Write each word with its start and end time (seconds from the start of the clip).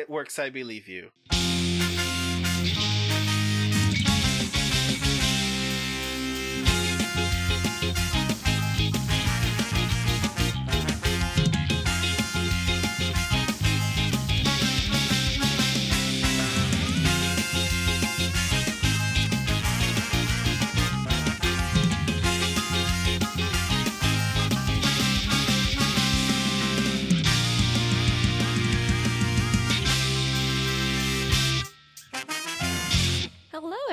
It 0.00 0.08
works, 0.08 0.38
I 0.38 0.48
believe 0.48 0.88
you. 0.88 1.10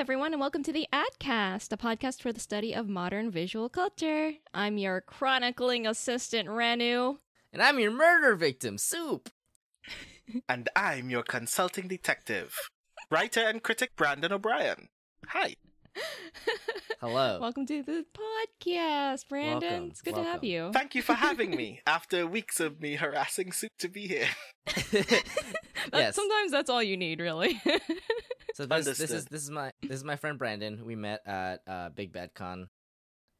Everyone, 0.08 0.32
and 0.32 0.40
welcome 0.40 0.62
to 0.62 0.72
the 0.72 0.88
Adcast, 0.90 1.70
a 1.70 1.76
podcast 1.76 2.22
for 2.22 2.32
the 2.32 2.40
study 2.40 2.74
of 2.74 2.88
modern 2.88 3.30
visual 3.30 3.68
culture. 3.68 4.32
I'm 4.54 4.78
your 4.78 5.02
chronicling 5.02 5.86
assistant, 5.86 6.48
Renu. 6.48 7.18
And 7.52 7.60
I'm 7.60 7.78
your 7.78 7.90
murder 7.90 8.34
victim, 8.34 8.78
Soup. 8.78 9.28
And 10.48 10.70
I'm 10.74 11.10
your 11.10 11.22
consulting 11.22 11.88
detective, 11.88 12.56
writer 13.10 13.40
and 13.40 13.62
critic 13.62 13.96
Brandon 13.96 14.32
O'Brien. 14.32 14.88
Hi. 15.26 15.56
Hello. 17.00 17.38
Welcome 17.40 17.66
to 17.66 17.82
the 17.82 18.04
podcast, 18.12 19.28
Brandon. 19.28 19.70
Welcome, 19.70 19.88
it's 19.90 20.02
good 20.02 20.14
to 20.16 20.22
have 20.22 20.42
you. 20.44 20.70
Thank 20.72 20.94
you 20.94 21.02
for 21.02 21.14
having 21.14 21.50
me 21.50 21.80
after 21.86 22.26
weeks 22.26 22.60
of 22.60 22.80
me 22.80 22.96
harassing 22.96 23.52
Soup 23.52 23.70
to 23.78 23.88
be 23.88 24.06
here. 24.06 24.28
That- 25.92 26.00
yes. 26.00 26.16
Sometimes 26.16 26.50
that's 26.50 26.68
all 26.68 26.82
you 26.82 26.96
need, 26.98 27.20
really. 27.20 27.62
So 28.54 28.66
this, 28.66 28.84
this 28.84 29.00
is 29.00 29.24
this 29.26 29.42
is 29.42 29.50
my 29.50 29.70
this 29.80 29.92
is 29.98 30.04
my 30.04 30.16
friend 30.16 30.36
Brandon. 30.36 30.84
We 30.84 30.96
met 30.96 31.20
at 31.26 31.62
uh, 31.66 31.88
Big 31.90 32.12
Bad 32.12 32.34
Con, 32.34 32.68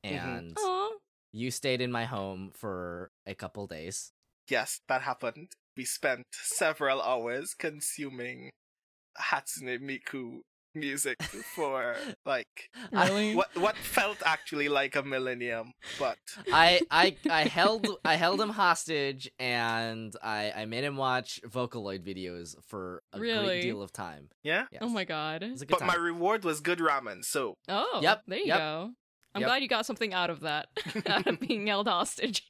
Mhm. 0.07 0.25
and 0.39 0.57
Aw. 0.59 0.91
you 1.33 1.51
stayed 1.51 1.81
in 1.83 1.91
my 1.93 2.05
home 2.05 2.53
for 2.55 3.11
a 3.27 3.35
couple 3.35 3.67
days. 3.67 4.13
Yes, 4.49 4.81
that 4.89 5.03
happened. 5.03 5.49
We 5.77 5.85
spent 5.85 6.23
several 6.33 7.03
hours 7.03 7.53
consuming 7.59 8.51
Hatsune 9.21 9.79
Miku 9.83 10.41
music 10.75 11.23
for 11.23 11.97
like 12.27 12.71
Really? 12.93 13.35
what 13.35 13.57
what 13.57 13.77
felt 13.77 14.19
actually 14.25 14.69
like 14.69 14.95
a 14.97 15.03
millennium, 15.03 15.73
but 15.99 16.19
I 16.53 16.81
I 16.91 17.17
I 17.31 17.45
held 17.45 17.87
I 18.05 18.15
held 18.17 18.41
him 18.41 18.51
hostage, 18.51 19.31
and 19.39 20.15
I 20.23 20.53
I 20.55 20.65
made 20.67 20.85
him 20.85 20.97
watch 20.97 21.41
Vocaloid 21.47 22.01
videos 22.07 22.55
for 22.67 23.03
a 23.13 23.19
Really? 23.21 23.47
great 23.47 23.63
deal 23.63 23.83
of 23.83 23.93
time. 23.93 24.29
yeah. 24.43 24.67
Yes. 24.73 24.83
Oh 24.85 24.89
my 24.89 25.05
god. 25.05 25.43
It 25.43 25.53
was 25.53 25.63
a 25.63 25.67
good 25.67 25.73
But 25.73 25.79
time. 25.81 25.89
my 25.89 25.97
reward 25.97 26.45
was 26.45 26.61
good 26.61 26.79
ramen, 26.79 27.25
so 27.25 27.55
Oh, 27.69 28.01
Yep, 28.03 28.23
there 28.27 28.39
you 28.39 28.47
yep. 28.47 28.59
go. 28.59 28.91
I'm 29.35 29.41
Yep. 29.43 29.49
glad 29.49 29.63
you 29.63 29.69
got 29.69 29.87
something 29.87 30.15
out 30.15 30.31
of 30.31 30.41
that, 30.41 30.69
out 31.07 31.27
of 31.27 31.39
being 31.41 31.67
held 31.67 31.87
hostage. 31.89 32.43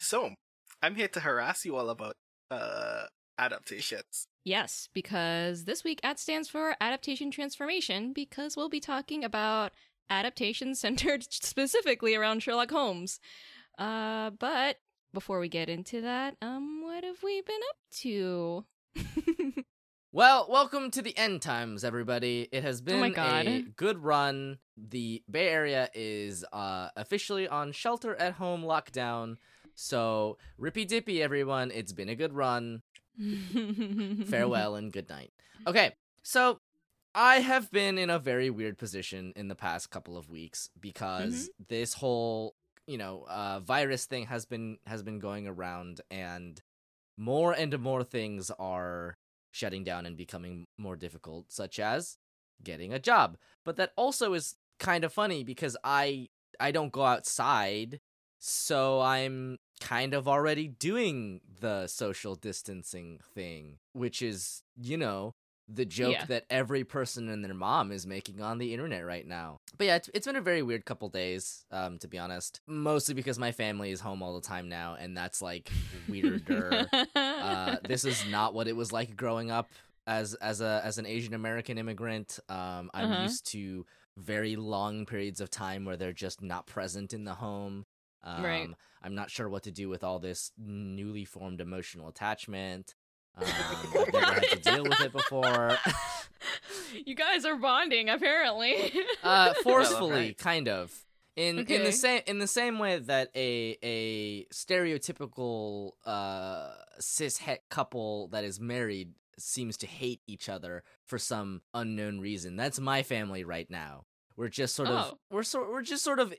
so 0.00 0.34
I'm 0.82 0.94
here 0.94 1.08
to 1.08 1.20
harass 1.20 1.64
you 1.64 1.76
all 1.76 1.90
about 1.90 2.14
uh 2.50 3.06
adaptations. 3.38 4.26
Yes, 4.46 4.88
because 4.94 5.64
this 5.64 5.82
week 5.82 5.98
AT 6.04 6.20
stands 6.20 6.48
for 6.48 6.76
Adaptation 6.80 7.32
Transformation, 7.32 8.12
because 8.12 8.56
we'll 8.56 8.68
be 8.68 8.78
talking 8.78 9.24
about 9.24 9.72
adaptations 10.08 10.78
centered 10.86 11.26
specifically 11.32 12.14
around 12.14 12.44
Sherlock 12.44 12.70
Holmes. 12.70 13.18
Uh, 13.76 14.30
but 14.30 14.76
before 15.12 15.40
we 15.40 15.48
get 15.48 15.68
into 15.68 16.00
that, 16.02 16.36
um, 16.40 16.80
what 16.84 17.02
have 17.02 17.24
we 17.24 17.42
been 17.42 17.60
up 17.70 17.76
to? 18.02 18.64
Well, 20.12 20.46
welcome 20.48 20.90
to 20.92 21.02
the 21.02 21.14
end 21.18 21.42
times, 21.42 21.84
everybody. 21.84 22.48
It 22.50 22.62
has 22.62 22.80
been 22.80 23.00
Oh 23.00 23.20
a 23.20 23.62
good 23.76 23.98
run. 24.02 24.56
The 24.74 25.22
Bay 25.30 25.48
Area 25.48 25.90
is 25.92 26.42
uh, 26.54 26.88
officially 26.96 27.46
on 27.46 27.72
shelter 27.72 28.16
at 28.16 28.32
home 28.32 28.62
lockdown. 28.62 29.36
So, 29.74 30.38
rippy 30.58 30.88
dippy, 30.88 31.22
everyone. 31.22 31.70
It's 31.70 31.92
been 31.92 32.08
a 32.08 32.14
good 32.14 32.32
run. 32.32 32.80
Farewell 34.26 34.76
and 34.76 34.92
good 34.92 35.08
night. 35.08 35.32
Okay, 35.66 35.92
so 36.22 36.60
I 37.14 37.36
have 37.36 37.70
been 37.70 37.98
in 37.98 38.10
a 38.10 38.18
very 38.18 38.50
weird 38.50 38.78
position 38.78 39.32
in 39.36 39.48
the 39.48 39.54
past 39.54 39.90
couple 39.90 40.16
of 40.16 40.28
weeks 40.28 40.68
because 40.78 41.48
this 41.68 41.94
whole, 41.94 42.54
you 42.86 42.98
know, 42.98 43.24
uh, 43.28 43.60
virus 43.60 44.04
thing 44.04 44.26
has 44.26 44.44
been 44.44 44.78
has 44.86 45.02
been 45.02 45.18
going 45.18 45.46
around, 45.46 46.00
and 46.10 46.60
more 47.16 47.52
and 47.52 47.78
more 47.78 48.04
things 48.04 48.50
are 48.58 49.16
shutting 49.50 49.82
down 49.82 50.04
and 50.04 50.16
becoming 50.16 50.66
more 50.76 50.96
difficult, 50.96 51.50
such 51.50 51.80
as 51.80 52.18
getting 52.62 52.92
a 52.92 52.98
job. 52.98 53.38
But 53.64 53.76
that 53.76 53.92
also 53.96 54.34
is 54.34 54.56
kind 54.78 55.02
of 55.04 55.12
funny 55.12 55.42
because 55.42 55.76
I 55.82 56.28
I 56.60 56.70
don't 56.70 56.92
go 56.92 57.04
outside, 57.04 58.00
so 58.38 59.00
I'm 59.00 59.58
kind 59.80 60.14
of 60.14 60.26
already 60.28 60.68
doing 60.68 61.40
the 61.60 61.86
social 61.86 62.34
distancing 62.34 63.20
thing, 63.34 63.78
which 63.92 64.22
is, 64.22 64.62
you 64.76 64.96
know, 64.96 65.34
the 65.68 65.84
joke 65.84 66.12
Yeah. 66.12 66.24
that 66.26 66.44
every 66.48 66.84
person 66.84 67.28
and 67.28 67.44
their 67.44 67.52
mom 67.52 67.90
is 67.90 68.06
making 68.06 68.40
on 68.40 68.58
the 68.58 68.72
internet 68.72 69.04
right 69.04 69.26
now. 69.26 69.58
But 69.76 69.88
yeah, 69.88 69.96
it's, 69.96 70.08
it's 70.14 70.26
been 70.26 70.36
a 70.36 70.40
very 70.40 70.62
weird 70.62 70.84
couple 70.84 71.08
days, 71.08 71.64
um, 71.72 71.98
to 71.98 72.08
be 72.08 72.18
honest. 72.18 72.60
Mostly 72.68 73.14
because 73.14 73.38
my 73.38 73.50
family 73.52 73.90
is 73.90 74.00
home 74.00 74.22
all 74.22 74.34
the 74.34 74.46
time 74.46 74.68
now, 74.68 74.96
and 74.98 75.16
that's 75.16 75.42
like 75.42 75.70
weirder. 76.08 76.88
uh, 77.42 77.78
this 77.82 78.04
is 78.04 78.24
not 78.30 78.54
what 78.54 78.68
it 78.68 78.76
was 78.76 78.92
like 78.92 79.16
growing 79.16 79.50
up 79.50 79.72
as 80.06 80.34
as 80.34 80.60
a 80.60 80.80
as 80.84 80.98
an 80.98 81.06
Asian 81.06 81.34
American 81.34 81.78
immigrant. 81.78 82.38
Um, 82.48 82.90
I'm 82.94 83.10
Uh-huh. 83.10 83.22
used 83.22 83.46
to 83.52 83.84
very 84.16 84.56
long 84.56 85.04
periods 85.04 85.40
of 85.40 85.50
time 85.50 85.84
where 85.84 85.96
they're 85.96 86.12
just 86.12 86.40
not 86.42 86.66
present 86.66 87.12
in 87.12 87.24
the 87.24 87.34
home. 87.34 87.84
Um, 88.26 88.42
Right. 88.44 88.68
I'm 89.02 89.14
not 89.14 89.30
sure 89.30 89.48
what 89.48 89.62
to 89.62 89.70
do 89.70 89.88
with 89.88 90.02
all 90.02 90.18
this 90.18 90.50
newly 90.58 91.24
formed 91.24 91.60
emotional 91.60 92.08
attachment. 92.08 92.94
Um, 93.36 93.44
I've 93.46 94.12
never 94.12 94.26
had 94.34 94.42
to 94.50 94.58
deal 94.58 94.82
with 94.82 95.00
it 95.00 95.12
before. 95.12 95.76
you 97.06 97.14
guys 97.14 97.44
are 97.44 97.56
bonding, 97.56 98.08
apparently. 98.08 98.92
uh, 99.22 99.54
forcefully, 99.62 100.10
alright. 100.12 100.38
kind 100.38 100.68
of. 100.68 100.92
In 101.36 101.58
in 101.66 101.84
the 101.84 101.92
same 101.92 102.22
in 102.26 102.38
the 102.38 102.46
same 102.46 102.78
way 102.78 102.98
that 102.98 103.30
a 103.36 103.76
a 103.82 104.46
stereotypical 104.46 105.90
uh 106.06 106.70
cis 106.98 107.36
het 107.36 107.62
couple 107.68 108.28
that 108.28 108.42
is 108.42 108.58
married 108.58 109.12
seems 109.38 109.76
to 109.76 109.86
hate 109.86 110.22
each 110.26 110.48
other 110.48 110.82
for 111.04 111.18
some 111.18 111.60
unknown 111.74 112.20
reason. 112.20 112.56
That's 112.56 112.80
my 112.80 113.02
family 113.02 113.44
right 113.44 113.70
now. 113.70 114.05
We're 114.36 114.48
just 114.48 114.74
sort 114.74 114.88
of 114.88 115.12
Oh. 115.12 115.18
we're 115.30 115.42
sort 115.42 115.70
we're 115.70 115.82
just 115.82 116.04
sort 116.04 116.18
of 116.20 116.32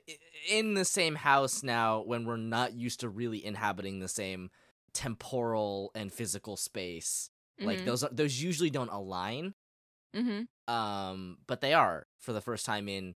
in 0.48 0.74
the 0.74 0.84
same 0.84 1.16
house 1.16 1.62
now 1.62 2.02
when 2.02 2.24
we're 2.24 2.36
not 2.36 2.72
used 2.74 3.00
to 3.00 3.08
really 3.08 3.44
inhabiting 3.44 3.98
the 3.98 4.08
same 4.08 4.50
temporal 4.92 5.90
and 5.94 6.12
physical 6.12 6.56
space. 6.56 7.30
Like 7.60 7.84
those 7.84 8.04
those 8.12 8.40
usually 8.40 8.70
don't 8.70 8.90
align. 8.92 9.54
Hmm 10.14 10.42
um 10.68 11.38
but 11.46 11.60
they 11.60 11.72
are 11.74 12.06
for 12.18 12.32
the 12.34 12.40
first 12.42 12.66
time 12.66 12.88
in 12.88 13.14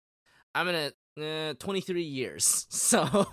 i'm 0.55 0.65
gonna 0.65 0.91
uh, 1.49 1.53
23 1.55 2.01
years. 2.01 2.65
So 2.71 3.27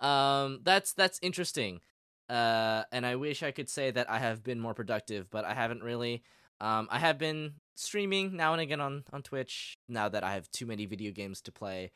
um 0.00 0.60
that's 0.64 0.92
that's 0.94 1.18
interesting. 1.22 1.80
Uh 2.28 2.84
and 2.92 3.06
i 3.06 3.16
wish 3.16 3.42
i 3.42 3.50
could 3.50 3.68
say 3.70 3.90
that 3.90 4.10
i 4.10 4.18
have 4.18 4.42
been 4.44 4.60
more 4.60 4.74
productive 4.74 5.30
but 5.30 5.44
i 5.46 5.54
haven't 5.54 5.82
really 5.82 6.22
um 6.60 6.88
i 6.90 6.98
have 6.98 7.18
been 7.18 7.54
streaming 7.74 8.36
now 8.36 8.52
and 8.52 8.60
again 8.60 8.80
on 8.80 9.04
on 9.12 9.22
twitch 9.22 9.78
now 9.88 10.08
that 10.08 10.24
i 10.24 10.32
have 10.32 10.50
too 10.50 10.66
many 10.66 10.86
video 10.86 11.12
games 11.12 11.40
to 11.40 11.52
play. 11.52 11.90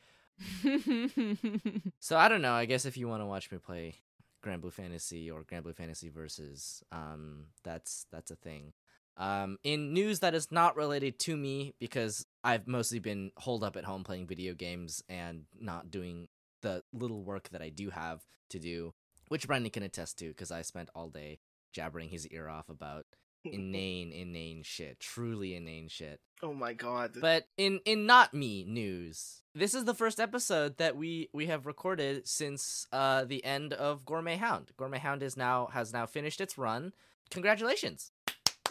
So 1.99 2.17
i 2.17 2.27
don't 2.27 2.41
know 2.41 2.53
i 2.53 2.65
guess 2.65 2.85
if 2.85 2.97
you 2.97 3.07
want 3.07 3.21
to 3.21 3.25
watch 3.27 3.51
me 3.51 3.57
play 3.59 3.95
Granblue 4.43 4.73
Fantasy 4.73 5.31
or 5.31 5.43
Granblue 5.43 5.75
Fantasy 5.75 6.09
versus 6.09 6.83
um 6.91 7.45
that's 7.63 8.05
that's 8.11 8.31
a 8.31 8.35
thing. 8.35 8.73
Um, 9.15 9.57
in 9.63 9.93
news 9.93 10.19
that 10.19 10.33
is 10.33 10.51
not 10.51 10.75
related 10.75 11.19
to 11.19 11.37
me, 11.37 11.75
because 11.79 12.25
I've 12.43 12.67
mostly 12.67 12.99
been 12.99 13.31
holed 13.37 13.63
up 13.63 13.75
at 13.75 13.85
home 13.85 14.03
playing 14.03 14.27
video 14.27 14.53
games 14.55 15.03
and 15.07 15.43
not 15.59 15.91
doing 15.91 16.29
the 16.61 16.83
little 16.91 17.23
work 17.23 17.49
that 17.49 17.61
I 17.61 17.69
do 17.69 17.91
have 17.91 18.21
to 18.49 18.59
do, 18.59 18.93
which 19.27 19.45
Brendan 19.47 19.69
can 19.69 19.83
attest 19.83 20.17
to, 20.19 20.29
because 20.29 20.51
I 20.51 20.63
spent 20.63 20.89
all 20.95 21.09
day 21.09 21.39
jabbering 21.71 22.09
his 22.09 22.27
ear 22.27 22.47
off 22.47 22.69
about 22.69 23.05
inane, 23.51 24.11
inane 24.11 24.63
shit, 24.63 24.99
truly 24.99 25.55
inane 25.55 25.87
shit. 25.89 26.19
Oh 26.41 26.53
my 26.53 26.73
god. 26.73 27.15
But 27.19 27.47
in 27.57 27.79
in 27.85 28.05
not 28.05 28.33
me 28.33 28.63
news, 28.65 29.41
this 29.55 29.73
is 29.73 29.85
the 29.85 29.93
first 29.93 30.19
episode 30.19 30.77
that 30.77 30.95
we 30.97 31.29
we 31.33 31.45
have 31.47 31.65
recorded 31.65 32.27
since 32.27 32.85
uh 32.91 33.23
the 33.25 33.43
end 33.45 33.73
of 33.73 34.05
Gourmet 34.05 34.35
Hound. 34.37 34.71
Gourmet 34.77 34.99
Hound 34.99 35.23
is 35.23 35.37
now 35.37 35.67
has 35.67 35.93
now 35.93 36.05
finished 36.05 36.41
its 36.41 36.57
run. 36.57 36.93
Congratulations. 37.31 38.11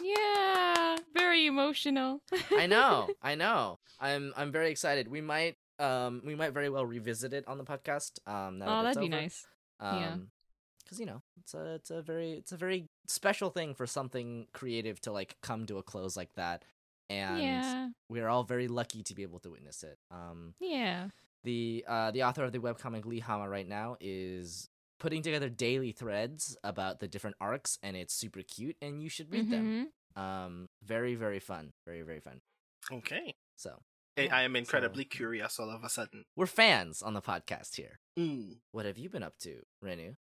yeah, 0.01 0.97
very 1.13 1.45
emotional. 1.45 2.21
I 2.51 2.67
know, 2.67 3.09
I 3.21 3.35
know. 3.35 3.79
I'm 3.99 4.33
I'm 4.35 4.51
very 4.51 4.69
excited. 4.71 5.07
We 5.07 5.21
might 5.21 5.57
um 5.79 6.21
we 6.25 6.35
might 6.35 6.53
very 6.53 6.69
well 6.69 6.85
revisit 6.85 7.33
it 7.33 7.47
on 7.47 7.57
the 7.57 7.63
podcast. 7.63 8.19
Um, 8.27 8.59
that 8.59 8.67
Oh, 8.69 8.79
it's 8.85 8.95
that'd 8.95 9.09
be 9.09 9.15
over. 9.15 9.21
nice. 9.23 9.45
Um, 9.79 9.97
yeah. 9.99 10.15
Because 10.83 10.99
you 10.99 11.05
know 11.05 11.21
it's 11.39 11.53
a 11.53 11.75
it's 11.75 11.91
a 11.91 12.01
very 12.01 12.33
it's 12.33 12.51
a 12.51 12.57
very 12.57 12.87
special 13.07 13.49
thing 13.49 13.73
for 13.73 13.87
something 13.87 14.47
creative 14.53 14.99
to 15.01 15.11
like 15.11 15.37
come 15.41 15.65
to 15.67 15.77
a 15.77 15.83
close 15.83 16.15
like 16.17 16.33
that, 16.35 16.63
and 17.09 17.41
yeah. 17.41 17.89
we're 18.09 18.27
all 18.27 18.43
very 18.43 18.67
lucky 18.67 19.03
to 19.03 19.15
be 19.15 19.23
able 19.23 19.39
to 19.39 19.51
witness 19.51 19.83
it. 19.83 19.97
Um, 20.11 20.55
Yeah. 20.59 21.09
the 21.43 21.83
uh 21.87 22.11
the 22.11 22.23
author 22.23 22.43
of 22.43 22.51
the 22.51 22.59
webcomic 22.59 23.03
Leehama 23.03 23.49
right 23.49 23.67
now 23.67 23.97
is 23.99 24.69
putting 24.99 25.21
together 25.21 25.49
daily 25.49 25.91
threads 25.91 26.55
about 26.63 26.99
the 26.99 27.07
different 27.07 27.35
arcs, 27.41 27.77
and 27.83 27.95
it's 27.97 28.13
super 28.13 28.41
cute, 28.41 28.77
and 28.81 29.01
you 29.01 29.09
should 29.09 29.31
read 29.31 29.49
them. 29.49 29.89
Mhm. 30.17 30.21
Um, 30.21 30.69
very 30.83 31.15
very 31.15 31.39
fun, 31.39 31.73
very 31.85 32.01
very 32.03 32.19
fun. 32.19 32.41
Okay. 32.91 33.35
So 33.55 33.79
I- 34.17 34.21
Yeah, 34.23 34.35
I 34.35 34.41
am 34.43 34.53
so- 34.53 34.59
incredibly 34.59 35.05
curious 35.05 35.59
all 35.59 35.69
of 35.71 35.83
a 35.83 35.89
sudden. 35.89 36.25
we're 36.35 36.45
fans 36.45 37.01
on 37.01 37.13
the 37.13 37.21
podcast 37.21 37.75
here. 37.75 37.99
Mm. 38.19 38.57
What 38.71 38.85
have 38.85 38.97
you 38.97 39.09
been 39.09 39.23
up 39.23 39.37
to, 39.39 39.63
Renu? 39.83 40.15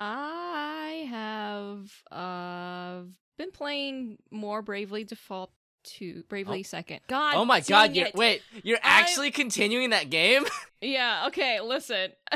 I 0.00 1.06
have 1.08 1.90
uh 2.10 3.02
been 3.38 3.50
playing 3.52 4.18
more 4.30 4.62
Bravely 4.62 5.04
Default 5.04 5.50
to 5.84 6.24
Bravely 6.28 6.62
Second. 6.62 7.00
God. 7.08 7.34
oh 7.36 7.44
my 7.44 7.60
god, 7.60 7.94
you're 7.94 8.08
wait, 8.14 8.42
you're 8.62 8.78
I'm- 8.82 9.02
actually 9.04 9.30
continuing 9.30 9.90
that 9.90 10.10
game? 10.10 10.44
Yeah, 10.80 11.28
okay, 11.28 11.60
listen. 11.62 12.10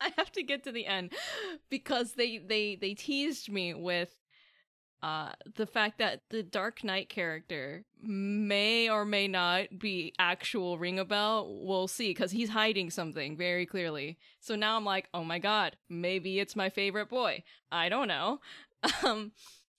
I 0.00 0.10
have 0.18 0.32
to 0.32 0.42
get 0.42 0.64
to 0.64 0.72
the 0.72 0.86
end 0.86 1.12
because 1.70 2.14
they 2.14 2.38
they 2.38 2.74
they 2.74 2.94
teased 2.94 3.48
me 3.48 3.74
with 3.74 4.10
uh 5.02 5.32
the 5.56 5.66
fact 5.66 5.98
that 5.98 6.22
the 6.30 6.42
Dark 6.42 6.84
Knight 6.84 7.08
character 7.08 7.84
may 8.00 8.88
or 8.88 9.04
may 9.04 9.26
not 9.28 9.78
be 9.78 10.12
actual 10.18 10.78
Ringabel. 10.78 11.64
We'll 11.64 11.88
see 11.88 12.14
cuz 12.14 12.30
he's 12.30 12.50
hiding 12.50 12.90
something 12.90 13.36
very 13.36 13.66
clearly. 13.66 14.18
So 14.40 14.54
now 14.54 14.76
I'm 14.76 14.84
like, 14.84 15.08
"Oh 15.12 15.24
my 15.24 15.38
god, 15.38 15.76
maybe 15.88 16.38
it's 16.38 16.54
my 16.56 16.68
favorite 16.70 17.08
boy." 17.08 17.42
I 17.70 17.88
don't 17.88 18.08
know. 18.08 18.40
Um 19.04 19.32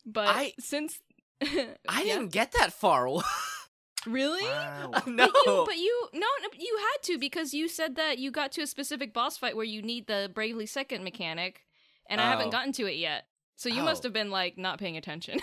but 0.05 0.27
I- 0.27 0.53
since 0.59 0.99
I 1.41 2.03
Yeah. 2.03 2.15
didn't 2.15 2.31
get 2.33 2.51
that 2.53 2.73
far. 2.73 3.07
really 4.05 4.43
Wow. 4.43 4.91
no. 5.07 5.27
But 5.27 5.45
you, 5.45 5.63
but 5.67 5.77
you, 5.77 6.07
no, 6.13 6.27
no, 6.41 6.49
you 6.57 6.77
had 6.77 7.03
to 7.03 7.17
because 7.17 7.53
you 7.53 7.67
said 7.69 7.95
that 7.95 8.17
you 8.17 8.31
got 8.31 8.51
to 8.53 8.61
a 8.61 8.67
specific 8.67 9.13
boss 9.13 9.37
fight 9.37 9.55
where 9.55 9.65
you 9.65 9.81
need 9.81 10.07
the 10.07 10.29
Bravely 10.33 10.65
Second 10.65 11.03
mechanic, 11.05 11.63
and 12.09 12.19
I 12.19 12.29
haven't 12.29 12.47
Oh. 12.47 12.51
gotten 12.51 12.73
to 12.73 12.85
it 12.85 12.95
yet. 12.97 13.27
So 13.55 13.69
you 13.69 13.81
must 13.83 14.03
Oh. 14.03 14.07
have 14.07 14.13
been 14.13 14.31
like 14.31 14.57
not 14.57 14.79
paying 14.79 14.97
attention. 14.97 15.39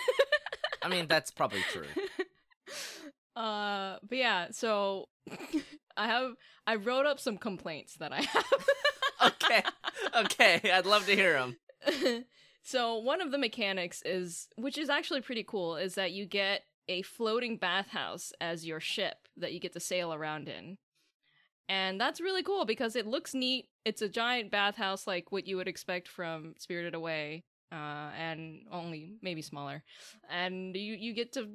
I 0.83 0.89
mean, 0.89 1.07
that's 1.07 1.31
probably 1.31 1.61
true. 1.71 1.85
uh, 3.35 3.97
but 4.07 4.17
yeah, 4.17 4.47
so 4.51 5.07
I 5.97 6.07
have 6.07 6.33
I 6.67 6.75
wrote 6.75 7.05
up 7.05 7.19
some 7.19 7.37
complaints 7.37 7.95
that 7.95 8.11
I 8.11 8.21
have. 8.21 8.45
Okay. 9.23 9.63
Okay, 10.15 10.71
I'd 10.73 10.85
love 10.85 11.05
to 11.05 11.15
hear 11.15 11.33
them. 11.33 12.25
so 12.63 12.97
one 12.97 13.21
of 13.21 13.31
the 13.31 13.37
mechanics 13.37 14.01
is 14.05 14.47
which 14.55 14.77
is 14.77 14.89
actually 14.89 15.21
pretty 15.21 15.43
cool 15.43 15.75
is 15.77 15.95
that 15.95 16.11
you 16.11 16.25
get 16.25 16.63
a 16.87 17.01
floating 17.03 17.57
bathhouse 17.57 18.33
as 18.41 18.65
your 18.65 18.79
ship 18.79 19.27
that 19.37 19.53
you 19.53 19.59
get 19.59 19.73
to 19.73 19.79
sail 19.79 20.13
around 20.13 20.49
in 20.49 20.77
and 21.69 22.01
that's 22.01 22.19
really 22.19 22.43
cool 22.43 22.65
because 22.65 22.95
it 22.95 23.07
looks 23.07 23.33
neat 23.33 23.67
it's 23.85 24.01
a 24.01 24.09
giant 24.09 24.51
bathhouse 24.51 25.07
like 25.07 25.31
what 25.31 25.47
you 25.47 25.55
would 25.55 25.67
expect 25.67 26.07
from 26.07 26.53
spirited 26.57 26.93
away 26.95 27.43
uh, 27.71 28.09
and 28.17 28.61
only 28.71 29.15
maybe 29.21 29.41
smaller 29.41 29.83
and 30.29 30.75
you 30.75 30.93
you 30.95 31.13
get 31.13 31.33
to 31.33 31.49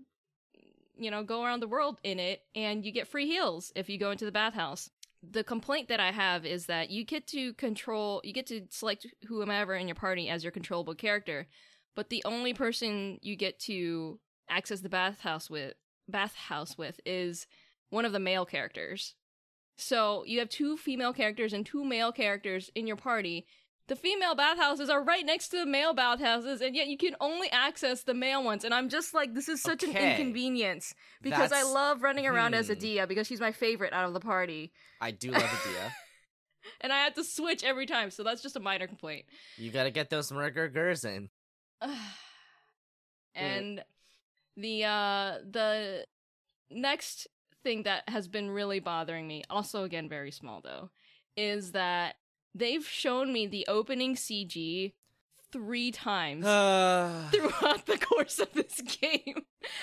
you 0.97 1.11
know 1.11 1.23
go 1.23 1.45
around 1.45 1.61
the 1.61 1.69
world 1.69 1.99
in 2.03 2.19
it 2.19 2.41
and 2.55 2.85
you 2.85 2.93
get 2.93 3.09
free 3.09 3.27
heals 3.27 3.73
if 3.75 3.89
you 3.89 3.99
go 3.99 4.11
into 4.11 4.25
the 4.25 4.33
bathhouse 4.33 4.91
the 5.23 5.45
complaint 5.45 5.89
that 5.89 6.01
I 6.01 6.13
have 6.13 6.45
is 6.45 6.67
that 6.67 6.91
you 6.91 7.05
get 7.05 7.27
to 7.29 7.55
control, 7.55 8.21
you 8.25 8.33
get 8.33 8.47
to 8.47 8.63
select 8.71 9.07
whomever 9.27 9.75
in 9.75 9.89
your 9.89 9.95
party 9.95 10.29
as 10.29 10.45
your 10.45 10.51
controllable 10.51 10.95
character, 10.95 11.47
but 11.95 12.11
the 12.11 12.23
only 12.25 12.53
person 12.55 13.19
you 13.23 13.37
get 13.37 13.59
to 13.61 14.21
access 14.49 14.81
the 14.81 14.89
bathhouse 14.89 15.49
with, 15.51 15.75
bathhouse 16.09 16.77
with, 16.77 17.01
is 17.05 17.47
one 17.91 18.05
of 18.05 18.13
the 18.13 18.21
male 18.21 18.45
characters. 18.45 19.15
So 19.77 20.25
you 20.27 20.39
have 20.39 20.49
two 20.49 20.77
female 20.77 21.13
characters 21.13 21.53
and 21.53 21.65
two 21.65 21.85
male 21.85 22.13
characters 22.13 22.71
in 22.75 22.87
your 22.87 22.97
party. 22.97 23.47
The 23.89 23.97
female 23.97 24.35
bathhouses 24.35 24.91
are 24.91 25.03
right 25.03 25.25
next 25.25 25.49
to 25.51 25.59
the 25.59 25.67
male 25.67 25.95
bathhouses, 25.95 26.61
and 26.61 26.75
yet 26.75 26.89
you 26.89 26.97
can 26.97 27.15
only 27.21 27.51
access 27.53 28.03
the 28.03 28.15
male 28.15 28.43
ones. 28.43 28.65
And 28.65 28.75
I'm 28.75 28.89
just 28.89 29.15
like, 29.15 29.33
this 29.33 29.49
is 29.49 29.63
such 29.63 29.85
an 29.85 29.97
inconvenience 29.97 30.93
because 31.23 31.53
I 31.53 31.63
love 31.63 32.03
running 32.03 32.27
around 32.27 32.55
as 32.55 32.67
hmm. 32.67 32.73
Edea 32.73 33.07
because 33.07 33.29
she's 33.29 33.41
my 33.41 33.53
favorite 33.53 33.93
out 33.93 34.07
of 34.07 34.13
the 34.13 34.21
party 34.21 34.73
I 35.01 35.13
do 35.13 35.31
love 35.31 35.43
Edea. 35.43 35.93
and 36.81 36.93
I 36.93 37.05
have 37.05 37.15
to 37.15 37.25
switch 37.25 37.65
every 37.65 37.87
time, 37.87 38.11
so 38.11 38.23
that's 38.23 38.43
just 38.43 38.57
a 38.57 38.61
minor 38.61 38.87
complaint. 38.87 39.25
You 39.57 39.71
gotta 39.71 39.91
get 39.91 40.11
those 40.11 40.33
murder 40.33 40.69
gurs 40.69 41.05
in. 41.05 41.29
and 43.35 43.83
the 44.57 44.85
uh 44.85 45.35
the 45.49 46.07
next 46.71 47.29
thing 47.63 47.83
that 47.85 48.09
has 48.09 48.29
been 48.29 48.51
really 48.51 48.81
bothering 48.81 49.27
me, 49.27 49.45
also 49.51 49.85
again 49.85 50.09
very 50.09 50.31
small 50.31 50.61
though, 50.63 50.91
is 51.37 51.73
that 51.73 52.17
they've 52.59 52.87
shown 52.87 53.33
me 53.33 53.47
the 53.47 53.67
opening 53.69 54.15
CG 54.15 54.93
three 55.53 55.91
times 55.91 56.45
throughout 57.33 57.87
the 57.87 57.99
course 57.99 58.39
of 58.39 58.53
this 58.53 58.81
game. 58.81 59.43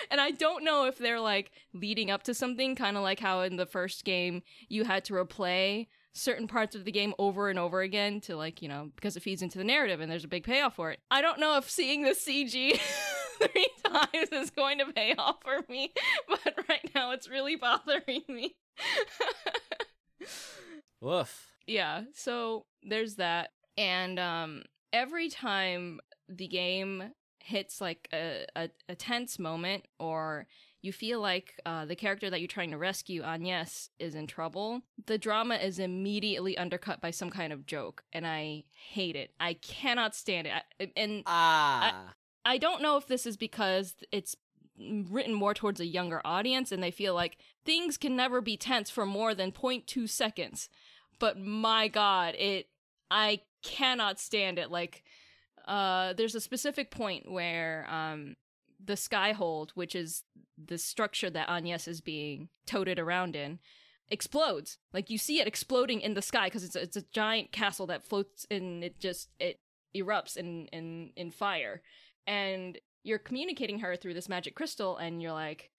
And 0.10 0.20
I 0.20 0.31
don't 0.31 0.64
know 0.64 0.86
if 0.86 0.98
they're 0.98 1.20
like 1.20 1.52
leading 1.74 2.12
up 2.12 2.24
to 2.24 2.34
something, 2.34 2.75
kind 2.75 2.98
of 2.98 3.04
like 3.04 3.20
how 3.20 3.42
in 3.42 3.56
the 3.56 3.66
first 3.66 4.04
game 4.04 4.44
you 4.70 4.84
had 4.84 5.06
to 5.06 5.14
replay 5.14 5.88
certain 6.14 6.48
parts 6.48 6.75
of 6.75 6.86
the 6.86 6.92
game 6.92 7.14
over 7.18 7.50
and 7.50 7.58
over 7.58 7.81
again 7.81 8.22
to 8.22 8.36
like, 8.36 8.62
you 8.62 8.68
know, 8.68 8.92
because 8.96 9.18
it 9.18 9.24
feeds 9.24 9.42
into 9.42 9.58
the 9.58 9.64
narrative 9.64 10.00
and 10.00 10.12
there's 10.12 10.24
a 10.24 10.28
big 10.28 10.44
payoff 10.44 10.75
for 10.75 10.92
it. 10.92 11.00
I 11.10 11.22
don't 11.22 11.40
know 11.40 11.58
if 11.58 11.70
seeing 11.70 12.04
the 12.04 12.12
CG 12.12 12.80
three 13.42 13.70
times 13.86 14.30
is 14.31 14.50
going 14.52 14.78
to 14.80 14.86
pay 14.94 15.16
off 15.18 15.38
for 15.44 15.62
me, 15.70 15.92
but 16.28 16.54
right 16.70 16.92
now 16.94 17.12
it's 17.12 17.28
really 17.28 17.56
bothering 17.56 18.22
me. 18.30 18.56
Woof. 21.02 21.52
Yeah 21.68 22.04
so 22.13 22.65
there's 22.83 23.15
that 23.15 23.51
and 23.77 24.19
um 24.19 24.63
every 24.92 25.30
time 25.30 26.00
the 26.30 26.48
game 26.48 27.04
hits 27.39 27.81
like 27.81 28.07
a, 28.13 28.45
a, 28.56 28.69
a 28.88 28.95
tense 28.95 29.38
moment 29.38 29.86
or 30.00 30.48
you 30.81 30.94
feel 30.94 31.19
like 31.21 31.60
uh, 31.65 31.86
the 31.86 31.95
character 31.95 32.30
that 32.30 32.39
you're 32.39 32.48
trying 32.48 32.71
to 32.71 32.77
rescue 32.77 33.21
agnes 33.21 33.89
is 34.00 34.15
in 34.15 34.27
trouble 34.27 34.81
the 35.07 35.18
drama 35.18 35.56
is 35.56 35.80
immediately 35.80 36.57
undercut 36.57 37.01
by 37.01 37.12
some 37.12 37.30
kind 37.30 37.51
of 37.51 37.65
joke 37.65 38.04
and 38.13 38.25
i 38.25 38.63
hate 38.92 39.15
it 39.15 39.31
i 39.39 39.54
cannot 39.56 40.15
stand 40.15 40.48
it 40.48 40.54
I, 40.80 40.92
and 40.95 41.24
Ah. 41.25 42.13
I 42.45 42.57
don't 42.57 42.81
know 42.81 42.98
if 42.98 43.07
this 43.07 43.25
is 43.25 43.38
because 43.38 43.95
it's 44.12 44.36
written 44.77 45.34
more 45.34 45.53
towards 45.53 45.79
a 45.79 45.86
younger 45.86 46.22
audience 46.25 46.72
and 46.72 46.82
they 46.82 46.91
feel 46.91 47.13
like 47.13 47.38
things 47.63 47.98
can 47.98 48.15
never 48.15 48.41
be 48.41 48.58
tense 48.58 48.89
for 48.89 49.05
more 49.05 49.34
than 49.36 49.51
0.2 49.51 50.10
seconds. 50.10 50.67
But 51.20 51.39
my 51.39 51.88
god, 51.88 52.36
it 52.36 52.67
I 53.10 53.41
cannot 53.63 54.20
stand 54.20 54.60
it. 54.60 54.72
Like 54.72 55.03
uh 55.67 56.13
there's 56.13 56.36
a 56.36 56.41
specific 56.41 56.91
point 56.91 57.32
where 57.32 57.88
um 57.89 58.36
the 58.84 58.93
skyhold, 58.93 59.72
which 59.72 59.96
is 59.96 60.24
the 60.63 60.77
structure 60.77 61.29
that 61.29 61.50
Agnes 61.50 61.88
is 61.88 62.01
being 62.01 62.50
toted 62.65 63.00
around 63.00 63.36
in, 63.36 63.60
explodes. 64.10 64.77
Like 64.93 65.10
you 65.10 65.17
see 65.17 65.39
it 65.39 65.48
exploding 65.48 66.01
in 66.01 66.13
the 66.13 66.22
sky 66.22 66.48
because 66.48 66.63
it's 66.63 66.75
a, 66.75 66.82
it's 66.82 66.98
a 66.98 67.05
giant 67.13 67.51
castle 67.51 67.88
that 67.88 68.03
floats 68.03 68.46
and 68.51 68.84
it 68.84 69.00
just 69.00 69.29
it 69.39 69.60
erupts 69.96 70.38
in 70.38 70.67
in 70.67 71.12
in 71.15 71.32
fire 71.32 71.82
and 72.25 72.79
you're 73.03 73.20
communicating 73.20 73.79
her 73.79 73.96
through 73.96 74.13
this 74.13 74.29
magic 74.29 74.55
crystal 74.55 74.98
and 74.98 75.22
you're 75.22 75.34
like 75.34 75.70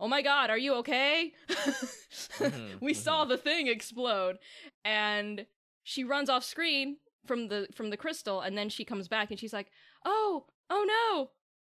oh 0.00 0.08
my 0.08 0.22
god 0.22 0.50
are 0.50 0.58
you 0.58 0.74
okay? 0.76 1.32
Mhm, 1.48 2.76
we 2.80 2.94
saw 2.94 3.24
the 3.24 3.36
thing 3.36 3.68
explode. 3.68 4.38
And 4.84 5.46
she 5.82 6.04
runs 6.04 6.28
off 6.28 6.44
screen 6.44 6.96
from 7.26 7.48
the 7.48 7.68
from 7.74 7.90
the 7.90 7.96
crystal 7.96 8.40
and 8.40 8.56
then 8.56 8.68
she 8.68 8.84
comes 8.84 9.08
back 9.08 9.30
and 9.30 9.38
she's 9.40 9.52
like 9.52 9.70
oh 10.04 10.44
oh 10.68 10.84
no 10.86 11.30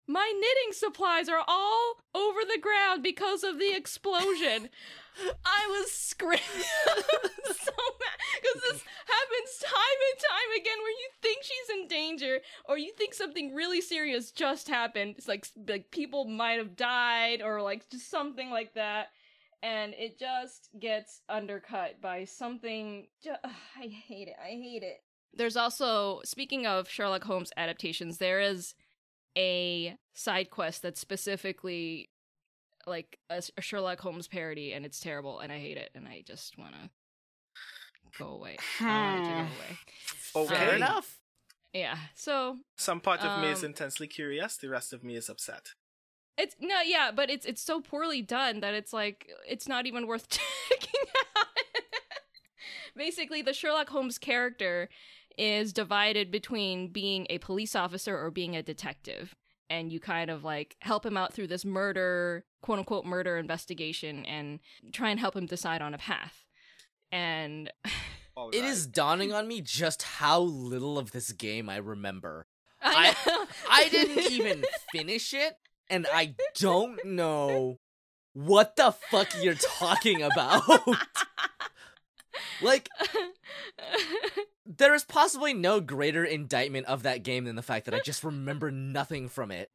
my 0.09 0.25
knitting 0.33 0.73
supplies 0.73 1.29
are 1.29 1.43
all 1.47 2.01
over 2.15 2.39
the 2.41 2.59
ground 2.59 3.03
because 3.03 3.43
of 3.43 3.59
the 3.59 3.75
explosion. 3.77 4.69
I 5.45 5.67
was 5.69 5.91
screaming 5.91 6.41
so 7.45 7.75
mad 8.01 8.17
because 8.41 8.61
this 8.63 8.81
happens 9.05 9.51
time 9.61 9.99
and 10.09 10.17
time 10.17 10.51
again 10.57 10.79
where 10.81 10.97
you 10.97 10.98
think 10.98 10.98
she's 10.98 10.98
in 12.39 12.71
or 12.71 12.77
you 12.77 12.91
think 12.93 13.13
something 13.13 13.53
really 13.53 13.81
serious 13.81 14.31
just 14.31 14.67
happened. 14.67 15.15
It's 15.17 15.27
like 15.27 15.47
like 15.67 15.91
people 15.91 16.25
might 16.25 16.57
have 16.57 16.75
died 16.75 17.41
or 17.41 17.61
like 17.61 17.89
just 17.89 18.09
something 18.09 18.49
like 18.49 18.73
that, 18.73 19.07
and 19.61 19.93
it 19.97 20.19
just 20.19 20.69
gets 20.79 21.21
undercut 21.29 22.01
by 22.01 22.25
something. 22.25 23.07
Ju- 23.23 23.31
ugh, 23.43 23.51
I 23.77 23.87
hate 23.87 24.27
it. 24.27 24.35
I 24.41 24.49
hate 24.49 24.83
it. 24.83 25.03
There's 25.33 25.57
also 25.57 26.21
speaking 26.25 26.65
of 26.65 26.89
Sherlock 26.89 27.23
Holmes 27.23 27.51
adaptations, 27.55 28.17
there 28.17 28.39
is 28.39 28.73
a 29.37 29.95
side 30.13 30.49
quest 30.49 30.81
that's 30.81 30.99
specifically 30.99 32.09
like 32.87 33.19
a, 33.29 33.43
a 33.57 33.61
Sherlock 33.61 33.99
Holmes 33.99 34.27
parody, 34.27 34.73
and 34.73 34.85
it's 34.85 34.99
terrible, 34.99 35.39
and 35.39 35.51
I 35.51 35.59
hate 35.59 35.77
it, 35.77 35.91
and 35.93 36.07
I 36.07 36.23
just 36.25 36.57
want 36.57 36.73
to 36.73 36.89
go 38.17 38.29
away. 38.29 38.57
I 38.79 38.85
want 38.85 39.21
it 39.21 39.23
to 39.23 39.29
go 39.29 39.37
away. 39.37 40.47
Okay. 40.47 40.55
Fair 40.55 40.75
enough. 40.75 41.18
Yeah. 41.73 41.97
So 42.15 42.57
Some 42.77 42.99
part 42.99 43.21
of 43.21 43.41
me 43.41 43.49
is 43.51 43.59
Um, 43.63 43.67
intensely 43.71 44.07
curious, 44.07 44.57
the 44.57 44.69
rest 44.69 44.93
of 44.93 45.03
me 45.03 45.15
is 45.15 45.29
upset. 45.29 45.73
it's 46.37 46.55
no, 46.59 46.81
yeah, 46.81 47.11
but 47.11 47.29
it's 47.29 47.45
it's 47.45 47.61
so 47.61 47.81
poorly 47.81 48.21
done 48.21 48.59
that 48.61 48.73
it's 48.73 48.93
like 48.93 49.29
it's 49.47 49.67
not 49.67 49.85
even 49.85 50.07
worth 50.07 50.29
checking 50.69 51.01
out. 51.37 51.47
Basically, 52.95 53.41
the 53.41 53.53
Sherlock 53.53 53.89
Holmes 53.89 54.17
character 54.17 54.89
is 55.37 55.71
divided 55.71 56.31
between 56.31 56.87
being 56.91 57.25
a 57.29 57.37
police 57.37 57.75
officer 57.75 58.17
or 58.17 58.31
being 58.31 58.55
a 58.55 58.63
detective. 58.63 59.35
And 59.69 59.91
you 59.93 59.99
kind 59.99 60.31
of 60.31 60.43
like 60.43 60.75
help 60.81 61.05
him 61.05 61.15
out 61.15 61.31
through 61.33 61.47
this 61.47 61.63
murder, 61.63 62.43
quote 62.61 62.79
unquote, 62.79 63.05
murder 63.05 63.37
investigation 63.37 64.25
and 64.25 64.59
try 64.91 65.09
and 65.11 65.19
help 65.19 65.35
him 65.35 65.45
decide 65.45 65.81
on 65.81 65.93
a 65.93 65.97
path. 65.99 66.45
And 67.11 67.71
All 68.39 68.49
It 68.51 68.61
right. 68.61 68.69
is 68.69 68.87
dawning 68.87 69.33
on 69.33 69.47
me 69.49 69.59
just 69.59 70.01
how 70.03 70.39
little 70.39 70.97
of 70.97 71.11
this 71.11 71.33
game 71.33 71.69
I 71.69 71.75
remember. 71.77 72.47
I, 72.81 73.13
I- 73.27 73.45
I 73.69 73.89
didn't 73.89 74.31
even 74.31 74.63
finish 74.93 75.33
it, 75.33 75.55
and 75.89 76.07
I 76.13 76.35
don't 76.55 77.03
know 77.03 77.79
what 78.33 78.77
the 78.77 78.93
fuck 79.11 79.27
you're 79.43 79.55
talking 79.55 80.21
about. 80.23 80.63
like, 82.61 82.87
there 84.65 84.93
is 84.93 85.03
possibly 85.03 85.53
no 85.53 85.81
greater 85.81 86.23
indictment 86.23 86.85
of 86.85 87.03
that 87.03 87.23
game 87.23 87.43
than 87.43 87.57
the 87.57 87.61
fact 87.61 87.85
that 87.85 87.93
I 87.93 87.99
just 87.99 88.23
remember 88.23 88.71
nothing 88.71 89.27
from 89.27 89.51
it. 89.51 89.69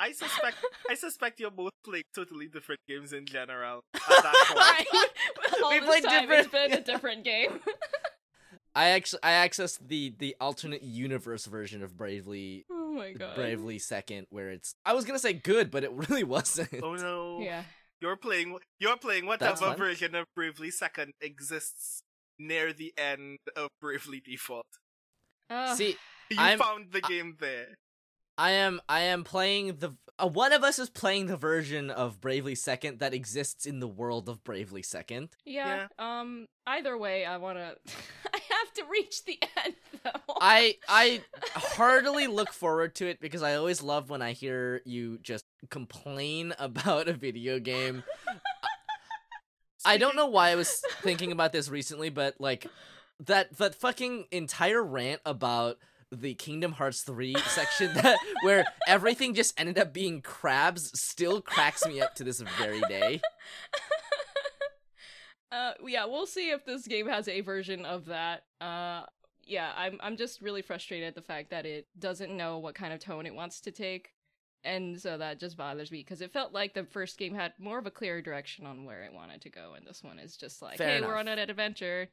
I 0.00 0.12
suspect 0.12 0.56
I 0.90 0.94
suspect 0.94 1.38
you're 1.40 1.50
both 1.50 1.72
playing 1.84 2.04
totally 2.14 2.48
different 2.48 2.80
games 2.88 3.12
in 3.12 3.24
general. 3.26 3.82
At 3.94 4.00
that 4.08 4.84
point. 4.88 5.62
All 5.64 5.70
We 5.70 5.78
this 5.80 5.88
played 5.88 6.04
time 6.04 6.30
it's 6.30 6.44
different- 6.44 6.52
been 6.70 6.78
a 6.78 6.84
different 6.84 7.24
game. 7.24 7.60
I 8.74 8.88
actually 8.90 9.20
I 9.22 9.32
accessed 9.46 9.86
the 9.86 10.14
the 10.18 10.34
alternate 10.40 10.82
universe 10.82 11.44
version 11.44 11.82
of 11.82 11.96
Bravely 11.96 12.64
oh 12.70 12.92
my 12.94 13.12
god. 13.12 13.34
Bravely 13.36 13.78
Second, 13.78 14.26
where 14.30 14.50
it's 14.50 14.74
I 14.84 14.94
was 14.94 15.04
gonna 15.04 15.18
say 15.18 15.34
good, 15.34 15.70
but 15.70 15.84
it 15.84 15.92
really 15.92 16.24
wasn't. 16.24 16.70
oh 16.82 16.94
no. 16.94 17.40
Yeah. 17.40 17.64
You're 18.00 18.16
playing 18.16 18.56
you're 18.80 18.96
playing 18.96 19.26
whatever 19.26 19.74
version 19.76 20.14
of 20.14 20.26
Bravely 20.34 20.70
Second 20.70 21.12
exists 21.20 22.02
near 22.38 22.72
the 22.72 22.92
end 22.96 23.38
of 23.56 23.68
Bravely 23.80 24.20
Default. 24.24 24.66
Ugh. 25.50 25.76
See, 25.76 25.96
You 26.30 26.36
I'm- 26.40 26.58
found 26.58 26.92
the 26.92 27.02
I- 27.04 27.08
game 27.08 27.36
there. 27.38 27.76
I 28.38 28.52
am 28.52 28.80
I 28.88 29.00
am 29.00 29.24
playing 29.24 29.76
the 29.78 29.94
uh, 30.18 30.26
one 30.28 30.52
of 30.52 30.62
us 30.62 30.78
is 30.78 30.90
playing 30.90 31.26
the 31.26 31.36
version 31.36 31.90
of 31.90 32.20
Bravely 32.20 32.54
Second 32.54 32.98
that 33.00 33.14
exists 33.14 33.66
in 33.66 33.80
the 33.80 33.88
world 33.88 34.28
of 34.28 34.44
Bravely 34.44 34.82
Second. 34.82 35.30
yeah, 35.44 35.88
Um. 35.98 36.46
Either 36.66 36.96
way, 36.96 37.24
I 37.24 37.38
want 37.38 37.58
to. 37.58 37.76
I 38.32 38.38
have 38.38 38.72
to 38.74 38.84
reach 38.90 39.24
the 39.24 39.38
end 39.64 39.74
though. 40.04 40.34
I 40.40 40.76
I 40.88 41.22
heartily 41.54 42.26
look 42.26 42.52
forward 42.52 42.94
to 42.96 43.06
it 43.06 43.20
because 43.20 43.42
I 43.42 43.54
always 43.56 43.82
love 43.82 44.10
when 44.10 44.22
I 44.22 44.32
hear 44.32 44.80
you 44.84 45.18
just 45.22 45.44
complain 45.70 46.54
about 46.58 47.08
a 47.08 47.14
video 47.14 47.58
game. 47.58 48.04
I 49.84 49.96
don't 49.96 50.14
know 50.14 50.26
why 50.26 50.50
I 50.50 50.54
was 50.54 50.80
thinking 51.02 51.32
about 51.32 51.52
this 51.52 51.68
recently, 51.68 52.10
but 52.10 52.36
like 52.38 52.66
that 53.26 53.56
that 53.58 53.74
fucking 53.74 54.26
entire 54.30 54.82
rant 54.82 55.20
about 55.26 55.78
the 56.12 56.34
Kingdom 56.34 56.72
Hearts 56.72 57.02
3 57.02 57.34
section 57.48 57.92
that 57.94 58.18
where 58.42 58.64
everything 58.86 59.34
just 59.34 59.58
ended 59.58 59.78
up 59.78 59.92
being 59.92 60.20
crabs 60.20 60.98
still 61.00 61.40
cracks 61.40 61.86
me 61.86 62.00
up 62.00 62.14
to 62.16 62.24
this 62.24 62.40
very 62.58 62.80
day. 62.88 63.20
uh. 65.52 65.72
Yeah. 65.84 66.04
We'll 66.04 66.26
see 66.26 66.50
if 66.50 66.64
this 66.64 66.86
game 66.86 67.08
has 67.08 67.28
a 67.28 67.40
version 67.40 67.84
of 67.84 68.06
that. 68.06 68.44
Uh. 68.60 69.02
Yeah. 69.44 69.72
I'm. 69.76 69.98
I'm 70.02 70.16
just 70.16 70.42
really 70.42 70.62
frustrated 70.62 71.08
at 71.08 71.14
the 71.14 71.22
fact 71.22 71.50
that 71.50 71.66
it 71.66 71.88
doesn't 71.98 72.36
know 72.36 72.58
what 72.58 72.74
kind 72.74 72.92
of 72.92 73.00
tone 73.00 73.26
it 73.26 73.34
wants 73.34 73.60
to 73.62 73.70
take. 73.70 74.10
And 74.64 75.00
so 75.00 75.18
that 75.18 75.40
just 75.40 75.56
bothers 75.56 75.90
me 75.90 75.98
because 75.98 76.20
it 76.20 76.32
felt 76.32 76.52
like 76.52 76.72
the 76.74 76.84
first 76.84 77.18
game 77.18 77.34
had 77.34 77.52
more 77.58 77.78
of 77.78 77.86
a 77.86 77.90
clear 77.90 78.22
direction 78.22 78.64
on 78.64 78.84
where 78.84 79.02
it 79.02 79.12
wanted 79.12 79.42
to 79.42 79.50
go, 79.50 79.74
and 79.76 79.84
this 79.84 80.04
one 80.04 80.20
is 80.20 80.36
just 80.36 80.62
like, 80.62 80.78
Fair 80.78 80.98
"Hey, 80.98 81.00
we're 81.00 81.16
on 81.16 81.26
an 81.26 81.40
adventure 81.40 82.08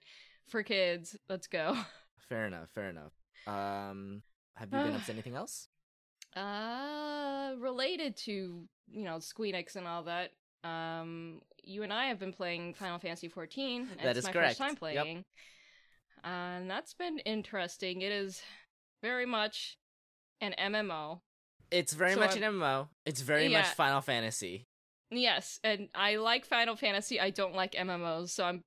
for 0.47 0.63
kids. 0.63 1.15
Let's 1.29 1.45
go." 1.45 1.77
Fair 2.27 2.45
enough, 2.45 2.69
fair 2.75 2.89
enough. 2.89 3.11
Um 3.47 4.21
have 4.55 4.69
you 4.71 4.77
been 4.79 4.95
up 4.95 5.05
to 5.05 5.11
anything 5.17 5.35
else? 5.35 5.67
Uh, 6.35 7.53
related 7.59 8.15
to 8.17 8.31
you 8.91 9.03
know 9.03 9.17
Squeenix 9.17 9.75
and 9.75 9.87
all 9.87 10.03
that. 10.03 10.31
Um, 10.63 11.41
you 11.63 11.83
and 11.83 11.93
I 11.93 12.05
have 12.07 12.19
been 12.19 12.33
playing 12.33 12.73
Final 12.73 12.99
Fantasy 12.99 13.29
XIV. 13.29 13.87
That 14.03 14.17
it's 14.17 14.27
my 14.27 14.33
correct. 14.33 14.49
first 14.49 14.57
time 14.59 14.69
Yep. 14.71 14.77
playing, 14.79 15.25
and 16.23 16.69
that's 16.69 16.93
been 16.93 17.19
interesting. 17.19 18.01
It 18.01 18.11
is 18.11 18.41
very 19.01 19.25
much 19.25 19.77
an 20.41 20.53
MMO. 20.59 21.21
It's 21.71 21.93
very 21.93 22.13
So 22.13 22.19
much 22.19 22.31
I'm- 22.31 22.43
an 22.43 22.53
MMO. 22.55 22.89
It's 23.05 23.21
very 23.21 23.47
much 23.47 23.67
Final 23.67 24.01
Fantasy. 24.01 24.67
Yes, 25.11 25.59
and 25.63 25.89
I 25.95 26.17
like 26.17 26.45
Final 26.45 26.75
Fantasy. 26.75 27.19
I 27.19 27.29
don't 27.31 27.55
like 27.55 27.71
MMOs, 27.73 28.29
so 28.29 28.43
I'm 28.43 28.63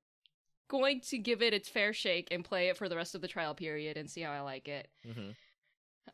going 0.73 1.00
to 1.02 1.19
give 1.19 1.43
it 1.43 1.52
its 1.55 1.69
fair 1.69 1.93
shake 1.93 2.29
and 2.33 2.43
play 2.45 2.69
it 2.71 2.76
for 2.79 2.88
the 2.88 2.97
rest 2.97 3.14
of 3.14 3.21
the 3.21 3.29
trial 3.29 3.55
period 3.55 3.97
and 3.99 4.11
see 4.11 4.23
how 4.23 4.33
I 4.33 4.41
like 4.41 4.67
it. 4.67 4.88
hmm 5.05 5.31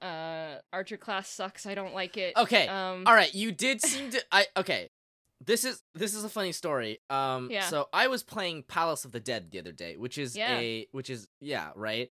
Uh, 0.03 0.57
Archer 0.73 0.97
class 0.99 1.29
sucks. 1.31 1.65
I 1.65 1.75
don't 1.75 1.95
like 1.95 2.17
it. 2.17 2.37
Okay. 2.37 2.69
Um. 2.69 3.05
All 3.07 3.15
right, 3.15 3.33
you 3.35 3.53
did 3.53 3.81
seem 3.81 4.11
to 4.11 4.23
I 4.31 4.47
okay. 4.57 4.91
This 5.45 5.65
is 5.65 5.83
this 5.95 6.15
is 6.15 6.25
a 6.25 6.29
funny 6.29 6.53
story. 6.53 6.99
Um 7.09 7.49
Yeah. 7.50 7.62
so 7.69 7.88
I 7.93 8.09
was 8.09 8.23
playing 8.25 8.65
Palace 8.65 9.05
of 9.05 9.12
the 9.12 9.21
Dead 9.21 9.50
the 9.50 9.61
other 9.61 9.73
day, 9.73 9.97
which 9.97 10.19
is 10.19 10.37
Yeah. 10.37 10.59
a 10.59 10.87
which 10.93 11.09
is 11.11 11.29
yeah, 11.41 11.71
right? 11.77 12.11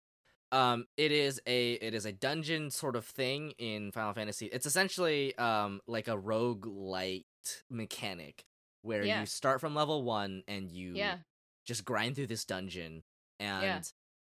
Um 0.53 0.87
it 0.97 1.11
is 1.13 1.41
a 1.47 1.73
it 1.73 1.93
is 1.93 2.07
a 2.07 2.13
dungeon 2.13 2.71
sort 2.71 2.95
of 2.97 3.05
thing 3.05 3.51
in 3.59 3.91
Final 3.93 4.15
Fantasy. 4.15 4.47
It's 4.47 4.67
essentially 4.67 5.37
um 5.39 5.81
like 5.87 6.07
a 6.09 6.17
roguelite 6.17 7.25
mechanic 7.69 8.45
where 8.83 9.05
Yeah. 9.05 9.21
you 9.21 9.27
start 9.27 9.61
from 9.61 9.75
level 9.75 10.03
1 10.05 10.45
and 10.49 10.71
you 10.71 10.95
Yeah. 10.95 11.19
Just 11.67 11.85
grind 11.85 12.15
through 12.17 12.27
this 12.29 12.45
dungeon 12.47 13.03
and 13.39 13.63
Yeah. 13.63 13.81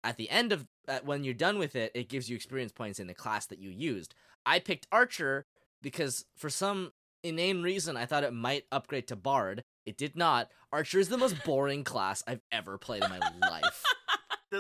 at 0.04 0.18
the 0.18 0.30
end 0.32 0.52
of 0.52 0.66
uh, 0.88 1.00
when 1.04 1.24
you're 1.24 1.34
done 1.36 1.60
with 1.60 1.76
it 1.76 1.92
it 1.94 2.10
gives 2.10 2.30
you 2.30 2.36
experience 2.36 2.72
points 2.72 3.00
in 3.00 3.06
the 3.08 3.14
class 3.14 3.46
that 3.48 3.60
you 3.60 3.70
used 3.70 4.16
i 4.46 4.58
picked 4.60 4.88
archer 4.92 5.46
because 5.82 6.26
for 6.36 6.50
some 6.50 6.92
inane 7.24 7.62
reason 7.62 7.98
i 7.98 8.06
thought 8.06 8.24
it 8.24 8.34
might 8.34 8.64
upgrade 8.72 9.08
to 9.08 9.16
bard 9.16 9.64
it 9.86 9.98
did 9.98 10.16
not 10.16 10.50
archer 10.72 11.00
is 11.00 11.10
the 11.10 11.18
most 11.18 11.44
boring 11.44 11.84
class 11.84 12.24
i've 12.28 12.42
ever 12.52 12.78
played 12.78 13.04
in 13.04 13.10
my 13.10 13.20
life 13.42 13.84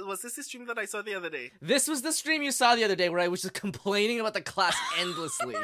Was 0.05 0.23
this 0.23 0.33
the 0.33 0.43
stream 0.43 0.65
that 0.65 0.77
I 0.77 0.83
saw 0.85 1.01
the 1.03 1.13
other 1.15 1.29
day? 1.29 1.51
this 1.61 1.87
was 1.87 2.01
the 2.01 2.11
stream 2.11 2.41
you 2.41 2.51
saw 2.51 2.75
the 2.75 2.83
other 2.83 2.95
day 2.97 3.07
where 3.07 3.19
i 3.21 3.29
was 3.29 3.41
just 3.43 3.53
complaining 3.65 4.19
about 4.19 4.33
the 4.33 4.41
class 4.41 4.75
endlessly 4.99 5.53
really? 5.53 5.59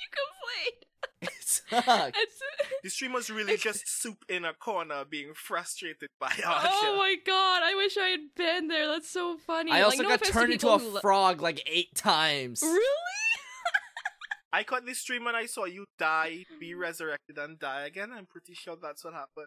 you 0.00 0.08
complained. 0.20 0.84
it 1.22 1.30
sucked. 1.40 1.40
It's, 1.40 1.59
The 1.70 2.88
stream 2.90 3.12
was 3.12 3.30
really 3.30 3.56
just 3.56 3.82
soup 3.86 4.24
in 4.28 4.44
a 4.44 4.52
corner 4.54 5.04
being 5.08 5.32
frustrated 5.34 6.08
by 6.18 6.26
Archer. 6.46 6.68
oh 6.72 6.94
my 6.98 7.16
god! 7.26 7.62
I 7.62 7.74
wish 7.76 7.96
I 7.96 8.08
had 8.08 8.20
been 8.36 8.68
there. 8.68 8.88
That's 8.88 9.10
so 9.10 9.36
funny. 9.38 9.70
i 9.70 9.76
Like, 9.76 9.84
also 9.84 10.02
no 10.02 10.08
got 10.08 10.24
turned 10.24 10.52
into 10.52 10.68
a 10.68 10.76
lo- 10.76 11.00
frog 11.00 11.40
like 11.40 11.62
eight 11.66 11.94
times 11.94 12.62
Really? 12.62 12.80
I 14.52 14.64
caught 14.64 14.84
this 14.84 14.98
stream 14.98 15.26
and 15.28 15.36
I 15.36 15.46
saw 15.46 15.64
you 15.64 15.84
die, 15.98 16.44
be 16.58 16.74
resurrected, 16.74 17.38
and 17.38 17.58
die 17.58 17.86
again. 17.86 18.10
I'm 18.12 18.26
pretty 18.26 18.54
sure 18.54 18.76
that's 18.80 19.04
what 19.04 19.14
happened. 19.14 19.46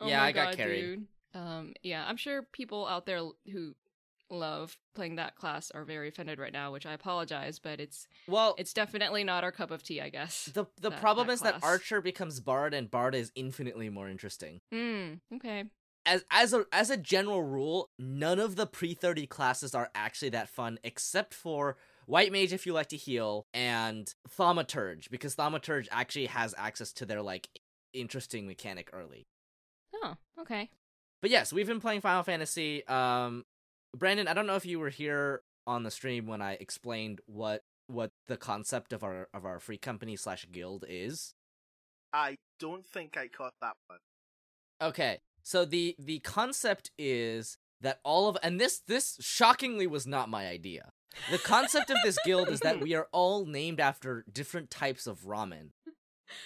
Oh 0.00 0.08
Yeah, 0.08 0.20
my 0.20 0.26
I 0.26 0.32
got 0.32 0.46
God, 0.50 0.56
carried. 0.56 0.80
Dude. 0.80 1.06
Um, 1.34 1.74
yeah, 1.82 2.04
I'm 2.08 2.16
sure 2.16 2.42
people 2.52 2.86
out 2.86 3.04
there 3.06 3.18
who 3.52 3.74
love 4.30 4.76
playing 4.94 5.16
that 5.16 5.36
class 5.36 5.70
are 5.70 5.84
very 5.84 6.08
offended 6.08 6.38
right 6.38 6.52
now, 6.52 6.72
which 6.72 6.86
I 6.86 6.92
apologize, 6.92 7.58
but 7.58 7.80
it's 7.80 8.06
well 8.26 8.54
it's 8.58 8.72
definitely 8.72 9.24
not 9.24 9.44
our 9.44 9.52
cup 9.52 9.70
of 9.70 9.82
tea, 9.82 10.00
I 10.00 10.08
guess. 10.08 10.46
the 10.54 10.64
the 10.80 10.90
that- 10.90 11.00
problem 11.00 11.26
that 11.28 11.32
is 11.34 11.40
that 11.42 11.62
archer 11.62 12.00
becomes 12.00 12.40
bard 12.40 12.74
and 12.74 12.90
bard 12.90 13.14
is 13.14 13.30
infinitely 13.34 13.90
more 13.90 14.08
interesting 14.08 14.60
Hmm. 14.72 15.14
Okay. 15.36 15.64
as 16.06 16.24
as 16.30 16.52
a 16.52 16.64
as 16.72 16.90
a 16.90 16.96
general 16.96 17.42
rule, 17.42 17.90
none 17.98 18.38
of 18.38 18.56
the 18.56 18.66
pre 18.66 18.94
thirty 18.94 19.26
classes 19.26 19.74
are 19.74 19.90
actually 19.94 20.30
that 20.30 20.48
fun, 20.48 20.78
except 20.84 21.34
for 21.34 21.76
White 22.06 22.32
Mage 22.32 22.52
if 22.52 22.66
you 22.66 22.72
like 22.74 22.88
to 22.88 22.96
heal, 22.98 23.46
and 23.54 24.12
Thaumaturge 24.38 25.08
because 25.10 25.34
Thaumaturge 25.36 25.88
actually 25.90 26.26
has 26.26 26.54
access 26.58 26.92
to 26.94 27.06
their 27.06 27.22
like 27.22 27.48
interesting 27.94 28.46
mechanic 28.46 28.90
early. 28.92 29.26
Oh. 29.94 30.14
Okay. 30.40 30.68
But 31.22 31.30
yes, 31.30 31.52
we've 31.52 31.66
been 31.66 31.80
playing 31.80 32.02
Final 32.02 32.22
Fantasy. 32.22 32.86
Um, 32.86 33.44
Brandon, 33.94 34.28
I 34.28 34.34
don't 34.34 34.46
know 34.46 34.56
if 34.56 34.66
you 34.66 34.78
were 34.78 34.90
here 34.90 35.42
on 35.66 35.82
the 35.82 35.90
stream 35.90 36.26
when 36.26 36.42
I 36.42 36.52
explained 36.52 37.20
what 37.26 37.62
what 37.86 38.12
the 38.28 38.36
concept 38.36 38.92
of 38.92 39.02
our 39.02 39.28
of 39.34 39.44
our 39.44 39.60
free 39.60 39.78
company 39.78 40.16
slash 40.16 40.46
guild 40.50 40.84
is. 40.88 41.34
I 42.12 42.36
don't 42.58 42.84
think 42.84 43.16
I 43.16 43.28
caught 43.28 43.54
that 43.60 43.74
one. 43.86 43.98
Okay. 44.80 45.20
So 45.42 45.64
the 45.64 45.94
the 45.98 46.20
concept 46.20 46.90
is 46.98 47.58
that 47.80 48.00
all 48.04 48.28
of 48.28 48.36
and 48.42 48.60
this 48.60 48.80
this 48.86 49.18
shockingly 49.20 49.86
was 49.86 50.06
not 50.06 50.28
my 50.28 50.46
idea. 50.48 50.90
The 51.30 51.38
concept 51.38 51.90
of 51.90 51.98
this 52.02 52.18
guild 52.24 52.48
is 52.48 52.60
that 52.60 52.80
we 52.82 52.94
are 52.94 53.08
all 53.12 53.46
named 53.46 53.80
after 53.80 54.24
different 54.32 54.70
types 54.70 55.06
of 55.06 55.20
ramen. 55.20 55.70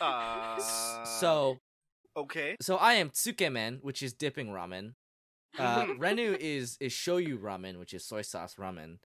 Uh, 0.00 0.58
so 1.04 1.58
okay. 2.16 2.56
so 2.60 2.76
I 2.76 2.94
am 2.94 3.10
tsukemen, 3.10 3.82
which 3.82 4.02
is 4.02 4.12
dipping 4.12 4.48
ramen. 4.48 4.94
Uh, 5.58 5.84
Renu 5.98 6.36
is 6.36 6.76
is 6.80 6.92
shoyu 6.92 7.38
ramen, 7.38 7.78
which 7.78 7.94
is 7.94 8.04
soy 8.04 8.22
sauce 8.22 8.56
ramen. 8.56 8.98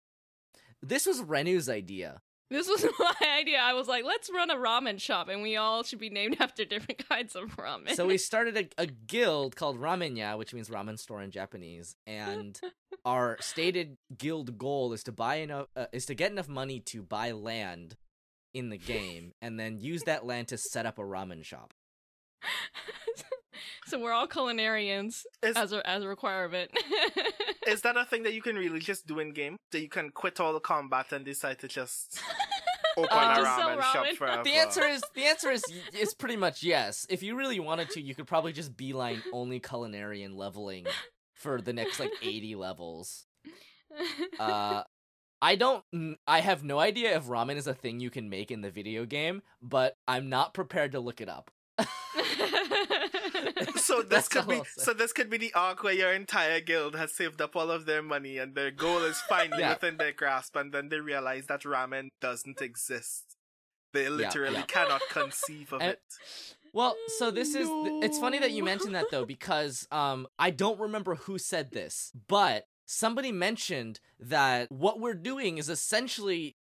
this 0.81 1.05
was 1.05 1.21
Renu's 1.21 1.67
idea. 1.69 2.21
This 2.50 2.67
was 2.67 2.86
my 3.00 3.39
idea. 3.39 3.60
I 3.60 3.74
was 3.74 3.88
like, 3.88 4.03
let's 4.03 4.29
run 4.29 4.50
a 4.50 4.55
ramen 4.55 5.00
shop, 5.00 5.29
and 5.29 5.41
we 5.41 5.55
all 5.55 5.83
should 5.83 6.00
be 6.00 6.10
named 6.10 6.38
after 6.41 6.65
different 6.65 7.07
kinds 7.07 7.36
of 7.36 7.55
ramen. 7.55 7.95
So 7.95 8.05
we 8.07 8.17
started 8.17 8.57
a, 8.57 8.81
a 8.83 8.86
guild 8.88 9.55
called 9.55 9.79
Ramenya, 9.79 10.38
which 10.38 10.53
means 10.53 10.69
ramen 10.69 11.00
store 11.00 11.21
in 11.21 11.31
Japanese, 11.31 11.95
and 12.05 12.60
our 13.05 13.38
stated 13.39 13.98
guild 14.17 14.57
goal 14.57 14.91
is 14.91 15.03
to 15.03 15.12
buy 15.13 15.36
enough 15.36 15.67
uh, 15.77 15.86
is 15.93 16.05
to 16.07 16.13
get 16.13 16.31
enough 16.31 16.50
money 16.50 16.81
to 16.88 17.01
buy 17.01 17.31
land 17.31 17.95
in 18.53 18.69
the 18.69 18.77
game 18.77 19.31
and 19.41 19.57
then 19.57 19.79
use 19.79 20.03
that 20.03 20.25
land 20.25 20.50
to 20.50 20.57
set 20.57 20.86
up 20.86 21.00
a 21.00 21.01
ramen 21.01 21.45
shop. 21.45 21.74
So 23.91 24.00
we're 24.00 24.13
all 24.13 24.27
culinarians 24.27 25.24
Is, 25.43 25.57
as 25.57 25.74
a 25.74 25.88
as 25.88 26.01
a 26.01 26.07
requirement. 26.07 26.71
is 27.67 27.81
that 27.81 27.98
a 27.98 28.05
thing 28.05 28.24
that 28.24 28.33
you 28.33 28.41
can 28.41 28.55
really 28.55 28.79
just 28.79 29.05
do 29.05 29.19
in 29.19 29.33
game? 29.33 29.57
That 29.71 29.81
you 29.81 29.89
can 29.89 30.12
quit 30.12 30.39
all 30.39 30.53
the 30.53 30.62
combat 30.62 31.12
and 31.12 31.25
decide 31.25 31.60
to 31.60 31.67
just 31.67 32.21
open 32.98 33.10
Uh, 33.12 33.31
a 33.31 33.36
Just 33.36 33.57
sell 33.57 33.69
ramen 33.69 33.81
shop 33.81 34.07
forever? 34.17 34.43
The 34.43 34.53
answer 34.53 34.86
is 34.86 35.03
the 35.13 35.25
answer 35.25 35.51
is 35.51 35.63
is 35.93 36.13
pretty 36.13 36.38
much 36.38 36.63
yes. 36.63 37.05
If 37.10 37.21
you 37.21 37.36
really 37.36 37.60
wanted 37.60 37.89
to, 37.91 38.01
you 38.01 38.15
could 38.15 38.27
probably 38.27 38.53
just 38.53 38.77
beeline 38.77 39.21
only 39.33 39.60
culinarian 39.60 40.36
leveling 40.36 40.86
for 41.33 41.62
the 41.62 41.74
next 41.74 42.00
like 42.00 42.12
80 42.21 42.55
levels. 42.55 43.25
Uh 44.39 44.83
I 45.41 45.55
don't 45.55 45.83
I 46.25 46.39
have 46.39 46.63
no 46.63 46.79
idea 46.79 47.17
if 47.17 47.25
ramen 47.25 47.57
is 47.57 47.67
a 47.67 47.74
thing 47.74 48.00
you 48.00 48.10
can 48.10 48.29
make 48.29 48.51
in 48.51 48.62
the 48.62 48.71
video 48.71 49.05
game, 49.05 49.41
but 49.62 49.98
I'm 50.07 50.29
not 50.29 50.53
prepared 50.53 50.93
to 50.93 51.01
look 51.01 51.19
it 51.19 51.27
up. 51.27 51.51
So 53.81 54.01
this 54.13 54.27
could 54.27 54.47
be 54.47 54.61
so 54.77 54.93
this 54.93 55.11
could 55.13 55.29
be 55.29 55.38
the 55.38 55.53
arc 55.53 55.83
where 55.83 55.93
your 55.93 56.13
entire 56.13 56.59
guild 56.61 56.95
has 56.95 57.13
saved 57.13 57.41
up 57.41 57.55
all 57.55 57.71
of 57.71 57.85
their 57.85 58.01
money 58.01 58.38
and 58.38 58.55
their 58.55 58.71
goal 58.71 59.00
is 59.03 59.19
finally 59.27 59.61
Yeah. 59.61 59.73
within 59.73 59.97
their 59.97 60.11
grasp 60.13 60.55
and 60.55 60.71
then 60.71 60.89
they 60.89 61.00
realize 61.00 61.47
that 61.47 61.63
ramen 61.63 62.09
doesn't 62.19 62.61
exist. 62.61 63.35
They 63.93 64.07
literally 64.09 64.55
yeah. 64.55 64.61
cannot 64.63 65.01
conceive 65.09 65.73
of 65.73 65.81
And- 65.81 65.91
it. 65.93 66.01
Well, 66.73 66.95
so 67.17 67.31
this 67.31 67.53
is 67.53 67.67
it's 68.01 68.17
funny 68.17 68.39
that 68.39 68.51
you 68.51 68.63
mentioned 68.63 68.95
that 68.95 69.07
though 69.11 69.25
because 69.25 69.88
um 69.91 70.27
I 70.39 70.51
don't 70.51 70.79
remember 70.79 71.15
who 71.15 71.38
said 71.38 71.71
this, 71.71 72.11
but 72.27 72.65
somebody 72.85 73.31
mentioned 73.31 74.00
that 74.19 74.71
what 74.71 75.00
we're 75.00 75.13
doing 75.13 75.57
is 75.57 75.69
essentially 75.69 76.55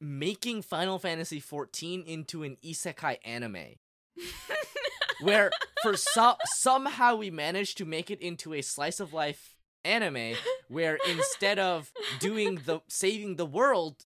making 0.00 0.60
Final 0.60 0.98
Fantasy 0.98 1.40
XIV 1.40 2.04
into 2.04 2.42
an 2.42 2.56
isekai 2.62 3.16
anime. 3.24 3.76
where 5.20 5.50
for 5.82 5.96
so- 5.96 6.36
somehow 6.44 7.16
we 7.16 7.30
managed 7.30 7.78
to 7.78 7.84
make 7.84 8.10
it 8.10 8.20
into 8.20 8.54
a 8.54 8.62
slice 8.62 9.00
of 9.00 9.12
life 9.12 9.56
anime 9.84 10.34
where 10.68 10.98
instead 11.08 11.58
of 11.58 11.92
doing 12.18 12.60
the 12.64 12.80
saving 12.88 13.36
the 13.36 13.46
world 13.46 14.04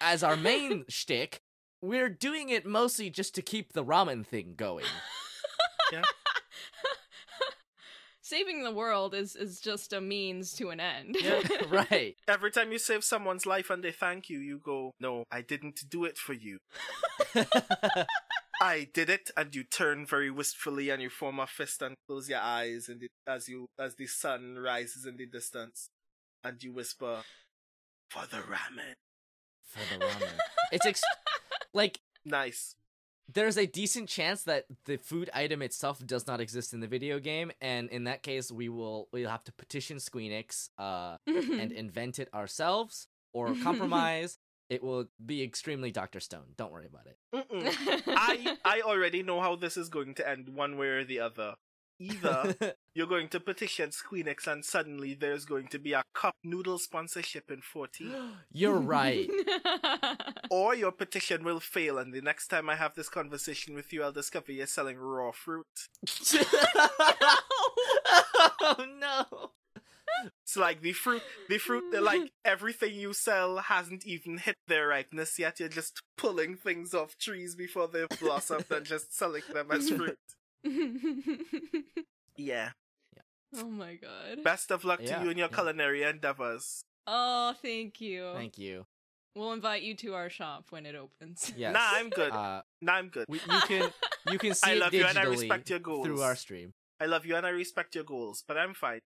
as 0.00 0.22
our 0.22 0.36
main 0.36 0.84
shtick, 0.88 1.40
we're 1.80 2.10
doing 2.10 2.50
it 2.50 2.66
mostly 2.66 3.08
just 3.10 3.34
to 3.34 3.42
keep 3.42 3.72
the 3.72 3.84
ramen 3.84 4.26
thing 4.26 4.54
going. 4.56 4.84
Saving 8.20 8.64
the 8.64 8.72
world 8.72 9.14
is 9.14 9.36
is 9.36 9.60
just 9.60 9.92
a 9.92 10.00
means 10.00 10.52
to 10.54 10.70
an 10.70 10.80
end. 10.80 11.16
Yeah. 11.20 11.42
right. 11.70 12.16
Every 12.26 12.50
time 12.50 12.72
you 12.72 12.78
save 12.78 13.04
someone's 13.04 13.46
life 13.46 13.70
and 13.70 13.84
they 13.84 13.92
thank 13.92 14.28
you, 14.28 14.40
you 14.40 14.58
go, 14.58 14.90
"No, 14.98 15.22
I 15.30 15.42
didn't 15.42 15.88
do 15.88 16.04
it 16.04 16.18
for 16.18 16.32
you. 16.32 16.58
I 18.60 18.88
did 18.92 19.08
it." 19.10 19.30
And 19.36 19.54
you 19.54 19.64
turn 19.64 20.06
very 20.06 20.30
wistfully 20.30 20.90
and 20.90 21.02
you 21.02 21.10
form 21.10 21.38
a 21.40 21.46
fist 21.46 21.82
and 21.82 21.96
close 22.06 22.28
your 22.28 22.40
eyes, 22.40 22.88
and 22.88 23.02
it, 23.02 23.10
as 23.26 23.48
you 23.48 23.66
as 23.78 23.94
the 23.96 24.06
sun 24.06 24.56
rises 24.58 25.06
in 25.06 25.16
the 25.16 25.26
distance, 25.26 25.88
and 26.44 26.62
you 26.62 26.72
whisper, 26.72 27.24
"For 28.10 28.26
the 28.26 28.38
ramen." 28.38 28.94
For 29.64 29.80
the 29.94 30.04
ramen. 30.04 30.38
It's 30.72 30.86
ex- 30.86 31.02
like 31.72 32.00
Nice. 32.24 32.74
there's 33.32 33.56
a 33.56 33.66
decent 33.66 34.08
chance 34.08 34.42
that 34.44 34.64
the 34.86 34.96
food 34.96 35.30
item 35.32 35.62
itself 35.62 36.04
does 36.04 36.26
not 36.26 36.40
exist 36.40 36.72
in 36.72 36.80
the 36.80 36.88
video 36.88 37.18
game, 37.20 37.52
and 37.60 37.88
in 37.90 38.04
that 38.04 38.22
case, 38.22 38.50
we 38.50 38.68
will 38.68 39.08
we'll 39.12 39.28
have 39.30 39.44
to 39.44 39.52
petition 39.52 39.98
Squeenix 39.98 40.70
uh, 40.78 41.16
and 41.26 41.70
invent 41.72 42.18
it 42.18 42.28
ourselves 42.34 43.06
or 43.32 43.54
compromise. 43.62 44.38
It 44.68 44.82
will 44.82 45.06
be 45.24 45.42
extremely 45.42 45.90
Doctor 45.90 46.20
Stone. 46.20 46.54
Don't 46.56 46.72
worry 46.72 46.86
about 46.86 47.06
it. 47.06 47.18
I 48.08 48.56
I 48.64 48.80
already 48.82 49.22
know 49.22 49.40
how 49.40 49.56
this 49.56 49.76
is 49.76 49.88
going 49.88 50.14
to 50.14 50.28
end, 50.28 50.48
one 50.50 50.76
way 50.76 50.88
or 50.88 51.04
the 51.04 51.20
other. 51.20 51.54
Either 51.98 52.54
you're 52.94 53.06
going 53.06 53.28
to 53.28 53.40
petition 53.40 53.90
Squeenix, 53.90 54.46
and 54.46 54.64
suddenly 54.64 55.14
there's 55.14 55.44
going 55.46 55.68
to 55.68 55.78
be 55.78 55.92
a 55.94 56.04
cup 56.14 56.34
noodle 56.44 56.78
sponsorship 56.78 57.50
in 57.50 57.62
14. 57.62 58.12
You're 58.52 58.78
right. 58.78 59.30
or 60.50 60.74
your 60.74 60.92
petition 60.92 61.42
will 61.42 61.60
fail, 61.60 61.96
and 61.98 62.12
the 62.12 62.20
next 62.20 62.48
time 62.48 62.68
I 62.68 62.74
have 62.76 62.94
this 62.94 63.08
conversation 63.08 63.74
with 63.74 63.92
you, 63.92 64.02
I'll 64.02 64.12
discover 64.12 64.52
you're 64.52 64.66
selling 64.66 64.98
raw 64.98 65.30
fruit. 65.32 65.66
oh 68.60 68.86
no. 69.00 69.52
It's 70.44 70.56
like 70.56 70.80
the 70.82 70.92
fruit, 70.92 71.22
the 71.48 71.58
fruit, 71.58 71.84
the, 71.92 72.00
like 72.00 72.30
everything 72.44 72.94
you 72.94 73.12
sell 73.12 73.58
hasn't 73.58 74.06
even 74.06 74.38
hit 74.38 74.56
their 74.68 74.88
ripeness 74.88 75.38
yet. 75.38 75.60
You're 75.60 75.68
just 75.68 76.00
pulling 76.16 76.56
things 76.56 76.94
off 76.94 77.16
trees 77.18 77.54
before 77.54 77.88
they've 77.88 78.08
blossomed 78.20 78.66
and 78.70 78.84
just 78.94 79.16
selling 79.16 79.42
them 79.52 79.70
as 79.70 79.90
fruit. 79.90 80.18
Yeah. 82.38 82.70
oh 83.56 83.64
my 83.68 83.94
god. 83.94 84.44
Best 84.44 84.70
of 84.70 84.84
luck 84.84 85.00
Yeah, 85.02 85.18
to 85.18 85.24
you 85.24 85.30
in 85.30 85.38
your 85.38 85.48
yeah. 85.50 85.54
culinary 85.56 86.02
endeavors. 86.02 86.82
Oh, 87.06 87.54
thank 87.62 88.00
you. 88.00 88.32
Thank 88.34 88.58
you. 88.58 88.84
We'll 89.34 89.52
invite 89.52 89.82
you 89.82 89.94
to 89.96 90.14
our 90.14 90.28
shop 90.30 90.66
when 90.70 90.86
it 90.86 90.94
opens. 90.94 91.52
Yes. 91.56 91.72
Nah, 91.72 91.80
I'm 91.92 92.10
good. 92.10 92.32
Uh, 92.32 92.62
Nah, 92.82 92.92
I'm 92.94 93.08
good. 93.08 93.26
we, 93.28 93.38
you 93.38 93.60
can 93.66 93.90
you 94.30 94.38
can 94.38 94.54
see 94.54 94.70
I 94.70 94.74
it 94.74 94.80
love 94.80 94.94
you 94.94 95.04
and 95.06 95.16
I 95.18 95.22
respect 95.24 95.70
your 95.70 95.78
goals. 95.78 96.06
through 96.06 96.20
our 96.22 96.36
stream. 96.36 96.72
I 97.00 97.06
love 97.06 97.24
you 97.26 97.36
and 97.36 97.46
I 97.46 97.50
respect 97.50 97.94
your 97.94 98.04
goals, 98.04 98.42
but 98.46 98.56
I'm 98.58 98.74
fine. 98.74 99.00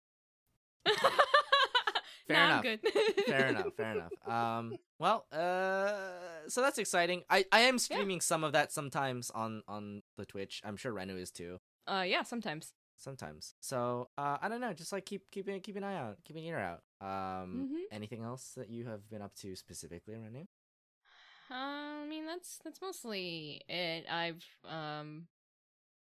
Fair 2.28 2.44
enough. 2.44 2.56
I'm 2.56 2.62
good. 2.62 2.80
fair 3.26 3.46
enough 3.52 3.74
fair 3.76 3.92
enough 3.92 4.12
um 4.26 4.78
well 4.98 5.26
uh 5.32 6.48
so 6.48 6.60
that's 6.60 6.78
exciting 6.78 7.22
i 7.30 7.44
i 7.52 7.60
am 7.60 7.78
streaming 7.78 8.20
some 8.20 8.42
of 8.44 8.52
that 8.52 8.72
sometimes 8.72 9.30
on 9.30 9.62
on 9.68 10.02
the 10.16 10.24
twitch 10.26 10.60
i'm 10.64 10.76
sure 10.76 10.92
renu 10.92 11.18
is 11.20 11.30
too 11.30 11.58
Uh, 11.86 12.04
yeah, 12.06 12.22
sometimes. 12.24 12.72
sometimes 12.96 13.54
so 13.60 14.08
uh 14.18 14.38
i 14.42 14.48
don't 14.48 14.60
know 14.60 14.72
just 14.72 14.92
like 14.92 15.06
keep 15.06 15.30
keep 15.30 15.46
an 15.48 15.60
keep 15.60 15.76
an 15.76 15.84
eye 15.84 15.96
out 15.96 16.16
keep 16.24 16.36
an 16.36 16.42
ear 16.42 16.58
out 16.58 16.82
um 17.00 17.68
Mhm. 17.70 17.82
anything 17.92 18.22
else 18.24 18.52
that 18.56 18.68
you 18.70 18.86
have 18.86 19.08
been 19.08 19.22
up 19.22 19.34
to 19.36 19.54
specifically 19.54 20.14
renu 20.14 20.46
Uh, 21.48 22.02
I 22.02 22.06
mean, 22.08 22.26
that's 22.26 22.58
that's 22.64 22.80
mostly 22.82 23.62
it. 23.68 24.04
I've 24.10 24.44
um, 24.68 25.28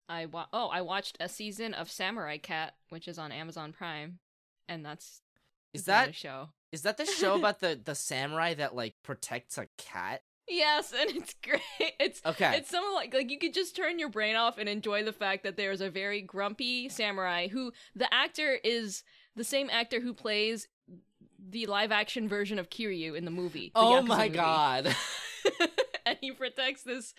I 0.06 0.26
wa- 0.26 0.48
oh, 0.52 0.68
I 0.68 0.82
watched 0.82 1.16
a 1.18 1.28
season 1.30 1.72
of 1.72 1.90
Samurai 1.90 2.36
Cat, 2.36 2.74
which 2.90 3.08
is 3.08 3.18
on 3.18 3.32
Amazon 3.32 3.72
Prime, 3.72 4.18
and 4.70 4.84
that's 4.84 5.20
is 5.74 5.84
that 5.84 6.06
the 6.06 6.12
show? 6.14 6.48
is 6.72 6.82
that 6.82 6.96
the 6.96 7.04
show 7.04 7.36
about 7.36 7.60
the 7.60 7.78
the 7.84 7.94
samurai 7.94 8.54
that 8.54 8.74
like 8.74 8.94
protects 9.02 9.58
a 9.58 9.66
cat 9.76 10.22
Yes, 10.48 10.92
and 10.98 11.10
it's 11.16 11.34
great. 11.44 11.60
It's 12.00 12.20
okay 12.26 12.56
It's 12.56 12.70
some 12.70 12.82
like 12.94 13.12
like 13.14 13.30
you 13.30 13.38
could 13.38 13.54
just 13.54 13.76
turn 13.76 13.98
your 14.00 14.08
brain 14.08 14.34
off 14.34 14.58
and 14.58 14.68
enjoy 14.68 15.04
the 15.04 15.12
fact 15.12 15.44
that 15.44 15.56
there's 15.56 15.80
a 15.80 15.90
very 15.90 16.22
grumpy 16.22 16.88
samurai 16.88 17.46
who 17.48 17.72
the 17.94 18.12
actor 18.12 18.58
is 18.64 19.04
the 19.36 19.44
same 19.44 19.68
actor 19.70 20.00
who 20.00 20.12
plays 20.12 20.66
the 21.38 21.66
live 21.66 21.92
action 21.92 22.28
version 22.28 22.58
of 22.58 22.68
Kiryu 22.68 23.16
in 23.16 23.24
the 23.24 23.30
movie. 23.30 23.70
the 23.74 23.80
oh 23.80 24.02
Yakuza 24.02 24.06
my 24.06 24.24
movie. 24.26 24.36
god 24.36 24.96
and 26.06 26.18
he 26.20 26.32
protects 26.32 26.82
this 26.82 27.14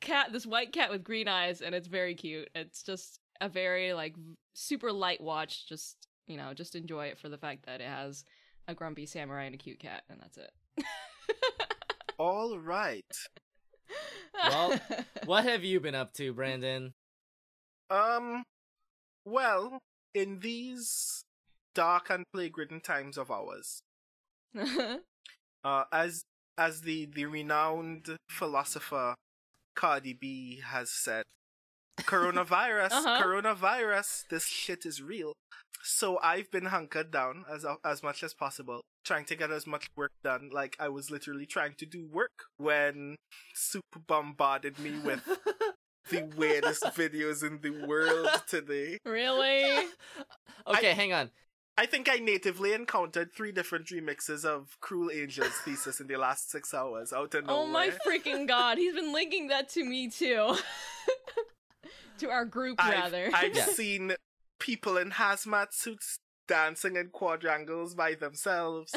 cat, 0.00 0.32
this 0.32 0.44
white 0.46 0.72
cat 0.72 0.90
with 0.90 1.04
green 1.04 1.28
eyes, 1.28 1.60
and 1.60 1.74
it's 1.74 1.88
very 1.88 2.14
cute. 2.14 2.48
It's 2.54 2.82
just 2.82 3.20
a 3.40 3.48
very 3.48 3.92
like 3.92 4.14
super 4.54 4.92
light 4.92 5.20
watch. 5.20 5.68
Just 5.68 6.05
you 6.26 6.36
know, 6.36 6.52
just 6.54 6.74
enjoy 6.74 7.06
it 7.06 7.18
for 7.18 7.28
the 7.28 7.38
fact 7.38 7.66
that 7.66 7.80
it 7.80 7.88
has 7.88 8.24
a 8.68 8.74
grumpy 8.74 9.06
samurai 9.06 9.44
and 9.44 9.54
a 9.54 9.58
cute 9.58 9.78
cat, 9.78 10.02
and 10.08 10.20
that's 10.20 10.38
it. 10.38 10.50
All 12.18 12.58
right. 12.58 13.04
Well, 14.34 14.80
what 15.26 15.44
have 15.44 15.64
you 15.64 15.80
been 15.80 15.94
up 15.94 16.12
to 16.14 16.32
brandon 16.32 16.94
Um, 17.90 18.44
well, 19.24 19.78
in 20.14 20.40
these 20.40 21.24
dark 21.74 22.10
and 22.10 22.24
plague-ridden 22.32 22.80
times 22.80 23.18
of 23.18 23.30
ours, 23.30 23.82
uh, 25.64 25.84
as 25.92 26.24
as 26.58 26.82
the 26.82 27.06
the 27.06 27.26
renowned 27.26 28.16
philosopher 28.30 29.14
Cardi 29.74 30.14
B 30.14 30.60
has 30.64 30.90
said, 30.90 31.24
coronavirus, 31.98 32.90
Uh-huh. 32.92 33.22
coronavirus, 33.22 34.24
this 34.28 34.46
shit 34.46 34.84
is 34.86 35.02
real. 35.02 35.32
So 35.82 36.18
I've 36.22 36.50
been 36.50 36.66
hunkered 36.66 37.10
down 37.10 37.44
as 37.52 37.64
as 37.84 38.02
much 38.02 38.22
as 38.24 38.34
possible, 38.34 38.80
trying 39.04 39.24
to 39.26 39.36
get 39.36 39.50
as 39.50 39.66
much 39.66 39.86
work 39.96 40.10
done. 40.24 40.50
Like 40.52 40.76
I 40.80 40.88
was 40.88 41.10
literally 41.10 41.46
trying 41.46 41.74
to 41.78 41.86
do 41.86 42.06
work 42.10 42.32
when 42.56 43.16
Soup 43.54 43.84
bombarded 44.08 44.78
me 44.80 44.98
with 44.98 45.22
the 46.10 46.22
weirdest 46.36 46.82
videos 46.96 47.44
in 47.46 47.60
the 47.60 47.86
world 47.86 48.28
today. 48.48 48.98
really? 49.04 49.86
okay 50.66 50.92
hang 50.94 51.12
on 51.12 51.30
I 51.78 51.84
think 51.86 52.08
I 52.10 52.16
natively 52.16 52.72
encountered 52.72 53.32
three 53.36 53.52
different 53.52 53.86
remixes 53.88 54.44
of 54.46 54.76
Cruel 54.80 55.10
Angel's 55.10 55.58
thesis 55.64 56.00
in 56.00 56.06
the 56.06 56.16
last 56.16 56.50
six 56.50 56.72
hours 56.72 57.12
out 57.12 57.34
of 57.34 57.44
nowhere. 57.44 57.62
Oh 57.62 57.66
my 57.66 57.90
freaking 57.90 58.48
god, 58.48 58.78
he's 58.78 58.94
been 58.94 59.12
linking 59.12 59.48
that 59.48 59.68
to 59.70 59.84
me 59.84 60.08
too. 60.08 60.56
To 62.18 62.30
our 62.30 62.44
group, 62.44 62.76
I've, 62.78 62.92
rather. 62.92 63.30
I've 63.32 63.54
Yeah. 63.56 63.66
seen 63.66 64.12
people 64.58 64.96
in 64.96 65.10
hazmat 65.12 65.72
suits 65.72 66.18
dancing 66.48 66.96
in 66.96 67.08
quadrangles 67.08 67.94
by 67.94 68.14
themselves. 68.14 68.94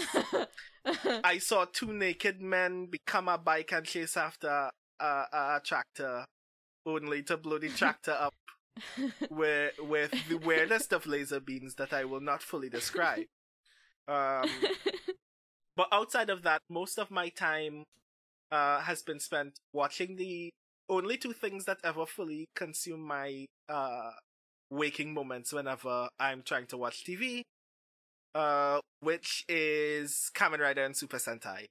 I 1.23 1.37
saw 1.39 1.65
two 1.65 1.91
naked 1.93 2.41
men 2.41 2.85
become 2.85 3.27
a 3.27 3.37
bike 3.37 3.71
and 3.71 3.85
chase 3.85 4.15
after 4.17 4.69
a, 4.99 5.05
a 5.05 5.61
tractor, 5.63 6.25
only 6.85 7.23
to 7.23 7.37
blow 7.37 7.57
the 7.57 7.69
tractor 7.69 8.11
up 8.11 8.33
with, 9.29 9.73
with 9.79 10.11
the 10.29 10.37
weirdest 10.37 10.93
of 10.93 11.05
laser 11.07 11.39
beams 11.39 11.75
that 11.75 11.91
I 11.93 12.05
will 12.05 12.21
not 12.21 12.41
fully 12.41 12.69
describe. 12.69 13.25
Um, 14.07 14.49
but 15.75 15.87
outside 15.91 16.29
of 16.29 16.43
that, 16.43 16.61
most 16.69 16.97
of 16.97 17.11
my 17.11 17.29
time 17.29 17.83
uh, 18.51 18.81
has 18.81 19.01
been 19.03 19.19
spent 19.19 19.59
watching 19.73 20.15
the 20.15 20.49
only 20.89 21.17
two 21.17 21.33
things 21.33 21.65
that 21.65 21.77
ever 21.83 22.05
fully 22.05 22.47
consume 22.55 23.01
my 23.01 23.45
uh, 23.69 24.11
waking 24.69 25.13
moments 25.13 25.53
whenever 25.53 26.09
I'm 26.19 26.41
trying 26.43 26.67
to 26.67 26.77
watch 26.77 27.03
TV, 27.05 27.41
uh, 28.35 28.79
which 29.01 29.45
is 29.47 30.31
Kamen 30.35 30.59
Rider 30.59 30.83
and 30.83 30.95
Super 30.95 31.17
Sentai. 31.17 31.65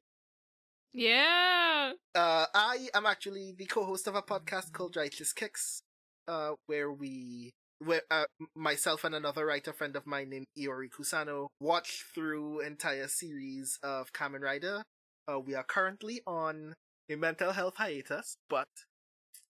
yeah. 0.92 1.92
Uh, 2.14 2.46
I 2.54 2.88
am 2.94 3.06
actually 3.06 3.54
the 3.56 3.66
co-host 3.66 4.06
of 4.06 4.14
a 4.14 4.22
podcast 4.22 4.72
called 4.72 4.96
Righteous 4.96 5.32
Kicks, 5.32 5.80
uh, 6.26 6.52
where 6.66 6.90
we, 6.92 7.50
where 7.78 8.02
uh, 8.10 8.24
myself 8.56 9.04
and 9.04 9.14
another 9.14 9.46
writer 9.46 9.72
friend 9.72 9.94
of 9.96 10.06
mine 10.06 10.30
named 10.30 10.46
Iori 10.58 10.88
Kusano 10.90 11.48
watch 11.60 12.04
through 12.14 12.60
entire 12.60 13.08
series 13.08 13.78
of 13.82 14.12
Kamen 14.12 14.40
Rider. 14.40 14.82
Uh, 15.30 15.38
we 15.38 15.54
are 15.54 15.64
currently 15.64 16.20
on 16.26 16.74
a 17.10 17.16
mental 17.16 17.52
health 17.52 17.76
hiatus, 17.76 18.36
but 18.48 18.68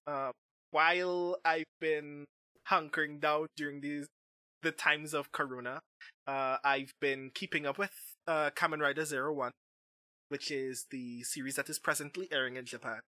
uh, 0.08 0.32
while 0.70 1.36
I've 1.44 1.64
been 1.80 2.24
hunkering 2.68 3.20
down 3.20 3.46
during 3.56 3.80
these 3.80 4.06
the 4.62 4.72
times 4.72 5.14
of 5.14 5.30
Corona, 5.30 5.80
uh, 6.26 6.56
I've 6.64 6.92
been 7.00 7.30
keeping 7.32 7.64
up 7.64 7.78
with 7.78 7.92
uh, 8.26 8.50
Kamen 8.56 8.80
Rider 8.80 9.04
Zero 9.04 9.32
One 9.32 9.52
which 10.28 10.50
is 10.50 10.86
the 10.90 11.22
series 11.22 11.56
that 11.56 11.68
is 11.68 11.78
presently 11.78 12.28
airing 12.30 12.56
in 12.56 12.64
Japan. 12.64 13.00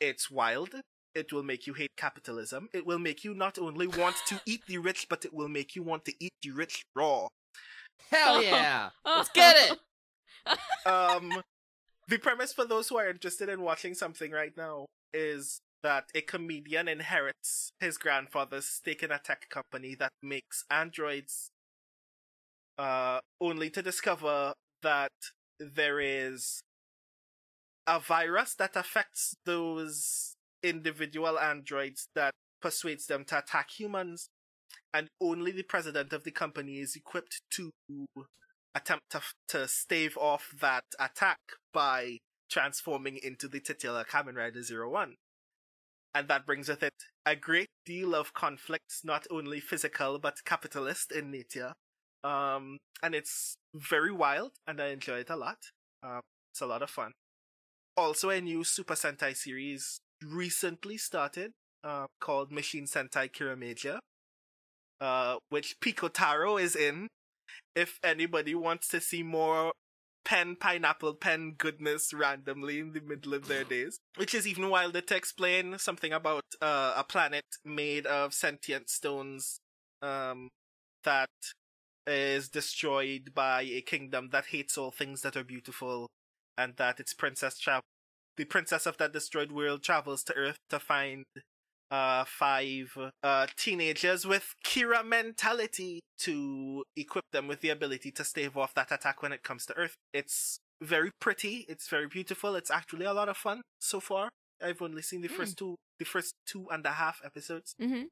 It's 0.00 0.30
wild. 0.30 0.74
It 1.14 1.32
will 1.32 1.42
make 1.42 1.66
you 1.66 1.74
hate 1.74 1.92
capitalism. 1.96 2.68
It 2.72 2.86
will 2.86 2.98
make 2.98 3.24
you 3.24 3.34
not 3.34 3.58
only 3.58 3.86
want 3.86 4.16
to 4.26 4.40
eat 4.46 4.62
the 4.66 4.78
rich, 4.78 5.06
but 5.08 5.24
it 5.24 5.32
will 5.32 5.48
make 5.48 5.76
you 5.76 5.82
want 5.82 6.04
to 6.06 6.14
eat 6.20 6.32
the 6.42 6.50
rich 6.50 6.84
raw. 6.94 7.28
Hell 8.10 8.42
yeah! 8.42 8.90
Let's 9.04 9.30
get 9.30 9.56
it. 9.56 9.78
Um, 10.86 11.42
the 12.08 12.18
premise 12.18 12.52
for 12.52 12.64
those 12.64 12.88
who 12.88 12.98
are 12.98 13.08
interested 13.08 13.48
in 13.48 13.62
watching 13.62 13.94
something 13.94 14.30
right 14.30 14.54
now 14.56 14.86
is 15.14 15.60
that 15.84 16.06
a 16.14 16.22
comedian 16.22 16.88
inherits 16.88 17.70
his 17.78 17.98
grandfather's 17.98 18.64
stake 18.64 19.02
in 19.02 19.12
a 19.12 19.20
tech 19.22 19.50
company 19.50 19.94
that 19.94 20.12
makes 20.22 20.64
androids, 20.70 21.50
uh, 22.78 23.20
only 23.38 23.68
to 23.68 23.82
discover 23.82 24.54
that 24.82 25.12
there 25.60 26.00
is 26.00 26.62
a 27.86 28.00
virus 28.00 28.54
that 28.54 28.74
affects 28.74 29.34
those 29.44 30.34
individual 30.62 31.38
androids 31.38 32.08
that 32.14 32.32
persuades 32.62 33.06
them 33.06 33.26
to 33.26 33.38
attack 33.38 33.70
humans, 33.78 34.30
and 34.94 35.08
only 35.20 35.52
the 35.52 35.62
president 35.62 36.14
of 36.14 36.24
the 36.24 36.30
company 36.30 36.78
is 36.78 36.96
equipped 36.96 37.42
to 37.50 37.70
attempt 38.74 39.10
to, 39.10 39.20
to 39.48 39.68
stave 39.68 40.16
off 40.16 40.54
that 40.58 40.84
attack 40.98 41.40
by 41.74 42.16
transforming 42.50 43.18
into 43.22 43.48
the 43.48 43.60
titular 43.60 44.02
Kamen 44.02 44.36
Rider 44.36 44.62
Zero 44.62 44.88
One. 44.90 45.16
And 46.14 46.28
that 46.28 46.46
brings 46.46 46.68
with 46.68 46.82
it 46.82 46.94
a 47.26 47.34
great 47.34 47.70
deal 47.84 48.14
of 48.14 48.32
conflicts, 48.34 49.00
not 49.04 49.26
only 49.30 49.60
physical 49.60 50.18
but 50.18 50.44
capitalist 50.44 51.10
in 51.10 51.30
nature. 51.30 51.72
Um, 52.22 52.78
and 53.02 53.14
it's 53.14 53.56
very 53.74 54.12
wild, 54.12 54.52
and 54.66 54.80
I 54.80 54.86
enjoy 54.88 55.18
it 55.18 55.30
a 55.30 55.36
lot. 55.36 55.58
Uh, 56.02 56.20
it's 56.52 56.60
a 56.60 56.66
lot 56.66 56.82
of 56.82 56.90
fun. 56.90 57.12
Also, 57.96 58.30
a 58.30 58.40
new 58.40 58.64
Super 58.64 58.94
Sentai 58.94 59.36
series 59.36 59.98
recently 60.22 60.96
started, 60.96 61.52
uh, 61.82 62.06
called 62.20 62.50
Machine 62.50 62.86
Sentai 62.86 63.30
Kiramager, 63.30 63.98
uh, 65.00 65.36
which 65.50 65.76
Pikotaro 65.80 66.60
is 66.60 66.76
in. 66.76 67.08
If 67.76 67.98
anybody 68.02 68.54
wants 68.54 68.88
to 68.88 69.00
see 69.00 69.22
more 69.22 69.72
pen 70.24 70.56
pineapple 70.56 71.14
pen 71.14 71.54
goodness 71.56 72.12
randomly 72.12 72.80
in 72.80 72.92
the 72.92 73.00
middle 73.00 73.34
of 73.34 73.48
their 73.48 73.64
days, 73.64 73.98
which 74.16 74.34
is 74.34 74.46
even 74.46 74.70
wilder 74.70 75.00
to 75.00 75.16
explain 75.16 75.78
something 75.78 76.12
about 76.12 76.44
uh, 76.60 76.94
a 76.96 77.04
planet 77.04 77.44
made 77.64 78.06
of 78.06 78.32
sentient 78.32 78.88
stones 78.88 79.60
um, 80.02 80.48
that 81.04 81.30
is 82.06 82.48
destroyed 82.48 83.32
by 83.34 83.62
a 83.62 83.80
kingdom 83.80 84.28
that 84.30 84.46
hates 84.46 84.76
all 84.76 84.90
things 84.90 85.22
that 85.22 85.36
are 85.36 85.44
beautiful, 85.44 86.08
and 86.56 86.76
that 86.76 87.00
its 87.00 87.14
princess 87.14 87.58
tra- 87.58 87.80
the 88.36 88.44
princess 88.44 88.86
of 88.86 88.96
that 88.98 89.12
destroyed 89.12 89.52
world 89.52 89.82
travels 89.82 90.24
to 90.24 90.34
Earth 90.34 90.58
to 90.68 90.78
find 90.78 91.24
uh 91.94 92.24
five 92.42 92.86
uh 93.22 93.46
teenagers 93.64 94.20
with 94.32 94.46
Kira 94.68 95.02
mentality 95.18 95.92
to 96.26 96.34
equip 96.96 97.26
them 97.32 97.46
with 97.50 97.60
the 97.60 97.70
ability 97.78 98.10
to 98.18 98.24
stave 98.32 98.56
off 98.56 98.72
that 98.74 98.90
attack 98.96 99.22
when 99.22 99.32
it 99.36 99.42
comes 99.48 99.62
to 99.66 99.72
Earth. 99.82 99.94
It's 100.20 100.58
very 100.94 101.10
pretty, 101.24 101.54
it's 101.72 101.88
very 101.88 102.08
beautiful, 102.16 102.50
it's 102.60 102.70
actually 102.80 103.06
a 103.06 103.12
lot 103.20 103.28
of 103.28 103.36
fun 103.36 103.58
so 103.80 103.98
far. 104.00 104.28
I've 104.66 104.82
only 104.82 105.02
seen 105.02 105.22
the 105.22 105.28
Hmm. 105.28 105.38
first 105.40 105.54
two 105.60 105.74
the 105.98 106.04
first 106.04 106.30
two 106.50 106.64
and 106.74 106.84
a 106.86 106.94
half 107.02 107.20
episodes. 107.24 107.74
hmm 107.78 108.04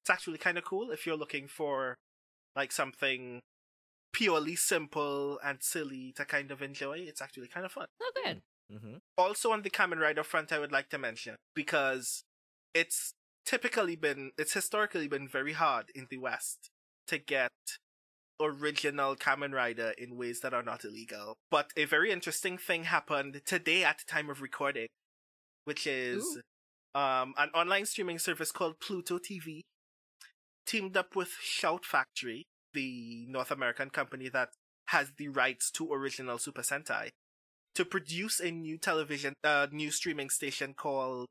It's 0.00 0.10
actually 0.10 0.38
kinda 0.46 0.62
cool 0.70 0.86
if 0.96 1.00
you're 1.06 1.22
looking 1.24 1.46
for 1.58 1.94
like 2.60 2.72
something 2.72 3.40
purely 4.12 4.56
simple 4.56 5.38
and 5.44 5.58
silly 5.62 6.12
to 6.16 6.24
kind 6.24 6.50
of 6.50 6.62
enjoy. 6.62 6.98
It's 7.10 7.22
actually 7.22 7.48
kind 7.48 7.64
of 7.66 7.72
fun. 7.72 7.86
Oh, 8.02 8.12
good. 8.24 8.40
Mm-hmm. 8.72 8.96
Also 9.16 9.52
on 9.52 9.62
the 9.62 9.70
Kamen 9.70 10.00
Rider 10.06 10.24
front, 10.24 10.52
I 10.52 10.58
would 10.58 10.72
like 10.72 10.88
to 10.90 10.98
mention 10.98 11.36
because 11.54 12.24
it's 12.74 13.12
typically 13.48 13.96
been, 13.96 14.32
it's 14.36 14.52
historically 14.52 15.08
been 15.08 15.26
very 15.26 15.54
hard 15.54 15.86
in 15.94 16.06
the 16.10 16.18
West 16.18 16.68
to 17.06 17.16
get 17.16 17.50
original 18.38 19.16
Kamen 19.16 19.54
Rider 19.54 19.94
in 19.96 20.18
ways 20.18 20.40
that 20.40 20.52
are 20.52 20.62
not 20.62 20.84
illegal. 20.84 21.38
But 21.50 21.70
a 21.74 21.86
very 21.86 22.12
interesting 22.12 22.58
thing 22.58 22.84
happened 22.84 23.40
today 23.46 23.84
at 23.84 23.98
the 23.98 24.12
time 24.12 24.28
of 24.28 24.42
recording, 24.42 24.88
which 25.64 25.86
is 25.86 26.38
um, 26.94 27.32
an 27.38 27.48
online 27.54 27.86
streaming 27.86 28.18
service 28.18 28.52
called 28.52 28.80
Pluto 28.80 29.18
TV 29.18 29.62
teamed 30.66 30.98
up 30.98 31.16
with 31.16 31.30
Shout 31.40 31.86
Factory, 31.86 32.44
the 32.74 33.24
North 33.30 33.50
American 33.50 33.88
company 33.88 34.28
that 34.28 34.50
has 34.88 35.12
the 35.16 35.28
rights 35.28 35.70
to 35.70 35.90
original 35.90 36.36
Super 36.36 36.60
Sentai, 36.60 37.08
to 37.74 37.86
produce 37.86 38.40
a 38.40 38.50
new 38.50 38.76
television, 38.76 39.32
uh, 39.42 39.68
new 39.72 39.90
streaming 39.90 40.28
station 40.28 40.74
called 40.74 41.28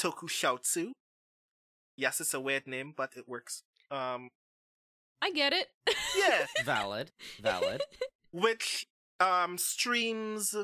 Tokushoutsu. 0.00 0.92
Yes, 1.96 2.20
it's 2.20 2.34
a 2.34 2.40
weird 2.40 2.66
name, 2.66 2.92
but 2.96 3.12
it 3.16 3.28
works. 3.28 3.62
Um, 3.90 4.28
I 5.22 5.30
get 5.30 5.52
it. 5.52 5.68
yeah, 6.18 6.46
Valid. 6.64 7.12
Valid. 7.40 7.82
which 8.32 8.84
um 9.20 9.56
streams 9.58 10.54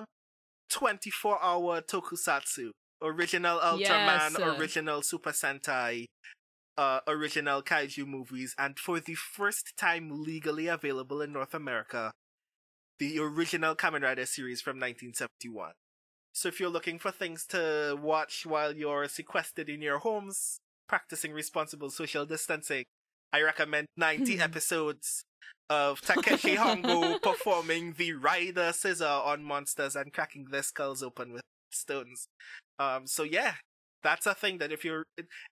24 0.70 1.42
hour 1.42 1.80
tokusatsu 1.80 2.70
original 3.02 3.58
ultraman 3.60 4.36
Yes. 4.38 4.58
original 4.58 5.02
super 5.02 5.30
sentai 5.30 6.06
uh 6.76 7.00
original 7.06 7.62
kaiju 7.62 8.06
movies 8.06 8.54
and 8.58 8.78
for 8.78 8.98
the 9.00 9.14
first 9.14 9.76
time 9.76 10.10
legally 10.24 10.66
available 10.66 11.22
in 11.22 11.32
north 11.32 11.54
america 11.54 12.10
the 12.98 13.18
original 13.20 13.74
Kamen 13.76 14.02
Rider 14.02 14.26
series 14.26 14.60
from 14.60 14.76
1971 14.76 15.72
so 16.32 16.48
if 16.48 16.58
you're 16.60 16.68
looking 16.68 16.98
for 16.98 17.10
things 17.12 17.46
to 17.46 17.96
watch 18.02 18.44
while 18.44 18.74
you're 18.76 19.08
sequestered 19.08 19.68
in 19.68 19.80
your 19.80 19.98
homes 20.00 20.58
practicing 20.90 21.32
responsible 21.32 21.88
social 21.88 22.26
distancing 22.26 22.84
i 23.32 23.40
recommend 23.40 23.86
90 23.96 24.40
episodes 24.48 25.22
of 25.68 26.00
Takeshi 26.00 26.56
Hongo 26.56 27.22
performing 27.22 27.94
the 27.96 28.12
Rider 28.14 28.72
Scissor 28.72 29.04
on 29.04 29.44
monsters 29.44 29.94
and 29.94 30.12
cracking 30.12 30.46
their 30.50 30.64
skulls 30.64 31.00
open 31.00 31.32
with 31.32 31.42
stones. 31.70 32.26
Um, 32.80 33.06
so 33.06 33.22
yeah, 33.22 33.54
that's 34.02 34.26
a 34.26 34.34
thing 34.34 34.58
that 34.58 34.72
if 34.72 34.84
you're 34.84 35.04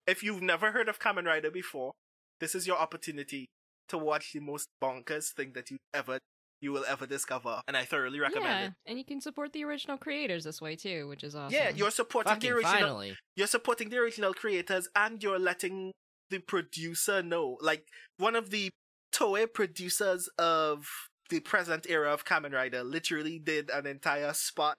if 0.08 0.24
you've 0.24 0.42
never 0.42 0.72
heard 0.72 0.88
of 0.88 0.98
Kamen 0.98 1.26
Rider 1.26 1.52
before, 1.52 1.92
this 2.40 2.56
is 2.56 2.66
your 2.66 2.78
opportunity 2.78 3.46
to 3.90 3.96
watch 3.96 4.32
the 4.32 4.40
most 4.40 4.66
bonkers 4.82 5.32
thing 5.32 5.52
that 5.54 5.70
you've 5.70 5.78
ever 5.94 6.18
you 6.60 6.72
will 6.72 6.84
ever 6.88 7.06
discover, 7.06 7.60
and 7.68 7.76
I 7.76 7.84
thoroughly 7.84 8.20
recommend 8.20 8.44
yeah, 8.44 8.66
it. 8.66 8.72
and 8.86 8.98
you 8.98 9.04
can 9.04 9.20
support 9.20 9.52
the 9.52 9.64
original 9.64 9.96
creators 9.96 10.44
this 10.44 10.60
way 10.60 10.76
too, 10.76 11.08
which 11.08 11.22
is 11.22 11.34
awesome. 11.34 11.54
Yeah, 11.54 11.70
you're 11.70 11.90
supporting 11.90 12.38
the 12.38 12.50
original. 12.50 12.72
finally. 12.72 13.16
You're 13.36 13.46
supporting 13.46 13.90
the 13.90 13.98
original 13.98 14.34
creators, 14.34 14.88
and 14.96 15.22
you're 15.22 15.38
letting 15.38 15.92
the 16.30 16.38
producer 16.38 17.22
know. 17.22 17.58
Like 17.60 17.86
one 18.18 18.34
of 18.36 18.50
the 18.50 18.70
Toei 19.14 19.52
producers 19.52 20.28
of 20.38 20.86
the 21.30 21.40
present 21.40 21.86
era 21.88 22.12
of 22.12 22.24
Kamen 22.24 22.52
Rider 22.52 22.82
literally 22.82 23.38
did 23.38 23.70
an 23.70 23.86
entire 23.86 24.32
spot 24.32 24.76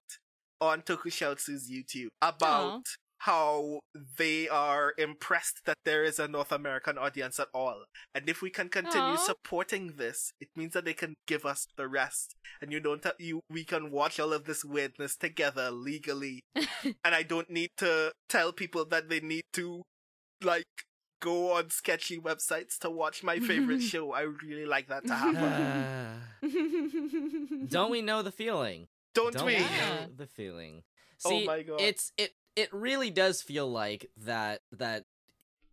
on 0.62 0.82
Tokushoutsu's 0.82 1.72
YouTube 1.72 2.10
about 2.22 2.84
how 3.20 3.80
they 4.18 4.48
are 4.48 4.94
impressed 4.98 5.62
that 5.66 5.78
there 5.84 6.04
is 6.04 6.20
a 6.20 6.28
North 6.28 6.52
American 6.52 6.98
audience 6.98 7.40
at 7.40 7.50
all. 7.54 7.84
And 8.16 8.30
if 8.30 8.42
we 8.42 8.50
can 8.50 8.70
continue 8.70 9.14
Aw. 9.14 9.16
supporting 9.18 9.94
this, 9.98 10.32
it 10.40 10.48
means 10.56 10.74
that 10.74 10.86
they 10.86 10.94
can 10.94 11.16
give 11.28 11.46
us 11.46 11.68
the 11.78 11.88
rest. 11.88 12.36
And 12.62 12.72
you 12.72 12.80
don't 12.80 13.06
you 13.20 13.42
we 13.50 13.66
can 13.66 13.92
watch 13.92 14.20
all 14.20 14.32
of 14.32 14.46
this 14.46 14.64
weirdness 14.64 15.16
together 15.18 15.70
legally. 15.70 16.42
and 16.56 17.16
I 17.16 17.24
don't 17.24 17.50
need 17.50 17.72
to 17.78 18.14
tell 18.30 18.54
people 18.54 18.86
that 18.86 19.10
they 19.10 19.20
need 19.20 19.44
to 19.54 19.84
like 20.42 20.64
go 21.22 21.52
on 21.54 21.70
sketchy 21.70 22.18
websites 22.18 22.78
to 22.80 22.90
watch 22.90 23.24
my 23.24 23.40
favorite 23.40 23.82
show. 23.92 24.14
I 24.14 24.26
would 24.26 24.42
really 24.44 24.66
like 24.66 24.88
that 24.88 25.06
to 25.06 25.14
happen. 25.14 26.16
Ah. 26.42 26.48
Don't 27.68 27.92
we 27.92 28.02
know 28.02 28.22
the 28.22 28.32
feeling? 28.32 28.88
Don't, 29.14 29.34
Don't 29.34 29.46
we? 29.46 29.56
we 29.56 29.60
know 29.60 30.08
the 30.16 30.28
feeling? 30.28 30.84
Oh 31.26 31.32
See, 31.32 31.46
my 31.46 31.64
God. 31.64 31.82
it's 31.82 32.14
it 32.18 32.32
it 32.60 32.74
really 32.74 33.12
does 33.12 33.42
feel 33.42 33.70
like 33.70 34.10
that 34.18 34.62
that 34.74 35.06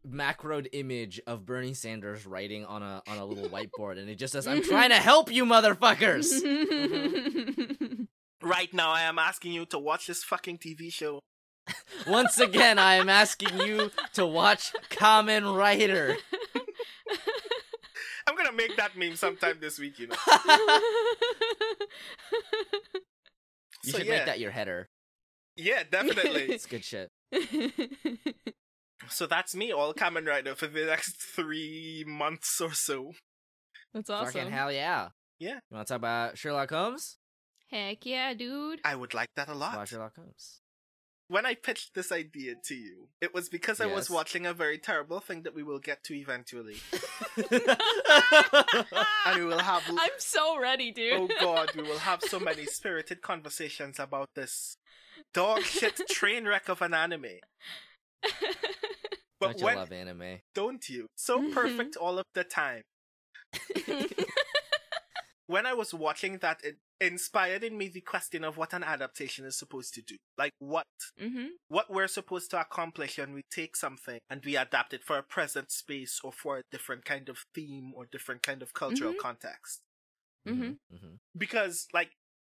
macroed 0.07 0.69
image 0.73 1.21
of 1.27 1.45
Bernie 1.45 1.75
Sanders 1.75 2.27
writing 2.27 2.65
on 2.65 2.83
a 2.83 3.03
on 3.09 3.19
a 3.19 3.25
little 3.25 3.49
whiteboard, 3.49 3.99
and 3.99 4.09
it 4.09 4.17
just 4.17 4.33
says, 4.33 4.47
"I'm 4.47 4.63
trying 4.63 4.91
to 4.91 4.97
help 4.97 5.31
you, 5.33 5.45
motherfuckers." 5.45 6.33
Right 8.43 8.73
now, 8.73 8.93
I 8.93 9.01
am 9.03 9.19
asking 9.19 9.53
you 9.53 9.65
to 9.67 9.79
watch 9.79 10.07
this 10.07 10.23
fucking 10.23 10.59
TV 10.59 10.93
show. 10.93 11.21
Once 12.07 12.39
again, 12.39 12.79
I 12.79 12.97
am 12.97 13.09
asking 13.09 13.59
you 13.61 13.91
to 14.13 14.27
watch 14.27 14.73
Kamen 14.91 15.57
Rider. 15.57 16.17
I'm 18.29 18.37
gonna 18.37 18.53
make 18.53 18.77
that 18.77 18.97
meme 18.97 19.17
sometime 19.17 19.57
this 19.59 19.79
week, 19.81 19.99
you 19.99 20.09
know. 20.09 20.17
You 23.83 23.93
So, 23.93 23.99
should 23.99 24.07
yeah. 24.07 24.17
make 24.19 24.27
that 24.27 24.39
your 24.39 24.51
header. 24.51 24.89
Yeah, 25.57 25.83
definitely. 25.91 26.43
It's 26.43 26.67
good 26.67 26.85
shit. 26.85 27.11
so 29.09 29.27
that's 29.27 29.55
me, 29.55 29.73
all 29.73 29.95
Kamen 29.95 30.27
Rider, 30.27 30.55
for 30.55 30.67
the 30.67 30.85
next 30.85 31.17
three 31.21 32.05
months 32.07 32.61
or 32.61 32.73
so. 32.73 33.13
That's 33.95 34.09
Fucking 34.09 34.41
awesome. 34.43 34.53
hell 34.53 34.71
yeah. 34.71 35.09
Yeah. 35.39 35.59
You 35.71 35.77
want 35.77 35.89
to 35.89 35.95
talk 35.95 35.99
about 35.99 36.39
Sherlock 36.39 36.71
Holmes? 36.71 37.19
Heck 37.71 38.07
yeah, 38.07 38.35
dude. 38.35 38.81
I 38.85 38.95
would 38.95 39.15
like 39.15 39.31
that 39.37 39.49
a 39.49 39.55
lot. 39.55 39.77
watch 39.77 39.89
Sherlock 39.89 40.15
Holmes. 40.17 40.61
When 41.29 41.45
I 41.45 41.55
pitched 41.57 41.95
this 41.95 42.13
idea 42.13 42.55
to 42.67 42.75
you, 42.75 43.09
it 43.21 43.35
was 43.35 43.49
because 43.49 43.81
I 43.81 43.87
was 43.87 44.09
watching 44.09 44.47
a 44.47 44.55
very 44.55 44.79
terrible 44.79 45.19
thing 45.19 45.43
that 45.43 45.57
we 45.57 45.65
will 45.65 45.81
get 45.81 46.05
to 46.05 46.15
eventually. 46.15 46.77
and 47.51 49.37
we 49.37 49.45
will 49.45 49.59
have. 49.59 49.83
I'm 49.89 50.11
so 50.19 50.57
ready, 50.61 50.93
dude. 50.93 51.15
Oh 51.15 51.29
god, 51.41 51.75
we 51.75 51.83
will 51.83 51.99
have 51.99 52.23
so 52.23 52.39
many 52.39 52.67
spirited 52.67 53.23
conversations 53.23 53.99
about 53.99 54.29
this 54.37 54.77
dog 55.37 55.63
shit 55.63 56.01
train 56.09 56.47
wreck 56.47 56.69
of 56.69 56.83
an 56.83 56.95
anime. 56.95 57.41
But 59.39 59.49
Don't 59.49 59.61
you 59.61 59.67
when 59.67 59.77
love 59.77 59.93
anime? 59.93 60.41
don't 60.55 60.89
you? 60.89 61.07
So 61.15 61.51
perfect 61.53 61.95
all 61.97 62.19
of 62.19 62.25
the 62.35 62.43
time. 62.43 62.83
When 65.49 65.65
I 65.65 65.75
was 65.75 65.95
watching 65.95 66.39
that, 66.39 66.61
it 66.65 66.79
inspired 67.01 67.63
in 67.63 67.79
me 67.79 67.87
the 67.89 68.01
question 68.01 68.43
of 68.43 68.57
what 68.57 68.73
an 68.73 68.83
adaptation 68.83 69.45
is 69.45 69.57
supposed 69.57 69.95
to 69.95 70.03
do. 70.03 70.17
Like 70.37 70.51
what 70.59 70.87
mm-hmm. 71.21 71.49
what 71.69 71.89
we're 71.89 72.09
supposed 72.09 72.51
to 72.51 72.61
accomplish 72.61 73.19
when 73.19 73.33
we 73.33 73.43
take 73.51 73.77
something 73.77 74.19
and 74.29 74.43
we 74.45 74.57
adapt 74.57 74.93
it 74.93 75.05
for 75.05 75.17
a 75.19 75.23
present 75.23 75.71
space 75.71 76.21
or 76.25 76.33
for 76.33 76.59
a 76.59 76.63
different 76.73 77.05
kind 77.05 77.29
of 77.29 77.45
theme 77.55 77.93
or 77.95 78.07
different 78.11 78.43
kind 78.43 78.61
of 78.61 78.75
cultural 78.75 79.13
Mhm. 79.13 79.19
context. 79.19 79.83
Mhm. 80.49 80.79
hmm 80.91 81.15
because 81.37 81.87
like 81.93 82.11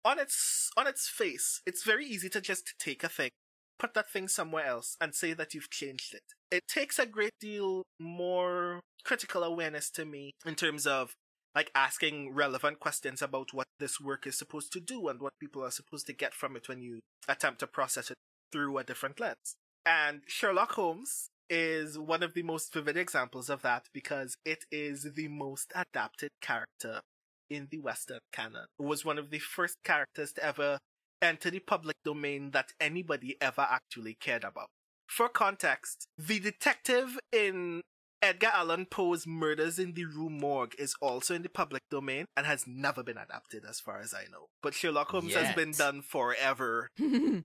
on 0.09 0.19
its 0.19 0.71
on 0.77 0.87
its 0.87 1.09
face 1.09 1.61
it's 1.67 1.85
very 1.85 2.07
easy 2.07 2.29
to 2.29 2.41
just 2.41 2.75
take 2.79 3.05
a 3.05 3.09
thing 3.09 3.31
put 3.79 3.95
that 3.95 4.11
thing 4.11 4.29
somewhere 4.29 4.67
else 4.67 4.97
and 5.01 5.15
say 5.15 5.33
that 5.33 5.55
you've 5.55 5.71
changed 5.71 6.15
it. 6.15 6.23
It 6.51 6.67
takes 6.69 6.99
a 6.99 7.07
great 7.07 7.35
deal 7.41 7.85
more 7.99 8.81
critical 9.05 9.43
awareness 9.43 9.91
to 9.93 10.05
me 10.05 10.33
in 10.45 10.55
terms 10.55 10.87
of 10.87 11.15
like 11.55 11.71
asking 11.75 12.35
relevant 12.35 12.79
questions 12.79 13.23
about 13.23 13.55
what 13.55 13.67
this 13.81 14.01
work 14.01 14.27
is 14.27 14.39
supposed 14.39 14.73
to 14.73 14.81
do 14.81 15.09
and 15.09 15.21
what 15.21 15.33
people 15.41 15.65
are 15.65 15.71
supposed 15.71 16.07
to 16.07 16.13
get 16.13 16.35
from 16.35 16.57
it 16.57 16.69
when 16.69 16.81
you 16.81 17.01
attempt 17.27 17.61
to 17.61 17.67
process 17.67 18.11
it 18.11 18.17
through 18.53 18.77
a 18.79 18.85
different 18.85 19.19
lens. 19.19 19.57
And 19.87 20.23
sherlock 20.27 20.73
holmes 20.73 21.31
is 21.49 21.99
one 21.99 22.23
of 22.23 22.35
the 22.35 22.43
most 22.43 22.73
vivid 22.73 22.97
examples 22.97 23.49
of 23.49 23.63
that 23.63 23.87
because 23.95 24.37
it 24.45 24.65
is 24.71 25.15
the 25.15 25.29
most 25.29 25.73
adapted 25.75 26.31
character 26.43 27.01
in 27.51 27.69
the 27.71 27.79
Western 27.79 28.21
canon. 28.33 28.67
It 28.79 28.83
Was 28.85 29.05
one 29.05 29.19
of 29.19 29.31
the 29.31 29.39
first 29.39 29.77
characters 29.85 30.33
to 30.35 30.45
ever 30.45 30.79
enter 31.21 31.51
the 31.51 31.59
public 31.61 31.97
domain 32.05 32.51
that 32.53 32.73
anybody 32.81 33.37
ever 33.41 33.67
actually 33.69 34.15
cared 34.21 34.45
about. 34.45 34.69
For 35.07 35.29
context, 35.29 36.07
the 36.19 36.39
detective 36.39 37.19
in 37.33 37.81
Edgar 38.21 38.51
Allan 38.53 38.87
Poe's 38.87 39.27
Murders 39.27 39.79
in 39.79 39.95
the 39.95 40.05
Rue 40.05 40.29
Morgue 40.31 40.75
is 40.79 40.95
also 41.01 41.35
in 41.35 41.43
the 41.43 41.49
public 41.49 41.83
domain 41.91 42.27
and 42.37 42.47
has 42.47 42.65
never 42.67 43.03
been 43.03 43.17
adapted 43.17 43.65
as 43.69 43.81
far 43.81 44.01
as 44.01 44.13
I 44.13 44.25
know. 44.31 44.47
But 44.63 44.75
Sherlock 44.75 45.09
Holmes 45.09 45.35
has 45.35 45.55
been 45.55 45.73
done 45.73 46.03
forever. 46.03 46.89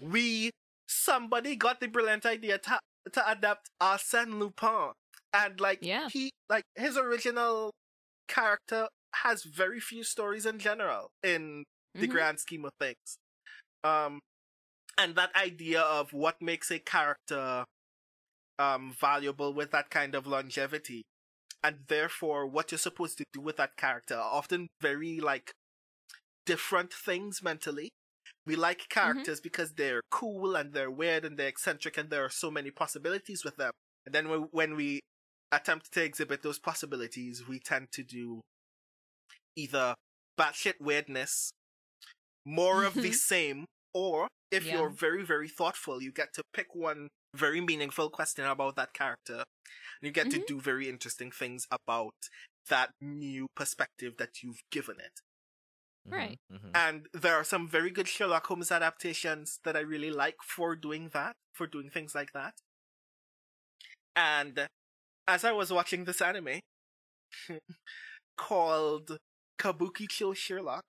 We 0.00 0.50
somebody 0.88 1.56
got 1.56 1.80
the 1.80 1.88
brilliant 1.88 2.24
idea 2.26 2.58
to 2.58 2.78
to 3.12 3.30
adapt 3.30 3.70
Arsène 3.80 4.38
Lupin. 4.38 4.92
And 5.32 5.60
like 5.60 5.80
Yeah. 5.82 6.08
he 6.10 6.30
like 6.48 6.64
his 6.76 6.96
original 6.96 7.72
character 8.28 8.88
has 9.14 9.44
very 9.44 9.80
few 9.80 10.04
stories 10.04 10.46
in 10.46 10.58
general 10.58 11.10
in 11.22 11.64
the 11.94 12.06
Mhm. 12.06 12.10
grand 12.10 12.40
scheme 12.40 12.64
of 12.64 12.72
things. 12.80 13.16
Um 13.84 14.20
and 14.98 15.14
that 15.16 15.34
idea 15.36 15.80
of 15.80 16.12
what 16.12 16.40
makes 16.40 16.70
a 16.70 16.78
character 16.78 17.64
um 18.58 18.92
valuable 18.92 19.52
with 19.52 19.70
that 19.70 19.90
kind 19.90 20.14
of 20.14 20.26
longevity 20.26 21.02
and 21.62 21.86
therefore 21.88 22.46
what 22.46 22.70
you're 22.70 22.78
supposed 22.78 23.18
to 23.18 23.24
do 23.32 23.40
with 23.40 23.56
that 23.56 23.76
character 23.76 24.14
are 24.14 24.32
often 24.32 24.68
very 24.80 25.20
like 25.20 25.52
different 26.46 26.92
things 26.92 27.42
mentally. 27.42 27.90
We 28.46 28.54
like 28.56 28.88
characters 28.88 29.40
because 29.40 29.72
they're 29.74 30.02
cool 30.10 30.54
and 30.54 30.72
they're 30.72 30.90
weird 30.90 31.24
and 31.24 31.36
they're 31.36 31.48
eccentric 31.48 31.96
and 31.98 32.08
there 32.10 32.24
are 32.24 32.30
so 32.30 32.50
many 32.50 32.70
possibilities 32.70 33.44
with 33.44 33.56
them. 33.56 33.72
And 34.04 34.14
then 34.14 34.28
when- 34.28 34.48
when 34.52 34.76
we 34.76 35.00
attempt 35.50 35.90
to 35.92 36.02
exhibit 36.02 36.42
those 36.42 36.58
possibilities, 36.60 37.44
we 37.46 37.58
tend 37.58 37.90
to 37.92 38.04
do 38.04 38.42
either 39.56 39.94
batshit 40.38 40.80
weirdness, 40.80 41.52
more 42.44 42.84
of 42.84 43.00
the 43.00 43.12
same, 43.12 43.66
or 43.94 44.28
if 44.50 44.70
Yeah. 44.70 44.72
you're 44.72 44.90
very, 44.90 45.24
very 45.24 45.48
thoughtful, 45.48 46.02
you 46.02 46.12
get 46.12 46.32
to 46.34 46.42
pick 46.52 46.74
one 46.74 47.08
very 47.34 47.60
meaningful 47.60 48.10
question 48.10 48.44
about 48.44 48.76
that 48.76 48.92
character. 48.94 49.36
And 50.00 50.06
you 50.06 50.12
get 50.12 50.30
to 50.30 50.38
Mhm. 50.38 50.46
do 50.46 50.60
very 50.60 50.88
interesting 50.88 51.30
things 51.32 51.66
about 51.70 52.14
that 52.68 52.92
new 53.00 53.48
perspective 53.56 54.16
that 54.18 54.42
you've 54.42 54.62
given 54.70 55.00
it. 55.00 55.20
Right. 56.10 56.38
hmm 56.50 56.74
And 56.74 57.08
there 57.12 57.34
are 57.34 57.44
some 57.44 57.68
very 57.68 57.90
good 57.90 58.06
Sherlock 58.08 58.46
Holmes 58.46 58.70
adaptations 58.70 59.58
that 59.64 59.76
I 59.76 59.80
really 59.80 60.10
like 60.10 60.36
for 60.42 60.76
doing 60.76 61.08
that, 61.10 61.34
for 61.52 61.66
doing 61.66 61.90
things 61.90 62.14
like 62.14 62.32
that. 62.32 62.54
And 64.14 64.66
as 65.28 65.44
I 65.44 65.52
was 65.52 65.72
watching 65.72 66.04
this 66.04 66.20
anime 66.22 66.60
called 68.36 69.18
Kabukicho 69.58 70.34
Sherlock, 70.34 70.84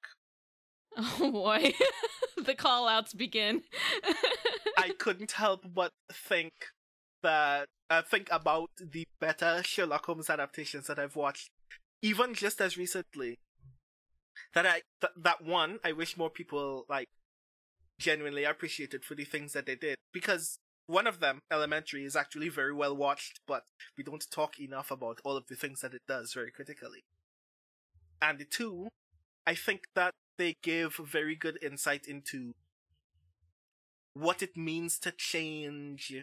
Oh 0.98 1.32
boy. 1.32 1.74
the 2.44 2.56
call 2.56 2.88
outs 2.88 3.14
begin. 3.14 3.62
I 4.78 4.90
couldn't 4.98 5.34
help 5.34 5.62
but 5.74 5.92
think 6.12 6.54
that 7.22 7.68
uh, 7.90 8.02
think 8.02 8.30
about 8.32 8.70
the 8.80 9.06
better 9.20 9.62
Sherlock 9.64 10.06
Holmes 10.06 10.30
adaptations 10.30 10.88
that 10.88 10.98
I've 11.00 11.16
watched, 11.16 11.50
even 12.02 12.34
just 12.34 12.60
as 12.62 12.78
recently. 12.78 13.38
That 14.54 14.66
I 14.66 14.82
th- 15.02 15.14
that 15.18 15.44
one 15.44 15.80
I 15.84 15.92
wish 15.92 16.18
more 16.18 16.30
people 16.30 16.86
like 16.90 17.08
genuinely 18.00 18.44
appreciated 18.44 19.04
for 19.04 19.16
the 19.16 19.24
things 19.24 19.54
that 19.54 19.66
they 19.66 19.76
did 19.76 19.98
because 20.14 20.58
one 20.88 21.06
of 21.06 21.20
them, 21.20 21.42
Elementary, 21.52 22.06
is 22.06 22.16
actually 22.16 22.50
very 22.50 22.74
well 22.74 22.96
watched, 22.96 23.42
but 23.48 23.64
we 23.98 24.04
don't 24.04 24.26
talk 24.32 24.60
enough 24.60 24.90
about 24.90 25.20
all 25.26 25.36
of 25.36 25.48
the 25.48 25.56
things 25.56 25.82
that 25.82 25.94
it 25.94 26.02
does 26.08 26.34
very 26.34 26.50
critically. 26.50 27.04
And 28.22 28.40
the 28.40 28.46
two, 28.46 28.88
I 29.46 29.56
think 29.56 29.82
that 29.96 30.14
they 30.38 30.56
give 30.62 30.96
very 30.96 31.36
good 31.36 31.58
insight 31.62 32.06
into 32.08 32.54
what 34.14 34.42
it 34.42 34.58
means 34.58 34.98
to 35.00 35.12
change 35.12 36.14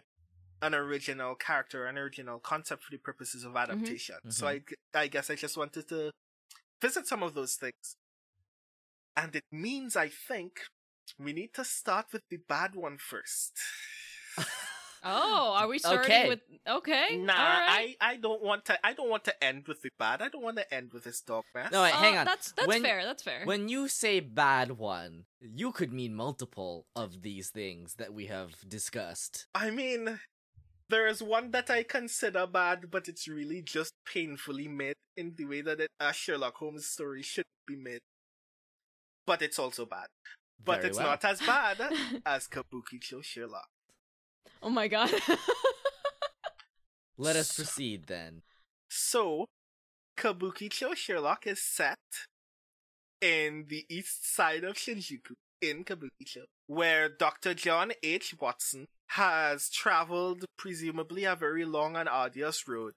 an 0.61 0.73
original 0.73 1.35
character, 1.35 1.85
an 1.85 1.97
original 1.97 2.39
concept 2.39 2.83
for 2.83 2.91
the 2.91 2.97
purposes 2.97 3.43
of 3.43 3.53
mm-hmm. 3.53 3.71
adaptation. 3.71 4.15
So 4.29 4.47
mm-hmm. 4.47 4.73
I, 4.93 5.01
I 5.01 5.07
guess 5.07 5.29
I 5.29 5.35
just 5.35 5.57
wanted 5.57 5.87
to 5.89 6.11
visit 6.81 7.07
some 7.07 7.23
of 7.23 7.33
those 7.33 7.55
things. 7.55 7.95
And 9.15 9.35
it 9.35 9.45
means, 9.51 9.95
I 9.95 10.09
think, 10.09 10.59
we 11.17 11.31
need 11.31 11.53
to 11.53 11.63
start 11.63 12.07
with 12.11 12.23
the 12.29 12.39
bad 12.49 12.75
one 12.75 12.97
first. 12.97 13.53
Oh, 15.05 15.53
are 15.55 15.67
we 15.67 15.77
starting 15.79 16.03
Okay. 16.11 16.27
with 16.29 16.39
okay? 16.67 17.17
Nah, 17.17 17.33
all 17.33 17.39
right. 17.39 17.95
I, 18.01 18.13
I 18.13 18.15
don't 18.17 18.41
want 18.43 18.65
to. 18.65 18.85
I 18.85 18.93
don't 18.93 19.09
want 19.09 19.23
to 19.25 19.43
end 19.43 19.67
with 19.67 19.81
the 19.83 19.89
bad. 19.99 20.21
I 20.21 20.29
don't 20.29 20.41
want 20.43 20.57
to 20.57 20.73
end 20.73 20.91
with 20.93 21.03
this 21.03 21.21
dog 21.21 21.43
mess. 21.53 21.71
No, 21.71 21.83
wait, 21.83 21.93
Uh, 21.93 21.97
hang 21.97 22.17
on. 22.17 22.25
That's 22.25 22.51
that's 22.53 22.67
When- 22.67 22.81
fair. 22.81 23.03
That's 23.05 23.21
fair. 23.23 23.45
When 23.45 23.69
you 23.69 23.87
say 23.87 24.19
bad 24.19 24.71
one, 24.71 25.25
you 25.39 25.71
could 25.71 25.93
mean 25.93 26.15
multiple 26.15 26.87
of 26.95 27.21
these 27.21 27.49
things 27.51 27.95
that 27.95 28.13
we 28.13 28.25
have 28.25 28.67
discussed. 28.67 29.47
I 29.53 29.69
mean, 29.69 30.19
there 30.89 31.07
is 31.07 31.21
one 31.21 31.51
that 31.51 31.69
I 31.69 31.83
consider 31.83 32.47
bad, 32.47 32.89
but 32.89 33.07
it's 33.07 33.27
really 33.27 33.61
just 33.61 33.93
painfully 34.11 34.67
made 34.67 34.95
in 35.15 35.35
the 35.37 35.45
way 35.45 35.61
that 35.61 35.79
it, 35.79 35.89
a 35.99 36.11
Sherlock 36.13 36.55
Holmes 36.57 36.87
story 36.87 37.21
should 37.21 37.45
be 37.67 37.75
made. 37.75 37.99
But 39.27 39.41
it's 39.41 39.59
also 39.59 39.85
bad. 39.85 40.07
But 40.63 40.77
Very 40.77 40.89
it's 40.89 40.97
well. 40.97 41.07
not 41.09 41.25
as 41.25 41.39
bad 41.41 41.77
as 42.25 42.47
Kabukicho 42.47 43.23
Sherlock. 43.23 43.67
Oh 44.61 44.69
my 44.69 44.87
god. 44.87 45.11
Let 47.17 47.35
us 47.35 47.55
proceed 47.55 48.07
then. 48.07 48.41
So, 48.89 49.45
Kabukicho 50.17 50.95
Sherlock 50.95 51.47
is 51.47 51.61
set 51.61 51.97
in 53.21 53.65
the 53.69 53.85
east 53.89 54.33
side 54.33 54.63
of 54.63 54.75
Shinjuku, 54.75 55.33
in 55.61 55.83
Kabukicho, 55.83 56.43
where 56.67 57.09
Dr. 57.09 57.53
John 57.53 57.93
H. 58.03 58.35
Watson 58.39 58.87
has 59.09 59.69
traveled 59.69 60.45
presumably 60.57 61.23
a 61.23 61.35
very 61.35 61.65
long 61.65 61.95
and 61.95 62.09
arduous 62.09 62.67
road 62.67 62.93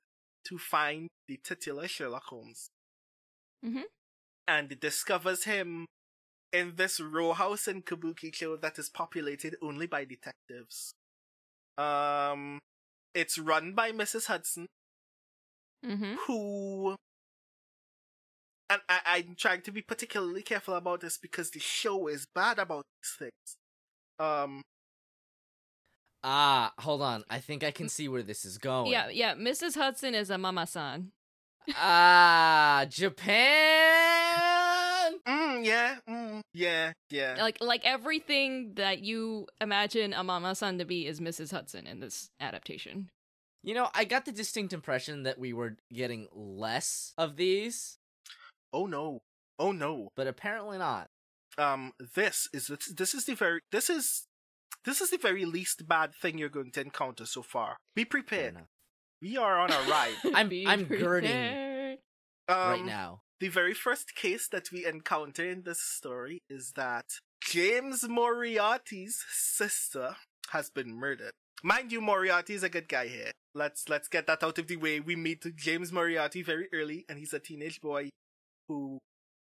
to 0.47 0.59
find 0.59 1.09
the 1.29 1.39
titular 1.43 1.87
Sherlock 1.87 2.25
Holmes. 2.25 2.71
Mhm. 3.65 3.85
And 4.47 4.81
discovers 4.81 5.45
him 5.45 5.87
in 6.53 6.77
this 6.77 7.01
row 7.01 7.35
house 7.35 7.69
in 7.69 7.83
Kabukicho 7.83 8.61
that 8.61 8.79
is 8.79 8.89
populated 8.89 9.57
only 9.61 9.87
by 9.87 10.05
detectives. 10.05 10.95
Um, 11.79 12.59
it's 13.15 13.39
run 13.39 13.73
by 13.73 13.93
Mrs. 13.93 14.27
Hudson, 14.27 14.67
hmm 15.85 16.15
who 16.27 16.97
and 18.71 18.81
I, 18.89 19.01
I'm 19.07 19.35
trying 19.37 19.63
to 19.63 19.71
be 19.73 19.81
particularly 19.81 20.43
careful 20.43 20.75
about 20.75 21.01
this 21.01 21.17
because 21.17 21.51
the 21.51 21.61
show 21.61 22.09
is 22.09 22.27
bad 22.35 22.59
about 22.59 22.85
these 23.03 23.17
things. 23.19 23.57
Um, 24.19 24.63
Ah, 26.25 26.73
hold 26.81 27.01
on. 27.01 27.25
I 27.31 27.39
think 27.39 27.63
I 27.63 27.71
can 27.71 27.89
see 27.89 28.09
where 28.09 28.23
this 28.25 28.45
is 28.45 28.59
going. 28.59 28.91
Yeah, 28.91 29.09
yeah. 29.09 29.35
Mrs. 29.35 29.77
Hudson 29.77 30.15
is 30.15 30.31
a 30.31 30.37
mama-san. 30.39 31.13
Ah, 31.77 32.87
Japan. 32.89 34.58
Mm, 35.27 35.65
yeah, 35.65 35.97
mm, 36.09 36.41
yeah, 36.55 36.93
yeah. 37.11 37.37
Like 37.41 37.59
like 37.61 37.85
everything 37.85 38.75
that 38.77 39.01
you 39.05 39.47
imagine 39.61 40.13
a 40.13 40.23
mama-san 40.25 40.79
to 40.79 40.85
be 40.85 41.07
is 41.07 41.21
Mrs. 41.21 41.51
Hudson 41.53 41.87
in 41.87 42.01
this 42.01 42.29
adaptation. 42.41 43.09
You 43.65 43.75
know, 43.75 43.89
I 43.95 44.05
got 44.05 44.25
the 44.25 44.33
distinct 44.33 44.73
impression 44.73 45.25
that 45.25 45.39
we 45.39 45.53
were 45.53 45.77
getting 45.93 46.29
less 46.33 47.13
of 47.19 47.37
these, 47.37 47.99
Oh 48.73 48.87
no, 48.87 49.21
oh 49.59 49.73
no. 49.73 50.09
but 50.17 50.27
apparently 50.27 50.79
not. 50.79 51.09
Um, 51.59 51.93
this 52.15 52.49
is 52.53 52.71
this 52.97 53.15
is 53.15 53.25
the 53.25 53.35
very 53.35 53.61
this 53.73 53.91
is 53.91 54.27
this 54.85 55.01
is 55.01 55.11
the 55.11 55.19
very 55.19 55.45
least 55.45 55.89
bad 55.89 56.15
thing 56.15 56.39
you're 56.39 56.49
going 56.49 56.71
to 56.73 56.81
encounter 56.81 57.27
so 57.27 57.43
far. 57.43 57.77
Be 57.97 58.05
prepared. 58.05 58.57
We 59.21 59.37
are 59.37 59.59
on 59.59 59.73
a 59.73 59.81
ride. 59.91 60.15
I'm- 60.35 60.49
Be 60.49 60.67
I'm 60.67 60.85
girding. 60.85 61.99
Um, 62.49 62.57
right 62.57 62.85
now. 62.85 63.21
The 63.41 63.49
very 63.49 63.75
first 63.75 64.15
case 64.15 64.49
that 64.49 64.73
we 64.73 64.85
encounter 64.85 65.49
in 65.49 65.63
this 65.63 65.81
story 65.81 66.41
is 66.51 66.73
that 66.77 67.07
James 67.41 68.09
Moriarty's 68.09 69.25
sister 69.31 70.17
has 70.51 70.71
been 70.71 70.95
murdered. 70.95 71.33
Mind 71.63 71.93
you, 71.93 72.01
Moriarty 72.01 72.55
is 72.55 72.63
a 72.63 72.69
good 72.69 72.89
guy 72.89 73.09
here. 73.09 73.31
Let's 73.55 73.89
let's 73.89 74.09
get 74.09 74.27
that 74.27 74.43
out 74.43 74.59
of 74.59 74.67
the 74.67 74.77
way. 74.77 75.01
We 75.01 75.17
meet 75.17 75.45
James 75.57 75.93
Moriarty 75.93 76.43
very 76.43 76.69
early, 76.73 77.05
and 77.09 77.19
he's 77.19 77.33
a 77.33 77.41
teenage 77.41 77.81
boy 77.81 78.11
who 78.69 78.99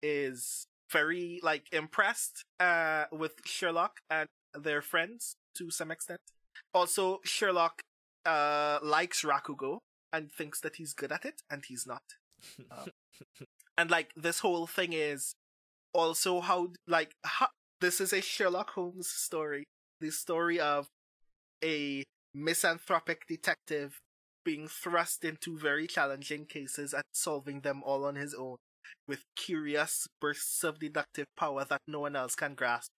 is 0.01 0.65
very 0.91 1.39
like 1.43 1.65
impressed 1.71 2.43
uh 2.59 3.05
with 3.11 3.33
Sherlock 3.45 3.99
and 4.09 4.27
their 4.53 4.81
friends 4.81 5.35
to 5.57 5.69
some 5.69 5.91
extent. 5.91 6.19
Also, 6.73 7.19
Sherlock 7.23 7.81
uh 8.25 8.79
likes 8.81 9.23
Rakugo 9.23 9.79
and 10.11 10.31
thinks 10.31 10.59
that 10.61 10.75
he's 10.75 10.93
good 10.93 11.11
at 11.11 11.25
it, 11.25 11.41
and 11.49 11.63
he's 11.67 11.85
not. 11.85 12.03
Um, 12.71 12.87
and 13.81 13.89
like 13.89 14.11
this 14.15 14.39
whole 14.39 14.67
thing 14.67 14.93
is 14.93 15.33
also 15.91 16.39
how 16.39 16.67
like 16.87 17.15
how, 17.23 17.47
this 17.81 17.99
is 17.99 18.13
a 18.13 18.21
Sherlock 18.21 18.69
Holmes 18.71 19.07
story, 19.07 19.63
the 19.99 20.11
story 20.11 20.59
of 20.59 20.87
a 21.63 22.03
misanthropic 22.33 23.25
detective 23.27 23.99
being 24.45 24.67
thrust 24.67 25.25
into 25.25 25.57
very 25.57 25.87
challenging 25.87 26.45
cases 26.45 26.93
and 26.93 27.03
solving 27.11 27.61
them 27.61 27.81
all 27.83 28.05
on 28.05 28.15
his 28.15 28.35
own 28.35 28.57
with 29.07 29.23
curious 29.35 30.07
bursts 30.19 30.63
of 30.63 30.79
deductive 30.79 31.25
power 31.35 31.65
that 31.65 31.81
no 31.87 32.01
one 32.01 32.15
else 32.15 32.35
can 32.35 32.53
grasp. 32.53 32.91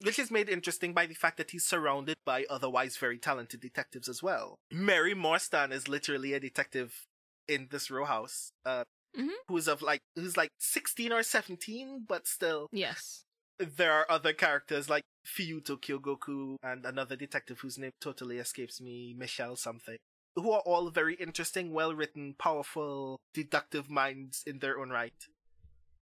Which 0.00 0.18
is 0.18 0.30
made 0.30 0.48
interesting 0.48 0.92
by 0.94 1.06
the 1.06 1.14
fact 1.14 1.38
that 1.38 1.50
he's 1.50 1.64
surrounded 1.64 2.16
by 2.24 2.44
otherwise 2.48 2.96
very 2.96 3.18
talented 3.18 3.60
detectives 3.60 4.08
as 4.08 4.22
well. 4.22 4.58
Mary 4.70 5.14
Morstan 5.14 5.72
is 5.72 5.88
literally 5.88 6.34
a 6.34 6.40
detective 6.40 7.06
in 7.48 7.68
this 7.70 7.90
row 7.90 8.04
house. 8.04 8.52
Uh, 8.64 8.84
Mhm. 9.18 9.28
who's 9.48 9.66
of 9.68 9.82
like 9.82 10.00
who's 10.14 10.36
like 10.36 10.50
sixteen 10.58 11.12
or 11.12 11.22
seventeen, 11.22 12.04
but 12.08 12.26
still 12.28 12.68
Yes. 12.72 13.24
there 13.58 13.92
are 13.92 14.06
other 14.08 14.32
characters 14.32 14.88
like 14.88 15.02
Fuyuto 15.26 15.76
Kyogoku 15.80 16.56
and 16.62 16.86
another 16.86 17.16
detective 17.16 17.60
whose 17.60 17.76
name 17.78 17.90
totally 18.00 18.38
escapes 18.38 18.80
me, 18.80 19.14
Michelle 19.16 19.56
something, 19.56 19.96
who 20.36 20.50
are 20.52 20.60
all 20.60 20.90
very 20.90 21.14
interesting, 21.14 21.72
well 21.72 21.94
written, 21.94 22.34
powerful, 22.38 23.18
deductive 23.34 23.90
minds 23.90 24.42
in 24.46 24.60
their 24.60 24.78
own 24.78 24.90
right. 24.90 25.26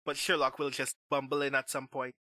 But 0.06 0.18
Sherlock 0.18 0.60
will 0.60 0.70
just 0.70 0.96
bumble 1.10 1.42
in 1.42 1.56
at 1.56 1.70
some 1.70 1.88
point. 1.88 2.14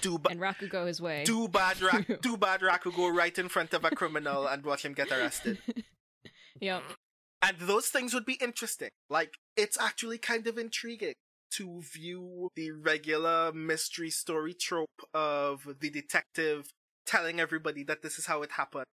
Do, 0.00 0.18
ba- 0.18 0.30
And 0.30 0.40
Rakugo 0.40 0.86
his 0.86 1.02
way. 1.02 1.22
do 1.24 1.48
bad 1.48 1.80
Ra- 1.82 2.00
do 2.22 2.36
bad 2.38 2.60
Rakugo 2.62 3.14
right 3.14 3.36
in 3.38 3.48
front 3.50 3.74
of 3.74 3.84
a 3.84 3.90
criminal 3.90 4.46
and 4.46 4.64
watch 4.64 4.84
him 4.84 4.94
get 4.94 5.12
arrested. 5.12 5.58
yep. 6.60 6.82
And 7.42 7.56
those 7.58 7.88
things 7.88 8.14
would 8.14 8.24
be 8.24 8.38
interesting. 8.40 8.90
Like, 9.10 9.34
it's 9.56 9.78
actually 9.78 10.18
kind 10.18 10.46
of 10.46 10.58
intriguing 10.58 11.14
to 11.52 11.82
view 11.82 12.48
the 12.56 12.72
regular 12.72 13.52
mystery 13.52 14.10
story 14.10 14.54
trope 14.54 14.88
of 15.14 15.76
the 15.80 15.90
detective 15.90 16.70
telling 17.06 17.38
everybody 17.38 17.84
that 17.84 18.02
this 18.02 18.18
is 18.18 18.26
how 18.26 18.42
it 18.42 18.52
happened 18.52 18.86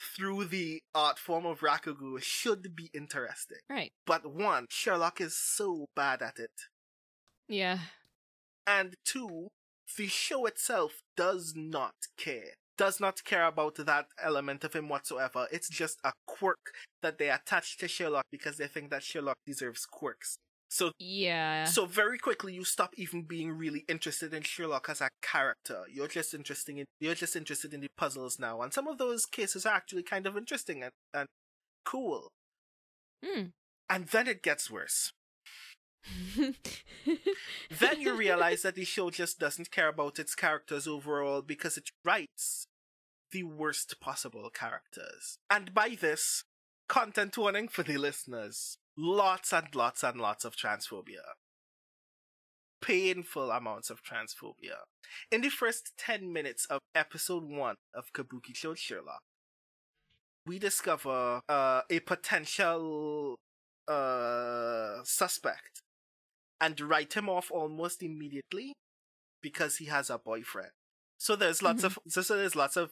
through 0.00 0.44
the 0.44 0.80
art 0.94 1.18
form 1.18 1.46
of 1.46 1.60
Rakugo 1.60 2.20
should 2.20 2.74
be 2.74 2.90
interesting. 2.92 3.58
Right. 3.68 3.90
But 4.06 4.32
one, 4.32 4.66
Sherlock 4.70 5.20
is 5.20 5.36
so 5.36 5.86
bad 5.94 6.22
at 6.22 6.38
it. 6.38 6.50
Yeah. 7.48 7.78
And 8.66 8.94
two, 9.04 9.48
the 9.96 10.08
show 10.08 10.46
itself 10.46 11.02
does 11.16 11.54
not 11.56 11.94
care. 12.16 12.54
Does 12.82 12.98
not 12.98 13.22
care 13.22 13.46
about 13.46 13.76
that 13.76 14.06
element 14.20 14.64
of 14.64 14.72
him 14.72 14.88
whatsoever. 14.88 15.46
It's 15.52 15.68
just 15.68 16.00
a 16.02 16.12
quirk 16.26 16.74
that 17.00 17.16
they 17.16 17.30
attach 17.30 17.78
to 17.78 17.86
Sherlock 17.86 18.26
because 18.32 18.56
they 18.56 18.66
think 18.66 18.90
that 18.90 19.04
Sherlock 19.04 19.36
deserves 19.46 19.86
quirks. 19.86 20.36
So 20.68 20.90
Yeah. 20.98 21.64
so 21.66 21.86
very 21.86 22.18
quickly 22.18 22.54
you 22.54 22.64
stop 22.64 22.94
even 22.96 23.22
being 23.22 23.52
really 23.52 23.84
interested 23.86 24.34
in 24.34 24.42
Sherlock 24.42 24.88
as 24.88 25.00
a 25.00 25.10
character. 25.22 25.84
You're 25.92 26.08
just 26.08 26.34
interested 26.34 26.76
in 26.76 26.86
you're 26.98 27.14
just 27.14 27.36
interested 27.36 27.72
in 27.72 27.82
the 27.82 27.88
puzzles 27.96 28.40
now. 28.40 28.62
And 28.62 28.72
some 28.72 28.88
of 28.88 28.98
those 28.98 29.26
cases 29.26 29.64
are 29.64 29.76
actually 29.76 30.02
kind 30.02 30.26
of 30.26 30.36
interesting 30.36 30.82
and, 30.82 30.92
and 31.14 31.28
cool. 31.84 32.30
Hmm. 33.24 33.50
And 33.88 34.08
then 34.08 34.26
it 34.26 34.42
gets 34.42 34.68
worse. 34.72 35.12
then 36.36 38.00
you 38.00 38.16
realize 38.16 38.62
that 38.62 38.74
the 38.74 38.84
show 38.84 39.08
just 39.10 39.38
doesn't 39.38 39.70
care 39.70 39.86
about 39.88 40.18
its 40.18 40.34
characters 40.34 40.88
overall 40.88 41.42
because 41.42 41.76
it 41.76 41.88
writes 42.04 42.66
the 43.32 43.42
worst 43.42 44.00
possible 44.00 44.48
characters. 44.50 45.38
And 45.50 45.74
by 45.74 45.96
this, 46.00 46.44
content 46.88 47.36
warning 47.36 47.68
for 47.68 47.82
the 47.82 47.96
listeners. 47.96 48.76
Lots 48.96 49.52
and 49.52 49.74
lots 49.74 50.02
and 50.02 50.20
lots 50.20 50.44
of 50.44 50.56
transphobia. 50.56 51.34
Painful 52.80 53.50
amounts 53.50 53.90
of 53.90 54.02
transphobia. 54.02 54.84
In 55.30 55.40
the 55.40 55.48
first 55.48 55.92
10 55.98 56.32
minutes 56.32 56.66
of 56.66 56.80
episode 56.94 57.44
1 57.44 57.76
of 57.94 58.12
Kabukicho 58.12 58.76
Sherlock, 58.76 59.22
we 60.46 60.58
discover 60.58 61.40
uh, 61.48 61.82
a 61.88 62.00
potential 62.00 63.36
uh, 63.88 64.98
suspect 65.04 65.82
and 66.60 66.80
write 66.80 67.14
him 67.14 67.28
off 67.28 67.50
almost 67.50 68.02
immediately 68.02 68.74
because 69.40 69.76
he 69.76 69.86
has 69.86 70.10
a 70.10 70.18
boyfriend. 70.18 70.70
So 71.18 71.36
there's 71.36 71.62
lots 71.62 71.84
of 71.84 71.98
so, 72.08 72.22
so 72.22 72.36
there's 72.36 72.56
lots 72.56 72.76
of 72.76 72.90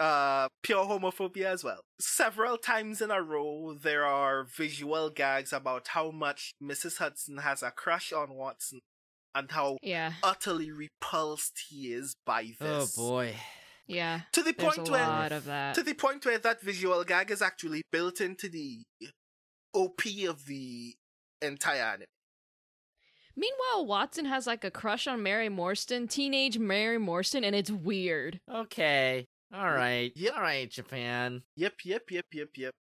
uh 0.00 0.48
pure 0.62 0.84
homophobia 0.84 1.46
as 1.46 1.64
well. 1.64 1.80
Several 2.00 2.56
times 2.56 3.00
in 3.00 3.10
a 3.10 3.22
row 3.22 3.74
there 3.80 4.04
are 4.04 4.44
visual 4.44 5.10
gags 5.10 5.52
about 5.52 5.88
how 5.88 6.10
much 6.10 6.52
Mrs. 6.62 6.98
Hudson 6.98 7.38
has 7.38 7.62
a 7.62 7.70
crush 7.70 8.12
on 8.12 8.34
Watson 8.34 8.80
and 9.34 9.50
how 9.50 9.78
yeah. 9.82 10.14
utterly 10.22 10.70
repulsed 10.70 11.64
he 11.68 11.92
is 11.92 12.14
by 12.24 12.52
this. 12.60 12.98
Oh 12.98 13.08
boy. 13.08 13.34
Yeah. 13.86 14.20
To 14.32 14.42
the 14.42 14.52
point 14.52 14.88
a 14.88 14.92
where 14.92 15.06
lot 15.06 15.32
of 15.32 15.46
that. 15.46 15.74
to 15.74 15.82
the 15.82 15.94
point 15.94 16.24
where 16.24 16.38
that 16.38 16.60
visual 16.60 17.02
gag 17.04 17.30
is 17.30 17.40
actually 17.40 17.82
built 17.90 18.20
into 18.20 18.48
the 18.48 18.82
OP 19.74 20.02
of 20.28 20.44
the 20.46 20.94
entire 21.40 21.82
anime. 21.82 22.06
Meanwhile, 23.36 23.86
Watson 23.86 24.24
has 24.24 24.48
like 24.48 24.64
a 24.64 24.70
crush 24.70 25.06
on 25.06 25.22
Mary 25.22 25.48
Morstan, 25.48 26.10
teenage 26.10 26.58
Mary 26.58 26.98
Morstan, 26.98 27.44
and 27.44 27.54
it's 27.54 27.70
weird. 27.70 28.40
Okay. 28.52 29.26
All 29.52 29.70
right. 29.70 30.12
Yep. 30.14 30.34
All 30.34 30.42
right, 30.42 30.70
Japan. 30.70 31.42
Yep, 31.56 31.74
yep, 31.84 32.02
yep, 32.10 32.26
yep, 32.32 32.48
yep. 32.56 32.72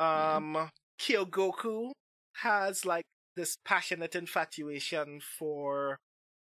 Yeah. 0.00 0.34
Um, 0.36 0.70
Kyogoku 1.00 1.90
has 2.36 2.84
like 2.84 3.04
this 3.36 3.56
passionate 3.64 4.14
infatuation 4.14 5.20
for 5.20 5.98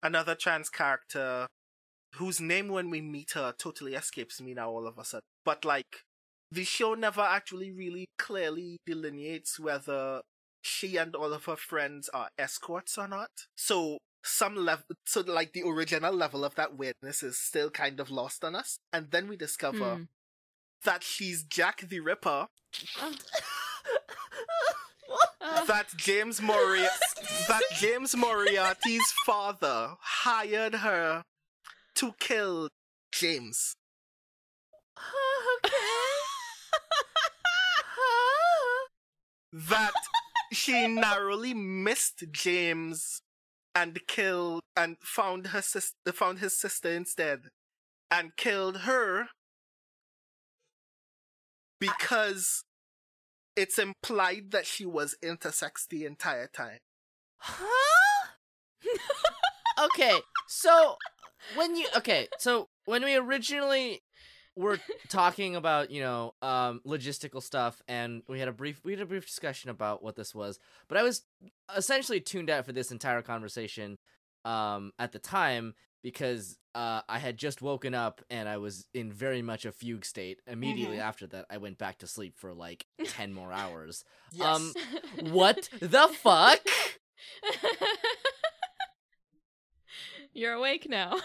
another 0.03 0.35
trans 0.35 0.69
character 0.69 1.47
whose 2.15 2.41
name 2.41 2.69
when 2.69 2.89
we 2.91 3.01
meet 3.01 3.33
her 3.33 3.53
totally 3.59 3.95
escapes 3.95 4.41
me 4.41 4.55
now 4.55 4.71
all 4.71 4.87
of 4.87 4.99
a 4.99 5.05
sudden. 5.05 5.23
But 5.45 5.65
like, 5.65 6.03
the 6.51 6.65
show 6.65 6.95
never 6.95 7.21
actually 7.21 7.73
really 7.73 8.07
clearly 8.19 8.79
delineates 8.87 9.59
whether 9.59 10.23
she 10.63 10.97
and 10.97 11.15
all 11.15 11.33
of 11.33 11.45
her 11.45 11.57
friends 11.57 12.09
are 12.11 12.29
escorts 12.39 12.97
or 12.97 13.09
not. 13.09 13.31
So 13.57 13.99
some 14.23 14.57
level, 14.57 14.85
so 15.07 15.21
like 15.21 15.53
the 15.53 15.63
original 15.63 16.13
level 16.13 16.45
of 16.45 16.55
that 16.57 16.77
weirdness 16.77 17.23
is 17.23 17.39
still 17.39 17.71
kind 17.71 18.01
of 18.01 18.11
lost 18.11 18.45
on 18.45 18.55
us. 18.55 18.79
And 18.93 19.11
then 19.11 19.29
we 19.29 19.37
discover 19.37 19.95
Hmm. 19.97 20.03
that 20.85 21.03
she's 21.03 21.43
Jack 21.45 21.81
the 21.89 22.01
Ripper 22.01 22.49
that 25.67 25.87
James 25.97 26.41
Moriarty 26.43 26.89
that 27.49 27.63
James 27.79 28.15
Moriarty's 28.17 29.13
father 29.25 29.95
hired 30.01 30.75
her 30.77 31.23
to 31.97 32.13
kill 32.19 32.69
James. 33.13 33.75
Okay. 34.99 35.73
That 39.53 39.93
she 40.53 40.87
narrowly 40.87 41.55
missed 41.55 42.25
James 42.33 43.23
and 43.75 43.99
killed 44.07 44.63
and 44.77 44.97
found 45.01 45.49
her 45.49 45.63
sister 45.63 46.13
found 46.13 46.39
his 46.39 46.59
sister 46.59 46.91
instead 46.91 47.43
and 48.11 48.37
killed 48.37 48.79
her 48.79 49.29
because 51.81 52.65
it's 53.57 53.79
implied 53.79 54.51
that 54.51 54.67
she 54.67 54.87
was 54.87 55.17
intersex 55.23 55.87
the 55.89 56.05
entire 56.05 56.47
time. 56.47 56.79
Huh? 57.39 58.29
okay, 59.85 60.19
so 60.47 60.97
when 61.55 61.77
you 61.77 61.87
okay, 61.97 62.29
so 62.39 62.69
when 62.85 63.05
we 63.05 63.17
originally 63.17 64.01
were 64.59 64.79
talking 65.09 65.57
about 65.57 65.91
you 65.91 66.01
know 66.03 66.35
um 66.43 66.81
logistical 66.87 67.43
stuff 67.43 67.81
and 67.89 68.23
we 68.29 68.39
had 68.41 68.49
a 68.49 68.53
brief 68.53 68.81
we 68.85 68.93
had 68.93 69.01
a 69.01 69.07
brief 69.07 69.25
discussion 69.25 69.71
about 69.71 70.03
what 70.03 70.17
this 70.17 70.35
was 70.35 70.59
but 70.89 70.99
i 70.99 71.03
was 71.03 71.23
essentially 71.77 72.21
tuned 72.21 72.51
out 72.51 72.67
for 72.67 72.73
this 72.73 72.91
entire 72.91 73.23
conversation 73.23 73.97
um 74.45 74.93
at 74.99 75.13
the 75.13 75.19
time 75.19 75.75
because 76.03 76.59
uh 76.75 77.01
i 77.09 77.19
had 77.19 77.37
just 77.37 77.63
woken 77.63 77.95
up 77.95 78.21
and 78.31 78.49
i 78.49 78.57
was 78.57 78.87
in 78.95 79.13
very 79.13 79.43
much 79.43 79.65
a 79.65 79.73
fugue 79.73 80.05
state 80.05 80.41
immediately 80.47 80.97
Mhm. 80.97 81.03
after 81.03 81.27
that 81.29 81.47
i 81.51 81.57
went 81.59 81.79
back 81.79 81.99
to 81.99 82.07
sleep 82.07 82.35
for 82.37 82.53
like 82.53 82.85
10 83.05 83.33
more 83.33 83.53
hours 83.53 84.05
Yes. 84.33 84.47
Um, 84.57 84.75
what 85.31 85.69
the 85.81 86.09
fuck 86.21 86.61
You're 90.39 90.53
awake 90.55 90.89
now. 90.89 91.17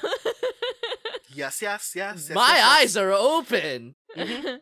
yes, 1.29 1.61
yes, 1.61 1.93
yes. 1.95 2.25
yes 2.27 2.29
my 2.31 2.47
yes, 2.47 2.57
yes. 2.57 2.65
eyes 2.81 2.97
are 2.97 3.11
open 3.11 3.95
mm-hmm. 4.17 4.55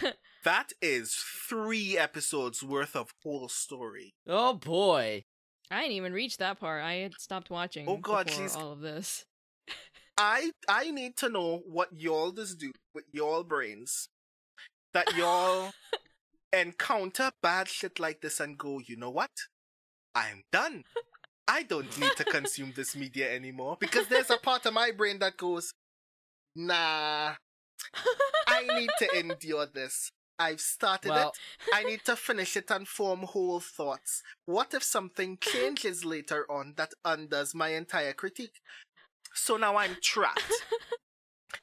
That 0.44 0.72
is 0.80 1.14
three 1.14 1.98
episodes 1.98 2.62
worth 2.62 2.96
of 2.96 3.12
whole 3.22 3.48
story. 3.48 4.14
oh 4.26 4.54
boy 4.54 5.24
I 5.70 5.82
didn't 5.82 5.96
even 5.96 6.14
reach 6.14 6.38
that 6.38 6.58
part. 6.58 6.82
I 6.82 6.94
had 6.94 7.12
stopped 7.18 7.50
watching 7.50 7.86
Oh 7.86 7.98
God, 7.98 8.26
before 8.26 8.40
she's- 8.40 8.56
all 8.56 8.72
of 8.72 8.80
this. 8.80 9.26
I 10.16 10.52
I 10.66 10.90
need 10.90 11.16
to 11.18 11.28
know 11.28 11.58
what 11.66 11.90
y'all 11.92 12.30
does 12.30 12.54
do 12.56 12.72
with 12.94 13.04
y'all 13.12 13.44
brains 13.44 14.08
that 14.94 15.14
y'all 15.16 15.72
encounter 16.52 17.30
bad 17.42 17.68
shit 17.68 18.00
like 18.00 18.22
this 18.22 18.40
and 18.40 18.56
go, 18.56 18.78
you 18.78 18.96
know 18.96 19.10
what? 19.10 19.30
I'm 20.14 20.44
done. 20.50 20.84
I 21.48 21.62
don't 21.62 21.98
need 21.98 22.12
to 22.16 22.24
consume 22.24 22.72
this 22.76 22.94
media 22.94 23.34
anymore 23.34 23.76
because 23.80 24.06
there's 24.08 24.30
a 24.30 24.36
part 24.36 24.66
of 24.66 24.74
my 24.74 24.90
brain 24.90 25.18
that 25.20 25.36
goes, 25.38 25.72
nah, 26.54 27.32
I 28.46 28.62
need 28.78 28.90
to 28.98 29.18
endure 29.18 29.66
this. 29.66 30.10
I've 30.38 30.60
started 30.60 31.10
Well- 31.10 31.30
it. 31.30 31.74
I 31.74 31.82
need 31.84 32.04
to 32.04 32.14
finish 32.14 32.56
it 32.56 32.70
and 32.70 32.86
form 32.86 33.20
whole 33.20 33.60
thoughts. 33.60 34.22
What 34.44 34.72
if 34.74 34.84
something 34.84 35.38
changes 35.40 36.04
later 36.04 36.46
on 36.50 36.74
that 36.76 36.92
undoes 37.04 37.54
my 37.54 37.70
entire 37.70 38.12
critique? 38.12 38.60
So 39.34 39.56
now 39.56 39.76
I'm 39.76 39.96
trapped. 40.02 40.52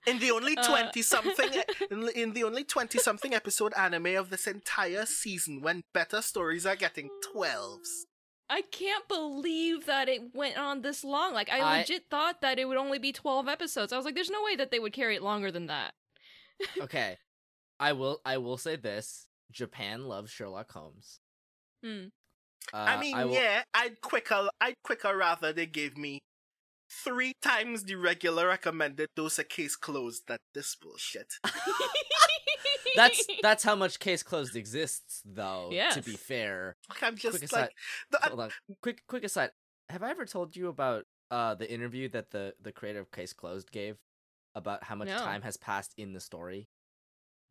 In 0.07 0.19
the 0.19 0.31
only 0.31 0.57
Uh. 0.57 0.67
20 0.67 1.01
something 1.03 1.49
in, 1.91 2.09
in 2.09 2.33
the 2.33 2.43
only 2.43 2.63
20 2.63 2.97
something 2.99 3.33
episode 3.33 3.73
anime 3.75 4.15
of 4.17 4.29
this 4.29 4.47
entire 4.47 5.05
season 5.05 5.61
when 5.61 5.83
better 5.93 6.21
stories 6.21 6.65
are 6.65 6.75
getting 6.75 7.09
12s. 7.33 8.05
I 8.49 8.61
can't 8.61 9.07
believe 9.07 9.85
that 9.87 10.07
it 10.07 10.35
went 10.35 10.57
on 10.57 10.81
this 10.81 11.03
long. 11.03 11.33
Like 11.33 11.49
I, 11.49 11.59
I- 11.59 11.77
legit 11.79 12.05
thought 12.09 12.41
that 12.41 12.59
it 12.59 12.65
would 12.65 12.77
only 12.77 12.99
be 12.99 13.11
12 13.11 13.47
episodes. 13.47 13.91
I 13.91 13.97
was 13.97 14.05
like 14.05 14.15
there's 14.15 14.29
no 14.29 14.43
way 14.43 14.55
that 14.55 14.71
they 14.71 14.79
would 14.79 14.93
carry 14.93 15.15
it 15.15 15.21
longer 15.23 15.51
than 15.51 15.67
that. 15.67 15.93
okay 16.81 17.17
i 17.81 17.91
will 17.91 18.21
i 18.23 18.37
will 18.37 18.55
say 18.57 18.77
this 18.77 19.27
japan 19.51 20.05
loves 20.05 20.31
sherlock 20.31 20.71
holmes 20.71 21.19
Hmm. 21.83 22.05
uh, 22.73 22.77
I 22.77 22.97
mean, 22.97 23.17
will- 23.17 23.33
yeah, 23.33 23.63
I'd 23.73 23.99
quicker 23.99 24.47
I'd 24.61 24.75
quicker 24.81 25.17
rather 25.17 25.51
they 25.51 25.65
gave 25.65 25.97
me 25.97 26.19
three 26.89 27.33
times 27.41 27.83
the 27.83 27.95
regular 27.95 28.47
recommended 28.47 29.09
dose 29.17 29.37
of 29.37 29.49
case 29.49 29.75
closed 29.75 30.23
than 30.29 30.37
this 30.53 30.75
bullshit. 30.75 31.33
that's 32.95 33.25
that's 33.41 33.63
how 33.63 33.75
much 33.75 33.99
case 33.99 34.23
closed 34.23 34.55
exists 34.55 35.21
though 35.25 35.69
to 35.91 36.01
be 36.01 36.13
fair 36.13 36.75
I'm 37.01 37.15
just 37.15 37.31
quick 37.39 37.43
aside 37.43 37.59
like 37.61 37.71
the, 38.11 38.27
hold 38.29 38.39
on 38.41 38.49
quick 38.81 39.01
quick 39.07 39.23
aside 39.23 39.51
have 39.89 40.03
i 40.03 40.09
ever 40.09 40.25
told 40.25 40.55
you 40.55 40.67
about 40.69 41.05
uh 41.31 41.55
the 41.55 41.71
interview 41.71 42.09
that 42.09 42.31
the 42.31 42.53
the 42.61 42.71
creator 42.71 42.99
of 42.99 43.11
case 43.11 43.33
closed 43.33 43.71
gave 43.71 43.97
about 44.55 44.83
how 44.86 44.95
much 44.95 45.09
No. 45.09 45.17
time 45.17 45.41
has 45.41 45.57
passed 45.57 45.93
in 45.97 46.13
the 46.13 46.19
story 46.19 46.67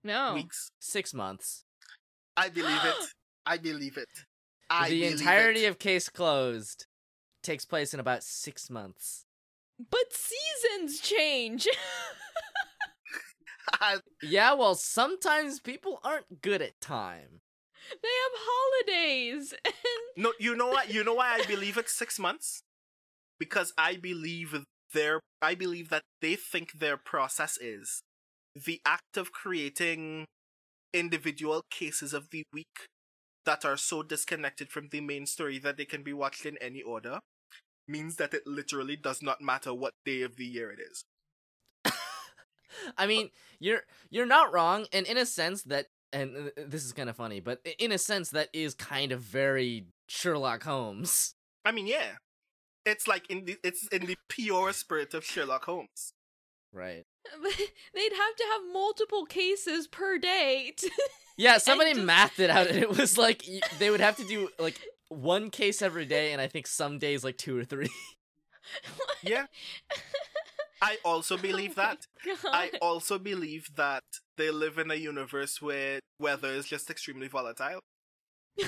no. 0.03 0.35
weeks. 0.35 0.71
six 0.81 1.13
months 1.15 1.65
I 2.37 2.49
believe 2.49 2.85
it. 2.85 2.95
I 3.47 3.59
believe 3.59 3.97
it. 3.97 4.09
I 4.69 4.89
the 4.89 5.01
believe 5.01 5.21
entirety 5.21 5.67
it. 5.67 5.69
of 5.69 5.79
case 5.79 6.09
closed 6.09 6.87
takes 7.43 7.65
place 7.65 7.95
in 7.95 8.01
about 8.01 8.23
six 8.25 8.69
months 8.71 9.25
But 9.79 10.13
seasons 10.13 10.99
change. 11.01 11.69
I- 13.73 13.99
yeah 14.23 14.53
well 14.55 14.75
sometimes 14.75 15.61
people 15.61 16.01
aren't 16.05 16.43
good 16.43 16.63
at 16.63 16.81
time 16.81 17.41
they 18.03 18.09
have 18.09 18.33
holidays. 18.35 19.55
And 20.17 20.25
no, 20.25 20.33
you 20.41 20.57
know 20.57 20.69
what? 20.69 20.93
You 20.93 21.05
know 21.05 21.15
why 21.15 21.35
I 21.35 21.45
believe 21.47 21.77
it's 21.77 21.93
six 21.93 22.19
months? 22.19 22.63
Because 23.39 23.73
I 23.79 23.97
believe 23.97 24.65
their 24.93 25.21
I 25.43 25.55
believe 25.55 25.91
that 25.91 26.03
they 26.21 26.37
think 26.37 26.73
their 26.81 26.97
process 26.97 27.59
is 27.61 28.03
the 28.55 28.81
act 28.87 29.17
of 29.17 29.33
creating 29.33 30.27
individual 30.95 31.63
cases 31.71 32.15
of 32.15 32.31
the 32.31 32.45
week 32.53 32.89
that 33.47 33.65
are 33.65 33.77
so 33.77 34.03
disconnected 34.03 34.71
from 34.71 34.89
the 34.91 35.01
main 35.01 35.27
story 35.27 35.59
that 35.61 35.77
they 35.77 35.85
can 35.85 36.03
be 36.03 36.13
watched 36.13 36.47
in 36.47 36.59
any 36.59 36.83
order 36.83 37.21
means 37.89 38.17
that 38.17 38.35
it 38.35 38.47
literally 38.47 38.97
does 38.97 39.23
not 39.23 39.41
matter 39.41 39.75
what 39.75 39.93
day 40.05 40.23
of 40.23 40.37
the 40.37 40.47
year 40.47 40.71
it 40.71 40.81
is. 40.81 41.05
I 42.99 43.07
mean, 43.07 43.31
you're 43.59 43.81
you're 44.11 44.27
not 44.27 44.53
wrong, 44.53 44.87
and 44.93 45.07
in 45.07 45.17
a 45.17 45.27
sense 45.27 45.63
that, 45.65 45.87
and 46.13 46.37
uh, 46.37 46.51
this 46.67 46.85
is 46.85 46.93
kind 46.93 47.09
of 47.11 47.17
funny, 47.17 47.41
but 47.41 47.61
in 47.79 47.93
a 47.93 47.99
sense 47.99 48.31
that 48.31 48.49
is 48.53 48.75
kind 48.75 49.13
of 49.13 49.21
very 49.21 49.87
Sherlock 50.09 50.63
Holmes. 50.65 51.35
I 51.65 51.73
mean, 51.73 51.87
yeah. 51.87 52.13
It's 52.87 53.09
like 53.09 53.31
in 53.31 53.47
the 53.47 53.57
it's 53.65 53.87
in 53.89 54.07
the 54.07 54.17
pure 54.29 54.73
spirit 54.73 55.15
of 55.15 55.25
Sherlock 55.25 55.65
Holmes. 55.65 56.13
Right. 56.73 57.05
they'd 57.43 58.13
have 58.13 58.37
to 58.37 58.45
have 58.53 58.61
multiple 58.73 59.25
cases 59.25 59.87
per 59.87 60.19
day. 60.19 60.73
to- 60.77 60.91
Yeah, 61.39 61.57
somebody 61.59 61.95
just- 61.95 62.05
mathed 62.05 62.41
it 62.41 62.51
out, 62.51 62.67
and 62.67 62.77
it 62.79 62.91
was 62.91 63.17
like 63.17 63.43
they 63.79 63.89
would 63.91 64.01
have 64.01 64.17
to 64.17 64.25
do 64.25 64.51
like 64.59 64.79
one 65.09 65.49
case 65.51 65.81
every 65.81 66.05
day, 66.05 66.33
and 66.33 66.41
I 66.43 66.49
think 66.49 66.67
some 66.67 66.99
days 66.99 67.25
like 67.25 67.39
two 67.39 67.57
or 67.59 67.65
three. 67.65 67.89
Yeah. 69.23 69.47
I 70.85 70.99
also 71.03 71.39
believe 71.39 71.73
oh 71.79 71.83
that. 71.83 72.07
God. 72.25 72.37
I 72.53 72.71
also 72.83 73.19
believe 73.19 73.69
that 73.77 74.05
they 74.37 74.51
live 74.51 74.77
in 74.79 74.91
a 74.91 74.97
universe 74.97 75.63
where 75.63 76.01
weather 76.21 76.51
is 76.51 76.67
just 76.67 76.91
extremely 76.91 77.29
volatile. 77.29 77.81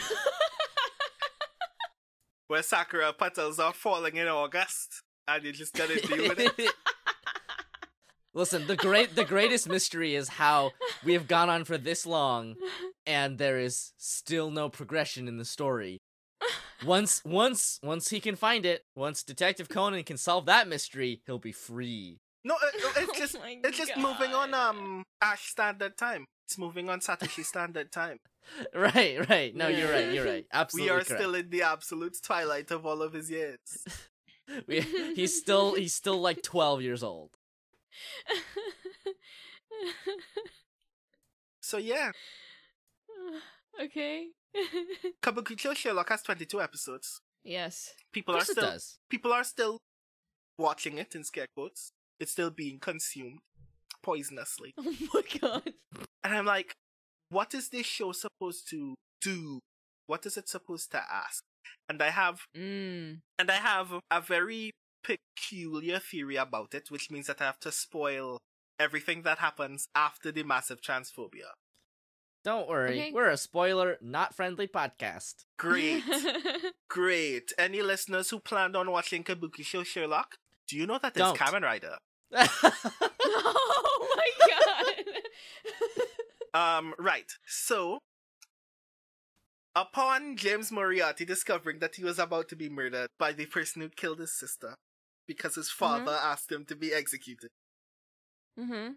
Where 2.48 2.62
Sakura 2.62 3.12
petals 3.12 3.58
are 3.58 3.72
falling 3.72 4.16
in 4.16 4.28
August. 4.28 5.02
And 5.28 5.44
you 5.44 5.52
just 5.52 5.74
gotta 5.74 6.00
deal 6.00 6.28
with 6.28 6.38
it. 6.38 6.70
Listen, 8.34 8.66
the 8.66 8.76
great 8.76 9.14
the 9.14 9.24
greatest 9.24 9.68
mystery 9.68 10.14
is 10.14 10.28
how 10.28 10.70
we 11.04 11.12
have 11.14 11.26
gone 11.26 11.50
on 11.50 11.64
for 11.64 11.76
this 11.76 12.06
long 12.06 12.54
and 13.06 13.38
there 13.38 13.58
is 13.58 13.92
still 13.98 14.50
no 14.50 14.68
progression 14.68 15.26
in 15.28 15.38
the 15.38 15.44
story. 15.44 15.98
Once 16.84 17.22
once 17.24 17.80
once 17.82 18.08
he 18.10 18.20
can 18.20 18.36
find 18.36 18.66
it, 18.66 18.84
once 18.94 19.22
Detective 19.22 19.68
Conan 19.68 20.02
can 20.04 20.16
solve 20.18 20.46
that 20.46 20.68
mystery, 20.68 21.22
he'll 21.26 21.38
be 21.38 21.52
free. 21.52 22.20
No, 22.44 22.54
uh, 22.54 22.58
it's 22.96 23.10
Oh 23.14 23.18
just 23.18 23.38
my 23.38 23.58
it's 23.64 23.78
just 23.78 23.96
moving 23.96 24.34
on 24.34 24.52
um 24.54 25.04
Ash 25.20 25.46
standard 25.50 25.96
time. 25.96 26.26
It's 26.46 26.58
moving 26.58 26.88
on 26.88 27.00
Satoshi 27.00 27.44
standard 27.44 27.90
time. 27.92 28.18
Right, 28.72 29.28
right. 29.28 29.52
No, 29.56 29.66
you're 29.66 29.90
right. 29.90 30.12
You're 30.12 30.24
right. 30.24 30.46
Absolutely 30.52 30.90
we 30.92 30.96
are 30.96 31.02
correct. 31.02 31.20
still 31.20 31.34
in 31.34 31.50
the 31.50 31.62
absolute 31.62 32.16
twilight 32.22 32.70
of 32.70 32.86
all 32.86 33.02
of 33.02 33.12
his 33.12 33.28
years. 33.28 33.58
We- 34.68 34.82
he's 35.16 35.36
still 35.36 35.74
he's 35.74 35.94
still 35.94 36.20
like 36.20 36.42
12 36.44 36.80
years 36.82 37.02
old. 37.02 37.30
So 41.60 41.78
yeah, 41.78 42.12
okay. 43.84 44.28
Kabukicho 45.22 45.74
Sherlock 45.74 46.08
has 46.08 46.22
22 46.22 46.60
episodes. 46.60 47.20
yes. 47.44 47.92
People 48.12 48.36
are 48.36 48.44
still 48.44 48.54
does. 48.70 48.98
people 49.10 49.32
are 49.32 49.44
still 49.44 49.78
watching 50.58 50.98
it 50.98 51.14
in 51.14 51.24
scare 51.24 51.46
quotes. 51.56 51.90
It's 52.18 52.32
still 52.32 52.50
being 52.50 52.78
consumed 52.78 53.38
poisonously. 54.04 54.72
Oh 54.78 54.94
my 55.14 55.22
god. 55.40 55.72
And 56.24 56.34
I'm 56.34 56.46
like, 56.46 56.72
what 57.30 57.54
is 57.54 57.68
this 57.68 57.86
show 57.86 58.12
supposed 58.12 58.68
to 58.70 58.94
do? 59.20 59.60
What 60.06 60.24
is 60.26 60.36
it 60.36 60.48
supposed 60.48 60.90
to 60.92 60.98
ask? 60.98 61.42
And 61.88 62.02
I 62.02 62.10
have 62.10 62.40
Mm. 62.56 63.20
and 63.38 63.50
I 63.50 63.56
have 63.56 63.92
a 64.10 64.20
very 64.20 64.70
peculiar 65.04 65.98
theory 65.98 66.36
about 66.36 66.74
it, 66.74 66.90
which 66.90 67.10
means 67.10 67.26
that 67.26 67.40
I 67.40 67.44
have 67.44 67.60
to 67.60 67.72
spoil 67.72 68.38
everything 68.78 69.22
that 69.22 69.38
happens 69.38 69.86
after 69.94 70.30
the 70.32 70.42
massive 70.42 70.80
transphobia. 70.80 71.50
Don't 72.46 72.68
worry. 72.68 72.90
Okay. 73.00 73.10
We're 73.12 73.30
a 73.30 73.36
spoiler 73.36 73.96
not 74.00 74.32
friendly 74.32 74.68
podcast. 74.68 75.46
Great. 75.56 76.04
Great. 76.88 77.52
Any 77.58 77.82
listeners 77.82 78.30
who 78.30 78.38
planned 78.38 78.76
on 78.76 78.88
watching 78.88 79.24
Kabukicho 79.24 79.84
Sherlock? 79.84 80.36
Do 80.68 80.76
you 80.76 80.86
know 80.86 81.00
that 81.02 81.08
it's 81.08 81.18
Don't. 81.18 81.36
Kamen 81.36 81.62
Rider? 81.62 81.96
oh 82.32 84.16
my 84.16 84.30
god. 86.54 86.78
Um, 86.78 86.94
right. 87.00 87.32
So, 87.48 87.98
upon 89.74 90.36
James 90.36 90.70
Moriarty 90.70 91.24
discovering 91.24 91.80
that 91.80 91.96
he 91.96 92.04
was 92.04 92.20
about 92.20 92.48
to 92.50 92.56
be 92.56 92.68
murdered 92.68 93.08
by 93.18 93.32
the 93.32 93.46
person 93.46 93.82
who 93.82 93.88
killed 93.88 94.20
his 94.20 94.32
sister 94.32 94.76
because 95.26 95.56
his 95.56 95.68
father 95.68 96.16
asked 96.22 96.52
him 96.52 96.64
to 96.66 96.76
be 96.76 96.94
executed, 96.94 97.50
mm-hmm. 98.56 98.92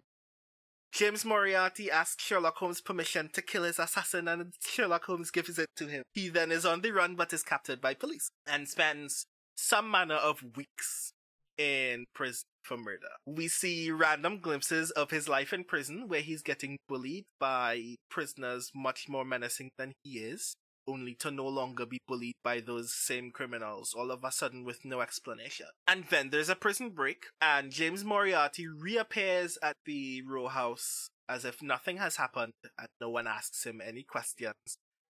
James 0.92 1.24
Moriarty 1.24 1.90
asks 1.90 2.24
Sherlock 2.24 2.56
Holmes 2.56 2.80
permission 2.80 3.30
to 3.32 3.42
kill 3.42 3.62
his 3.62 3.78
assassin 3.78 4.28
and 4.28 4.52
Sherlock 4.60 5.04
Holmes 5.04 5.30
gives 5.30 5.58
it 5.58 5.68
to 5.76 5.86
him. 5.86 6.02
He 6.12 6.28
then 6.28 6.50
is 6.50 6.66
on 6.66 6.80
the 6.80 6.90
run 6.90 7.14
but 7.14 7.32
is 7.32 7.42
captured 7.42 7.80
by 7.80 7.94
police 7.94 8.30
and 8.46 8.68
spends 8.68 9.26
some 9.56 9.90
manner 9.90 10.16
of 10.16 10.42
weeks 10.56 11.12
in 11.56 12.06
prison 12.14 12.44
for 12.62 12.76
murder. 12.76 13.08
We 13.26 13.48
see 13.48 13.90
random 13.90 14.40
glimpses 14.40 14.90
of 14.92 15.10
his 15.10 15.28
life 15.28 15.52
in 15.52 15.64
prison 15.64 16.08
where 16.08 16.22
he's 16.22 16.42
getting 16.42 16.78
bullied 16.88 17.24
by 17.38 17.96
prisoners 18.10 18.70
much 18.74 19.08
more 19.08 19.24
menacing 19.24 19.70
than 19.78 19.92
he 20.02 20.18
is, 20.18 20.54
only 20.90 21.14
to 21.16 21.30
no 21.30 21.46
longer 21.46 21.86
be 21.86 21.98
bullied 22.08 22.34
by 22.42 22.60
those 22.60 22.92
same 22.92 23.30
criminals 23.30 23.94
all 23.96 24.10
of 24.10 24.24
a 24.24 24.32
sudden 24.32 24.64
with 24.64 24.84
no 24.84 25.00
explanation. 25.00 25.66
And 25.86 26.04
then 26.10 26.30
there's 26.30 26.48
a 26.48 26.56
prison 26.56 26.90
break, 26.90 27.26
and 27.40 27.70
James 27.70 28.04
Moriarty 28.04 28.66
reappears 28.66 29.58
at 29.62 29.76
the 29.86 30.22
row 30.22 30.48
house 30.48 31.08
as 31.28 31.44
if 31.44 31.62
nothing 31.62 31.98
has 31.98 32.16
happened, 32.16 32.52
and 32.78 32.88
no 33.00 33.08
one 33.10 33.26
asks 33.26 33.64
him 33.64 33.80
any 33.80 34.02
questions 34.02 34.54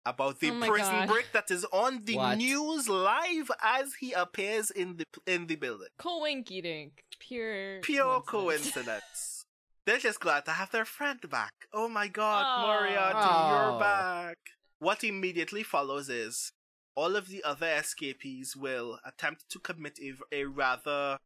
about 0.05 0.39
the 0.39 0.49
Oh 0.51 0.59
prison 0.67 0.93
God. 1.05 1.07
break 1.09 1.31
that 1.33 1.51
is 1.51 1.65
on 1.65 2.05
the 2.05 2.15
What? 2.15 2.37
news 2.37 2.87
live 2.87 3.51
as 3.61 3.95
he 3.99 4.13
appears 4.13 4.71
in 4.71 4.97
the 4.97 5.03
in 5.25 5.47
the 5.47 5.55
building. 5.57 5.89
Coinky 5.99 6.63
dink. 6.63 7.03
Pure. 7.19 7.81
Pure 7.81 8.21
coincidence. 8.21 8.73
coincidence. 8.73 9.43
They're 9.85 9.97
just 9.99 10.19
glad 10.19 10.43
to 10.45 10.51
have 10.51 10.71
their 10.71 10.85
friend 10.85 11.19
back. 11.29 11.53
Oh 11.73 11.87
my 11.89 12.07
god, 12.07 12.43
Aw. 12.45 12.61
Moriarty, 12.65 13.17
Aw. 13.17 13.71
you're 13.71 13.79
back. 13.79 14.37
What 14.79 15.03
immediately 15.03 15.63
follows 15.63 16.09
is 16.09 16.51
all 16.95 17.15
of 17.15 17.29
the 17.29 17.43
other 17.43 17.67
escapees 17.67 18.55
will 18.55 18.99
attempt 19.05 19.49
to 19.49 19.59
commit 19.59 19.99
a, 19.99 20.13
a 20.31 20.45
rather 20.45 21.17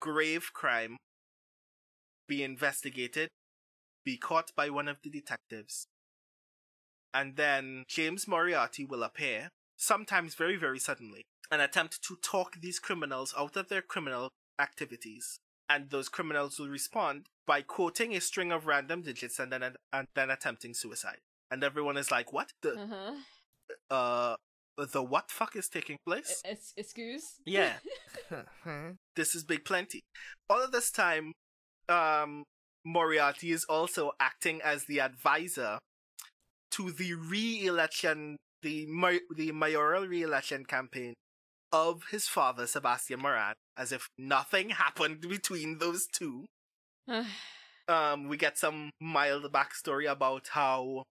grave 0.00 0.50
crime, 0.52 0.96
be 2.28 2.42
investigated, 2.42 3.28
be 4.04 4.16
caught 4.16 4.52
by 4.56 4.70
one 4.70 4.88
of 4.88 4.98
the 5.02 5.10
detectives, 5.10 5.86
and 7.16 7.36
then 7.36 7.84
James 7.88 8.28
Moriarty 8.28 8.84
will 8.84 9.02
appear, 9.02 9.48
sometimes 9.76 10.34
very, 10.34 10.56
very 10.56 10.78
suddenly, 10.78 11.24
and 11.50 11.62
attempt 11.62 12.02
to 12.02 12.16
talk 12.16 12.60
these 12.60 12.78
criminals 12.78 13.32
out 13.38 13.56
of 13.56 13.68
their 13.68 13.80
criminal 13.80 14.32
activities. 14.60 15.38
And 15.66 15.88
those 15.88 16.10
criminals 16.10 16.58
will 16.58 16.68
respond 16.68 17.26
by 17.46 17.62
quoting 17.62 18.14
a 18.14 18.20
string 18.20 18.52
of 18.52 18.66
random 18.66 19.00
digits 19.00 19.38
and 19.38 19.50
then 19.50 19.62
and 19.92 20.06
then 20.14 20.30
attempting 20.30 20.74
suicide. 20.74 21.20
And 21.50 21.62
everyone 21.62 21.96
is 21.96 22.10
like, 22.10 22.32
"What 22.32 22.50
the 22.62 22.72
Uh-huh. 22.80 23.14
uh 23.94 24.36
the 24.92 25.02
what 25.02 25.30
fuck 25.30 25.56
is 25.56 25.68
taking 25.68 25.96
place?" 26.06 26.42
Es- 26.44 26.72
excuse? 26.76 27.24
Yeah. 27.44 27.74
this 29.16 29.34
is 29.34 29.44
big 29.44 29.64
plenty. 29.64 30.02
All 30.50 30.62
of 30.62 30.72
this 30.72 30.90
time, 30.90 31.32
um, 31.88 32.44
Moriarty 32.84 33.52
is 33.52 33.64
also 33.64 34.12
acting 34.20 34.60
as 34.62 34.84
the 34.86 35.00
advisor 35.00 35.78
to 36.72 36.90
the 36.92 37.14
re-election, 37.14 38.36
the 38.62 38.86
ma- 38.86 39.24
the 39.34 39.52
mayoral 39.52 40.06
re-election 40.06 40.64
campaign 40.64 41.14
of 41.72 42.04
his 42.10 42.26
father, 42.28 42.66
Sebastian 42.66 43.20
Moran, 43.20 43.54
as 43.76 43.92
if 43.92 44.08
nothing 44.18 44.70
happened 44.70 45.20
between 45.20 45.78
those 45.78 46.06
two. 46.06 46.44
Um, 47.88 48.26
we 48.26 48.36
get 48.36 48.58
some 48.58 48.90
mild 49.00 49.44
backstory 49.52 50.10
about 50.10 50.48
how 50.50 51.04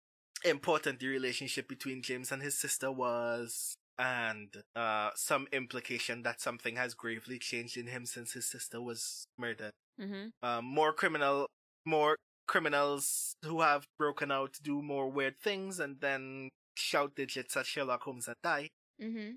important 0.45 0.99
the 0.99 1.07
relationship 1.07 1.67
between 1.67 2.01
James 2.01 2.31
and 2.31 2.41
his 2.41 2.57
sister 2.57 2.91
was, 2.91 3.75
and 3.97 4.49
uh, 4.75 5.11
some 5.15 5.47
implication 5.51 6.23
that 6.23 6.41
something 6.41 6.75
has 6.75 6.93
gravely 6.93 7.39
changed 7.39 7.77
in 7.77 7.87
him 7.87 8.05
since 8.05 8.33
his 8.33 8.49
sister 8.49 8.81
was 8.81 9.27
murdered. 9.37 9.73
mm-hmm. 9.99 10.27
Um, 10.41 10.65
more 10.65 10.93
criminal, 10.93 11.47
more 11.85 12.17
criminals 12.47 13.35
who 13.43 13.61
have 13.61 13.85
broken 13.97 14.31
out 14.31 14.57
do 14.61 14.81
more 14.81 15.09
weird 15.09 15.39
things 15.39 15.79
and 15.79 16.01
then 16.01 16.49
shout 16.75 17.15
digits 17.15 17.55
at 17.55 17.65
Sherlock 17.65 18.01
Holmes 18.03 18.27
and 18.27 18.35
die. 18.43 18.69
Mm-hmm. 19.01 19.31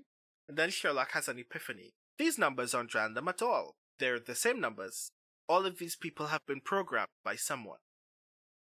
And 0.49 0.57
then 0.57 0.69
Sherlock 0.69 1.11
has 1.11 1.27
an 1.27 1.39
epiphany. 1.39 1.91
These 2.17 2.37
numbers 2.37 2.73
aren't 2.73 2.95
random 2.95 3.27
at 3.27 3.41
all. 3.41 3.75
They're 3.99 4.19
the 4.19 4.35
same 4.35 4.59
numbers. 4.59 5.09
All 5.47 5.65
of 5.65 5.77
these 5.77 5.95
people 5.95 6.27
have 6.27 6.45
been 6.47 6.61
programmed 6.61 7.09
by 7.23 7.35
someone. 7.35 7.79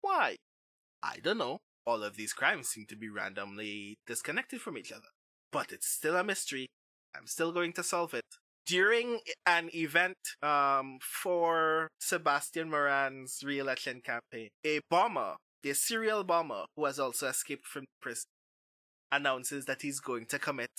Why? 0.01 0.35
I 1.01 1.17
don't 1.23 1.37
know. 1.37 1.59
All 1.87 2.03
of 2.03 2.17
these 2.17 2.33
crimes 2.33 2.67
seem 2.67 2.85
to 2.87 2.97
be 2.97 3.07
randomly 3.07 3.95
disconnected 4.05 4.59
from 4.59 4.77
each 4.77 4.91
other. 4.91 5.07
But 5.53 5.71
it's 5.71 5.87
still 5.87 6.17
a 6.17 6.23
mystery. 6.23 6.67
I'm 7.15 7.27
still 7.27 7.53
going 7.53 7.71
to 7.73 7.83
solve 7.83 8.13
it. 8.13 8.25
During 8.65 9.21
an 9.45 9.69
event 9.73 10.17
um, 10.43 10.99
for 11.01 11.87
Sebastian 12.01 12.69
Moran's 12.69 13.41
re-election 13.41 14.01
campaign, 14.01 14.49
a 14.65 14.81
bomber, 14.89 15.37
a 15.63 15.73
serial 15.73 16.25
bomber 16.25 16.65
who 16.75 16.83
has 16.83 16.99
also 16.99 17.27
escaped 17.27 17.65
from 17.65 17.85
prison, 18.01 18.27
announces 19.09 19.63
that 19.65 19.81
he's 19.81 20.01
going 20.01 20.25
to 20.25 20.37
commit 20.37 20.71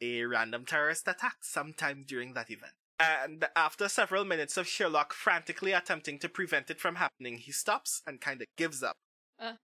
a 0.00 0.24
random 0.24 0.64
terrorist 0.64 1.06
attack 1.06 1.36
sometime 1.42 2.04
during 2.06 2.32
that 2.32 2.50
event. 2.50 2.72
And 2.98 3.46
after 3.54 3.90
several 3.90 4.24
minutes 4.24 4.56
of 4.56 4.66
Sherlock 4.66 5.12
frantically 5.12 5.72
attempting 5.72 6.18
to 6.20 6.28
prevent 6.30 6.70
it 6.70 6.80
from 6.80 6.94
happening, 6.94 7.36
he 7.36 7.52
stops 7.52 8.00
and 8.06 8.22
kind 8.22 8.40
of 8.40 8.46
gives 8.56 8.82
up. 8.82 8.96
Uh. 9.38 9.54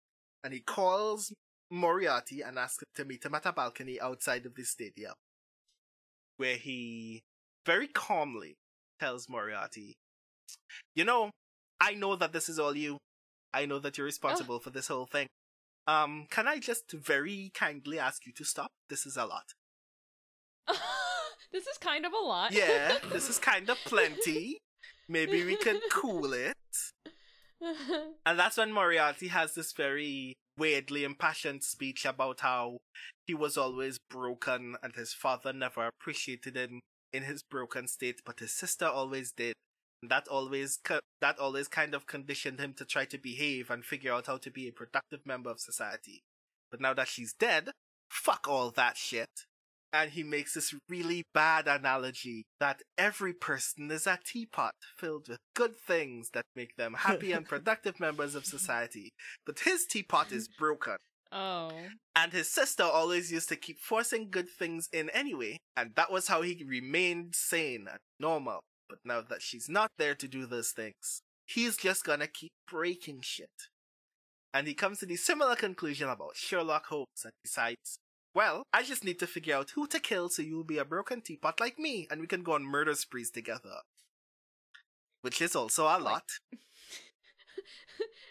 And 0.42 0.54
he 0.54 0.60
calls 0.60 1.32
Moriarty 1.70 2.42
and 2.42 2.58
asks 2.58 2.84
to 2.94 3.04
meet 3.04 3.24
him 3.24 3.34
at 3.34 3.46
a 3.46 3.52
balcony 3.52 4.00
outside 4.00 4.46
of 4.46 4.54
the 4.54 4.64
stadium, 4.64 5.14
where 6.36 6.56
he 6.56 7.22
very 7.66 7.88
calmly 7.88 8.56
tells 8.98 9.28
Moriarty, 9.28 9.94
You 10.94 11.04
know, 11.04 11.30
I 11.80 11.94
know 11.94 12.16
that 12.16 12.32
this 12.32 12.48
is 12.48 12.58
all 12.58 12.76
you. 12.76 12.98
I 13.52 13.66
know 13.66 13.78
that 13.80 13.98
you're 13.98 14.04
responsible 14.04 14.60
for 14.60 14.70
this 14.70 14.88
whole 14.88 15.06
thing. 15.06 15.26
Um, 15.86 16.26
can 16.30 16.46
I 16.46 16.58
just 16.58 16.92
very 16.92 17.50
kindly 17.54 17.98
ask 17.98 18.26
you 18.26 18.32
to 18.34 18.44
stop? 18.44 18.70
This 18.88 19.06
is 19.06 19.16
a 19.16 19.24
lot. 19.24 19.54
this 21.52 21.66
is 21.66 21.78
kind 21.78 22.06
of 22.06 22.12
a 22.12 22.24
lot. 22.24 22.52
Yeah, 22.52 22.98
this 23.12 23.28
is 23.28 23.38
kind 23.38 23.68
of 23.68 23.78
plenty. 23.84 24.58
Maybe 25.08 25.44
we 25.44 25.56
can 25.56 25.80
cool 25.90 26.32
it. 26.32 26.54
And 28.26 28.38
that's 28.38 28.56
when 28.56 28.72
Moriarty 28.72 29.28
has 29.28 29.54
this 29.54 29.72
very 29.72 30.34
weirdly 30.56 31.04
impassioned 31.04 31.62
speech 31.62 32.04
about 32.04 32.40
how 32.40 32.78
he 33.26 33.34
was 33.34 33.56
always 33.56 33.98
broken 34.10 34.76
and 34.82 34.94
his 34.94 35.12
father 35.12 35.52
never 35.52 35.86
appreciated 35.86 36.56
him 36.56 36.80
in 37.12 37.24
his 37.24 37.42
broken 37.42 37.88
state, 37.88 38.20
but 38.24 38.40
his 38.40 38.52
sister 38.52 38.86
always 38.86 39.32
did. 39.32 39.54
That 40.02 40.28
always 40.28 40.78
that 41.20 41.38
always 41.38 41.68
kind 41.68 41.94
of 41.94 42.06
conditioned 42.06 42.58
him 42.58 42.72
to 42.74 42.84
try 42.86 43.04
to 43.06 43.18
behave 43.18 43.70
and 43.70 43.84
figure 43.84 44.12
out 44.12 44.26
how 44.26 44.38
to 44.38 44.50
be 44.50 44.66
a 44.66 44.72
productive 44.72 45.26
member 45.26 45.50
of 45.50 45.60
society. 45.60 46.22
But 46.70 46.80
now 46.80 46.94
that 46.94 47.08
she's 47.08 47.34
dead, 47.34 47.70
fuck 48.08 48.46
all 48.48 48.70
that 48.70 48.96
shit. 48.96 49.28
And 49.92 50.12
he 50.12 50.22
makes 50.22 50.54
this 50.54 50.72
really 50.88 51.24
bad 51.34 51.66
analogy 51.66 52.44
that 52.60 52.82
every 52.96 53.32
person 53.32 53.90
is 53.90 54.06
a 54.06 54.18
teapot 54.24 54.72
filled 54.96 55.28
with 55.28 55.38
good 55.54 55.76
things 55.76 56.30
that 56.32 56.44
make 56.54 56.76
them 56.76 56.94
happy 56.94 57.32
and 57.32 57.44
productive 57.48 57.98
members 57.98 58.34
of 58.36 58.44
society. 58.46 59.10
But 59.44 59.60
his 59.60 59.86
teapot 59.86 60.30
is 60.30 60.46
broken. 60.48 60.96
oh. 61.32 61.72
And 62.14 62.32
his 62.32 62.52
sister 62.52 62.82
always 62.84 63.32
used 63.32 63.48
to 63.48 63.56
keep 63.56 63.80
forcing 63.80 64.30
good 64.30 64.48
things 64.48 64.88
in 64.92 65.10
anyway, 65.10 65.58
and 65.76 65.92
that 65.96 66.12
was 66.12 66.28
how 66.28 66.42
he 66.42 66.64
remained 66.68 67.34
sane 67.34 67.86
and 67.90 67.98
normal. 68.18 68.60
But 68.88 68.98
now 69.04 69.22
that 69.22 69.40
she's 69.42 69.68
not 69.68 69.90
there 69.98 70.14
to 70.16 70.28
do 70.28 70.46
those 70.46 70.70
things, 70.70 71.22
he's 71.46 71.76
just 71.76 72.04
gonna 72.04 72.26
keep 72.28 72.52
breaking 72.70 73.20
shit. 73.22 73.48
And 74.52 74.66
he 74.66 74.74
comes 74.74 74.98
to 74.98 75.06
the 75.06 75.16
similar 75.16 75.54
conclusion 75.56 76.08
about 76.08 76.34
Sherlock 76.36 76.86
Holmes 76.86 77.22
and 77.24 77.32
decides, 77.44 77.98
well, 78.34 78.62
I 78.72 78.82
just 78.82 79.04
need 79.04 79.18
to 79.20 79.26
figure 79.26 79.56
out 79.56 79.70
who 79.70 79.86
to 79.88 79.98
kill 80.00 80.28
so 80.28 80.42
you'll 80.42 80.64
be 80.64 80.78
a 80.78 80.84
broken 80.84 81.20
teapot 81.20 81.60
like 81.60 81.78
me, 81.78 82.06
and 82.10 82.20
we 82.20 82.26
can 82.26 82.42
go 82.42 82.52
on 82.52 82.64
murder 82.64 82.94
sprees 82.94 83.30
together. 83.30 83.82
Which 85.22 85.42
is 85.42 85.54
also 85.54 85.84
a 85.84 85.98
lot. 85.98 86.24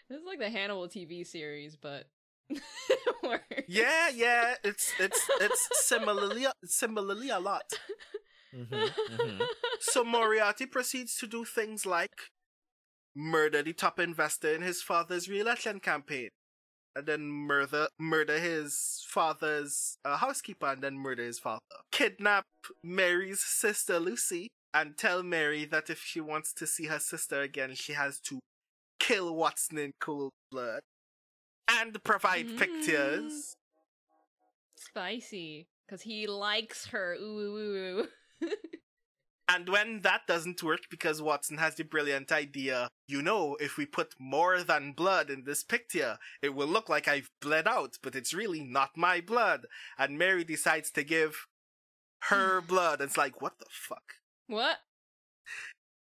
this 0.09 0.19
is 0.19 0.25
like 0.25 0.39
the 0.39 0.49
Hannibal 0.49 0.87
TV 0.87 1.25
series, 1.25 1.75
but 1.75 2.05
worse. 3.23 3.41
Yeah, 3.67 4.09
yeah, 4.09 4.55
it's 4.63 4.93
it's 4.99 5.29
it's 5.39 5.69
similarly 5.87 6.47
similarly 6.65 7.29
a 7.29 7.39
lot. 7.39 7.71
Mhm, 8.53 8.89
mhm. 9.11 9.41
So 9.79 10.03
Moriarty 10.03 10.65
proceeds 10.65 11.15
to 11.17 11.27
do 11.27 11.45
things 11.45 11.85
like 11.85 12.31
murder 13.15 13.61
the 13.61 13.73
top 13.73 13.99
investor 13.99 14.53
in 14.53 14.61
his 14.61 14.81
father's 14.81 15.29
re-election 15.29 15.79
campaign, 15.79 16.29
and 16.95 17.05
then 17.05 17.27
murder 17.29 17.87
murder 17.99 18.39
his 18.39 19.03
father's 19.07 19.97
uh, 20.05 20.17
housekeeper, 20.17 20.67
and 20.67 20.81
then 20.81 20.97
murder 20.97 21.23
his 21.23 21.39
father. 21.39 21.59
Kidnap 21.91 22.45
Mary's 22.83 23.41
sister 23.41 23.99
Lucy, 23.99 24.49
and 24.73 24.97
tell 24.97 25.23
Mary 25.23 25.65
that 25.65 25.89
if 25.89 25.99
she 26.01 26.21
wants 26.21 26.53
to 26.53 26.67
see 26.67 26.85
her 26.87 26.99
sister 26.99 27.41
again, 27.41 27.73
she 27.75 27.93
has 27.93 28.19
to 28.21 28.39
kill 28.99 29.35
Watson 29.35 29.77
in 29.77 29.91
cold 29.99 30.31
blood, 30.51 30.81
and 31.69 32.03
provide 32.03 32.47
Mm. 32.47 32.57
pictures. 32.57 33.55
Spicy. 34.77 35.67
Because 35.85 36.01
he 36.03 36.27
likes 36.27 36.87
her. 36.87 37.15
Ooh, 37.15 37.39
ooh, 37.39 37.55
ooh, 37.57 38.07
ooh. 38.43 38.47
And 39.51 39.67
when 39.67 40.01
that 40.01 40.27
doesn't 40.27 40.61
work 40.61 40.81
because 40.91 41.21
Watson 41.21 41.57
has 41.57 41.75
the 41.75 41.83
brilliant 41.83 42.31
idea, 42.31 42.87
you 43.07 43.21
know, 43.23 43.57
if 43.59 43.77
we 43.77 43.85
put 43.87 44.13
more 44.19 44.61
than 44.63 44.91
blood 44.91 45.29
in 45.31 45.43
this 45.43 45.63
picture, 45.63 46.19
it 46.43 46.53
will 46.53 46.67
look 46.67 46.87
like 46.87 47.07
I've 47.07 47.29
bled 47.41 47.67
out, 47.67 47.97
but 48.03 48.15
it's 48.15 48.33
really 48.33 48.61
not 48.61 48.95
my 48.95 49.21
blood. 49.21 49.65
And 49.97 50.19
Mary 50.19 50.43
decides 50.43 50.91
to 50.91 51.03
give 51.03 51.47
her 52.29 52.61
blood. 52.67 53.01
And 53.01 53.09
it's 53.09 53.17
like, 53.17 53.41
what 53.41 53.57
the 53.59 53.65
fuck? 53.71 54.13
what? 54.47 54.77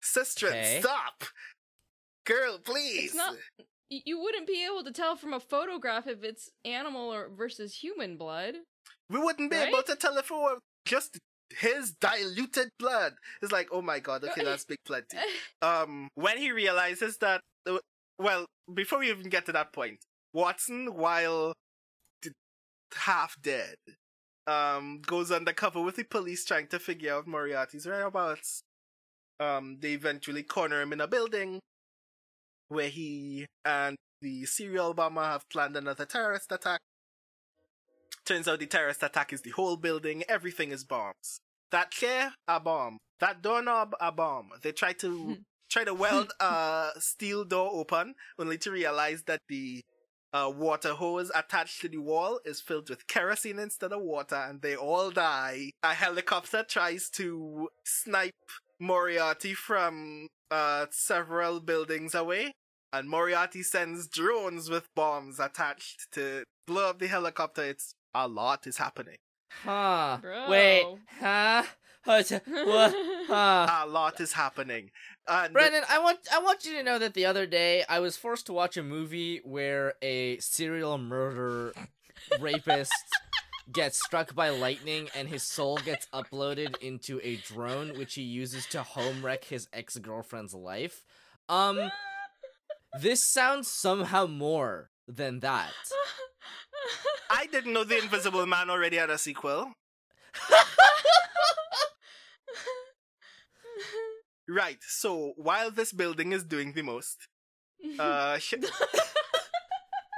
Sister, 0.00 0.48
Okay. 0.48 0.80
stop! 0.80 1.24
Girl, 2.24 2.58
please! 2.58 3.06
It's 3.06 3.14
not. 3.14 3.34
You 3.90 4.20
wouldn't 4.20 4.46
be 4.46 4.64
able 4.66 4.84
to 4.84 4.92
tell 4.92 5.16
from 5.16 5.32
a 5.32 5.40
photograph 5.40 6.06
if 6.06 6.22
it's 6.22 6.50
animal 6.64 7.12
or 7.12 7.30
versus 7.30 7.74
human 7.74 8.16
blood. 8.18 8.54
We 9.08 9.18
wouldn't 9.18 9.50
be 9.50 9.56
Right? 9.56 9.68
able 9.68 9.82
to 9.84 9.96
tell 9.96 10.16
if 10.18 10.30
it 10.30 10.34
were 10.34 10.58
just 10.84 11.18
his 11.50 11.92
diluted 12.00 12.70
blood. 12.78 13.14
It's 13.42 13.52
like, 13.52 13.68
oh 13.72 13.82
my 13.82 13.98
god, 14.00 14.24
okay, 14.24 14.44
that's 14.44 14.64
big 14.64 14.78
plenty. 14.84 15.16
um 15.62 16.08
when 16.14 16.38
he 16.38 16.50
realizes 16.52 17.18
that 17.18 17.40
uh, 17.68 17.78
well 18.18 18.46
before 18.72 19.00
we 19.00 19.10
even 19.10 19.28
get 19.28 19.46
to 19.46 19.52
that 19.52 19.72
point 19.72 19.98
watson 20.32 20.94
while 20.94 21.52
d- 22.22 22.30
half 22.94 23.36
dead 23.42 23.76
um 24.46 25.00
goes 25.06 25.30
undercover 25.30 25.80
with 25.82 25.96
the 25.96 26.04
police 26.04 26.44
trying 26.44 26.66
to 26.66 26.78
figure 26.78 27.14
out 27.14 27.26
moriarty's 27.26 27.86
whereabouts 27.86 28.62
um 29.40 29.78
they 29.80 29.92
eventually 29.92 30.42
corner 30.42 30.80
him 30.82 30.92
in 30.92 31.00
a 31.00 31.06
building 31.08 31.60
where 32.68 32.88
he 32.88 33.46
and 33.64 33.96
the 34.20 34.44
serial 34.44 34.94
bomber 34.94 35.22
have 35.22 35.48
planned 35.50 35.76
another 35.76 36.04
terrorist 36.04 36.50
attack 36.52 36.80
turns 38.28 38.46
out 38.46 38.60
the 38.60 38.66
terrorist 38.66 39.02
attack 39.02 39.32
is 39.32 39.40
the 39.40 39.50
whole 39.50 39.76
building. 39.76 40.22
Everything 40.28 40.70
is 40.70 40.84
bombs. 40.84 41.40
That 41.70 41.90
chair 41.90 42.34
a 42.46 42.60
bomb. 42.60 42.98
That 43.20 43.42
doorknob 43.42 43.94
a 44.00 44.12
bomb. 44.12 44.50
They 44.62 44.72
try 44.72 44.92
to 44.94 45.38
try 45.70 45.84
to 45.84 45.94
weld 45.94 46.32
a 46.40 46.90
steel 46.98 47.44
door 47.44 47.70
open, 47.72 48.14
only 48.38 48.58
to 48.58 48.70
realize 48.70 49.22
that 49.24 49.40
the 49.48 49.82
uh, 50.34 50.52
water 50.54 50.92
hose 50.92 51.32
attached 51.34 51.80
to 51.80 51.88
the 51.88 51.98
wall 51.98 52.38
is 52.44 52.60
filled 52.60 52.90
with 52.90 53.06
kerosene 53.06 53.58
instead 53.58 53.92
of 53.92 54.02
water, 54.02 54.36
and 54.36 54.60
they 54.60 54.76
all 54.76 55.10
die. 55.10 55.70
A 55.82 55.94
helicopter 55.94 56.62
tries 56.62 57.08
to 57.10 57.68
snipe 57.84 58.34
Moriarty 58.78 59.54
from 59.54 60.28
uh, 60.50 60.86
several 60.90 61.60
buildings 61.60 62.14
away, 62.14 62.52
and 62.92 63.08
Moriarty 63.08 63.62
sends 63.62 64.06
drones 64.06 64.68
with 64.68 64.86
bombs 64.94 65.40
attached 65.40 66.08
to 66.12 66.44
blow 66.66 66.90
up 66.90 66.98
the 66.98 67.06
helicopter. 67.06 67.64
It's 67.64 67.94
a 68.14 68.28
lot 68.28 68.66
is 68.66 68.76
happening. 68.76 69.16
Huh. 69.50 70.18
Bro. 70.20 70.50
Wait. 70.50 70.86
Huh? 71.20 71.62
What? 72.04 72.30
What? 72.46 72.94
Huh. 73.28 73.82
A 73.84 73.86
lot 73.86 74.18
is 74.22 74.32
happening. 74.32 74.90
And 75.26 75.52
Brandon, 75.52 75.82
I 75.90 75.98
want 75.98 76.20
I 76.32 76.38
want 76.38 76.64
you 76.64 76.72
to 76.76 76.82
know 76.82 76.98
that 76.98 77.12
the 77.12 77.26
other 77.26 77.44
day 77.46 77.84
I 77.86 78.00
was 78.00 78.16
forced 78.16 78.46
to 78.46 78.54
watch 78.54 78.78
a 78.78 78.82
movie 78.82 79.42
where 79.44 79.92
a 80.00 80.38
serial 80.38 80.96
murder 80.96 81.74
rapist 82.40 82.92
gets 83.70 84.02
struck 84.02 84.34
by 84.34 84.48
lightning 84.48 85.10
and 85.14 85.28
his 85.28 85.42
soul 85.42 85.76
gets 85.84 86.06
uploaded 86.14 86.78
into 86.80 87.20
a 87.22 87.36
drone 87.36 87.98
which 87.98 88.14
he 88.14 88.22
uses 88.22 88.64
to 88.68 88.82
home 88.82 89.22
wreck 89.22 89.44
his 89.44 89.68
ex-girlfriend's 89.74 90.54
life. 90.54 91.04
Um 91.50 91.90
this 93.02 93.22
sounds 93.22 93.70
somehow 93.70 94.26
more 94.26 94.88
than 95.06 95.40
that. 95.40 95.74
I 97.30 97.46
didn't 97.46 97.72
know 97.72 97.84
the 97.84 97.98
Invisible 97.98 98.46
Man 98.46 98.70
already 98.70 98.96
had 98.96 99.10
a 99.10 99.18
sequel. 99.18 99.72
Right, 104.50 104.78
so 104.80 105.34
while 105.36 105.70
this 105.70 105.92
building 105.92 106.32
is 106.32 106.42
doing 106.42 106.72
the 106.72 106.80
most, 106.80 107.28
uh, 107.98 108.38
sh- 108.38 108.54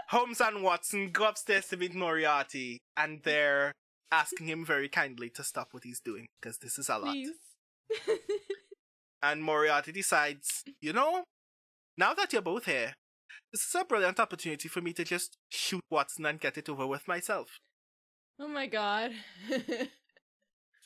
Holmes 0.08 0.40
and 0.40 0.62
Watson 0.62 1.10
go 1.10 1.26
upstairs 1.26 1.66
to 1.68 1.76
meet 1.76 1.94
Moriarty, 1.94 2.78
and 2.96 3.20
they're 3.24 3.72
asking 4.12 4.46
him 4.46 4.64
very 4.64 4.88
kindly 4.88 5.30
to 5.30 5.42
stop 5.42 5.68
what 5.72 5.82
he's 5.82 5.98
doing, 6.00 6.26
because 6.40 6.58
this 6.58 6.78
is 6.78 6.88
a 6.88 6.98
lot. 6.98 7.16
And 9.20 9.42
Moriarty 9.42 9.90
decides, 9.90 10.62
you 10.80 10.92
know, 10.92 11.24
now 11.98 12.14
that 12.14 12.32
you're 12.32 12.40
both 12.40 12.66
here, 12.66 12.94
this 13.52 13.62
is 13.64 13.74
a 13.74 13.84
brilliant 13.84 14.20
opportunity 14.20 14.68
for 14.68 14.80
me 14.80 14.92
to 14.94 15.04
just 15.04 15.36
shoot 15.48 15.82
Watson 15.90 16.26
and 16.26 16.40
get 16.40 16.58
it 16.58 16.68
over 16.68 16.86
with 16.86 17.08
myself. 17.08 17.58
oh 18.38 18.48
my 18.48 18.66
god. 18.66 19.12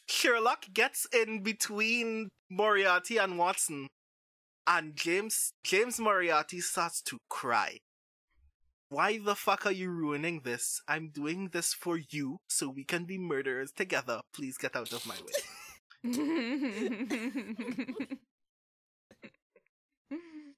Sherlock 0.06 0.66
gets 0.72 1.06
in 1.14 1.42
between 1.42 2.28
Moriarty 2.50 3.16
and 3.16 3.38
Watson, 3.38 3.88
and 4.66 4.94
James 4.96 5.52
James 5.64 5.98
Moriarty 5.98 6.60
starts 6.60 7.00
to 7.02 7.18
cry. 7.28 7.78
Why 8.88 9.18
the 9.18 9.34
fuck 9.34 9.66
are 9.66 9.72
you 9.72 9.90
ruining 9.90 10.42
this? 10.44 10.80
I'm 10.86 11.10
doing 11.10 11.48
this 11.52 11.72
for 11.74 11.98
you 12.10 12.38
so 12.48 12.68
we 12.68 12.84
can 12.84 13.06
be 13.06 13.18
murderers 13.18 13.72
together. 13.72 14.20
Please 14.32 14.56
get 14.56 14.76
out 14.76 14.92
of 14.92 15.04
my 15.06 15.16
way. 15.16 15.32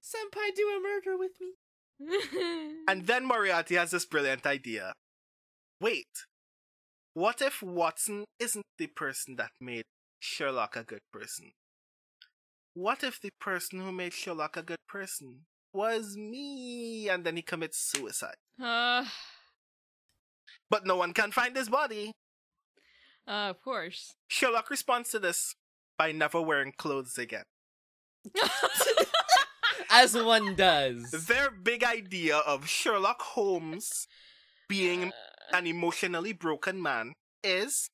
Senpai 0.07 0.55
do 0.55 0.69
a 0.69 0.81
murder 0.83 1.17
with 1.17 1.33
me. 1.41 1.53
And 2.89 3.07
then 3.07 3.27
Moriarty 3.27 3.75
has 3.77 3.91
this 3.91 4.05
brilliant 4.05 4.47
idea. 4.47 4.93
Wait, 5.81 6.07
what 7.15 7.41
if 7.43 7.63
Watson 7.63 8.25
isn't 8.39 8.65
the 8.79 8.87
person 8.87 9.37
that 9.37 9.51
made 9.61 9.85
Sherlock 10.21 10.77
a 10.77 10.85
good 10.85 11.01
person? 11.13 11.53
What 12.75 13.03
if 13.03 13.21
the 13.21 13.31
person 13.41 13.81
who 13.81 13.91
made 13.93 14.13
Sherlock 14.13 14.57
a 14.57 14.63
good 14.63 14.85
person 14.89 15.47
was 15.73 16.17
me? 16.17 17.09
And 17.09 17.25
then 17.25 17.37
he 17.37 17.43
commits 17.43 17.79
suicide. 17.79 18.37
uh, 18.63 19.05
But 20.71 20.87
no 20.87 20.97
one 20.97 21.13
can 21.13 21.31
find 21.31 21.57
his 21.57 21.69
body. 21.69 22.13
uh, 23.27 23.51
of 23.51 23.63
course. 23.63 24.15
Sherlock 24.29 24.69
responds 24.71 25.11
to 25.11 25.19
this 25.19 25.55
by 25.99 26.13
never 26.13 26.41
wearing 26.41 26.73
clothes 26.77 27.19
again. 27.19 27.45
As 29.91 30.15
one 30.15 30.55
does. 30.55 31.11
Their 31.11 31.51
big 31.51 31.85
idea 31.85 32.39
of 32.39 32.69
Sherlock 32.69 33.23
Holmes 33.23 34.09
being 34.69 35.13
an 35.53 35.67
emotionally 35.67 36.33
broken 36.33 36.83
man 36.83 37.15
is 37.43 37.91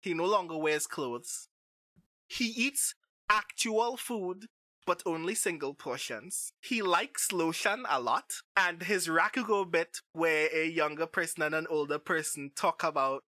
he 0.00 0.14
no 0.14 0.24
longer 0.24 0.56
wears 0.56 0.86
clothes. 0.86 1.48
He 2.28 2.46
eats 2.46 2.94
actual 3.30 3.96
food 3.96 4.46
but 4.86 5.02
only 5.06 5.34
single 5.34 5.74
portions. 5.74 6.52
He 6.60 6.82
likes 6.82 7.32
lotion 7.32 7.86
a 7.88 8.00
lot, 8.00 8.34
and 8.56 8.82
his 8.82 9.08
Rakugo 9.08 9.70
bit 9.70 10.00
where 10.12 10.48
a 10.54 10.66
younger 10.68 11.06
person 11.06 11.42
and 11.42 11.54
an 11.54 11.66
older 11.70 11.98
person 11.98 12.50
talk 12.54 12.84
about 12.84 13.24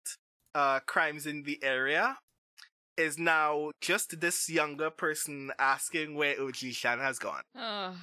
uh, 0.54 0.80
crimes 0.80 1.26
in 1.26 1.42
the 1.42 1.62
area 1.62 2.18
is 2.96 3.18
now 3.18 3.70
just 3.80 4.20
this 4.20 4.48
younger 4.48 4.90
person 4.90 5.50
asking 5.58 6.14
where 6.14 6.36
Oji-shan 6.36 6.98
has 6.98 7.18
gone. 7.18 7.42
Oh 7.56 7.94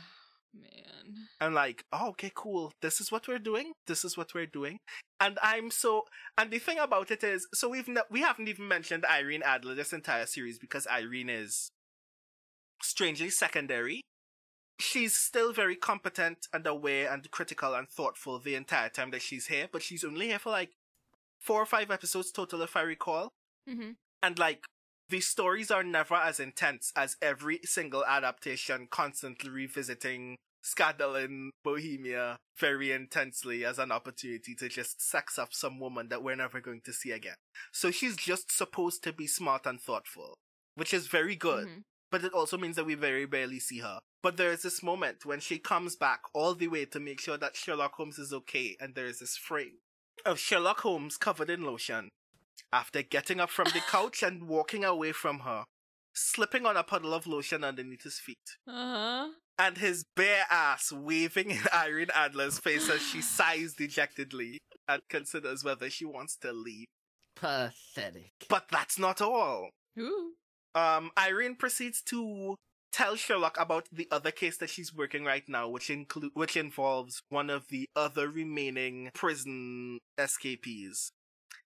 man. 0.53 1.27
I'm 1.41 1.53
like, 1.53 1.83
oh, 1.91 2.09
okay, 2.09 2.31
cool. 2.33 2.71
This 2.81 3.01
is 3.01 3.11
what 3.11 3.27
we're 3.27 3.39
doing. 3.39 3.73
This 3.87 4.03
is 4.03 4.17
what 4.17 4.33
we're 4.33 4.45
doing. 4.45 4.77
And 5.19 5.37
I'm 5.41 5.71
so, 5.71 6.03
and 6.37 6.51
the 6.51 6.59
thing 6.59 6.77
about 6.77 7.11
it 7.11 7.23
is, 7.23 7.47
so 7.53 7.69
we've, 7.69 7.87
ne- 7.87 8.01
we 8.09 8.21
haven't 8.21 8.47
even 8.47 8.67
mentioned 8.67 9.05
Irene 9.05 9.43
Adler 9.43 9.75
this 9.75 9.93
entire 9.93 10.25
series 10.25 10.59
because 10.59 10.87
Irene 10.87 11.29
is 11.29 11.71
strangely 12.81 13.29
secondary. 13.29 14.01
She's 14.79 15.13
still 15.15 15.51
very 15.51 15.75
competent 15.75 16.47
and 16.53 16.65
aware 16.65 17.11
and 17.11 17.29
critical 17.31 17.73
and 17.73 17.89
thoughtful 17.89 18.39
the 18.39 18.55
entire 18.55 18.89
time 18.89 19.11
that 19.11 19.21
she's 19.21 19.47
here, 19.47 19.67
but 19.71 19.81
she's 19.81 20.03
only 20.03 20.27
here 20.27 20.39
for 20.39 20.51
like 20.51 20.71
four 21.39 21.61
or 21.61 21.65
five 21.65 21.91
episodes 21.91 22.31
total, 22.31 22.61
if 22.61 22.77
I 22.77 22.81
recall. 22.81 23.29
Mm-hmm. 23.69 23.91
And 24.23 24.39
like, 24.39 24.63
the 25.09 25.19
stories 25.19 25.71
are 25.71 25.83
never 25.83 26.15
as 26.15 26.39
intense 26.39 26.91
as 26.95 27.17
every 27.21 27.59
single 27.63 28.05
adaptation 28.05 28.87
constantly 28.89 29.49
revisiting 29.49 30.35
Scandal 30.61 31.15
in 31.15 31.51
Bohemia 31.63 32.37
very 32.57 32.91
intensely 32.91 33.63
as 33.63 33.79
an 33.79 33.91
opportunity 33.91 34.53
to 34.55 34.67
just 34.67 35.01
sex 35.01 35.39
up 35.39 35.53
some 35.53 35.79
woman 35.79 36.09
that 36.09 36.21
we're 36.21 36.35
never 36.35 36.59
going 36.59 36.81
to 36.81 36.93
see 36.93 37.11
again. 37.11 37.35
So 37.71 37.91
she's 37.91 38.17
just 38.17 38.51
supposed 38.51 39.03
to 39.03 39.13
be 39.13 39.25
smart 39.25 39.65
and 39.65 39.79
thoughtful, 39.79 40.35
which 40.75 40.93
is 40.93 41.07
very 41.07 41.35
good. 41.35 41.67
Mhm. 41.67 41.83
But 42.11 42.23
it 42.23 42.33
also 42.33 42.57
means 42.57 42.75
that 42.75 42.85
we 42.85 42.95
very 42.95 43.25
barely 43.25 43.59
see 43.59 43.79
her. 43.79 43.99
But 44.21 44.35
there 44.35 44.51
is 44.51 44.63
this 44.63 44.83
moment 44.83 45.25
when 45.25 45.39
she 45.39 45.59
comes 45.59 45.95
back 45.95 46.23
all 46.33 46.55
the 46.55 46.67
way 46.67 46.85
to 46.85 46.99
make 46.99 47.21
sure 47.21 47.37
that 47.37 47.55
Sherlock 47.55 47.93
Holmes 47.93 48.19
is 48.19 48.33
okay, 48.33 48.75
and 48.79 48.95
there 48.95 49.05
is 49.05 49.19
this 49.19 49.37
frame 49.37 49.79
of 50.25 50.39
Sherlock 50.39 50.81
Holmes 50.81 51.17
covered 51.17 51.49
in 51.49 51.61
lotion 51.61 52.09
after 52.73 53.01
getting 53.01 53.39
up 53.39 53.49
from 53.49 53.65
the 53.73 53.81
couch 53.89 54.23
and 54.23 54.47
walking 54.47 54.83
away 54.83 55.11
from 55.11 55.39
her, 55.39 55.65
slipping 56.13 56.65
on 56.65 56.75
a 56.77 56.83
puddle 56.83 57.13
of 57.13 57.27
lotion 57.27 57.63
underneath 57.63 58.03
his 58.03 58.19
feet, 58.19 58.57
Uh-huh. 58.67 59.29
and 59.57 59.77
his 59.77 60.05
bare 60.15 60.45
ass 60.49 60.91
waving 60.91 61.51
in 61.51 61.61
Irene 61.73 62.07
Adler's 62.13 62.59
face 62.59 62.89
as 62.89 63.01
she 63.01 63.21
sighs 63.21 63.73
dejectedly 63.73 64.59
and 64.87 65.01
considers 65.09 65.63
whether 65.63 65.89
she 65.89 66.05
wants 66.05 66.35
to 66.37 66.51
leave. 66.51 66.87
Pathetic. 67.35 68.31
But 68.49 68.65
that's 68.71 68.99
not 68.99 69.21
all. 69.21 69.69
Ooh. 69.99 70.33
Um, 70.75 71.11
Irene 71.17 71.55
proceeds 71.55 72.01
to 72.03 72.55
tell 72.91 73.15
Sherlock 73.15 73.57
about 73.59 73.87
the 73.91 74.07
other 74.11 74.31
case 74.31 74.57
that 74.57 74.69
she's 74.69 74.93
working 74.93 75.23
right 75.23 75.43
now, 75.47 75.67
which 75.69 75.89
include 75.89 76.31
which 76.33 76.55
involves 76.57 77.21
one 77.29 77.49
of 77.49 77.67
the 77.69 77.87
other 77.95 78.29
remaining 78.29 79.09
prison 79.13 79.99
escapees. 80.17 81.11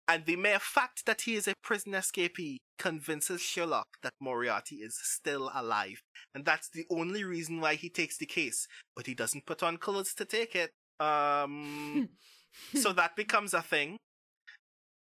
And 0.08 0.24
the 0.24 0.36
mere 0.36 0.60
fact 0.60 1.04
that 1.06 1.22
he 1.22 1.34
is 1.34 1.48
a 1.48 1.54
prison 1.62 1.92
escapee 1.92 2.58
convinces 2.78 3.40
Sherlock 3.40 3.88
that 4.02 4.12
Moriarty 4.20 4.76
is 4.76 4.96
still 5.02 5.50
alive. 5.54 6.00
And 6.34 6.44
that's 6.44 6.68
the 6.68 6.86
only 6.90 7.24
reason 7.24 7.60
why 7.60 7.74
he 7.74 7.88
takes 7.88 8.16
the 8.16 8.26
case. 8.26 8.68
But 8.94 9.06
he 9.06 9.14
doesn't 9.14 9.46
put 9.46 9.62
on 9.62 9.78
clothes 9.78 10.14
to 10.14 10.24
take 10.24 10.54
it. 10.54 10.70
Um, 11.00 12.10
so 12.74 12.92
that 12.92 13.16
becomes 13.16 13.52
a 13.52 13.62
thing. 13.62 13.98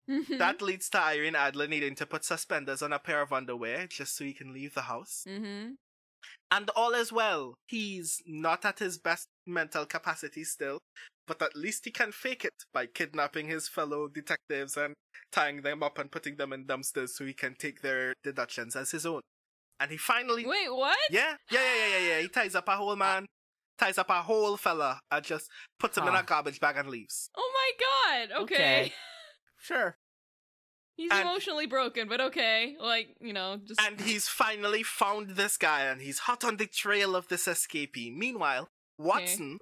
Mhm. 0.09 0.37
That 0.37 0.61
leads 0.61 0.89
to 0.91 1.01
Irene 1.01 1.35
Adler 1.35 1.67
needing 1.67 1.95
to 1.95 2.05
put 2.05 2.23
suspenders 2.23 2.81
on 2.81 2.93
a 2.93 2.99
pair 2.99 3.21
of 3.21 3.33
underwear 3.33 3.87
just 3.87 4.15
so 4.15 4.23
he 4.23 4.33
can 4.33 4.53
leave 4.53 4.75
the 4.75 4.83
house. 4.83 5.23
Mm-hmm. 5.27 5.73
And 6.51 6.69
all 6.75 6.93
is 6.93 7.11
well. 7.11 7.55
He's 7.65 8.21
not 8.25 8.65
at 8.65 8.79
his 8.79 8.97
best 8.97 9.29
mental 9.45 9.85
capacity 9.85 10.43
still, 10.43 10.79
but 11.27 11.41
at 11.41 11.55
least 11.55 11.85
he 11.85 11.91
can 11.91 12.11
fake 12.11 12.45
it 12.45 12.53
by 12.73 12.85
kidnapping 12.85 13.47
his 13.47 13.67
fellow 13.67 14.07
detectives 14.07 14.77
and 14.77 14.93
tying 15.31 15.61
them 15.61 15.81
up 15.83 15.97
and 15.97 16.11
putting 16.11 16.35
them 16.37 16.53
in 16.53 16.65
dumpsters 16.65 17.09
so 17.09 17.25
he 17.25 17.33
can 17.33 17.55
take 17.55 17.81
their 17.81 18.13
deductions 18.23 18.75
as 18.75 18.91
his 18.91 19.05
own. 19.05 19.21
And 19.79 19.91
he 19.91 19.97
finally. 19.97 20.45
Wait, 20.45 20.73
what? 20.73 20.97
Yeah, 21.09 21.35
yeah, 21.51 21.59
yeah, 21.61 21.75
yeah, 21.87 21.97
yeah, 21.99 22.07
yeah. 22.15 22.21
He 22.21 22.27
ties 22.29 22.55
up 22.55 22.67
a 22.67 22.75
whole 22.77 22.95
man, 22.95 23.25
ties 23.77 23.97
up 23.97 24.09
a 24.09 24.21
whole 24.21 24.55
fella, 24.57 24.99
and 25.11 25.23
just 25.25 25.49
puts 25.79 25.97
him 25.97 26.03
in 26.07 26.13
a 26.13 26.17
Huh. 26.17 26.23
garbage 26.25 26.59
bag 26.59 26.77
and 26.77 26.89
leaves. 26.89 27.29
Oh 27.35 27.51
my 27.53 28.27
god. 28.29 28.43
Okay. 28.43 28.55
Okay. 28.55 28.93
Sure. 29.57 29.97
He's 30.95 31.11
And- 31.11 31.21
emotionally 31.23 31.65
broken, 31.65 32.07
but 32.07 32.21
okay. 32.21 32.75
Like, 32.79 33.15
you 33.19 33.33
know, 33.33 33.57
just 33.65 33.81
And 33.81 33.99
he's 33.99 34.27
finally 34.29 34.83
found 34.83 35.31
this 35.31 35.57
guy 35.57 35.81
and 35.81 36.01
he's 36.01 36.19
hot 36.19 36.43
on 36.43 36.57
the 36.57 36.67
trail 36.67 37.15
of 37.15 37.27
this 37.27 37.47
escapee. 37.47 38.15
Meanwhile, 38.15 38.69
Watson 38.97 39.57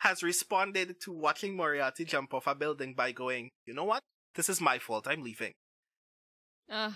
has 0.00 0.22
responded 0.22 0.96
to 1.02 1.12
watching 1.12 1.56
Moriarty 1.56 2.04
jump 2.04 2.34
off 2.34 2.46
a 2.46 2.54
building 2.54 2.94
by 2.94 3.12
going, 3.12 3.50
you 3.66 3.74
know 3.74 3.84
what? 3.84 4.00
This 4.34 4.48
is 4.48 4.60
my 4.60 4.78
fault. 4.78 5.06
I'm 5.08 5.22
leaving. 5.22 5.52
uh, 6.70 6.92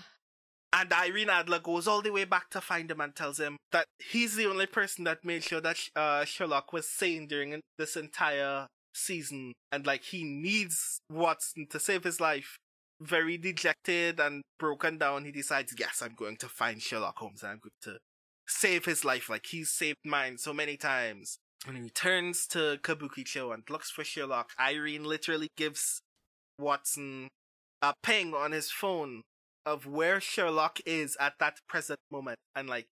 And 0.73 0.93
Irene 0.93 1.29
Adler 1.29 1.59
goes 1.59 1.87
all 1.87 2.01
the 2.01 2.11
way 2.11 2.23
back 2.25 2.49
to 2.51 2.61
find 2.61 2.89
him 2.89 3.01
and 3.01 3.15
tells 3.15 3.39
him 3.39 3.57
that 3.71 3.85
he's 4.11 4.35
the 4.35 4.45
only 4.45 4.67
person 4.67 5.03
that 5.05 5.25
made 5.25 5.43
sure 5.43 5.59
that 5.61 5.77
uh, 5.95 6.23
Sherlock 6.23 6.71
was 6.71 6.87
sane 6.87 7.27
during 7.27 7.59
this 7.77 7.95
entire 7.97 8.67
season. 8.93 9.53
And 9.71 9.85
like 9.85 10.03
he 10.03 10.23
needs 10.23 10.99
Watson 11.09 11.67
to 11.71 11.79
save 11.79 12.03
his 12.03 12.19
life. 12.21 12.57
Very 13.01 13.37
dejected 13.37 14.19
and 14.19 14.43
broken 14.59 14.99
down, 14.99 15.25
he 15.25 15.31
decides, 15.31 15.73
yes, 15.77 16.01
I'm 16.03 16.13
going 16.13 16.37
to 16.37 16.47
find 16.47 16.79
Sherlock 16.81 17.17
Holmes 17.17 17.41
and 17.41 17.53
I'm 17.53 17.59
going 17.59 17.95
to 17.95 17.97
save 18.47 18.85
his 18.85 19.03
life 19.03 19.27
like 19.29 19.47
he's 19.47 19.71
saved 19.71 19.97
mine 20.05 20.37
so 20.37 20.53
many 20.53 20.77
times. 20.77 21.37
When 21.65 21.75
he 21.75 21.81
returns 21.83 22.47
to 22.47 22.79
Kabukicho 22.81 23.53
and 23.53 23.63
looks 23.69 23.91
for 23.91 24.03
Sherlock, 24.03 24.51
Irene 24.59 25.03
literally 25.03 25.49
gives 25.55 26.01
Watson 26.57 27.29
a 27.81 27.93
ping 28.01 28.33
on 28.33 28.51
his 28.51 28.71
phone 28.71 29.21
of 29.65 29.85
where 29.85 30.19
Sherlock 30.19 30.79
is 30.85 31.15
at 31.19 31.33
that 31.39 31.59
present 31.69 31.99
moment. 32.11 32.39
And 32.55 32.67
like, 32.67 32.87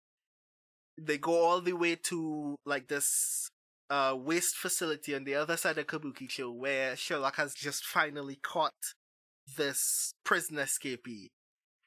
they 1.01 1.17
go 1.17 1.45
all 1.45 1.61
the 1.61 1.73
way 1.73 1.95
to 1.95 2.57
like 2.67 2.89
this 2.89 3.49
uh 3.89 4.15
waste 4.19 4.57
facility 4.57 5.15
on 5.15 5.25
the 5.25 5.35
other 5.35 5.57
side 5.57 5.79
of 5.79 5.87
Kabukicho 5.87 6.53
where 6.53 6.95
Sherlock 6.95 7.37
has 7.37 7.55
just 7.55 7.85
finally 7.85 8.39
caught 8.43 8.93
this 9.57 10.13
prison 10.25 10.57
escapee. 10.57 11.29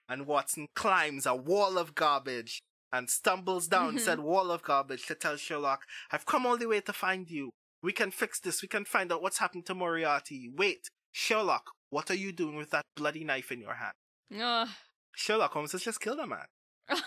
And 0.10 0.26
Watson 0.26 0.68
climbs 0.76 1.26
a 1.26 1.36
wall 1.36 1.78
of 1.78 1.94
garbage 1.94 2.62
and 2.94 3.10
stumbles 3.10 3.68
down 3.68 3.96
Mhm. 3.96 4.00
said 4.00 4.20
wall 4.20 4.52
of 4.52 4.62
garbage 4.64 5.06
to 5.08 5.16
tell 5.16 5.38
Sherlock, 5.38 5.86
I've 6.12 6.26
come 6.26 6.46
all 6.46 6.58
the 6.58 6.68
way 6.68 6.82
to 6.82 6.94
find 6.94 7.30
you. 7.30 7.52
We 7.82 7.94
can 7.94 8.12
fix 8.12 8.40
this. 8.40 8.62
We 8.62 8.68
can 8.68 8.86
find 8.86 9.12
out 9.12 9.22
what's 9.22 9.40
happened 9.40 9.66
to 9.68 9.74
Moriarty. 9.76 10.50
Wait, 10.54 10.88
Sherlock, 11.12 11.72
what 11.90 12.12
are 12.12 12.16
you 12.16 12.32
doing 12.32 12.56
with 12.56 12.70
that 12.72 12.86
bloody 12.96 13.24
knife 13.24 13.52
in 13.52 13.60
your 13.62 13.76
hand? 13.76 13.94
uh, 14.40 14.68
Sherlock 15.16 15.52
Holmes 15.54 15.72
has 15.74 15.84
just 15.84 16.00
killed 16.00 16.20
a 16.20 16.28
man. 16.28 16.46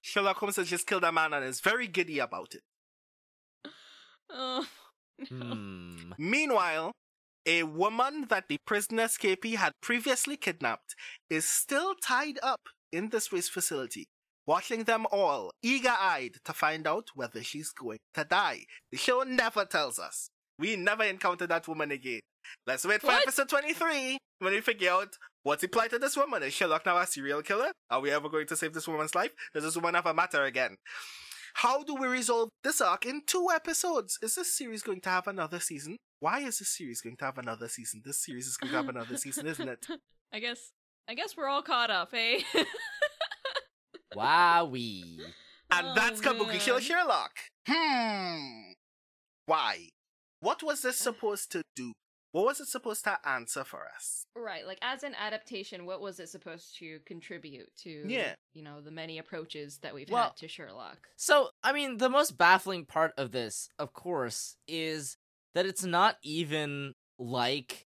Sherlock 0.00 0.38
Holmes 0.38 0.56
has 0.56 0.68
just 0.68 0.86
killed 0.86 1.04
a 1.04 1.12
man 1.12 1.32
and 1.32 1.44
is 1.44 1.60
very 1.60 1.86
giddy 1.86 2.18
about 2.18 2.54
it. 2.54 2.62
oh, 4.30 4.66
Hmm. 5.28 6.12
Meanwhile, 6.18 6.92
a 7.46 7.62
woman 7.64 8.26
that 8.28 8.48
the 8.48 8.58
prison 8.66 8.96
escapee 8.98 9.56
had 9.56 9.72
previously 9.80 10.36
kidnapped 10.36 10.94
is 11.30 11.48
still 11.48 11.94
tied 11.94 12.38
up 12.42 12.60
in 12.90 13.10
this 13.10 13.30
waste 13.30 13.52
facility, 13.52 14.06
watching 14.46 14.84
them 14.84 15.06
all, 15.10 15.50
eager 15.62 15.94
eyed 15.98 16.36
to 16.44 16.52
find 16.52 16.86
out 16.86 17.08
whether 17.14 17.42
she's 17.42 17.70
going 17.70 17.98
to 18.14 18.24
die. 18.24 18.64
The 18.90 18.98
show 18.98 19.22
never 19.22 19.64
tells 19.64 19.98
us. 19.98 20.28
We 20.58 20.76
never 20.76 21.04
encounter 21.04 21.46
that 21.46 21.66
woman 21.68 21.90
again. 21.90 22.20
Let's 22.66 22.84
wait 22.84 23.00
for 23.00 23.08
What? 23.08 23.22
episode 23.22 23.48
23 23.48 24.18
when 24.40 24.52
we 24.52 24.60
figure 24.60 24.90
out 24.90 25.08
what's 25.42 25.62
applied 25.62 25.90
to 25.90 25.98
this 25.98 26.16
woman. 26.16 26.42
Is 26.42 26.52
Sherlock 26.52 26.84
now 26.86 26.98
a 26.98 27.06
serial 27.06 27.42
killer? 27.42 27.72
Are 27.90 28.00
we 28.00 28.10
ever 28.10 28.28
going 28.28 28.46
to 28.48 28.56
save 28.56 28.74
this 28.74 28.88
woman's 28.88 29.14
life? 29.14 29.30
Does 29.54 29.64
this 29.64 29.76
woman 29.76 29.96
ever 29.96 30.12
matter 30.12 30.42
again? 30.44 30.76
How 31.54 31.82
do 31.84 31.94
we 31.94 32.06
resolve 32.08 32.48
this 32.64 32.80
arc 32.80 33.06
in 33.06 33.22
two 33.26 33.48
episodes? 33.54 34.18
Is 34.22 34.34
this 34.34 34.56
series 34.56 34.82
going 34.82 35.00
to 35.02 35.10
have 35.10 35.26
another 35.26 35.60
season? 35.60 35.96
Why 36.20 36.40
is 36.40 36.58
this 36.58 36.76
series 36.76 37.00
going 37.00 37.16
to 37.16 37.24
have 37.24 37.38
another 37.38 37.68
season? 37.68 38.02
This 38.04 38.22
series 38.24 38.46
is 38.46 38.56
going 38.56 38.70
to 38.70 38.76
have 38.76 38.88
another 38.88 39.16
season, 39.16 39.46
isn't 39.46 39.68
it? 39.68 39.86
I 40.32 40.38
guess. 40.40 40.70
I 41.08 41.14
guess 41.14 41.36
we're 41.36 41.48
all 41.48 41.62
caught 41.62 41.90
up, 41.90 42.10
eh? 42.14 42.40
Wowee. 44.16 45.18
And 45.70 45.86
Oh, 45.88 45.92
that's 45.94 46.20
Kabukicho 46.20 46.72
man. 46.74 46.80
Sherlock. 46.80 47.32
Hmm. 47.68 48.72
Why? 49.46 49.88
What 50.40 50.62
was 50.62 50.82
this 50.82 50.98
supposed 50.98 51.50
to 51.52 51.62
do? 51.76 51.92
What 52.32 52.46
was 52.46 52.60
it 52.60 52.68
supposed 52.68 53.04
to 53.04 53.18
answer 53.28 53.62
for 53.62 53.86
us? 53.94 54.24
Right, 54.34 54.66
like 54.66 54.78
as 54.80 55.02
an 55.02 55.14
adaptation, 55.18 55.84
what 55.84 56.00
was 56.00 56.18
it 56.18 56.30
supposed 56.30 56.78
to 56.78 56.98
contribute 57.06 57.68
to? 57.82 58.04
Yeah. 58.06 58.34
you 58.54 58.62
know, 58.62 58.80
the 58.80 58.90
many 58.90 59.18
approaches 59.18 59.78
that 59.82 59.94
we've 59.94 60.08
Well- 60.10 60.24
had 60.28 60.36
to 60.38 60.48
Sherlock. 60.48 61.08
So, 61.16 61.50
I 61.62 61.72
mean, 61.72 61.98
the 61.98 62.08
most 62.08 62.38
baffling 62.38 62.86
part 62.86 63.12
of 63.18 63.32
this, 63.32 63.68
of 63.78 63.92
course, 63.92 64.56
is 64.66 65.16
that 65.54 65.66
it's 65.66 65.84
not 65.84 66.16
even 66.22 66.94
like 67.18 67.86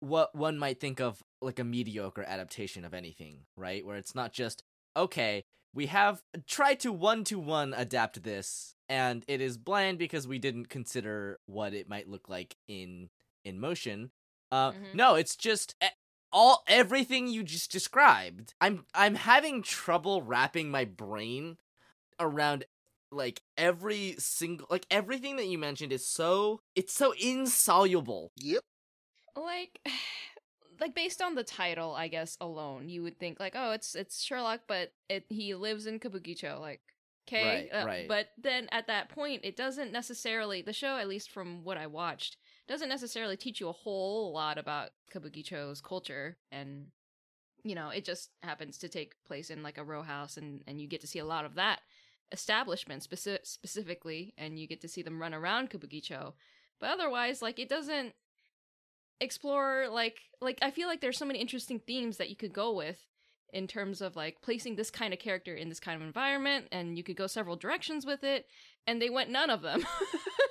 what 0.00 0.34
one 0.34 0.58
might 0.58 0.80
think 0.80 1.00
of 1.00 1.22
like 1.42 1.58
a 1.58 1.64
mediocre 1.64 2.24
adaptation 2.24 2.84
of 2.86 2.94
anything, 2.94 3.44
right? 3.56 3.84
Where 3.84 3.96
it's 3.96 4.14
not 4.14 4.32
just 4.32 4.62
okay, 4.96 5.44
we 5.74 5.86
have 5.86 6.22
tried 6.46 6.80
to 6.80 6.92
one 6.92 7.24
to 7.24 7.38
one 7.38 7.74
adapt 7.74 8.22
this, 8.22 8.74
and 8.88 9.24
it 9.28 9.40
is 9.40 9.58
bland 9.58 9.98
because 9.98 10.26
we 10.28 10.38
didn't 10.38 10.68
consider 10.68 11.38
what 11.46 11.74
it 11.74 11.88
might 11.88 12.08
look 12.08 12.28
like 12.28 12.56
in 12.68 13.10
in 13.44 13.60
motion. 13.60 14.10
Uh, 14.50 14.72
Mhm. 14.72 14.94
no, 14.94 15.14
it's 15.16 15.36
just 15.36 15.74
e- 15.82 15.88
all 16.32 16.62
everything 16.68 17.28
you 17.28 17.42
just 17.42 17.70
described. 17.72 18.54
I'm 18.60 18.86
I'm 18.94 19.14
having 19.16 19.62
trouble 19.62 20.22
wrapping 20.22 20.70
my 20.70 20.84
brain 20.84 21.56
around 22.20 22.64
like 23.12 23.42
every 23.56 24.16
single 24.18 24.66
like 24.70 24.86
everything 24.90 25.36
that 25.36 25.46
you 25.46 25.58
mentioned 25.58 25.92
is 25.92 26.06
so 26.06 26.60
it's 26.74 26.92
so 26.94 27.12
insoluble. 27.12 28.32
Yep. 28.36 28.62
like 29.36 29.80
like 30.84 30.94
based 30.94 31.22
on 31.22 31.34
the 31.34 31.42
title 31.42 31.94
i 31.94 32.08
guess 32.08 32.36
alone 32.42 32.90
you 32.90 33.02
would 33.02 33.18
think 33.18 33.40
like 33.40 33.54
oh 33.56 33.72
it's 33.72 33.94
it's 33.94 34.22
sherlock 34.22 34.60
but 34.68 34.92
it 35.08 35.24
he 35.30 35.54
lives 35.54 35.86
in 35.86 35.98
kabukicho 35.98 36.60
like 36.60 36.82
okay 37.26 37.68
Right, 37.72 37.82
uh, 37.82 37.86
right. 37.86 38.08
but 38.08 38.26
then 38.36 38.68
at 38.70 38.86
that 38.88 39.08
point 39.08 39.40
it 39.44 39.56
doesn't 39.56 39.92
necessarily 39.92 40.60
the 40.60 40.74
show 40.74 40.98
at 40.98 41.08
least 41.08 41.30
from 41.30 41.64
what 41.64 41.78
i 41.78 41.86
watched 41.86 42.36
doesn't 42.68 42.90
necessarily 42.90 43.36
teach 43.38 43.60
you 43.60 43.68
a 43.70 43.72
whole 43.72 44.30
lot 44.34 44.58
about 44.58 44.90
kabukicho's 45.10 45.80
culture 45.80 46.36
and 46.52 46.88
you 47.62 47.74
know 47.74 47.88
it 47.88 48.04
just 48.04 48.28
happens 48.42 48.76
to 48.76 48.88
take 48.90 49.14
place 49.26 49.48
in 49.48 49.62
like 49.62 49.78
a 49.78 49.84
row 49.84 50.02
house 50.02 50.36
and 50.36 50.62
and 50.66 50.82
you 50.82 50.86
get 50.86 51.00
to 51.00 51.06
see 51.06 51.18
a 51.18 51.24
lot 51.24 51.46
of 51.46 51.54
that 51.54 51.80
establishment 52.30 53.02
speci- 53.08 53.38
specifically 53.46 54.34
and 54.36 54.58
you 54.58 54.66
get 54.66 54.80
to 54.82 54.88
see 54.88 55.00
them 55.02 55.20
run 55.20 55.32
around 55.32 55.70
kabukicho 55.70 56.34
but 56.78 56.90
otherwise 56.90 57.40
like 57.40 57.58
it 57.58 57.68
doesn't 57.70 58.12
explore 59.20 59.88
like 59.90 60.18
like 60.40 60.58
I 60.62 60.70
feel 60.70 60.88
like 60.88 61.00
there's 61.00 61.18
so 61.18 61.24
many 61.24 61.40
interesting 61.40 61.78
themes 61.78 62.16
that 62.18 62.30
you 62.30 62.36
could 62.36 62.52
go 62.52 62.72
with 62.72 62.98
in 63.52 63.68
terms 63.68 64.00
of 64.00 64.16
like 64.16 64.36
placing 64.42 64.74
this 64.74 64.90
kind 64.90 65.14
of 65.14 65.20
character 65.20 65.54
in 65.54 65.68
this 65.68 65.80
kind 65.80 66.00
of 66.00 66.06
environment 66.06 66.66
and 66.72 66.96
you 66.98 67.04
could 67.04 67.16
go 67.16 67.28
several 67.28 67.56
directions 67.56 68.04
with 68.04 68.24
it 68.24 68.46
and 68.86 69.00
they 69.00 69.08
went 69.08 69.30
none 69.30 69.48
of 69.48 69.62
them. 69.62 69.86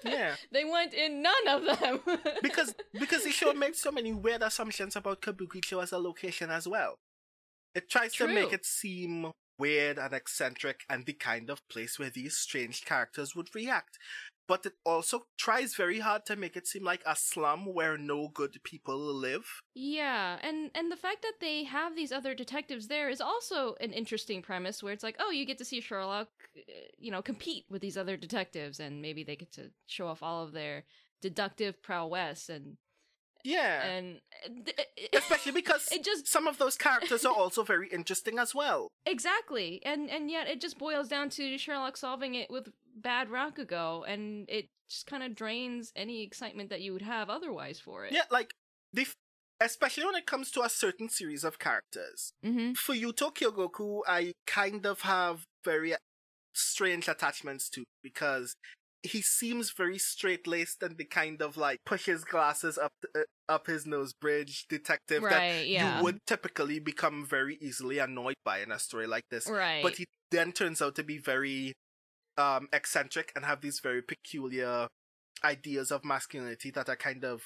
Yeah. 0.06 0.36
they 0.52 0.64
went 0.64 0.94
in 0.94 1.22
none 1.22 1.48
of 1.48 1.80
them. 1.80 2.00
because 2.42 2.74
because 2.94 3.24
the 3.24 3.32
show 3.32 3.54
makes 3.66 3.80
so 3.80 3.92
many 3.92 4.14
weird 4.14 4.42
assumptions 4.42 4.96
about 4.96 5.22
Kabukicho 5.22 5.84
as 5.84 5.92
a 5.92 5.98
location 5.98 6.50
as 6.50 6.68
well. 6.68 6.96
It 7.76 7.90
tries 7.90 8.14
to 8.16 8.28
make 8.28 8.54
it 8.54 8.66
seem 8.66 9.32
weird 9.58 9.98
and 9.98 10.14
eccentric 10.14 10.82
and 10.90 11.06
the 11.06 11.14
kind 11.14 11.50
of 11.50 11.68
place 11.70 11.98
where 11.98 12.10
these 12.10 12.36
strange 12.36 12.86
characters 12.86 13.36
would 13.36 13.54
react. 13.56 13.98
But 14.48 14.66
it 14.66 14.74
also 14.86 15.28
tries 15.38 15.76
very 15.76 16.00
hard 16.00 16.26
to 16.26 16.36
make 16.36 16.58
it 16.58 16.68
seem 16.68 16.84
like 16.84 17.02
a 17.06 17.16
slum 17.16 17.74
where 17.74 17.98
no 17.98 18.28
good 18.28 18.58
people 18.64 18.98
live. 18.98 19.62
Yeah, 19.74 20.38
and 20.42 20.70
and 20.76 20.92
the 20.92 20.98
fact 20.98 21.22
that 21.22 21.40
they 21.40 21.64
have 21.64 21.96
these 21.96 22.12
other 22.12 22.36
detectives 22.36 22.88
there 22.88 23.10
is 23.10 23.22
also 23.22 23.76
an 23.80 23.94
interesting 23.94 24.42
premise 24.42 24.84
where 24.84 24.94
it's 24.94 25.04
like, 25.04 25.16
oh, 25.20 25.32
you 25.32 25.46
get 25.46 25.58
to 25.60 25.66
see 25.66 25.80
Sherlock, 25.80 26.28
uh, 26.58 26.62
you 26.98 27.12
know, 27.12 27.22
compete 27.22 27.66
with 27.70 27.82
these 27.82 27.98
other 27.98 28.18
detectives, 28.18 28.80
and 28.80 29.02
maybe 29.02 29.24
they 29.24 29.36
get 29.36 29.52
to 29.54 29.72
show 29.88 30.08
off 30.08 30.22
all 30.22 30.44
of 30.44 30.52
their 30.52 30.84
deductive 31.22 31.82
prowess 31.82 32.50
and 32.50 32.78
Yeah. 33.44 33.84
and 33.84 34.22
eh, 34.46 34.72
eh, 34.78 34.84
eh, 34.98 35.18
Especially 35.18 35.52
because 35.62 35.88
it 35.92 36.04
just 36.04 36.28
some 36.28 36.48
of 36.48 36.58
those 36.58 36.78
characters 36.78 37.26
are 37.26 37.34
also 37.34 37.64
very 37.64 37.90
interesting 37.90 38.40
as 38.40 38.56
well. 38.56 38.88
exactly, 39.06 39.82
and 39.86 40.10
and 40.10 40.30
yet 40.32 40.48
it 40.48 40.62
just 40.62 40.78
boils 40.78 41.08
down 41.08 41.30
to 41.32 41.58
Sherlock 41.58 41.98
solving 41.98 42.36
it 42.36 42.50
with 42.50 42.70
bad 42.96 43.30
Rakugo, 43.30 44.04
and 44.08 44.46
it 44.50 44.68
just 44.90 45.08
kind 45.08 45.24
of 45.24 45.36
drains 45.36 45.92
any 45.96 46.24
excitement 46.24 46.70
that 46.70 46.82
you 46.82 46.94
would 46.94 47.02
have 47.02 47.30
otherwise 47.30 47.80
for 47.80 48.06
it. 48.06 48.14
Yeah, 48.14 48.24
like 48.32 48.54
the 48.94 49.02
f- 49.02 49.16
especially 49.60 50.06
when 50.06 50.16
it 50.16 50.26
comes 50.26 50.52
to 50.52 50.62
a 50.62 50.70
certain 50.70 51.10
series 51.10 51.44
of 51.44 51.58
characters. 51.60 52.34
Mm-hmm. 52.46 52.74
Fuyuto 52.74 53.34
Kyogoku, 53.34 54.02
I 54.08 54.34
kind 54.46 54.86
of 54.86 55.02
have 55.02 55.46
very 55.64 55.96
strange 56.54 57.08
attachments 57.08 57.70
to 57.70 57.84
because 58.04 58.56
he 59.04 59.22
seems 59.22 59.72
very 59.72 59.98
straight 59.98 60.48
laced 60.48 60.82
and 60.82 60.98
the 60.98 61.04
kind 61.04 61.42
of 61.42 61.58
like 61.58 61.80
push 61.86 62.06
his 62.06 62.24
glasses 62.24 62.78
up 62.78 62.94
uh, 63.16 63.22
up 63.50 63.68
his 63.68 63.86
nose 63.86 64.14
bridge 64.14 64.66
detective 64.70 65.22
that 65.24 65.68
Yeah. 65.68 65.98
you 65.98 66.04
would 66.04 66.20
typically 66.26 66.80
become 66.80 67.26
very 67.26 67.58
easily 67.62 68.00
annoyed 68.00 68.38
by 68.46 68.60
in 68.60 68.72
a 68.72 68.80
story 68.80 69.06
like 69.06 69.26
this. 69.30 69.50
Right. 69.50 69.84
But 69.84 69.98
he 69.98 70.06
then 70.32 70.54
turns 70.54 70.82
out 70.82 70.96
to 70.96 71.04
be 71.04 71.18
very 71.18 71.74
um 72.38 72.68
eccentric 72.72 73.32
and 73.36 73.46
have 73.46 73.62
these 73.62 73.80
very 73.82 74.02
peculiar 74.02 74.88
ideas 75.44 75.92
of 75.92 76.06
masculinity 76.06 76.72
that 76.72 76.88
are 76.88 76.96
kind 76.96 77.26
of 77.26 77.46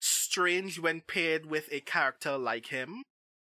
strange 0.00 0.78
when 0.78 1.02
paired 1.06 1.46
with 1.46 1.68
a 1.70 1.80
character 1.80 2.38
like 2.38 2.66
him 2.66 3.02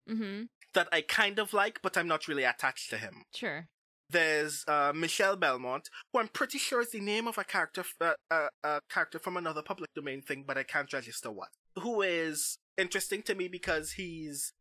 mm-hmm. 0.08 0.44
that 0.74 0.88
I 0.92 1.02
kind 1.02 1.38
of 1.38 1.52
like, 1.52 1.80
but 1.82 1.96
I'm 1.96 2.08
not 2.08 2.28
really 2.28 2.44
attached 2.44 2.90
to 2.90 2.98
him. 2.98 3.24
Sure. 3.34 3.66
There's 4.10 4.64
uh, 4.66 4.92
Michelle 4.94 5.36
Belmont, 5.36 5.88
who 6.12 6.18
I'm 6.18 6.28
pretty 6.28 6.58
sure 6.58 6.80
is 6.80 6.90
the 6.90 7.00
name 7.00 7.28
of 7.28 7.38
a 7.38 7.44
character, 7.44 7.84
uh, 8.00 8.12
uh, 8.30 8.48
a 8.64 8.80
character 8.90 9.18
from 9.18 9.36
another 9.36 9.62
public 9.62 9.90
domain 9.94 10.20
thing, 10.20 10.44
but 10.46 10.58
I 10.58 10.64
can't 10.64 10.92
register 10.92 11.30
what. 11.30 11.50
Who 11.78 12.02
is 12.02 12.58
interesting 12.76 13.22
to 13.22 13.34
me 13.34 13.46
because 13.46 13.92
he's 13.92 14.52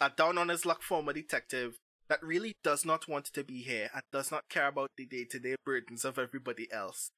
a 0.00 0.10
down 0.10 0.38
on 0.38 0.48
his 0.48 0.66
luck 0.66 0.82
former 0.82 1.12
detective 1.12 1.78
that 2.08 2.22
really 2.22 2.54
does 2.64 2.84
not 2.84 3.06
want 3.06 3.26
to 3.26 3.44
be 3.44 3.62
here 3.62 3.90
and 3.92 4.02
does 4.12 4.30
not 4.30 4.48
care 4.48 4.68
about 4.68 4.90
the 4.96 5.06
day 5.06 5.24
to 5.30 5.38
day 5.38 5.56
burdens 5.64 6.04
of 6.04 6.18
everybody 6.18 6.66
else, 6.72 7.10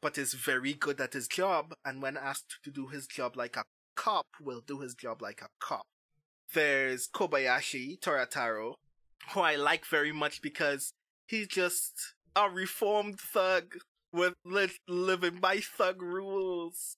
but 0.00 0.18
is 0.18 0.34
very 0.34 0.74
good 0.74 1.00
at 1.00 1.14
his 1.14 1.26
job, 1.26 1.74
and 1.84 2.02
when 2.02 2.16
asked 2.16 2.58
to 2.62 2.70
do 2.70 2.88
his 2.88 3.06
job 3.06 3.36
like 3.36 3.56
a 3.56 3.64
cop, 3.96 4.26
will 4.40 4.60
do 4.64 4.80
his 4.80 4.94
job 4.94 5.22
like 5.22 5.40
a 5.42 5.48
cop. 5.58 5.86
There's 6.54 7.08
Kobayashi 7.08 7.98
Torataro, 7.98 8.74
who 9.30 9.40
I 9.40 9.56
like 9.56 9.84
very 9.86 10.12
much 10.12 10.40
because 10.42 10.92
he's 11.28 11.48
just 11.48 12.14
a 12.34 12.48
reformed 12.50 13.18
thug 13.20 13.76
with 14.12 14.34
li- 14.44 14.70
living 14.88 15.36
by 15.40 15.58
thug 15.60 16.00
rules 16.02 16.96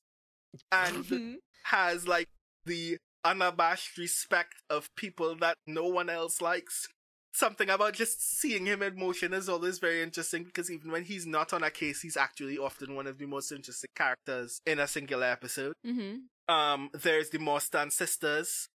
and 0.72 1.05
Mhm. 1.05 1.37
has 1.64 2.07
like 2.09 2.29
the 2.64 2.99
unabashed 3.24 3.99
respect 3.99 4.55
of 4.70 4.89
people 4.97 5.35
that 5.37 5.57
no 5.66 5.85
one 5.87 6.09
else 6.09 6.41
likes. 6.41 6.89
Something 7.33 7.68
about 7.70 7.95
just 7.95 8.20
seeing 8.41 8.66
him 8.66 8.83
in 8.83 8.99
motion 8.99 9.33
is 9.33 9.49
always 9.49 9.79
very 9.79 10.03
interesting 10.03 10.45
because 10.45 10.70
even 10.70 10.91
when 10.91 11.05
he's 11.05 11.26
not 11.26 11.53
on 11.53 11.62
a 11.62 11.70
case, 11.70 12.01
he's 12.01 12.16
actually 12.16 12.59
often 12.59 12.95
one 12.95 13.07
of 13.07 13.18
the 13.18 13.26
most 13.26 13.53
interesting 13.53 13.91
characters 13.95 14.61
in 14.66 14.79
a 14.79 14.89
singular 14.89 15.26
episode. 15.26 15.74
Mm-hmm. 15.87 16.53
Um, 16.53 16.91
there's 16.95 17.31
the 17.31 17.39
Morstan 17.39 17.93
sisters, 17.93 18.68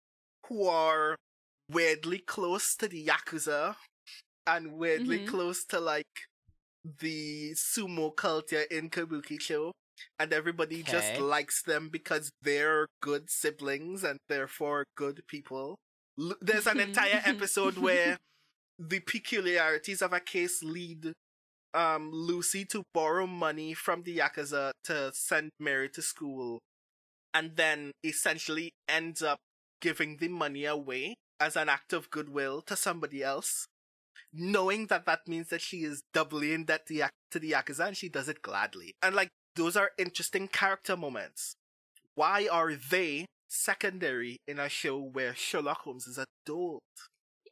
who 0.48 0.66
are 0.66 1.16
weirdly 1.68 2.18
close 2.18 2.74
to 2.76 2.86
the 2.88 3.04
Yakuza, 3.06 3.76
and 4.46 4.72
weirdly 4.72 5.20
Mhm. 5.20 5.28
close 5.28 5.64
to 5.66 5.80
like 5.80 6.28
the 6.84 7.52
sumo 7.54 8.14
culture 8.14 8.62
in 8.62 8.90
Kabukicho, 8.90 9.72
and 10.18 10.32
everybody 10.32 10.82
just 10.82 11.14
likes 11.20 11.62
them 11.62 11.88
because 11.88 12.30
they're 12.42 12.86
good 13.00 13.30
siblings 13.30 14.04
and 14.04 14.18
therefore 14.28 14.84
good 14.96 15.22
people. 15.26 15.76
L- 16.20 16.36
There's 16.40 16.66
an 16.66 16.80
entire 16.80 17.22
episode 17.24 17.78
where 17.78 18.18
the 18.78 19.00
peculiarities 19.00 20.02
of 20.02 20.12
a 20.12 20.20
case 20.20 20.62
lead 20.62 21.12
um 21.72 22.10
Lucy 22.12 22.64
to 22.66 22.82
borrow 22.92 23.26
money 23.26 23.74
from 23.74 24.02
the 24.02 24.18
Yakuza 24.18 24.72
to 24.84 25.10
send 25.14 25.50
Mary 25.58 25.88
to 25.90 26.02
school 26.02 26.60
and 27.32 27.56
then 27.56 27.90
essentially 28.04 28.72
ends 28.88 29.22
up 29.22 29.38
giving 29.80 30.18
the 30.18 30.28
money 30.28 30.64
away 30.64 31.14
as 31.40 31.56
an 31.56 31.68
act 31.68 31.92
of 31.92 32.10
goodwill 32.10 32.62
to 32.62 32.76
somebody 32.76 33.22
else, 33.22 33.66
knowing 34.34 34.86
that 34.86 35.06
that 35.06 35.28
means 35.28 35.48
that 35.48 35.60
she 35.60 35.84
is 35.84 36.02
doubly 36.12 36.52
in 36.52 36.64
debt 36.64 36.86
to, 36.86 36.94
Yak- 36.94 37.12
to 37.30 37.38
the 37.38 37.52
Yakuza 37.52 37.88
and 37.88 37.96
she 37.96 38.08
does 38.08 38.28
it 38.28 38.42
gladly. 38.42 38.94
And 39.02 39.14
like, 39.14 39.28
those 39.56 39.76
are 39.76 39.92
interesting 39.98 40.48
character 40.48 40.96
moments. 40.96 41.54
Why 42.14 42.48
are 42.50 42.74
they 42.74 43.26
secondary 43.48 44.38
in 44.46 44.58
a 44.58 44.68
show 44.68 44.98
where 44.98 45.34
Sherlock 45.34 45.82
Holmes 45.82 46.06
is 46.06 46.18
a 46.18 46.24
adult? 46.46 46.82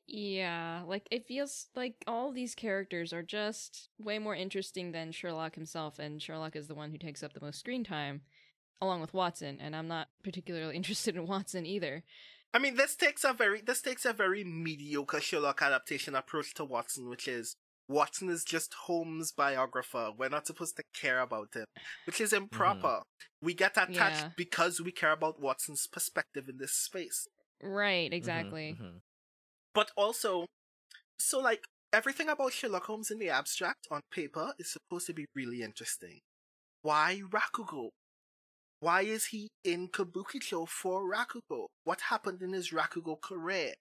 Yeah, 0.06 0.82
like 0.86 1.06
it 1.10 1.26
feels 1.26 1.68
like 1.74 1.94
all 2.06 2.32
these 2.32 2.54
characters 2.54 3.12
are 3.12 3.22
just 3.22 3.88
way 3.98 4.18
more 4.18 4.34
interesting 4.34 4.92
than 4.92 5.12
Sherlock 5.12 5.54
himself, 5.54 5.98
and 5.98 6.20
Sherlock 6.20 6.56
is 6.56 6.68
the 6.68 6.74
one 6.74 6.90
who 6.90 6.98
takes 6.98 7.22
up 7.22 7.32
the 7.32 7.40
most 7.40 7.60
screen 7.60 7.84
time, 7.84 8.22
along 8.80 9.00
with 9.00 9.14
Watson, 9.14 9.58
and 9.60 9.74
I'm 9.74 9.88
not 9.88 10.08
particularly 10.22 10.76
interested 10.76 11.16
in 11.16 11.26
Watson 11.26 11.64
either. 11.64 12.02
I 12.54 12.58
mean, 12.58 12.76
this 12.76 12.96
takes 12.96 13.24
a 13.24 13.32
very 13.32 13.60
this 13.62 13.80
takes 13.82 14.04
a 14.04 14.12
very 14.12 14.44
mediocre 14.44 15.20
Sherlock 15.20 15.62
adaptation 15.62 16.14
approach 16.14 16.54
to 16.54 16.64
Watson, 16.64 17.08
which 17.08 17.26
is 17.28 17.56
Watson 17.88 18.28
is 18.28 18.44
just 18.44 18.74
Holmes' 18.74 19.32
biographer. 19.32 20.12
We're 20.16 20.28
not 20.28 20.46
supposed 20.46 20.76
to 20.76 20.82
care 20.94 21.20
about 21.20 21.54
him, 21.54 21.64
which 22.06 22.20
is 22.20 22.32
improper. 22.32 23.00
We 23.40 23.54
get 23.54 23.76
attached 23.76 24.26
Yeah. 24.26 24.30
because 24.36 24.80
we 24.80 24.92
care 24.92 25.12
about 25.12 25.40
Watson's 25.40 25.86
perspective 25.86 26.48
in 26.48 26.58
this 26.58 26.74
space. 26.74 27.26
Right, 27.62 28.10
Mhm, 28.10 28.14
exactly. 28.14 28.76
mhm. 28.78 29.00
But 29.74 29.90
also, 29.96 30.46
so 31.18 31.40
like 31.40 31.64
everything 31.92 32.28
about 32.28 32.52
Sherlock 32.52 32.84
Holmes 32.86 33.10
in 33.10 33.18
the 33.18 33.30
abstract 33.30 33.86
on 33.90 34.02
paper 34.10 34.54
is 34.58 34.72
supposed 34.72 35.06
to 35.08 35.14
be 35.14 35.26
really 35.34 35.62
interesting. 35.62 36.20
Why 36.82 37.22
Rakugo? 37.30 37.90
Why 38.82 39.02
is 39.02 39.26
he 39.26 39.48
in 39.62 39.88
Kabukicho 39.88 40.68
for 40.68 41.08
Rakugo? 41.08 41.66
What 41.84 42.00
happened 42.00 42.42
in 42.42 42.52
his 42.52 42.70
Rakugo 42.70 43.20
career? 43.20 43.74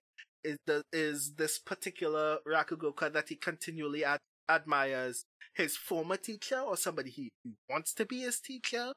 is 0.43 0.57
the 0.65 0.81
is 0.91 1.33
this 1.35 1.59
particular 1.59 2.37
Rakugoka 2.47 3.11
that 3.13 3.29
he 3.29 3.35
continually 3.35 4.03
ad- 4.03 4.19
admires 4.49 5.23
his 5.53 5.77
former 5.77 6.17
teacher 6.17 6.59
or 6.59 6.77
somebody 6.77 7.09
he 7.09 7.29
wants 7.69 7.93
to 7.95 8.05
be 8.05 8.21
his 8.21 8.39
teacher? 8.39 8.91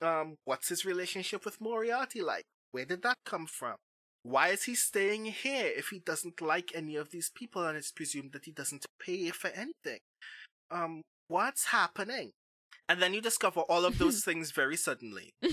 Um, 0.00 0.36
what's 0.44 0.68
his 0.68 0.84
relationship 0.84 1.44
with 1.44 1.60
Moriarty 1.60 2.22
like? 2.22 2.44
Where 2.72 2.84
did 2.84 3.02
that 3.02 3.16
come 3.24 3.46
from? 3.46 3.76
Why 4.24 4.48
is 4.48 4.64
he 4.64 4.74
staying 4.74 5.26
here 5.26 5.70
if 5.76 5.88
he 5.88 5.98
doesn't 5.98 6.40
like 6.40 6.72
any 6.74 6.96
of 6.96 7.10
these 7.10 7.30
people 7.34 7.64
and 7.66 7.76
it's 7.76 7.92
presumed 7.92 8.32
that 8.32 8.44
he 8.44 8.52
doesn't 8.52 8.86
pay 9.00 9.30
for 9.30 9.48
anything? 9.48 9.98
Um, 10.70 11.02
what's 11.28 11.66
happening? 11.66 12.30
And 12.92 13.00
then 13.00 13.14
you 13.14 13.22
discover 13.22 13.60
all 13.62 13.86
of 13.86 13.96
those 13.96 14.22
things 14.28 14.50
very 14.50 14.76
suddenly. 14.76 15.30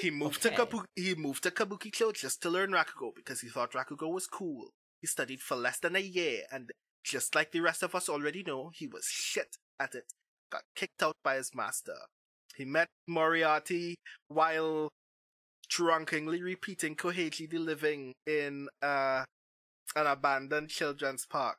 He 0.00 0.10
moved 0.10 0.44
Okay. 0.44 0.56
to 0.56 0.66
Kabu- 0.66 0.84
he 0.96 1.14
moved 1.14 1.44
to 1.44 1.52
Kabukicho 1.52 2.12
just 2.12 2.42
to 2.42 2.50
learn 2.50 2.72
Rakugo 2.72 3.14
because 3.14 3.40
he 3.42 3.48
thought 3.48 3.70
Rakugo 3.70 4.10
was 4.12 4.26
cool. 4.26 4.70
He 5.00 5.06
studied 5.06 5.40
for 5.40 5.56
less 5.56 5.78
than 5.78 5.94
a 5.94 6.00
year, 6.00 6.40
and 6.50 6.72
just 7.04 7.36
like 7.36 7.52
the 7.52 7.60
rest 7.60 7.84
of 7.84 7.94
us 7.94 8.08
already 8.08 8.42
know, 8.42 8.72
he 8.74 8.88
was 8.88 9.04
shit 9.06 9.54
at 9.78 9.94
it. 9.94 10.06
Got 10.50 10.62
kicked 10.74 11.04
out 11.04 11.14
by 11.22 11.36
his 11.36 11.54
master. 11.54 11.94
He 12.56 12.64
met 12.64 12.88
Moriarty 13.06 13.94
while 14.26 14.88
drunkenly 15.68 16.42
repeating 16.42 16.96
Koheiji 16.96 17.48
the 17.48 17.58
Living 17.58 18.12
in 18.26 18.68
uh, 18.82 19.22
an 19.94 20.06
abandoned 20.08 20.70
children's 20.70 21.26
park. 21.26 21.58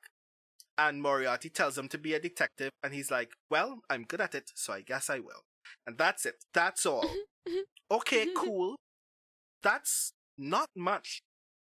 And 0.78 1.02
Moriarty 1.02 1.50
tells 1.50 1.78
him 1.78 1.88
to 1.90 1.98
be 1.98 2.14
a 2.16 2.20
detective, 2.20 2.72
and 2.84 2.94
he's 2.94 3.12
like, 3.12 3.32
Well, 3.50 3.82
I'm 3.90 4.04
good 4.06 4.22
at 4.22 4.34
it, 4.36 4.52
so 4.56 4.74
I 4.74 4.82
guess 4.82 5.10
I 5.10 5.20
will. 5.20 5.44
And 5.86 5.98
that's 5.98 6.26
it. 6.26 6.36
That's 6.54 6.86
all. 6.86 7.10
Okay, 7.92 8.28
cool. 8.36 8.76
That's 9.62 10.14
not 10.38 10.70
much. 10.76 11.22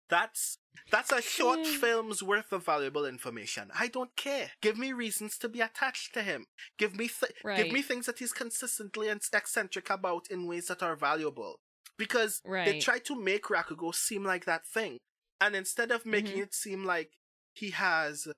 That's 0.09 0.57
that's 0.91 1.13
a 1.13 1.21
short 1.21 1.61
Yeah. 1.65 1.79
film's 1.79 2.23
worth 2.23 2.53
of 2.53 2.65
valuable 2.65 3.05
information. 3.05 3.71
I 3.79 3.89
don't 3.89 4.15
care. 4.17 4.53
Give 4.63 4.79
me 4.79 4.93
reasons 4.93 5.37
to 5.39 5.49
be 5.49 5.61
attached 5.61 6.15
to 6.15 6.23
him. 6.23 6.47
Give 6.79 6.97
me 6.97 7.09
th- 7.09 7.33
give 7.57 7.73
me 7.73 7.83
things 7.83 8.07
that 8.07 8.19
he's 8.21 8.33
consistently 8.33 9.09
and 9.09 9.21
eccentric 9.33 9.91
about 9.91 10.29
in 10.31 10.47
ways 10.47 10.67
that 10.69 10.83
are 10.83 10.97
valuable. 10.97 11.57
Because 11.99 12.41
they 12.45 12.79
try 12.81 12.99
to 13.01 13.15
make 13.17 13.45
Rakugo 13.45 13.95
seem 13.95 14.25
like 14.25 14.45
that 14.47 14.67
thing, 14.67 14.99
and 15.41 15.55
instead 15.57 15.91
of 15.91 16.07
making 16.07 16.39
Mhm. 16.39 16.43
it 16.45 16.55
seem 16.55 16.85
like 16.85 17.13
he 17.55 17.71
has 17.71 18.29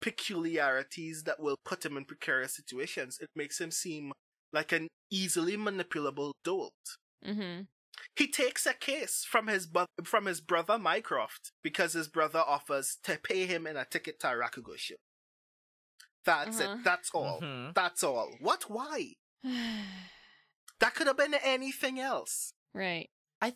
peculiarities 0.00 1.24
that 1.24 1.40
will 1.40 1.56
put 1.64 1.84
him 1.84 1.96
in 1.96 2.04
precarious 2.04 2.54
situations, 2.56 3.18
it 3.20 3.28
makes 3.34 3.60
him 3.60 3.70
seem 3.70 4.12
like 4.52 4.72
an 4.72 4.88
easily 5.10 5.56
manipulable 5.56 6.32
dolt. 6.44 6.72
mm-hmm. 7.26 7.62
He 8.14 8.28
takes 8.30 8.64
a 8.64 8.74
case 8.74 9.24
from 9.28 9.48
his 9.48 9.66
bu- 9.66 9.86
from 10.04 10.26
his 10.26 10.40
brother 10.40 10.78
Mycroft 10.78 11.50
because 11.64 11.94
his 11.94 12.06
brother 12.08 12.38
offers 12.46 12.96
to 13.02 13.18
pay 13.22 13.44
him 13.46 13.66
in 13.66 13.76
a 13.76 13.84
ticket 13.84 14.20
to 14.20 14.28
a 14.28 14.34
Rakugo 14.34 14.76
show. 14.76 14.94
That's 16.24 16.60
Uh-huh. 16.60 16.74
it. 16.78 16.84
That's 16.84 17.10
all. 17.12 17.40
Mhm. 17.40 17.74
That's 17.74 18.04
all. 18.04 18.36
What? 18.40 18.70
Why? 18.70 19.14
That 20.80 20.94
could 20.94 21.08
have 21.08 21.16
been 21.16 21.34
anything 21.34 21.98
else. 21.98 22.52
right. 22.72 23.10
I 23.40 23.54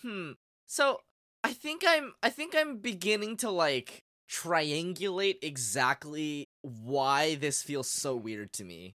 Hmm. 0.00 0.32
So 0.66 1.00
I 1.42 1.52
think 1.52 1.82
I'm 1.86 2.14
I 2.22 2.30
think 2.30 2.54
I'm 2.54 2.78
beginning 2.78 3.36
to 3.38 3.50
like 3.50 4.04
triangulate 4.32 5.36
exactly 5.42 6.48
why 6.62 7.34
this 7.34 7.62
feels 7.62 7.88
so 7.88 8.16
weird 8.16 8.52
to 8.54 8.64
me. 8.64 8.94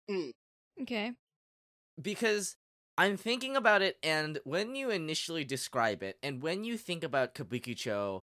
Okay. 0.80 1.12
Because 2.00 2.56
I'm 2.96 3.16
thinking 3.16 3.56
about 3.56 3.82
it 3.82 3.96
and 4.02 4.38
when 4.44 4.74
you 4.74 4.90
initially 4.90 5.44
describe 5.44 6.02
it 6.02 6.18
and 6.22 6.42
when 6.42 6.64
you 6.64 6.76
think 6.78 7.02
about 7.02 7.34
Kabukicho 7.34 8.20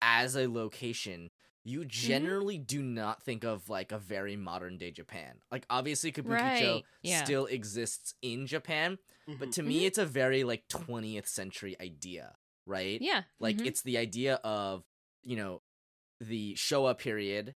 as 0.00 0.36
a 0.36 0.46
location, 0.48 1.30
you 1.64 1.84
generally 1.84 2.58
do 2.58 2.82
not 2.82 3.22
think 3.22 3.44
of 3.44 3.68
like 3.68 3.92
a 3.92 3.98
very 3.98 4.36
modern 4.36 4.76
day 4.78 4.90
Japan. 4.90 5.36
Like 5.50 5.66
obviously 5.70 6.12
Kabukicho 6.12 6.74
Right, 6.74 6.84
yeah. 7.02 7.24
still 7.24 7.46
exists 7.46 8.14
in 8.22 8.46
Japan, 8.46 8.98
but 9.38 9.48
Mhm. 9.48 9.52
to 9.52 9.62
me 9.62 9.84
it's 9.86 9.98
a 9.98 10.06
very 10.06 10.44
like 10.44 10.68
20th 10.68 11.26
century 11.28 11.76
idea, 11.80 12.34
right? 12.66 13.00
Yeah. 13.00 13.22
Like 13.40 13.56
mhm, 13.56 13.66
it's 13.66 13.82
the 13.82 13.98
idea 13.98 14.34
of, 14.44 14.84
you 15.22 15.36
know, 15.36 15.62
the 16.20 16.54
Showa 16.54 16.96
period. 16.96 17.54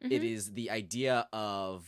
It 0.00 0.22
mhm. 0.22 0.32
is 0.32 0.52
the 0.52 0.70
idea 0.70 1.28
of 1.32 1.86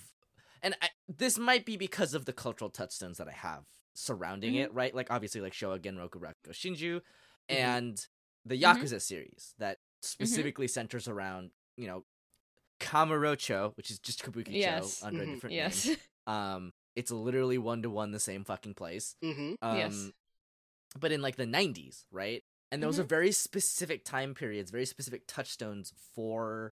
and 0.62 0.74
I, 0.82 0.88
this 1.08 1.38
might 1.38 1.64
be 1.64 1.76
because 1.78 2.12
of 2.12 2.24
the 2.26 2.32
cultural 2.34 2.68
touchstones 2.70 3.16
that 3.18 3.28
I 3.28 3.32
have 3.32 3.64
surrounding 3.94 4.54
Mhm. 4.54 4.64
it, 4.64 4.74
right? 4.74 4.94
Like 4.94 5.10
obviously 5.10 5.40
like 5.40 5.52
Showa 5.54 5.78
Genroku 5.80 6.16
Rakugo 6.20 6.50
Shinju 6.50 6.96
Mhm. 6.96 7.02
and 7.48 8.06
the 8.44 8.56
Mhm. 8.60 8.62
Yakuza 8.82 9.00
series 9.00 9.54
that 9.58 9.78
specifically 10.02 10.66
centers 10.68 11.06
around, 11.08 11.52
you 11.76 11.86
know, 11.86 12.04
Kamurocho, 12.80 13.76
which 13.76 13.90
is 13.90 13.98
just 13.98 14.22
Kabukicho 14.22 14.52
Yes. 14.54 15.02
under 15.02 15.22
a 15.22 15.26
different 15.26 15.54
Yes. 15.54 15.86
name. 15.86 15.96
Um 16.26 16.72
it's 16.96 17.10
literally 17.10 17.56
one 17.58 17.82
to 17.82 17.90
one 17.90 18.10
the 18.10 18.20
same 18.20 18.44
fucking 18.44 18.74
place. 18.74 19.16
Um, 19.22 19.56
Yes. 19.62 20.10
But 20.98 21.12
in 21.12 21.22
like 21.22 21.36
the 21.36 21.46
90s, 21.46 22.04
right? 22.10 22.44
And 22.72 22.82
those 22.82 22.98
are 22.98 23.04
very 23.04 23.32
specific 23.32 24.04
time 24.04 24.34
periods, 24.34 24.70
very 24.70 24.86
specific 24.86 25.26
touchstones 25.26 25.92
for 26.14 26.72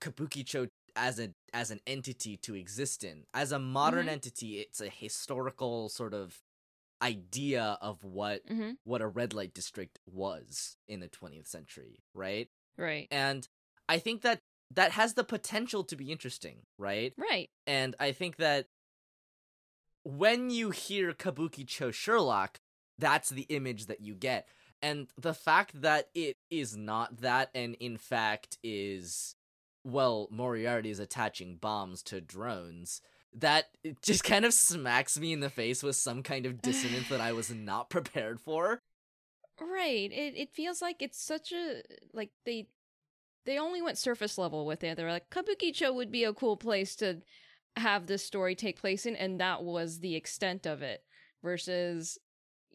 Kabukicho 0.00 0.68
as 0.96 1.20
a 1.20 1.32
as 1.52 1.70
an 1.70 1.80
entity 1.86 2.36
to 2.38 2.54
exist 2.54 3.04
in. 3.04 3.24
As 3.32 3.52
a 3.52 3.58
modern 3.58 4.06
Mhm. 4.06 4.10
entity, 4.12 4.58
it's 4.58 4.80
a 4.80 4.88
historical 4.88 5.88
sort 5.88 6.14
of 6.14 6.42
idea 7.02 7.78
of 7.80 8.02
what 8.04 8.42
hmm 8.48 8.72
what 8.84 9.02
a 9.02 9.06
red 9.06 9.34
light 9.34 9.52
district 9.52 9.98
was 10.06 10.76
in 10.88 11.00
the 11.00 11.08
20th 11.08 11.46
century, 11.46 12.02
right? 12.14 12.50
Right. 12.78 13.06
And 13.10 13.46
I 13.88 13.98
think 13.98 14.22
that 14.22 14.40
that 14.70 14.92
has 14.92 15.14
the 15.14 15.24
potential 15.24 15.84
to 15.84 15.96
be 15.96 16.10
interesting, 16.10 16.66
right? 16.78 17.12
Right. 17.16 17.50
And 17.66 17.94
I 18.00 18.12
think 18.12 18.36
that 18.36 18.66
when 20.04 20.50
you 20.50 20.70
hear 20.70 21.12
Kabukicho 21.12 21.92
Sherlock, 21.92 22.60
that's 22.98 23.30
the 23.30 23.42
image 23.42 23.86
that 23.86 24.00
you 24.00 24.14
get. 24.14 24.48
And 24.80 25.08
the 25.20 25.34
fact 25.34 25.80
that 25.82 26.08
it 26.14 26.36
is 26.50 26.76
not 26.76 27.20
that, 27.20 27.50
and 27.54 27.74
in 27.76 27.96
fact 27.96 28.58
is, 28.62 29.34
well, 29.84 30.28
Moriarty 30.30 30.90
is 30.90 31.00
attaching 31.00 31.56
bombs 31.56 32.02
to 32.04 32.20
drones, 32.20 33.00
that 33.34 33.66
just 34.02 34.24
kind 34.24 34.44
of 34.44 34.54
smacks 34.54 35.18
me 35.18 35.32
in 35.32 35.40
the 35.40 35.50
face 35.50 35.82
with 35.82 35.96
some 35.96 36.22
kind 36.22 36.46
of 36.46 36.62
dissonance 36.62 37.08
that 37.08 37.20
I 37.20 37.32
was 37.32 37.50
not 37.50 37.90
prepared 37.90 38.40
for. 38.40 38.80
Right. 39.60 40.10
It 40.12 40.34
it 40.36 40.54
feels 40.54 40.80
like 40.80 41.02
it's 41.02 41.20
such 41.20 41.52
a 41.52 41.82
like 42.12 42.30
they 42.46 42.68
they 43.44 43.58
only 43.58 43.82
went 43.82 43.98
surface 43.98 44.38
level 44.38 44.64
with 44.66 44.84
it. 44.84 44.96
They're 44.96 45.10
like 45.10 45.30
Kabukicho 45.30 45.92
would 45.94 46.12
be 46.12 46.24
a 46.24 46.32
cool 46.32 46.56
place 46.56 46.94
to 46.96 47.22
have 47.76 48.06
this 48.06 48.24
story 48.24 48.54
take 48.54 48.80
place 48.80 49.06
in, 49.06 49.16
and 49.16 49.40
that 49.40 49.64
was 49.64 49.98
the 49.98 50.14
extent 50.14 50.66
of 50.66 50.82
it. 50.82 51.02
Versus, 51.42 52.18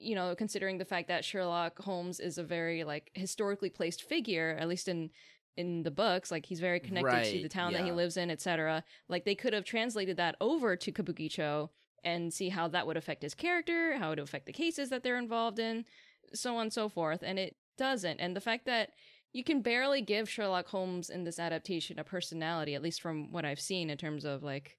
you 0.04 0.16
know, 0.16 0.36
considering 0.36 0.78
the 0.78 0.86
fact 0.86 1.08
that 1.08 1.26
Sherlock 1.26 1.80
Holmes 1.80 2.20
is 2.20 2.38
a 2.38 2.43
very 2.43 2.84
like 2.84 3.12
historically 3.14 3.70
placed 3.70 4.04
figure, 4.04 4.58
at 4.60 4.68
least 4.68 4.88
in 4.88 5.10
in 5.56 5.84
the 5.84 5.91
books, 5.91 6.32
like 6.32 6.45
he's 6.45 6.60
very 6.60 6.80
connected 6.80 7.32
to 7.32 7.43
the 7.43 7.49
town 7.49 7.74
that 7.74 7.86
he 7.86 7.91
lives 7.91 8.18
in, 8.18 8.32
etc. 8.32 8.84
Like 9.08 9.24
they 9.24 9.36
could 9.36 9.54
have 9.54 9.64
translated 9.64 10.18
that 10.18 10.36
over 10.41 10.76
to 10.76 10.91
Kabukicho 10.91 11.70
and 12.04 12.34
see 12.34 12.49
how 12.49 12.68
that 12.70 12.88
would 12.88 12.97
affect 12.97 13.22
his 13.22 13.36
character, 13.36 13.97
how 13.97 14.08
it 14.08 14.10
would 14.12 14.20
affect 14.20 14.45
the 14.45 14.51
cases 14.51 14.89
that 14.89 15.04
they're 15.04 15.18
involved 15.18 15.60
in, 15.60 15.86
so 16.34 16.56
on 16.56 16.64
and 16.64 16.74
so 16.74 16.89
forth. 16.89 17.22
And 17.24 17.38
it 17.38 17.56
doesn't. 17.78 18.20
And 18.20 18.36
the 18.36 18.41
fact 18.41 18.66
that 18.66 18.89
you 19.32 19.43
can 19.43 19.62
barely 19.62 20.01
give 20.01 20.30
Sherlock 20.30 20.68
Holmes 20.68 21.10
in 21.10 21.24
this 21.24 21.39
adaptation 21.39 21.99
a 21.99 22.04
personality, 22.04 22.76
at 22.76 22.84
least 22.84 23.01
from 23.01 23.32
what 23.32 23.45
I've 23.45 23.60
seen 23.60 23.89
in 23.89 23.97
terms 23.97 24.26
of 24.26 24.43
like 24.43 24.78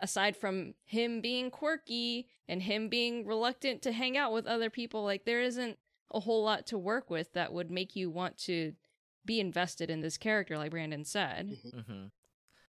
aside 0.00 0.36
from 0.36 0.74
him 0.84 1.20
being 1.20 1.50
quirky 1.50 2.28
and 2.48 2.62
him 2.62 2.88
being 2.88 3.26
reluctant 3.26 3.82
to 3.82 3.92
hang 3.92 4.16
out 4.16 4.32
with 4.32 4.46
other 4.46 4.70
people, 4.70 5.02
like 5.04 5.24
there 5.24 5.40
isn't 5.40 5.78
a 6.12 6.20
whole 6.20 6.42
lot 6.44 6.66
to 6.66 6.78
work 6.78 7.10
with 7.10 7.32
that 7.32 7.52
would 7.52 7.70
make 7.70 7.96
you 7.96 8.10
want 8.10 8.36
to 8.38 8.72
be 9.24 9.40
invested 9.40 9.90
in 9.90 10.00
this 10.00 10.16
character, 10.18 10.58
like 10.58 10.70
Brandon 10.70 11.04
said. 11.04 11.56
hmm 11.86 12.06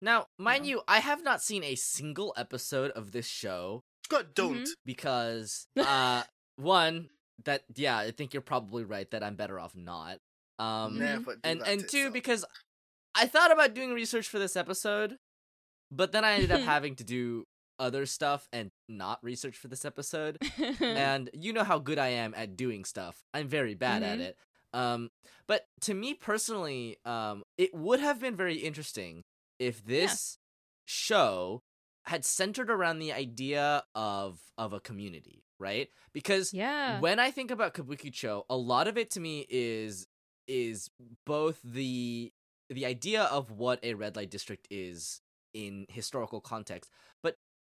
Now, 0.00 0.26
mind 0.38 0.64
Yeah. 0.64 0.70
you, 0.76 0.82
I 0.88 1.00
have 1.00 1.22
not 1.22 1.42
seen 1.42 1.62
a 1.64 1.74
single 1.74 2.32
episode 2.36 2.90
of 2.92 3.12
this 3.12 3.26
show 3.26 3.82
Good, 4.08 4.32
don't. 4.34 4.64
Mhm. 4.64 4.70
because 4.86 5.66
uh 5.76 6.22
one 6.56 7.10
that 7.44 7.62
yeah 7.76 7.96
i 7.98 8.10
think 8.10 8.32
you're 8.34 8.40
probably 8.40 8.82
right 8.84 9.08
that 9.12 9.22
i'm 9.22 9.36
better 9.36 9.60
off 9.60 9.76
not 9.76 10.18
um 10.58 10.98
Never 10.98 11.36
and 11.44 11.62
and 11.62 11.88
two 11.88 11.98
yourself. 11.98 12.12
because 12.14 12.44
i 13.14 13.26
thought 13.26 13.52
about 13.52 13.74
doing 13.74 13.92
research 13.92 14.26
for 14.28 14.40
this 14.40 14.56
episode 14.56 15.18
but 15.90 16.12
then 16.12 16.24
i 16.24 16.32
ended 16.34 16.50
up 16.52 16.60
having 16.74 16.94
to 16.94 17.04
do 17.04 17.44
other 17.78 18.06
stuff 18.06 18.48
and 18.52 18.70
not 18.88 19.18
research 19.22 19.56
for 19.56 19.68
this 19.68 19.84
episode 19.84 20.36
and 20.80 21.30
you 21.32 21.52
know 21.52 21.62
how 21.64 21.78
good 21.78 21.98
i 21.98 22.08
am 22.08 22.34
at 22.36 22.56
doing 22.56 22.84
stuff 22.84 23.22
i'm 23.32 23.46
very 23.48 23.74
bad 23.74 24.02
at 24.02 24.18
Mhm. 24.18 24.22
it 24.22 24.36
um 24.72 25.10
but 25.46 25.66
to 25.82 25.94
me 25.94 26.12
personally 26.14 26.96
um 27.04 27.44
it 27.56 27.72
would 27.74 28.00
have 28.00 28.20
been 28.20 28.34
very 28.36 28.56
interesting 28.56 29.22
if 29.58 29.84
this 29.84 30.38
show 30.86 31.62
had 32.06 32.24
centered 32.24 32.70
around 32.70 32.98
the 32.98 33.12
idea 33.12 33.84
of 33.94 34.40
of 34.56 34.72
a 34.72 34.80
community 34.80 35.44
right 35.60 35.88
because 36.12 36.52
yeah. 36.54 36.98
when 37.00 37.18
I 37.18 37.30
think 37.30 37.50
about 37.50 37.74
Kabukicho, 37.74 38.44
a 38.48 38.56
lot 38.56 38.88
of 38.88 38.96
it 38.96 39.10
to 39.12 39.20
me 39.20 39.46
is 39.50 40.06
is 40.46 40.88
both 41.26 41.60
the 41.62 42.32
the 42.70 42.86
idea 42.86 43.24
of 43.24 43.50
what 43.50 43.78
a 43.82 43.94
red 43.94 44.16
light 44.16 44.30
district 44.30 44.66
is 44.70 45.20
in 45.54 45.86
historical 45.88 46.40
context, 46.40 46.90
but 47.22 47.36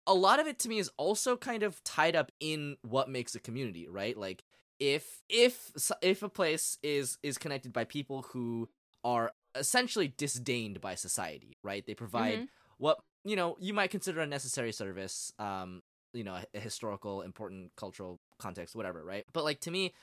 a 0.07 0.13
lot 0.13 0.39
of 0.39 0.47
it 0.47 0.59
to 0.59 0.69
me 0.69 0.79
is 0.79 0.89
also 0.97 1.37
kind 1.37 1.63
of 1.63 1.83
tied 1.83 2.15
up 2.15 2.31
in 2.39 2.77
what 2.81 3.09
makes 3.09 3.35
a 3.35 3.39
community, 3.39 3.87
right? 3.87 4.17
Like 4.17 4.43
if 4.79 5.21
if 5.29 5.71
if 6.01 6.23
a 6.23 6.29
place 6.29 6.77
is 6.83 7.17
is 7.23 7.37
connected 7.37 7.73
by 7.73 7.83
people 7.83 8.23
who 8.23 8.69
are 9.03 9.31
essentially 9.55 10.13
disdained 10.17 10.81
by 10.81 10.95
society, 10.95 11.57
right? 11.63 11.85
They 11.85 11.93
provide 11.93 12.41
Mhm. 12.41 12.47
what 12.77 12.99
you 13.23 13.35
know 13.35 13.55
you 13.59 13.73
might 13.73 13.91
consider 13.91 14.21
a 14.21 14.27
necessary 14.27 14.71
service, 14.71 15.31
um, 15.39 15.81
you 16.13 16.23
know, 16.23 16.35
a, 16.35 16.45
a 16.55 16.59
historical, 16.59 17.21
important 17.21 17.71
cultural 17.75 18.19
context, 18.39 18.75
whatever, 18.75 19.03
right? 19.03 19.25
But 19.33 19.43
like 19.43 19.59
to 19.61 19.71
me, 19.71 19.93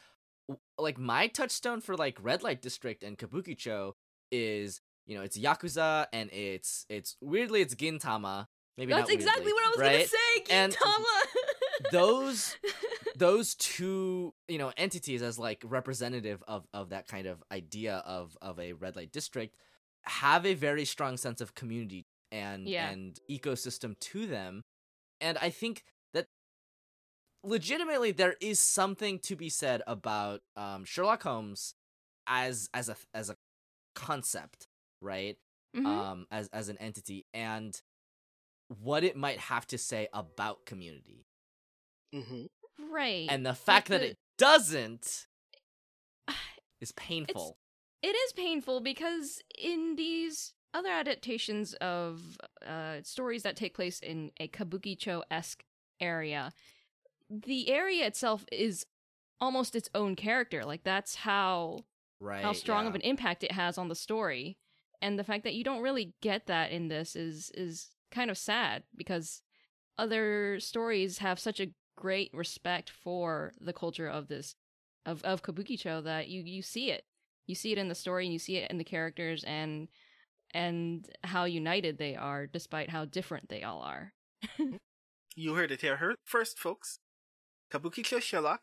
like 0.78 0.98
my 0.98 1.26
touchstone 1.28 1.80
for 1.80 1.96
like 1.96 2.18
red 2.22 2.42
light 2.42 2.62
district 2.62 3.02
and 3.02 3.18
kabukicho 3.18 3.92
is 4.30 4.80
you 5.06 5.16
know 5.16 5.22
it's 5.22 5.38
yakuza 5.38 6.06
and 6.12 6.30
it's 6.32 6.84
it's 6.88 7.16
weirdly 7.20 7.60
it's 7.62 7.74
gintama. 7.74 8.46
Maybe 8.78 8.92
That's 8.92 9.08
exactly 9.08 9.44
weirdly, 9.44 9.52
what 9.54 9.64
I 9.64 9.68
was 9.70 9.78
right? 9.78 9.92
gonna 9.92 10.68
say, 10.68 10.76
Gintama. 10.76 11.90
those 11.92 12.56
those 13.16 13.54
two 13.54 14.34
you 14.48 14.58
know 14.58 14.72
entities 14.76 15.22
as 15.22 15.38
like 15.38 15.62
representative 15.64 16.42
of 16.46 16.66
of 16.74 16.90
that 16.90 17.08
kind 17.08 17.26
of 17.26 17.42
idea 17.50 18.02
of 18.06 18.36
of 18.42 18.58
a 18.60 18.74
red 18.74 18.94
light 18.96 19.12
district 19.12 19.56
have 20.02 20.44
a 20.46 20.54
very 20.54 20.84
strong 20.84 21.16
sense 21.16 21.40
of 21.40 21.54
community 21.54 22.06
and 22.30 22.68
Yeah. 22.68 22.90
and 22.90 23.18
ecosystem 23.30 23.98
to 24.00 24.26
them 24.26 24.62
and 25.20 25.38
i 25.38 25.48
think 25.50 25.84
that 26.12 26.26
legitimately 27.44 28.12
there 28.12 28.34
is 28.40 28.58
something 28.60 29.18
to 29.20 29.36
be 29.36 29.48
said 29.48 29.82
about 29.86 30.40
um 30.56 30.84
sherlock 30.84 31.22
holmes 31.22 31.74
as 32.26 32.68
as 32.74 32.88
a 32.88 32.96
as 33.14 33.30
a 33.30 33.36
concept 33.94 34.68
right 35.00 35.36
Mhm. 35.74 35.86
um 35.86 36.26
as 36.30 36.48
as 36.52 36.68
an 36.68 36.78
entity 36.78 37.26
and 37.34 37.82
what 38.68 39.04
it 39.04 39.16
might 39.16 39.38
have 39.38 39.66
to 39.66 39.78
say 39.78 40.08
about 40.12 40.64
community 40.66 41.26
hmm 42.12 42.46
right. 42.90 43.26
and 43.28 43.44
the 43.44 43.54
fact 43.54 43.88
that 43.88 44.00
the- 44.00 44.10
it 44.10 44.18
doesn't 44.38 45.26
is 46.80 46.92
painful. 46.92 47.58
it 48.02 48.08
is 48.14 48.32
painful 48.34 48.80
because 48.80 49.40
in 49.58 49.96
these 49.96 50.52
other 50.74 50.90
adaptations 50.90 51.72
of 51.74 52.36
uh, 52.66 52.96
stories 53.02 53.42
that 53.42 53.56
take 53.56 53.74
place 53.74 53.98
in 54.00 54.30
a 54.38 54.48
kabukicho 54.48 55.22
esque 55.30 55.64
area, 56.00 56.52
the 57.30 57.70
area 57.70 58.06
itself 58.06 58.44
is 58.52 58.84
almost 59.40 59.74
its 59.74 59.88
own 59.94 60.14
character. 60.16 60.64
Like 60.64 60.84
that's 60.84 61.14
how 61.14 61.78
right? 62.20 62.42
how 62.44 62.52
strong 62.52 62.86
of 62.86 62.94
an 62.94 63.00
impact 63.00 63.42
it 63.42 63.52
has 63.52 63.78
on 63.78 63.88
the 63.88 63.94
story, 63.94 64.58
and 65.02 65.18
the 65.18 65.24
fact 65.24 65.44
that 65.44 65.54
you 65.54 65.64
don't 65.64 65.82
really 65.82 66.14
get 66.22 66.46
that 66.46 66.70
in 66.70 66.88
this 66.88 67.16
is 67.16 67.50
is 67.54 67.90
kind 68.10 68.30
of 68.30 68.38
sad 68.38 68.82
because 68.96 69.42
other 69.98 70.58
stories 70.60 71.18
have 71.18 71.38
such 71.38 71.60
a 71.60 71.68
great 71.96 72.30
respect 72.32 72.90
for 72.90 73.52
the 73.60 73.72
culture 73.72 74.08
of 74.08 74.28
this 74.28 74.54
of 75.04 75.22
of 75.22 75.42
kabukicho 75.42 76.02
that 76.02 76.28
you 76.28 76.42
you 76.42 76.62
see 76.62 76.90
it 76.90 77.04
you 77.46 77.54
see 77.54 77.72
it 77.72 77.78
in 77.78 77.88
the 77.88 77.94
story 77.94 78.24
and 78.24 78.32
you 78.32 78.38
see 78.38 78.56
it 78.56 78.70
in 78.70 78.78
the 78.78 78.84
characters 78.84 79.44
and 79.44 79.88
and 80.52 81.08
how 81.24 81.44
united 81.44 81.98
they 81.98 82.14
are 82.14 82.46
despite 82.46 82.90
how 82.90 83.04
different 83.04 83.48
they 83.48 83.62
all 83.62 83.80
are 83.80 84.12
You 85.38 85.52
heard 85.52 85.70
it 85.70 85.82
here 85.82 86.16
first, 86.24 86.58
folks. 86.58 86.98
Kabukicho 87.70 88.22
Sherlock 88.22 88.62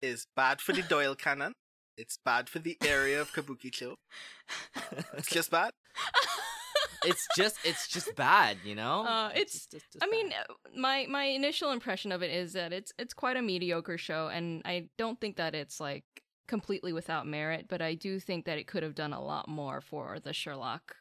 is 0.00 0.26
bad 0.34 0.62
for 0.62 0.72
the 0.72 0.80
Doyle 0.80 1.14
canon. 1.14 1.52
It's 1.96 2.18
bad 2.24 2.48
for 2.48 2.58
the 2.58 2.76
area 2.86 3.20
of 3.20 3.32
Kabukicho. 3.32 3.94
It's 5.18 5.28
just 5.30 5.50
bad. 5.50 5.70
it's 7.04 7.26
just 7.36 7.56
it's 7.64 7.88
just 7.88 8.14
bad, 8.16 8.58
you 8.64 8.74
know. 8.74 9.04
Uh, 9.04 9.28
it's- 9.30 9.52
just- 9.52 9.70
just- 9.70 9.92
just 9.92 10.04
I 10.04 10.08
mean, 10.08 10.30
bad. 10.30 10.46
uh, 10.50 10.54
my 10.76 11.06
my 11.08 11.24
initial 11.24 11.70
impression 11.72 12.12
of 12.12 12.22
it 12.22 12.30
is 12.30 12.52
that 12.52 12.72
it's 12.72 12.92
it's 12.98 13.14
quite 13.14 13.36
a 13.36 13.42
mediocre 13.42 13.98
show, 13.98 14.28
and 14.28 14.62
I 14.64 14.88
don't 14.98 15.20
think 15.20 15.36
that 15.36 15.54
it's 15.54 15.80
like 15.80 16.04
completely 16.48 16.92
without 16.92 17.26
merit. 17.26 17.66
But 17.68 17.82
I 17.82 17.94
do 17.94 18.20
think 18.20 18.44
that 18.46 18.58
it 18.58 18.66
could 18.66 18.82
have 18.82 18.94
done 18.94 19.12
a 19.12 19.22
lot 19.22 19.48
more 19.48 19.80
for 19.80 20.20
the 20.20 20.32
Sherlock 20.32 20.96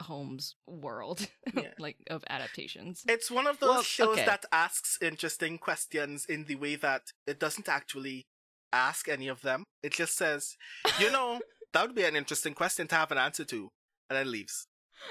Holmes 0.00 0.56
world, 0.66 1.26
Yeah. 1.54 1.70
like 1.78 1.96
of 2.10 2.22
adaptations. 2.28 3.02
It's 3.08 3.30
one 3.30 3.46
of 3.46 3.58
those 3.60 3.68
Well, 3.70 3.82
shows 3.82 4.18
okay. 4.18 4.26
that 4.26 4.44
asks 4.52 4.98
interesting 5.00 5.58
questions 5.58 6.26
in 6.26 6.44
the 6.44 6.56
way 6.56 6.76
that 6.76 7.12
it 7.26 7.38
doesn't 7.40 7.68
actually 7.68 8.26
ask 8.74 9.08
any 9.08 9.28
of 9.28 9.40
them. 9.42 9.64
It 9.82 9.92
just 9.92 10.16
says, 10.16 10.56
you 10.98 11.10
know, 11.10 11.40
that 11.72 11.86
would 11.86 11.94
be 11.94 12.04
an 12.04 12.16
interesting 12.16 12.54
question 12.54 12.86
to 12.88 12.94
have 12.94 13.10
an 13.12 13.18
answer 13.18 13.44
to, 13.44 13.68
and 14.10 14.16
then 14.18 14.30
leaves. 14.30 14.66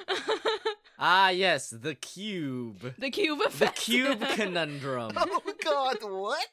ah 1.00 1.30
yes, 1.30 1.70
the 1.70 1.94
cube, 1.96 2.94
the 2.98 3.10
cube 3.10 3.40
the 3.60 3.68
cube 3.68 4.22
conundrum. 4.36 5.12
Oh 5.18 5.42
God, 5.64 5.98
what? 6.02 6.48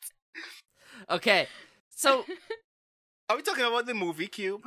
Okay, 1.09 1.47
so 1.89 2.25
Are 3.29 3.37
we 3.37 3.43
talking 3.43 3.65
about 3.65 3.87
the 3.87 3.95
movie 3.95 4.27
Cube? 4.27 4.63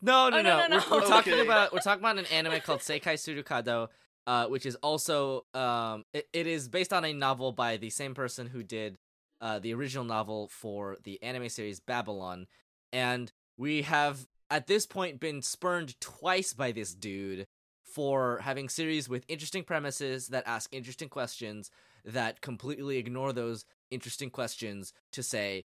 no, 0.00 0.28
no, 0.30 0.38
Oh, 0.38 0.42
no, 0.42 0.56
no, 0.58 0.66
no, 0.68 0.82
We're, 0.90 0.96
we're 0.98 1.02
no. 1.02 1.08
talking 1.08 1.40
about 1.40 1.72
we're 1.72 1.80
talking 1.80 2.00
about 2.02 2.18
an 2.18 2.26
anime 2.26 2.60
called 2.60 2.80
Seikaisuru 2.80 3.42
Kado, 3.44 3.88
uh, 4.26 4.46
which 4.46 4.64
is 4.64 4.76
also 4.76 5.44
um, 5.54 6.04
it, 6.14 6.28
it 6.32 6.46
is 6.46 6.68
based 6.68 6.92
on 6.92 7.04
a 7.04 7.12
novel 7.12 7.52
by 7.52 7.76
the 7.76 7.90
same 7.90 8.14
person 8.14 8.46
who 8.46 8.62
did 8.62 8.96
uh 9.42 9.58
the 9.58 9.74
original 9.74 10.04
novel 10.04 10.48
for 10.48 10.96
the 11.04 11.22
anime 11.22 11.50
series 11.50 11.80
Babylon, 11.80 12.46
and 12.92 13.30
we 13.58 13.82
have 13.82 14.26
at 14.50 14.66
this 14.66 14.86
point 14.86 15.20
been 15.20 15.42
spurned 15.42 16.00
twice 16.00 16.54
by 16.54 16.72
this 16.72 16.94
dude 16.94 17.46
for 17.82 18.38
having 18.38 18.68
series 18.70 19.08
with 19.08 19.24
interesting 19.28 19.64
premises 19.64 20.28
that 20.28 20.44
ask 20.46 20.72
interesting 20.72 21.08
questions 21.10 21.70
that 22.04 22.40
completely 22.40 22.96
ignore 22.96 23.32
those 23.34 23.64
interesting 23.90 24.30
questions 24.30 24.92
to 25.12 25.22
say, 25.22 25.64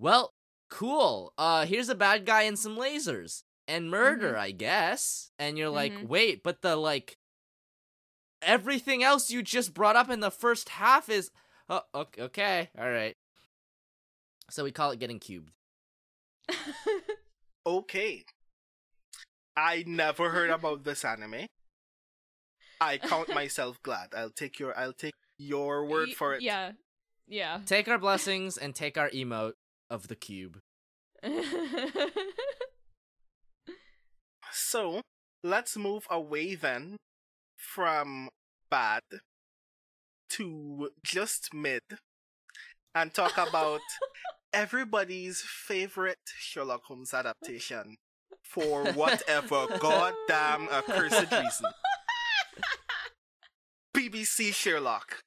well, 0.00 0.32
cool. 0.70 1.32
Uh 1.38 1.64
here's 1.66 1.88
a 1.88 1.94
bad 1.94 2.26
guy 2.26 2.42
and 2.42 2.58
some 2.58 2.76
lasers 2.76 3.42
and 3.68 3.90
murder, 3.90 4.36
I 4.36 4.50
guess. 4.50 5.30
And 5.38 5.56
you're 5.58 5.68
like, 5.70 5.92
Mhm. 5.92 6.08
"Wait, 6.08 6.42
but 6.42 6.62
the 6.62 6.74
like 6.76 7.18
everything 8.42 9.02
else 9.02 9.30
you 9.30 9.42
just 9.42 9.74
brought 9.74 9.96
up 9.96 10.08
in 10.10 10.20
the 10.20 10.30
first 10.30 10.70
half 10.70 11.08
is 11.08 11.30
oh, 11.68 11.82
ok- 11.94 12.22
okay. 12.22 12.70
All 12.78 12.90
right." 12.90 13.14
So 14.50 14.64
we 14.64 14.72
call 14.72 14.90
it 14.92 14.98
getting 14.98 15.18
cubed. 15.20 15.50
Okay. 17.66 18.24
I 19.54 19.84
never 19.86 20.30
heard 20.30 20.48
about 20.48 20.84
this 20.84 21.04
anime. 21.04 21.44
I 22.80 22.96
count 22.96 23.28
myself 23.34 23.76
glad. 23.82 24.14
I'll 24.16 24.30
take 24.30 24.58
your 24.58 24.74
I'll 24.78 24.94
take 24.94 25.12
your 25.36 25.84
word 25.84 26.10
for 26.16 26.34
it. 26.34 26.40
Yeah, 26.40 26.72
yeah. 27.26 27.60
Take 27.66 27.86
our 27.88 27.98
blessings 27.98 28.56
and 28.56 28.74
take 28.74 28.96
our 28.96 29.10
emote 29.10 29.52
of 29.90 30.08
the 30.08 30.16
cube. 30.16 30.60
So 34.52 35.02
let's 35.42 35.76
move 35.76 36.06
away 36.10 36.54
then 36.54 36.96
from 37.56 38.28
bad 38.70 39.02
to 40.30 40.90
just 41.04 41.54
mid 41.54 41.82
and 42.94 43.12
talk 43.14 43.38
about 43.38 43.80
everybody's 44.52 45.40
favorite 45.42 46.18
Sherlock 46.38 46.84
Holmes 46.84 47.14
adaptation 47.14 47.96
for 48.42 48.84
whatever 48.92 49.66
goddamn 49.78 50.68
accursed 50.70 51.30
reason. 51.32 51.66
BBC 53.96 54.52
Sherlock. 54.54 55.22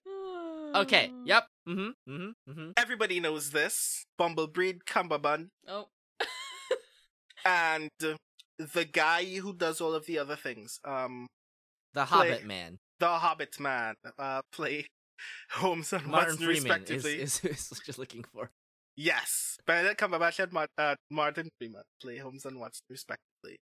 Okay. 0.74 1.12
Yep. 1.26 1.48
Mm-hmm. 1.68 2.12
Mm-hmm. 2.12 2.52
Mm-hmm. 2.52 2.72
Everybody 2.78 3.20
knows 3.20 3.52
this. 3.52 4.06
Bumblebreed 4.20 4.80
Cumberbund 4.88 5.48
Oh. 5.68 5.88
and 7.46 7.90
the 8.58 8.86
guy 8.86 9.26
who 9.26 9.54
does 9.54 9.82
all 9.82 9.94
of 9.94 10.06
the 10.06 10.18
other 10.18 10.36
things. 10.36 10.80
Um 10.86 11.28
The 11.94 12.06
Play- 12.06 12.30
Hobbit 12.30 12.46
man, 12.46 12.78
the 13.02 13.08
Hobbit 13.08 13.60
man 13.60 13.96
uh, 14.18 14.42
play 14.54 14.86
Holmes 15.52 15.92
and 15.92 16.06
Martin 16.06 16.38
Watson 16.40 16.46
Freeman, 16.46 16.84
is, 16.84 16.90
respectively. 17.04 17.22
is 17.22 17.40
is 17.74 17.82
just 17.86 18.00
looking 18.00 18.24
for. 18.34 18.50
Yes, 18.96 19.58
Benedict 19.66 20.00
Cumberbatch 20.00 20.40
and 20.44 20.52
Mar- 20.54 20.68
uh, 20.78 20.96
Martin 21.10 21.50
Freeman 21.58 21.84
play 22.02 22.18
Holmes 22.18 22.46
and 22.46 22.60
Watson 22.60 22.84
respectively. 22.90 23.58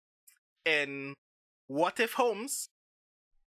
In 0.65 1.15
What 1.67 1.99
If 2.01 2.13
Holmes? 2.15 2.69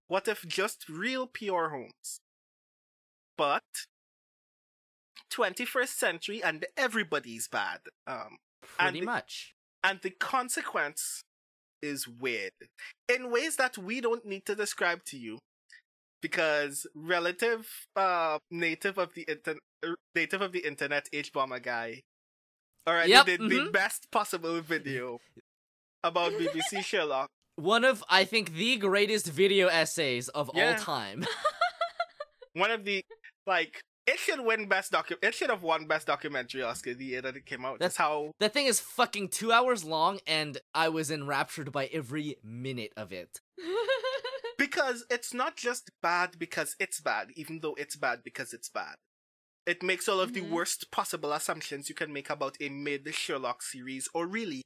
What 0.08 0.28
if 0.28 0.46
just 0.48 0.88
real 0.90 1.28
pure 1.28 1.70
Holmes? 1.70 2.20
But 3.38 3.64
21st 5.32 5.88
century 5.90 6.44
and 6.44 6.66
everybody's 6.76 7.48
bad. 7.48 7.80
Um, 8.06 8.38
Pretty 8.62 9.00
And- 9.00 9.06
much. 9.06 9.54
and 9.84 10.00
the 10.02 10.10
consequence 10.10 11.22
is 11.82 12.08
weird 12.08 12.54
in 13.08 13.30
ways 13.32 13.56
that 13.58 13.78
we 13.78 14.02
don't 14.02 14.26
need 14.26 14.46
to 14.48 14.56
describe 14.56 15.04
to 15.06 15.18
you 15.18 15.38
because 16.22 16.88
relative 16.96 17.68
uh 17.96 18.40
native 18.52 18.98
of 18.98 19.14
the 19.14 19.24
internet 19.24 19.62
native 20.16 20.42
of 20.42 20.52
the 20.52 20.60
internet 20.66 21.08
hbomberguy 21.14 22.02
already 22.88 23.12
Yep, 23.12 23.26
did 23.26 23.40
the 23.42 23.60
mhm. 23.60 23.72
best 23.72 24.10
possible 24.12 24.60
video 24.62 25.20
about 26.04 26.32
BBC 26.34 26.84
Sherlock. 26.90 27.30
One 27.58 27.84
of 27.84 28.04
I 28.10 28.24
think 28.24 28.54
the 28.54 28.78
greatest 28.78 29.28
video 29.28 29.68
essays 29.68 30.30
of 30.30 30.50
Yeah. 30.54 30.72
all 30.72 30.76
time. 30.78 31.26
One 32.54 32.72
of 32.72 32.86
the 32.86 33.04
like 33.46 33.82
it 34.08 34.18
should 34.20 34.40
win 34.40 34.68
best 34.70 34.92
docu. 34.94 35.16
It 35.22 35.34
should 35.36 35.50
have 35.50 35.64
won 35.64 35.86
best 35.86 36.08
documentary 36.08 36.64
Oscar 36.64 36.94
the 36.94 37.04
year 37.06 37.22
that 37.22 37.36
it 37.36 37.46
came 37.46 37.66
out. 37.66 37.80
That's 37.80 37.98
That's- 37.98 38.10
how 38.10 38.32
That 38.40 38.54
thing 38.54 38.68
is 38.68 38.80
fucking 38.80 39.30
two 39.30 39.52
hours 39.52 39.84
long, 39.84 40.20
and 40.26 40.58
I 40.74 40.88
was 40.90 41.12
enraptured 41.12 41.72
by 41.74 41.88
every 41.88 42.38
minute 42.44 42.94
of 42.96 43.12
it. 43.12 43.42
because 44.58 45.06
it's 45.10 45.34
not 45.34 45.56
just 45.58 45.90
bad 46.02 46.40
because 46.40 46.76
it's 46.80 47.00
bad, 47.02 47.30
even 47.36 47.60
though 47.62 47.76
it's 47.76 47.96
bad 47.96 48.24
because 48.24 48.54
it's 48.54 48.70
bad. 48.70 48.96
It 49.66 49.84
makes 49.84 50.08
all 50.08 50.20
of 50.22 50.32
Mhm. 50.32 50.34
the 50.34 50.42
worst 50.42 50.92
possible 50.92 51.34
assumptions 51.34 51.90
you 51.90 51.96
can 51.96 52.14
make 52.14 52.30
about 52.30 52.58
a 52.62 52.70
mid 52.70 53.14
Sherlock 53.14 53.62
series, 53.64 54.08
or 54.14 54.28
really 54.28 54.64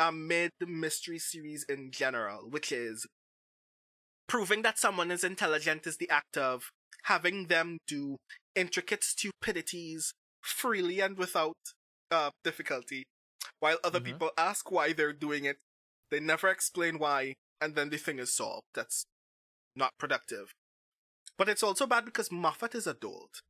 a 0.00 0.12
mid 0.12 0.52
mystery 0.60 1.18
series 1.18 1.64
in 1.64 1.90
general, 1.92 2.48
which 2.50 2.72
is 2.72 3.06
proving 4.26 4.62
that 4.62 4.78
someone 4.78 5.10
is 5.10 5.24
intelligent 5.24 5.86
is 5.86 5.96
the 5.96 6.10
act 6.10 6.36
of 6.36 6.70
having 7.04 7.46
them 7.46 7.78
do 7.86 8.16
intricate 8.54 9.02
stupidities 9.04 10.12
freely 10.42 11.00
and 11.00 11.16
without 11.16 11.56
uh, 12.10 12.30
difficulty, 12.44 13.04
while 13.60 13.78
other 13.84 14.00
Mhm. 14.00 14.04
people 14.04 14.30
ask 14.38 14.70
why 14.70 14.92
they're 14.92 15.12
doing 15.12 15.44
it. 15.44 15.58
They 16.10 16.20
never 16.20 16.48
explain 16.48 16.98
why, 16.98 17.34
and 17.60 17.74
then 17.74 17.90
the 17.90 17.98
thing 17.98 18.18
is 18.18 18.32
solved. 18.34 18.66
That's 18.74 19.04
not 19.78 19.96
productive. 19.98 20.52
But 21.38 21.48
it's 21.48 21.62
also 21.62 21.86
bad 21.86 22.04
because 22.04 22.30
Moffat 22.32 22.74
is 22.74 22.86
a 22.86 22.90
adult. 22.90 23.42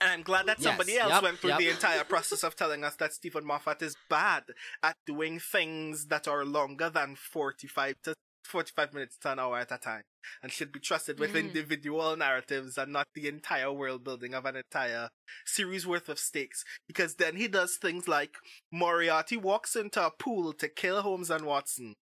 And 0.00 0.10
I'm 0.10 0.22
glad 0.22 0.46
that 0.46 0.58
Yes, 0.58 0.64
somebody 0.68 0.98
else 0.98 1.12
yep, 1.12 1.22
went 1.22 1.38
through 1.38 1.50
yep. 1.50 1.58
the 1.58 1.68
entire 1.76 2.04
process 2.04 2.44
of 2.44 2.54
telling 2.54 2.84
us 2.84 2.96
that 2.96 3.14
Steven 3.14 3.44
Moffat 3.44 3.82
is 3.82 3.96
bad 4.08 4.44
at 4.82 4.96
doing 5.06 5.38
things 5.38 6.06
that 6.06 6.28
are 6.28 6.44
longer 6.44 6.90
than 6.90 7.16
45 7.16 7.96
to 8.04 8.14
45 8.44 8.94
minutes 8.94 9.16
to 9.18 9.32
an 9.32 9.40
hour 9.40 9.58
at 9.58 9.72
a 9.72 9.78
time 9.78 10.02
and 10.40 10.52
should 10.52 10.70
be 10.70 10.78
trusted 10.78 11.18
with 11.18 11.32
Mhm. 11.32 11.46
individual 11.46 12.16
narratives 12.16 12.78
and 12.78 12.92
not 12.92 13.08
the 13.14 13.26
entire 13.26 13.72
world 13.72 14.04
building 14.04 14.34
of 14.34 14.44
an 14.44 14.54
entire 14.56 15.08
series 15.44 15.84
worth 15.86 16.08
of 16.08 16.18
stakes. 16.18 16.64
Because 16.86 17.16
then 17.16 17.36
he 17.36 17.48
does 17.48 17.76
things 17.76 18.06
like 18.06 18.36
Moriarty 18.70 19.36
walks 19.36 19.74
into 19.74 20.04
a 20.04 20.12
pool 20.12 20.52
to 20.54 20.68
kill 20.68 21.02
Holmes 21.02 21.30
and 21.30 21.44
Watson, 21.44 21.94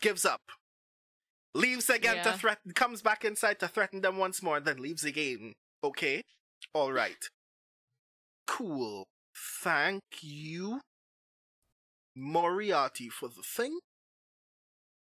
gives 0.00 0.24
up, 0.26 0.42
leaves 1.54 1.88
again 1.90 2.16
Yeah. 2.16 2.22
to 2.32 2.38
threaten, 2.38 2.72
comes 2.72 3.02
back 3.02 3.24
inside 3.24 3.58
to 3.60 3.68
threaten 3.68 4.00
them 4.00 4.16
once 4.16 4.42
more, 4.42 4.60
then 4.60 4.78
leaves 4.78 5.04
again. 5.04 5.54
Okay, 5.82 6.22
all 6.72 6.92
right, 6.92 7.28
cool. 8.46 9.06
Thank 9.62 10.02
you, 10.20 10.80
Moriarty, 12.16 13.08
for 13.08 13.28
the 13.28 13.42
thing. 13.42 13.78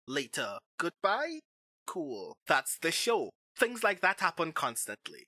Later, 0.06 0.58
goodbye. 0.78 1.40
Cool. 1.86 2.36
That's 2.46 2.78
the 2.78 2.90
show. 2.90 3.30
Things 3.56 3.82
like 3.82 4.00
that 4.00 4.20
happen 4.20 4.52
constantly. 4.52 5.26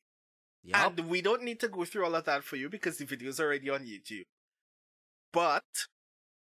Yup. 0.63 0.99
And 0.99 1.09
we 1.09 1.23
don't 1.23 1.43
need 1.43 1.61
to 1.61 1.69
go 1.69 1.85
through 1.85 2.05
all 2.05 2.15
of 2.15 2.25
that 2.25 2.45
for 2.45 2.57
you 2.57 2.69
because 2.69 2.99
the 2.99 3.05
video's 3.05 3.41
already 3.41 3.69
on 3.71 3.85
YouTube. 3.85 4.25
But 5.33 5.65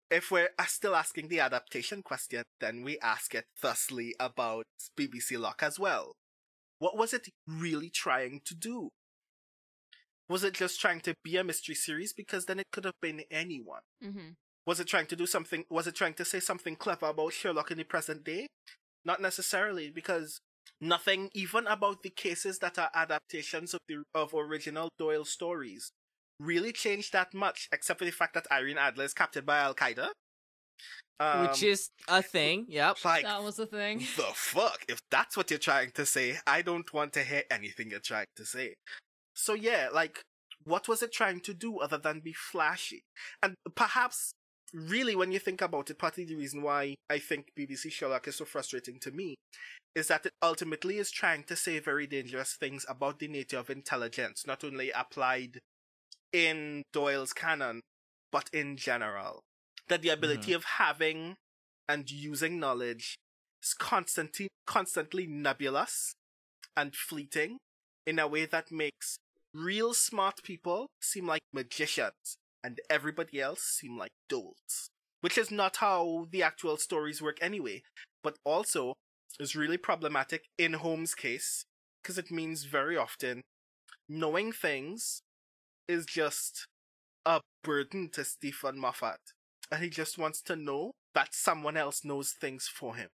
if 0.10 0.32
we're 0.32 0.50
still 0.68 0.96
asking 0.96 1.28
the 1.28 1.40
adaptation 1.40 2.02
question, 2.04 2.44
then 2.60 2.84
we 2.84 3.00
ask 3.00 3.34
it 3.34 3.46
thusly 3.62 4.16
about 4.20 4.66
BBC 4.98 5.40
Lock 5.40 5.62
as 5.64 5.80
well. 5.80 6.14
What 6.80 6.98
was 6.98 7.14
it 7.14 7.30
really 7.48 7.90
trying 7.90 8.42
to 8.46 8.56
do? 8.56 8.90
Was 10.28 10.44
it 10.44 10.54
just 10.54 10.82
trying 10.82 11.02
to 11.02 11.14
be 11.24 11.38
a 11.38 11.44
mystery 11.44 11.76
series? 11.76 12.14
Because 12.14 12.46
then 12.46 12.60
it 12.60 12.68
could 12.72 12.86
have 12.86 13.00
been 13.02 13.24
anyone. 13.32 13.82
hmm 14.02 14.30
Was 14.66 14.80
it 14.80 14.88
trying 14.88 15.08
to 15.08 15.16
do 15.16 15.26
something? 15.26 15.66
Was 15.70 15.88
it 15.88 15.96
trying 15.96 16.16
to 16.16 16.26
say 16.26 16.40
something 16.40 16.76
clever 16.76 17.08
about 17.08 17.34
Sherlock 17.34 17.72
in 17.72 17.78
the 17.78 17.84
present 17.84 18.24
day? 18.24 18.48
Not 19.04 19.22
necessarily, 19.22 19.92
because 19.92 20.40
nothing, 20.82 21.30
even 21.34 21.68
about 21.68 22.02
the 22.02 22.10
cases 22.10 22.58
that 22.60 22.80
are 22.80 22.90
adaptations 22.94 23.74
of 23.76 23.80
the 23.88 24.04
of 24.14 24.34
original 24.34 24.90
Doyle 24.98 25.26
stories, 25.26 25.92
really 26.40 26.72
changed 26.72 27.14
that 27.14 27.34
much, 27.34 27.70
except 27.72 28.00
for 28.00 28.06
the 28.06 28.12
fact 28.12 28.34
that 28.34 28.48
Irene 28.52 28.78
Adler 28.78 29.06
is 29.06 29.14
captured 29.14 29.46
by 29.46 29.60
Al 29.60 29.76
Qaeda. 29.76 30.10
Um, 31.20 31.48
Which 31.48 31.64
is 31.64 31.92
a 32.10 32.22
thing. 32.22 32.66
Yep. 32.68 32.98
like 33.06 33.24
that 33.24 33.42
was 33.42 33.58
a 33.58 33.66
thing. 33.66 34.00
the 34.00 34.32
fuck? 34.34 34.84
If 34.90 35.00
that's 35.10 35.38
what 35.38 35.50
you're 35.50 35.60
trying 35.60 35.92
to 35.92 36.06
say, 36.06 36.38
I 36.46 36.62
don't 36.62 36.92
want 36.94 37.14
to 37.14 37.24
hear 37.24 37.44
anything 37.50 37.92
you're 37.92 38.00
trying 38.00 38.26
to 38.36 38.46
say. 38.46 38.74
So 39.34 39.54
yeah, 39.54 39.88
like, 39.94 40.22
what 40.66 40.88
was 40.88 41.02
it 41.02 41.14
trying 41.14 41.40
to 41.42 41.54
do 41.54 41.80
other 41.80 41.98
than 41.98 42.20
be 42.20 42.34
flashy? 42.34 43.04
And 43.42 43.56
perhaps, 43.76 44.34
really, 44.74 45.16
when 45.16 45.32
you 45.32 45.40
think 45.40 45.62
about 45.62 45.90
it, 45.90 46.00
partly 46.00 46.26
the 46.26 46.36
reason 46.36 46.62
why 46.62 46.96
I 47.10 47.20
think 47.20 47.48
BBC 47.58 47.92
Sherlock 47.92 48.28
is 48.28 48.36
so 48.38 48.46
frustrating 48.46 49.00
to 49.02 49.12
me 49.12 49.36
is 49.96 50.10
that 50.10 50.26
it 50.26 50.34
ultimately 50.42 50.98
is 50.98 51.10
trying 51.12 51.44
to 51.44 51.56
say 51.56 51.80
very 51.80 52.06
dangerous 52.06 52.58
things 52.60 52.86
about 52.90 53.20
the 53.20 53.30
nature 53.30 53.58
of 53.58 53.70
intelligence, 53.70 54.44
not 54.46 54.64
only 54.66 54.92
applied 54.92 55.60
in 56.36 56.84
Doyle's 56.92 57.32
canon, 57.32 57.80
but 58.30 58.50
in 58.52 58.76
general. 58.76 59.40
That 59.88 60.02
the 60.02 60.10
ability 60.10 60.52
mm-hmm. 60.52 60.58
of 60.58 60.64
having 60.66 61.36
and 61.88 62.12
using 62.12 62.60
knowledge 62.60 63.16
is 63.64 63.74
constantly 63.74 64.50
constantly 64.68 65.28
nebulous 65.28 66.16
and 66.76 66.96
fleeting 66.96 67.58
in 68.06 68.20
a 68.20 68.28
way 68.28 68.46
that 68.46 68.72
makes 68.72 69.18
real 69.54 69.94
smart 69.94 70.44
people 70.44 70.88
seem 71.00 71.28
like 71.28 71.42
magicians 71.54 72.36
and 72.64 72.80
everybody 72.90 73.40
else 73.40 73.62
seem 73.62 73.98
like 73.98 74.12
dolts. 74.28 74.90
Which 75.22 75.38
is 75.38 75.52
not 75.52 75.78
how 75.78 76.28
the 76.32 76.44
actual 76.44 76.78
stories 76.78 77.22
work 77.22 77.38
anyway, 77.42 77.84
but 78.24 78.36
also 78.44 78.96
is 79.40 79.56
really 79.56 79.78
problematic 79.78 80.46
in 80.58 80.74
Holmes' 80.74 81.16
case 81.16 81.64
because 82.02 82.18
it 82.18 82.32
means 82.32 82.66
very 82.66 82.98
often 82.98 83.42
knowing 84.10 84.52
things 84.52 85.22
is 85.88 86.06
just 86.06 86.68
a 87.26 87.42
burden 87.64 88.10
to 88.14 88.24
Steven 88.24 88.80
Moffat. 88.80 89.20
And 89.72 89.84
he 89.84 89.90
just 89.90 90.18
wants 90.18 90.42
to 90.44 90.56
know 90.56 90.92
that 91.14 91.34
someone 91.34 91.78
else 91.78 92.04
knows 92.04 92.32
things 92.32 92.68
for 92.68 92.96
him. 92.96 93.10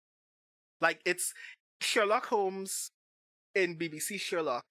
Like 0.81 1.01
it's 1.05 1.33
Sherlock 1.81 2.27
Holmes 2.27 2.91
in 3.55 3.77
BBC 3.77 4.21
Sherlock 4.21 4.65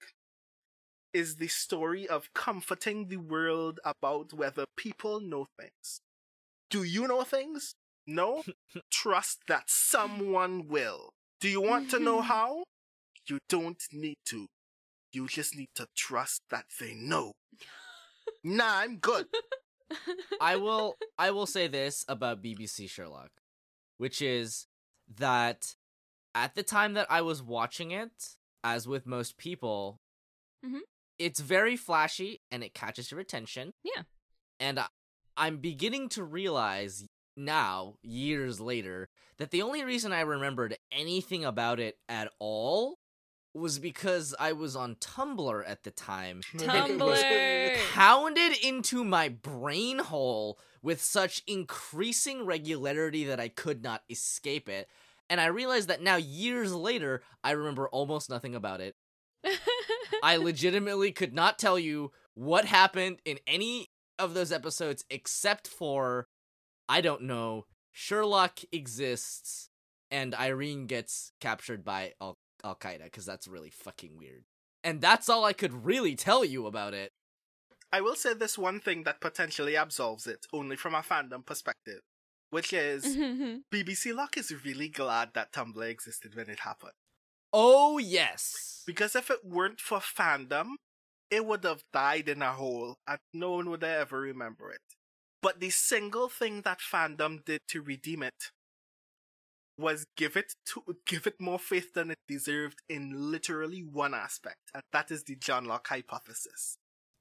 is 1.14 1.38
the 1.38 1.48
story 1.48 2.08
of 2.08 2.34
comforting 2.34 3.08
the 3.08 3.18
world 3.18 3.80
about 3.84 4.34
whether 4.34 4.66
people 4.78 5.20
know 5.20 5.48
things. 5.60 6.02
Do 6.70 6.84
you 6.84 7.08
know 7.08 7.24
things? 7.24 7.74
No? 8.06 8.44
Trust 8.92 9.40
that 9.48 9.64
someone 9.68 10.68
will. 10.68 11.10
Do 11.40 11.50
you 11.50 11.62
want 11.62 11.90
to 11.92 12.00
know 12.00 12.22
how? 12.34 12.64
You 13.28 13.40
don't 13.50 13.82
need 13.92 14.18
to. 14.28 14.48
You 15.12 15.28
just 15.28 15.56
need 15.56 15.70
to 15.76 15.88
trust 15.96 16.42
that 16.52 16.66
they 16.80 16.94
know. 16.94 17.32
Nah, 18.46 18.78
I'm 18.80 18.98
good. 18.98 19.26
I 20.42 20.56
will 20.56 20.96
I 21.18 21.32
will 21.32 21.48
say 21.48 21.68
this 21.68 22.06
about 22.08 22.44
BBC 22.44 22.88
Sherlock, 22.90 23.32
which 23.98 24.22
is 24.22 24.68
that 25.18 25.76
at 26.36 26.54
the 26.56 26.64
time 26.64 26.94
that 26.94 27.08
I 27.10 27.22
was 27.22 27.42
watching 27.42 27.90
it, 27.92 28.36
as 28.64 28.88
with 28.88 29.06
most 29.08 29.38
people, 29.38 30.00
Mhm. 30.64 30.82
it's 31.18 31.40
very 31.40 31.76
flashy 31.76 32.42
and 32.52 32.64
it 32.64 32.74
catches 32.76 33.10
your 33.12 33.20
attention. 33.20 33.74
Yeah. 33.84 34.04
And 34.60 34.80
I, 34.80 34.88
I'm 35.38 35.58
beginning 35.58 36.10
to 36.10 36.24
realize 36.24 37.08
now, 37.36 37.96
years 38.02 38.60
later, 38.60 39.10
that 39.38 39.52
the 39.52 39.62
only 39.64 39.84
reason 39.84 40.14
I 40.14 40.22
remembered 40.22 40.78
anything 40.92 41.44
about 41.44 41.80
it 41.80 41.98
at 42.08 42.32
all 42.40 43.00
was 43.56 43.80
because 43.80 44.36
I 44.40 44.52
was 44.52 44.76
on 44.76 44.96
Tumblr 44.96 45.64
at 45.66 45.84
the 45.84 45.92
time 45.92 46.42
Tumblr. 46.58 47.78
pounded 47.94 48.58
into 48.64 49.04
my 49.04 49.30
brain 49.30 50.00
hole 50.00 50.60
with 50.82 51.02
such 51.02 51.42
increasing 51.48 52.46
regularity 52.46 53.24
that 53.26 53.40
I 53.40 53.48
could 53.48 53.82
not 53.82 54.04
escape 54.10 54.70
it. 54.70 54.90
And 55.30 55.42
I 55.42 55.48
realized 55.48 55.88
that 55.88 56.02
now, 56.02 56.18
years 56.18 56.74
later, 56.74 57.24
I 57.44 57.52
remember 57.52 57.88
almost 57.90 58.30
nothing 58.30 58.56
about 58.56 58.82
it. 58.82 58.96
I 60.22 60.38
legitimately 60.38 61.12
could 61.12 61.34
not 61.34 61.58
tell 61.58 61.80
you 61.80 62.12
what 62.36 62.66
happened 62.66 63.20
in 63.26 63.40
any 63.48 63.90
of 64.20 64.34
those 64.34 64.52
episodes 64.52 65.06
except 65.10 65.68
for, 65.68 66.28
I 66.88 67.02
don't 67.02 67.24
know, 67.24 67.66
Sherlock 67.92 68.60
exists 68.72 69.70
and 70.12 70.36
Irene 70.36 70.86
gets 70.86 71.32
captured 71.40 71.84
by 71.84 72.14
Al 72.22 72.38
Al 72.66 72.76
Qaeda 72.76 73.06
because 73.06 73.26
that's 73.26 73.48
really 73.48 73.70
fucking 73.70 74.18
weird. 74.18 74.44
And 74.84 75.02
that's 75.02 75.30
all 75.30 75.46
I 75.46 75.54
could 75.54 75.86
really 75.86 76.16
tell 76.16 76.44
you 76.44 76.68
about 76.68 76.94
it. 76.94 77.12
I 77.92 78.02
will 78.02 78.16
say 78.16 78.34
this 78.34 78.58
one 78.58 78.80
thing 78.80 79.04
that 79.04 79.22
potentially 79.22 79.78
absolves 79.78 80.28
it, 80.28 80.46
only 80.52 80.76
from 80.76 80.96
a 80.96 81.00
fandom 81.00 81.46
perspective, 81.46 82.02
which 82.50 82.74
is 82.74 83.06
mm-hmm. 83.18 83.58
BBC 83.72 84.14
Lock 84.14 84.38
is 84.38 84.66
really 84.66 84.90
glad 84.90 85.30
that 85.34 85.54
Tumblr 85.54 85.90
existed 85.90 86.36
when 86.36 86.50
it 86.50 86.60
happened. 86.60 86.92
Oh, 87.54 87.98
yes. 87.98 88.84
Because 88.86 89.16
if 89.16 89.30
it 89.30 89.46
weren't 89.46 89.80
for 89.80 90.00
fandom, 90.00 90.72
it 91.32 91.46
would 91.46 91.64
have 91.64 91.84
died 91.94 92.28
in 92.28 92.42
a 92.42 92.52
hole 92.52 92.98
and 93.08 93.20
no 93.34 93.52
one 93.52 93.70
would 93.70 93.84
ever 93.84 94.20
remember 94.20 94.72
it. 94.72 94.82
But 95.42 95.60
the 95.60 95.70
single 95.70 96.28
thing 96.28 96.62
that 96.64 96.80
fandom 96.80 97.46
did 97.46 97.62
to 97.70 97.82
redeem 97.82 98.24
it 98.24 98.52
was 99.78 100.06
give 100.16 100.38
it 100.38 100.54
to 100.66 100.84
give 101.06 101.28
it 101.28 101.40
more 101.40 101.60
faith 101.60 101.94
than 101.94 102.12
it 102.12 102.20
deserved 102.28 102.82
in 102.90 103.32
literally 103.32 103.82
one 103.82 104.14
aspect, 104.14 104.72
and 104.74 104.84
that 104.92 105.12
is 105.12 105.24
the 105.24 105.36
Johnlock 105.36 105.88
hypothesis. 105.88 106.78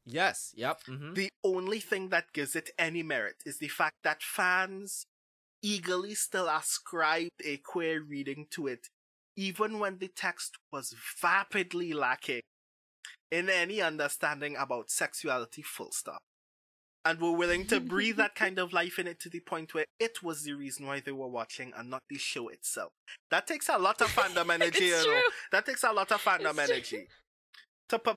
Yes. 0.06 0.52
Yep. 0.56 0.81
hmm 0.86 1.14
The 1.14 1.31
only 1.43 1.81
thing 1.81 2.10
that 2.10 2.32
gives 2.32 2.55
it 2.55 2.70
any 2.78 3.02
merit 3.02 3.36
is 3.47 3.59
the 3.59 3.68
fact 3.68 3.97
that 4.05 4.22
fans 4.22 5.06
eagerly 5.62 6.14
still 6.14 6.48
ascribed 6.48 7.40
a 7.44 7.56
queer 7.59 8.02
reading 8.02 8.47
to 8.51 8.66
it, 8.66 8.89
even 9.36 9.78
when 9.78 9.98
the 9.98 10.09
text 10.09 10.59
was 10.70 10.94
vapidly 11.22 11.94
lacking 11.94 12.43
in 13.31 13.51
any 13.51 13.81
understanding 13.81 14.56
about 14.56 14.90
sexuality, 14.90 15.62
full 15.62 15.93
stop. 15.93 16.22
And 17.06 17.20
were 17.20 17.32
willing 17.32 17.66
to 17.66 17.81
breathe 17.81 18.16
that 18.16 18.35
kind 18.44 18.59
of 18.59 18.72
life 18.72 18.98
in 18.98 19.06
it 19.06 19.20
to 19.20 19.28
the 19.28 19.40
point 19.40 19.74
where 19.74 19.85
it 20.01 20.22
was 20.22 20.43
the 20.44 20.55
reason 20.55 20.86
why 20.86 21.01
they 21.01 21.12
were 21.12 21.28
watching 21.28 21.72
and 21.76 21.90
not 21.90 22.02
the 22.09 22.16
show 22.18 22.48
itself. 22.48 22.93
That 23.31 23.47
takes 23.47 23.68
a 23.68 23.78
lot 23.78 24.01
of 24.01 24.09
fandom 24.09 24.51
energy, 24.55 24.85
you 24.85 24.90
know. 24.93 25.05
true. 25.05 25.20
That 25.52 25.66
takes 25.66 25.85
a 25.85 25.93
lot 25.93 26.10
of 26.12 26.22
fandom 26.22 26.56
It's 26.59 26.66
true. 26.66 26.74
energy. 26.74 27.09
To, 27.90 27.98
pa- 27.98 28.16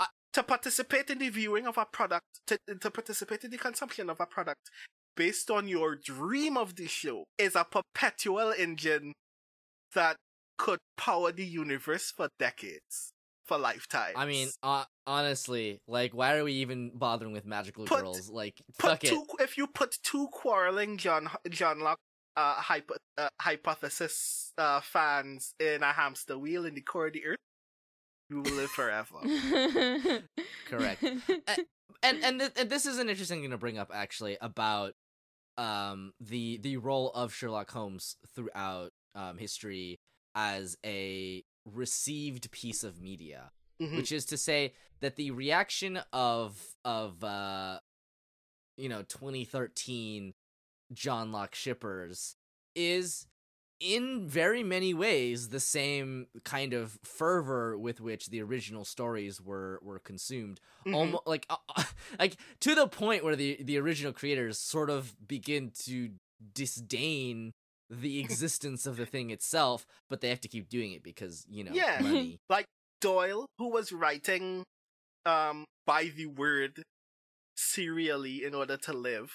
uh, 0.00 0.06
to 0.34 0.42
participate 0.44 1.10
in 1.10 1.18
the 1.18 1.28
viewing 1.30 1.66
of 1.66 1.76
a 1.78 1.84
product, 1.84 2.26
to, 2.46 2.58
to 2.80 2.90
participate 2.90 3.42
in 3.44 3.50
the 3.50 3.58
consumption 3.58 4.08
of 4.08 4.20
a 4.20 4.26
product 4.26 4.70
based 5.16 5.50
on 5.50 5.68
your 5.68 5.96
dream 5.96 6.56
of 6.56 6.76
the 6.76 6.86
show 6.86 7.24
is 7.38 7.54
a 7.56 7.64
perpetual 7.64 8.52
engine 8.56 9.12
that 9.94 10.16
could 10.58 10.78
power 10.96 11.32
the 11.32 11.44
universe 11.44 12.10
for 12.16 12.28
decades, 12.38 13.11
for 13.44 13.58
lifetime. 13.58 14.12
I 14.16 14.26
mean, 14.26 14.48
uh, 14.62 14.84
honestly, 15.06 15.80
like, 15.88 16.14
why 16.14 16.36
are 16.36 16.44
we 16.44 16.52
even 16.54 16.92
bothering 16.94 17.32
with 17.32 17.44
magical 17.46 17.84
Put- 17.84 18.00
girls? 18.00 18.30
Like, 18.30 18.60
put 18.78 18.90
fuck 18.90 19.04
it. 19.04 19.14
if 19.40 19.56
you 19.58 19.66
put 19.66 19.98
two 20.02 20.28
quarreling 20.32 20.96
John 20.98 21.28
Johnlock 21.48 21.96
uh, 22.36 22.54
hypo, 22.54 22.94
uh, 23.18 23.28
hypothesis 23.40 24.52
uh, 24.58 24.80
fans 24.80 25.54
in 25.60 25.82
a 25.82 25.92
hamster 25.92 26.38
wheel 26.38 26.64
in 26.64 26.74
the 26.74 26.80
core 26.80 27.08
of 27.08 27.12
the 27.12 27.26
earth, 27.26 27.38
you 28.30 28.40
will 28.40 28.52
live 28.52 28.70
forever. 28.70 29.16
Correct. 30.66 31.02
and 32.02 32.24
and, 32.24 32.40
th- 32.40 32.52
and 32.56 32.70
this 32.70 32.86
is 32.86 32.98
an 32.98 33.08
interesting 33.08 33.42
thing 33.42 33.50
to 33.50 33.58
bring 33.58 33.78
up 33.78 33.90
actually 33.92 34.38
about 34.40 34.94
um 35.58 36.12
the 36.20 36.56
the 36.58 36.78
role 36.78 37.10
of 37.10 37.34
Sherlock 37.34 37.70
Holmes 37.70 38.16
throughout 38.34 38.90
um 39.14 39.36
history 39.36 40.00
as 40.34 40.76
a 40.86 41.44
received 41.64 42.50
piece 42.50 42.82
of 42.84 43.00
media 43.00 43.52
Mhm. 43.80 43.96
which 43.96 44.12
is 44.12 44.24
to 44.26 44.36
say 44.36 44.74
that 45.00 45.16
the 45.16 45.30
reaction 45.30 46.00
of 46.12 46.76
of 46.84 47.22
uh 47.24 47.80
you 48.76 48.88
know 48.88 49.02
2013 49.02 50.34
Johnlock 50.94 51.54
shippers 51.54 52.36
is 52.74 53.26
in 53.80 54.28
very 54.28 54.62
many 54.62 54.94
ways 54.94 55.48
the 55.48 55.58
same 55.60 56.26
kind 56.44 56.72
of 56.72 56.98
fervor 57.02 57.76
with 57.76 58.00
which 58.00 58.28
the 58.28 58.40
original 58.40 58.84
stories 58.84 59.40
were 59.40 59.80
were 59.82 59.98
consumed 59.98 60.60
Mhm. 60.86 60.94
almost 60.94 61.26
like 61.26 61.46
uh, 61.50 61.56
like 62.18 62.36
to 62.60 62.74
the 62.74 62.86
point 62.86 63.24
where 63.24 63.36
the 63.36 63.62
the 63.62 63.78
original 63.78 64.12
creators 64.12 64.58
sort 64.58 64.90
of 64.90 65.16
begin 65.26 65.70
to 65.84 66.10
disdain 66.54 67.52
the 68.00 68.20
existence 68.20 68.86
of 68.86 68.96
the 68.96 69.04
thing 69.04 69.30
itself 69.30 69.86
but 70.08 70.20
they 70.20 70.30
have 70.30 70.40
to 70.40 70.48
keep 70.48 70.68
doing 70.68 70.92
it 70.92 71.02
because 71.02 71.44
you 71.48 71.62
know 71.62 71.72
Yeah. 71.74 72.00
money 72.00 72.38
like 72.48 72.64
Doyle, 73.00 73.46
who 73.58 73.68
was 73.68 73.92
writing 73.92 74.64
um 75.26 75.64
by 75.86 76.10
the 76.16 76.26
word 76.26 76.82
serially 77.56 78.44
in 78.44 78.54
order 78.54 78.76
to 78.76 78.92
live, 78.92 79.30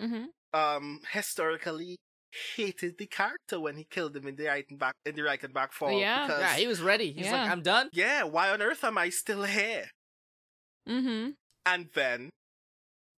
hmm 0.00 0.26
um 0.52 1.00
historically 1.12 1.96
hated 2.56 2.98
the 2.98 3.06
character 3.06 3.58
when 3.58 3.76
he 3.76 3.84
killed 3.90 4.14
him 4.16 4.26
in 4.26 4.36
the 4.36 4.46
right 4.46 4.64
and 4.70 4.78
back 4.78 4.94
in 5.04 5.16
the 5.16 5.22
Reichenbach 5.22 5.72
Fall. 5.72 5.98
Yeah. 5.98 6.26
because, 6.26 6.40
yeah 6.40 6.54
he 6.54 6.66
was 6.68 6.80
ready 6.80 7.12
he's 7.12 7.30
like 7.32 7.46
Yeah. 7.46 7.52
i'm 7.52 7.62
done 7.62 7.88
yeah, 7.92 8.22
why 8.22 8.50
on 8.50 8.62
earth 8.62 8.84
am 8.84 8.96
I 8.98 9.08
still 9.10 9.42
here? 9.44 9.86
Mm-hmm. 10.88 11.30
And 11.66 11.88
then, 11.94 12.30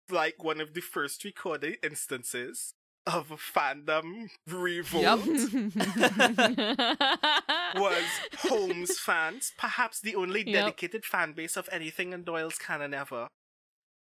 like 0.10 0.44
one 0.44 0.60
of 0.62 0.74
the 0.74 0.82
first 0.82 1.24
recorded 1.24 1.78
instances 1.84 2.74
of 3.06 3.30
fandom 3.30 4.30
revolt 4.48 5.50
was 7.74 8.22
Holmes 8.36 8.98
fans, 9.00 9.52
perhaps 9.58 10.00
the 10.00 10.16
only 10.16 10.44
Yep. 10.46 10.76
dedicated 10.76 11.06
fan 11.06 11.34
base 11.34 11.58
of 11.58 11.68
anything 11.72 12.14
in 12.14 12.24
Doyle's 12.24 12.58
canon 12.58 12.94
ever, 12.94 13.28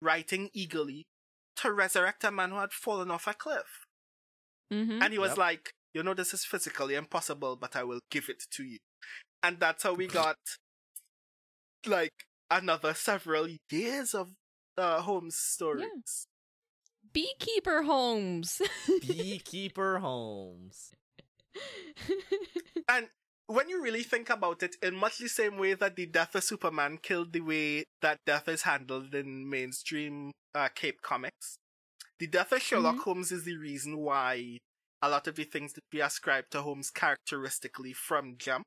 writing 0.01 0.51
eagerly 0.55 1.07
to 1.57 1.73
resurrect 1.73 2.25
a 2.25 2.31
man 2.33 2.51
who 2.51 2.59
had 2.59 2.73
fallen 2.73 3.11
off 3.11 3.27
a 3.27 3.35
cliff. 3.35 3.87
hmm 4.71 4.91
And 5.01 5.13
he 5.13 5.19
was 5.19 5.37
Yep. 5.37 5.39
like, 5.39 5.73
you 5.93 6.03
know, 6.03 6.15
this 6.15 6.35
is 6.35 6.45
physically 6.45 6.95
impossible, 6.95 7.57
but 7.57 7.77
I 7.77 7.85
will 7.85 8.01
give 8.11 8.29
it 8.29 8.43
to 8.53 8.65
you. 8.65 8.79
And 9.43 9.61
that's 9.61 9.83
how 9.85 9.95
we 9.95 10.09
got, 10.09 10.39
like, 11.87 12.27
another 12.51 12.95
several 12.95 13.49
years 13.71 14.15
of 14.15 14.33
uh, 14.77 15.01
Holmes 15.03 15.37
stories. 15.37 16.27
Beekeeper 17.15 17.83
Holmes. 17.83 18.61
beekeeper 19.01 19.99
holmes 20.01 20.91
And 22.89 23.09
when 23.47 23.69
you 23.69 23.81
really 23.83 24.03
think 24.03 24.31
about 24.31 24.63
it, 24.63 24.77
in 24.83 24.97
much 24.97 25.19
the 25.19 25.29
same 25.29 25.57
way 25.57 25.75
that 25.75 25.97
the 25.97 26.07
death 26.07 26.35
of 26.35 26.45
Superman 26.45 26.99
killed 27.01 27.33
the 27.33 27.41
way 27.41 27.85
that 28.03 28.19
death 28.27 28.49
is 28.49 28.63
handled 28.63 29.15
in 29.15 29.49
mainstream 29.49 30.33
uh, 30.55 30.69
Cape 30.75 31.01
comics, 31.03 31.57
the 32.19 32.27
death 32.27 32.53
of 32.53 32.63
Sherlock 32.63 32.99
Holmes 33.01 33.33
is 33.33 33.45
the 33.45 33.57
reason 33.57 33.99
why 33.99 34.59
a 35.03 35.09
lot 35.09 35.27
of 35.27 35.37
the 35.37 35.45
things 35.45 35.75
that 35.75 35.85
we 35.93 36.01
ascribe 36.01 36.45
to 36.51 36.63
Holmes 36.63 36.91
characteristically 36.91 37.93
from 37.93 38.37
Jump 38.39 38.65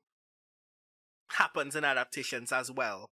happens 1.32 1.76
in 1.76 1.84
adaptations 1.84 2.52
as 2.52 2.70
well. 2.70 3.08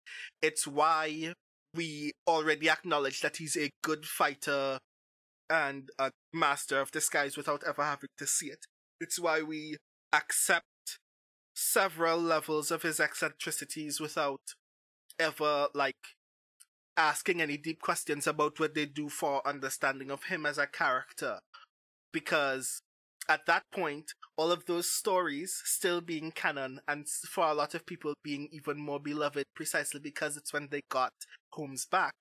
It's 0.42 0.66
why 0.66 1.34
we 1.74 2.12
already 2.26 2.68
acknowledge 2.68 3.20
that 3.20 3.36
he's 3.36 3.56
a 3.56 3.70
good 3.82 4.06
fighter 4.06 4.78
and 5.50 5.90
a 5.98 6.12
master 6.32 6.80
of 6.80 6.90
disguise 6.90 7.36
without 7.36 7.62
ever 7.66 7.82
having 7.82 8.08
to 8.18 8.26
see 8.26 8.46
it. 8.46 8.64
It's 9.00 9.18
why 9.18 9.42
we 9.42 9.76
accept 10.12 10.98
several 11.54 12.18
levels 12.18 12.70
of 12.70 12.82
his 12.82 13.00
eccentricities 13.00 14.00
without 14.00 14.40
ever, 15.18 15.68
like, 15.74 15.96
asking 16.96 17.40
any 17.40 17.56
deep 17.56 17.80
questions 17.80 18.26
about 18.26 18.58
what 18.60 18.74
they 18.74 18.86
do 18.86 19.08
for 19.08 19.46
understanding 19.46 20.10
of 20.10 20.24
him 20.24 20.46
as 20.46 20.58
a 20.58 20.66
character. 20.66 21.38
Because 22.12 22.80
at 23.28 23.46
that 23.46 23.62
point, 23.72 24.12
all 24.36 24.50
of 24.50 24.66
those 24.66 24.90
stories 24.90 25.62
still 25.64 26.00
being 26.00 26.32
canon, 26.32 26.80
and 26.88 27.08
for 27.08 27.44
a 27.44 27.54
lot 27.54 27.74
of 27.74 27.86
people 27.86 28.14
being 28.22 28.48
even 28.52 28.78
more 28.78 28.98
beloved 29.00 29.44
precisely 29.54 30.00
because 30.00 30.36
it's 30.36 30.52
when 30.52 30.68
they 30.70 30.80
got 30.90 31.12
Holmes 31.52 31.86
back, 31.86 32.14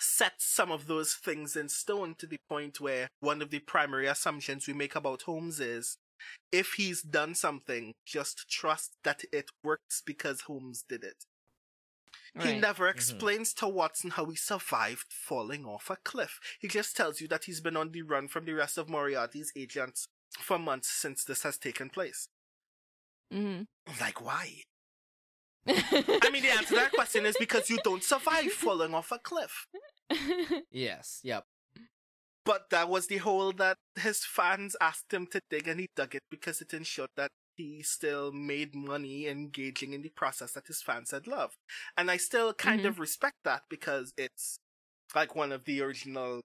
sets 0.00 0.44
some 0.44 0.70
of 0.70 0.86
those 0.86 1.14
things 1.14 1.56
in 1.56 1.68
stone 1.68 2.14
to 2.18 2.26
the 2.26 2.38
point 2.48 2.80
where 2.80 3.08
one 3.20 3.42
of 3.42 3.50
the 3.50 3.58
primary 3.60 4.06
assumptions 4.06 4.66
we 4.66 4.74
make 4.74 4.94
about 4.94 5.22
Holmes 5.22 5.60
is 5.60 5.98
if 6.50 6.74
he's 6.76 7.02
done 7.02 7.34
something, 7.34 7.94
just 8.04 8.48
trust 8.50 8.96
that 9.04 9.22
it 9.32 9.50
works 9.62 10.02
because 10.04 10.42
Holmes 10.42 10.84
did 10.88 11.04
it. 11.04 11.24
He 12.40 12.58
never 12.58 12.86
explains 12.88 13.52
to 13.54 13.66
Watson 13.66 14.10
how 14.10 14.26
he 14.26 14.36
survived 14.36 15.06
falling 15.08 15.64
off 15.64 15.90
a 15.90 15.96
cliff. 15.96 16.38
He 16.60 16.68
just 16.68 16.96
tells 16.96 17.20
you 17.20 17.28
that 17.28 17.44
he's 17.44 17.60
been 17.60 17.76
on 17.76 17.90
the 17.90 18.02
run 18.02 18.28
from 18.28 18.44
the 18.44 18.52
rest 18.52 18.78
of 18.78 18.88
Moriarty's 18.88 19.52
agents 19.56 20.06
for 20.38 20.58
months 20.58 20.88
since 20.88 21.24
this 21.24 21.42
has 21.42 21.58
taken 21.58 21.90
place. 21.90 22.28
Mm-hmm. 23.32 23.62
Like, 24.00 24.24
why? 24.24 24.62
I 25.66 26.30
mean, 26.32 26.42
the 26.42 26.50
answer 26.50 26.68
to 26.68 26.74
that 26.76 26.92
question 26.92 27.26
is 27.26 27.36
because 27.38 27.68
you 27.68 27.78
don't 27.84 28.02
survive 28.02 28.52
falling 28.52 28.94
off 28.94 29.12
a 29.12 29.18
cliff. 29.18 29.66
yes 30.70 31.20
yep 31.22 31.44
But 32.44 32.70
that 32.70 32.88
was 32.88 33.08
the 33.08 33.18
hole 33.18 33.52
that 33.52 33.76
his 33.96 34.24
fans 34.24 34.74
asked 34.80 35.12
him 35.12 35.26
to 35.32 35.40
dig, 35.50 35.68
and 35.68 35.78
he 35.80 35.88
dug 35.94 36.14
it 36.14 36.22
because 36.30 36.60
it 36.62 36.72
ensured 36.72 37.10
that 37.16 37.30
he 37.56 37.82
still 37.82 38.32
made 38.32 38.74
money 38.74 39.26
engaging 39.26 39.92
in 39.92 40.02
the 40.02 40.08
process 40.10 40.52
that 40.52 40.66
his 40.66 40.80
fans 40.80 41.10
had 41.10 41.26
loved. 41.26 41.56
And 41.96 42.10
I 42.10 42.16
still 42.16 42.54
kind 42.54 42.82
Mhm. 42.82 42.88
of 42.88 42.98
respect 42.98 43.36
that 43.44 43.64
because 43.68 44.12
it's 44.16 44.58
like 45.14 45.34
one 45.34 45.52
of 45.52 45.64
the 45.64 45.82
original 45.82 46.40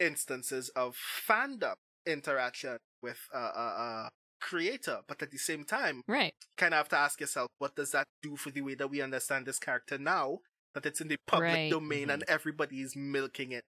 instances 0.00 0.68
of 0.70 0.96
fandom 0.96 1.74
interaction 2.06 2.78
with 3.02 3.18
a, 3.34 3.38
a, 3.38 3.66
a 4.06 4.10
creator. 4.40 5.00
But 5.06 5.22
at 5.22 5.30
the 5.30 5.38
same 5.38 5.64
time, 5.64 6.02
right. 6.06 6.34
kind 6.56 6.74
of 6.74 6.78
have 6.78 6.88
to 6.90 6.98
ask 6.98 7.20
yourself, 7.20 7.48
what 7.58 7.74
does 7.76 7.92
that 7.92 8.06
do 8.22 8.36
for 8.36 8.50
the 8.50 8.62
way 8.62 8.74
that 8.74 8.90
we 8.90 9.00
understand 9.02 9.46
this 9.46 9.58
character 9.58 9.98
now? 9.98 10.38
That 10.74 10.86
it's 10.86 11.00
in 11.00 11.08
the 11.08 11.16
public 11.26 11.48
Right. 11.48 11.70
domain 11.70 12.10
and 12.10 12.24
everybody 12.28 12.80
is 12.82 12.94
milking 12.96 13.52
it. 13.52 13.64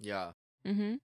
yeah 0.00 0.32
hmm 0.64 0.94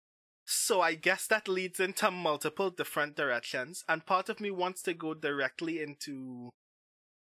So 0.45 0.81
I 0.81 0.95
guess 0.95 1.27
that 1.27 1.49
leads 1.49 1.81
into 1.81 2.11
multiple 2.11 2.71
different 2.71 3.17
directions, 3.17 3.85
and 3.89 4.07
part 4.07 4.29
of 4.29 4.41
me 4.41 4.51
wants 4.51 4.83
to 4.83 4.95
go 4.95 5.15
directly 5.15 5.81
into 5.83 6.51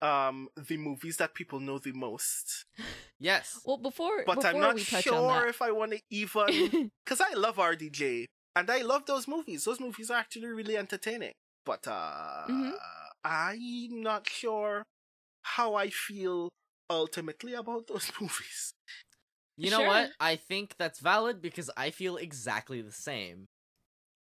um 0.02 0.50
the 0.58 0.78
movies 0.78 1.18
that 1.18 1.34
people 1.34 1.60
know 1.60 1.80
the 1.80 1.94
most. 1.94 2.66
yes 3.20 3.62
Well, 3.66 3.78
before 3.78 4.24
But 4.26 4.36
before 4.36 4.50
I'm 4.50 4.60
not 4.60 4.76
we 4.76 4.84
touch 4.84 5.04
sure 5.06 5.48
if 5.48 5.62
I 5.62 5.72
want 5.72 5.92
to 5.94 6.00
even 6.10 6.92
because 7.06 7.22
I 7.22 7.34
love 7.34 7.58
RDJ, 7.58 8.26
and 8.56 8.70
I 8.70 8.82
love 8.82 9.06
those 9.06 9.28
movies. 9.28 9.64
Those 9.66 9.80
movies 9.80 10.10
are 10.12 10.20
actually 10.20 10.48
really 10.48 10.78
entertaining. 10.78 11.34
But 11.66 11.88
uh, 11.88 12.48
Mhm. 12.48 12.74
I'm 13.24 14.02
not 14.02 14.30
sure 14.30 14.84
how 15.44 15.76
I 15.76 15.90
feel 15.90 16.50
ultimately 16.90 17.54
about 17.54 17.88
those 17.90 18.12
movies. 18.22 18.74
You 19.58 19.72
know 19.72 19.80
Sure. 19.80 19.88
what? 19.88 20.12
I 20.20 20.36
think 20.36 20.76
that's 20.78 21.00
valid 21.00 21.42
because 21.42 21.70
I 21.78 21.92
feel 21.92 22.18
exactly 22.18 22.82
the 22.82 22.92
same. 22.92 23.48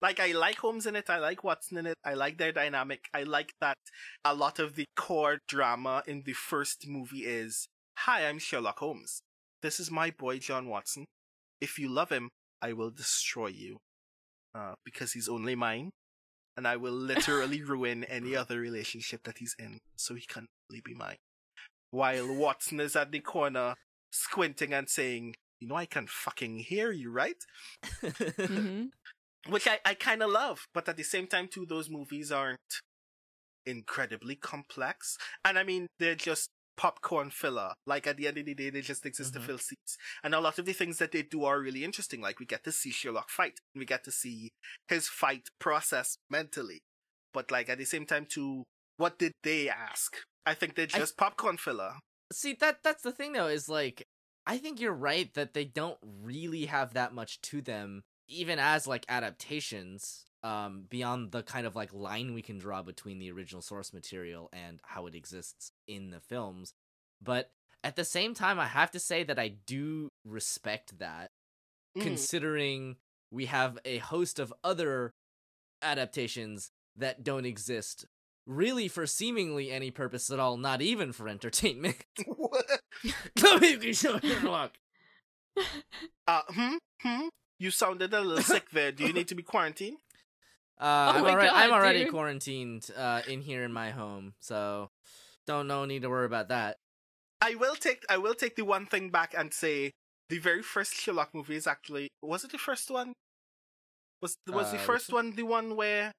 Like 0.01 0.19
I 0.19 0.31
like 0.31 0.57
Holmes 0.57 0.87
in 0.87 0.95
it, 0.95 1.09
I 1.09 1.19
like 1.19 1.43
Watson 1.43 1.77
in 1.77 1.85
it, 1.85 1.97
I 2.03 2.15
like 2.15 2.37
their 2.37 2.51
dynamic. 2.51 3.07
I 3.13 3.23
like 3.23 3.53
that 3.61 3.77
a 4.25 4.33
lot 4.33 4.59
of 4.59 4.75
the 4.75 4.85
core 4.95 5.39
drama 5.47 6.03
in 6.07 6.23
the 6.23 6.33
first 6.33 6.87
movie 6.87 7.25
is, 7.25 7.67
"Hi, 7.99 8.27
I'm 8.27 8.39
Sherlock 8.39 8.79
Holmes. 8.79 9.21
This 9.61 9.79
is 9.79 9.91
my 9.91 10.09
boy 10.11 10.39
John 10.39 10.67
Watson. 10.67 11.05
If 11.61 11.79
you 11.79 11.89
love 11.89 12.11
him, 12.11 12.29
I 12.61 12.73
will 12.73 12.91
destroy 12.91 13.47
you, 13.47 13.79
uh, 14.55 14.75
because 14.85 15.13
he's 15.13 15.29
only 15.29 15.55
mine, 15.55 15.91
and 16.57 16.67
I 16.67 16.77
will 16.77 16.93
literally 16.93 17.61
ruin 17.73 18.03
any 18.05 18.35
other 18.35 18.59
relationship 18.59 19.23
that 19.23 19.37
he's 19.39 19.55
in, 19.57 19.79
so 19.95 20.15
he 20.15 20.25
can't 20.25 20.49
only 20.69 20.81
be 20.83 20.93
mine." 20.93 21.17
While 21.91 22.33
Watson 22.33 22.79
is 22.79 22.95
at 22.95 23.11
the 23.11 23.19
corner, 23.19 23.75
squinting 24.11 24.73
and 24.73 24.89
saying, 24.89 25.35
"You 25.59 25.67
know 25.67 25.75
I 25.75 25.85
can 25.85 26.07
fucking 26.07 26.59
hear 26.59 26.91
you, 26.91 27.11
right?" 27.11 27.43
hmm 28.01 28.85
which 29.47 29.67
I, 29.67 29.79
I 29.83 29.95
kind 29.95 30.21
of 30.21 30.29
love, 30.29 30.67
but 30.73 30.87
at 30.87 30.97
the 30.97 31.03
same 31.03 31.27
time, 31.27 31.47
too, 31.47 31.65
those 31.65 31.89
movies 31.89 32.31
aren't 32.31 32.59
incredibly 33.65 34.35
complex. 34.35 35.17
And 35.43 35.57
I 35.57 35.63
mean, 35.63 35.87
they're 35.99 36.15
just 36.15 36.49
popcorn 36.81 37.29
filler. 37.29 37.73
Like 37.85 38.07
at 38.07 38.17
the 38.17 38.27
end 38.27 38.37
of 38.39 38.45
the 38.45 38.55
day, 38.55 38.69
they 38.71 38.81
just 38.81 39.05
exist 39.05 39.31
Mhm. 39.31 39.35
to 39.35 39.41
fill 39.47 39.57
seats. 39.59 39.97
And 40.23 40.33
a 40.33 40.39
lot 40.39 40.57
of 40.59 40.65
the 40.65 40.73
things 40.73 40.97
that 40.97 41.11
they 41.11 41.21
do 41.21 41.43
are 41.43 41.59
really 41.59 41.83
interesting. 41.83 42.21
Like 42.21 42.39
we 42.39 42.45
get 42.47 42.63
to 42.63 42.71
see 42.71 42.91
Sherlock 42.91 43.29
fight, 43.29 43.59
And 43.73 43.79
we 43.81 43.85
get 43.85 44.03
to 44.05 44.11
see 44.11 44.49
his 44.87 45.07
fight 45.07 45.49
process 45.59 46.17
mentally. 46.29 46.79
But 47.33 47.51
like 47.51 47.69
at 47.69 47.77
the 47.77 47.85
same 47.85 48.05
time, 48.07 48.25
too, 48.25 48.63
what 48.97 49.19
did 49.19 49.33
they 49.43 49.69
ask? 49.69 50.17
I 50.45 50.53
think 50.55 50.73
they're 50.75 50.87
I- 50.93 50.99
just 50.99 51.17
popcorn 51.17 51.57
filler. 51.57 51.93
See 52.33 52.53
that 52.61 52.81
that's 52.81 53.03
the 53.03 53.11
thing 53.11 53.33
though 53.33 53.47
is 53.47 53.69
like 53.69 53.97
I 54.47 54.57
think 54.57 54.79
you're 54.79 54.93
right 55.11 55.31
that 55.35 55.53
they 55.53 55.65
don't 55.65 55.99
really 56.01 56.65
have 56.65 56.93
that 56.95 57.13
much 57.13 57.39
to 57.49 57.61
them 57.61 58.01
even 58.27 58.57
as 58.57 58.87
like 58.87 59.05
adaptations 59.09 60.25
um 60.43 60.85
beyond 60.89 61.31
the 61.31 61.43
kind 61.43 61.67
of 61.67 61.75
like 61.75 61.93
line 61.93 62.33
we 62.33 62.41
can 62.41 62.57
draw 62.57 62.81
between 62.81 63.19
the 63.19 63.31
original 63.31 63.61
source 63.61 63.93
material 63.93 64.49
and 64.53 64.79
how 64.83 65.05
it 65.07 65.13
exists 65.13 65.71
in 65.95 66.09
the 66.11 66.19
films. 66.19 66.73
But 67.21 67.51
at 67.83 67.95
the 67.95 68.05
same 68.05 68.33
time 68.33 68.59
I 68.59 68.67
have 68.67 68.91
to 68.91 68.99
say 68.99 69.23
that 69.23 69.39
I 69.39 69.49
do 69.49 70.09
respect 70.25 70.99
that 70.99 71.31
Mm. 71.97 72.03
considering 72.03 72.95
we 73.31 73.47
have 73.47 73.77
a 73.83 73.97
host 73.97 74.39
of 74.39 74.53
other 74.63 75.13
adaptations 75.81 76.71
that 76.95 77.21
don't 77.23 77.45
exist 77.45 78.05
really 78.47 78.87
for 78.87 79.05
seemingly 79.05 79.71
any 79.71 79.91
purpose 79.91 80.31
at 80.31 80.39
all, 80.39 80.55
not 80.55 80.81
even 80.81 81.11
for 81.11 81.27
entertainment. 81.27 81.97
Come 83.37 83.61
here, 83.61 83.93
Sherlock. 83.93 84.71
uh, 86.27 86.41
hmm? 86.47 86.75
Hmm? 87.01 87.27
You 87.59 87.71
sounded 87.71 88.13
a 88.13 88.21
little 88.21 88.43
sick 88.43 88.69
there. 88.71 88.91
Do 88.91 89.05
you 89.05 89.13
need 89.13 89.27
to 89.27 89.35
be 89.35 89.43
quarantined? 89.43 89.97
Uh, 90.79 91.13
Oh 91.15 91.17
I'm 91.17 91.25
already, 91.25 91.49
I'm 91.49 91.71
already 91.71 92.05
quarantined 92.05 92.89
uh, 92.97 93.21
in 93.27 93.41
here 93.41 93.63
in 93.63 93.73
my 93.73 93.91
home, 93.91 94.33
so 94.39 94.89
don't 95.47 95.67
no 95.67 95.85
need 95.85 96.01
to 96.03 96.09
worry 96.09 96.25
about 96.25 96.49
that. 96.49 96.77
I 97.41 97.55
will 97.55 97.75
take 97.75 98.03
I 98.09 98.17
will 98.17 98.35
take 98.35 98.55
the 98.55 98.63
one 98.65 98.85
thing 98.85 99.09
back 99.09 99.33
and 99.37 99.53
say 99.53 99.91
the 100.29 100.37
very 100.37 100.61
first 100.61 100.93
Sherlock 100.95 101.33
movie 101.33 101.55
is 101.55 101.67
actually 101.67 102.09
was 102.21 102.43
it 102.43 102.51
the 102.51 102.57
first 102.57 102.89
one? 102.91 103.13
Was 104.21 104.35
was 104.47 104.71
the 104.71 104.77
Uh, 104.77 104.79
which 104.79 104.85
first 104.85 105.11
one 105.11 105.31
the 105.35 105.43
one 105.43 105.75
where 105.75 106.11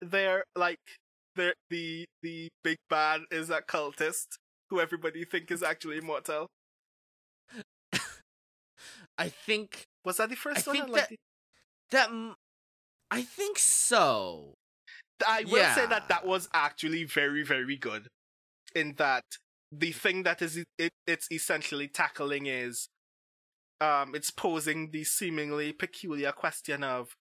they're 0.00 0.44
like 0.54 0.80
the 1.36 1.54
the 1.70 2.04
the 2.22 2.48
big 2.62 2.76
bad 2.90 3.22
is 3.30 3.48
a 3.50 3.62
cultist 3.62 4.36
who 4.68 4.80
everybody 4.80 5.24
think 5.24 5.50
is 5.50 5.62
actually 5.62 5.98
immortal? 5.98 6.46
I 9.18 9.28
think 9.28 9.84
Was 10.04 10.16
that 10.18 10.30
the 10.30 10.36
first 10.36 10.66
one? 10.66 10.76
think 10.76 10.88
or, 10.88 10.92
like, 10.92 11.08
that- 11.08 11.16
that 11.90 12.08
m- 12.08 12.34
I 13.10 13.22
think 13.22 13.58
so. 13.58 14.54
I 15.26 15.44
will 15.44 15.74
say 15.74 15.86
that 15.86 16.08
that 16.08 16.26
was 16.26 16.48
actually 16.52 17.04
very 17.04 17.42
very 17.42 17.76
good. 17.76 18.08
In 18.74 18.94
that 18.98 19.24
the 19.70 19.92
thing 19.92 20.22
that 20.24 20.42
is 20.42 20.64
it, 20.78 20.92
it's 21.06 21.28
essentially 21.30 21.88
tackling 21.88 22.46
is 22.46 22.88
um 23.80 24.14
it's 24.14 24.30
posing 24.30 24.90
the 24.90 25.04
seemingly 25.04 25.72
peculiar 25.72 26.32
question 26.32 26.84
of 26.84 27.14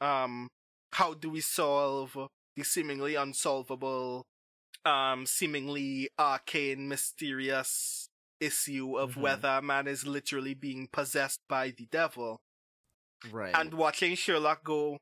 um 0.00 0.48
how 0.92 1.12
do 1.14 1.28
we 1.30 1.40
solve 1.40 2.16
the 2.56 2.62
seemingly 2.64 3.14
unsolvable 3.16 4.24
um 4.84 5.26
seemingly 5.26 6.08
arcane 6.18 6.88
mysterious 6.88 8.08
issue 8.40 8.96
of 8.96 9.14
Mhm. 9.14 9.20
whether 9.20 9.60
man 9.60 9.88
is 9.88 10.06
literally 10.06 10.54
being 10.54 10.86
possessed 10.92 11.40
by 11.48 11.70
the 11.70 11.86
devil 11.90 12.38
Right. 13.32 13.54
and 13.56 13.74
watching 13.74 14.14
Sherlock 14.14 14.62
go, 14.62 14.98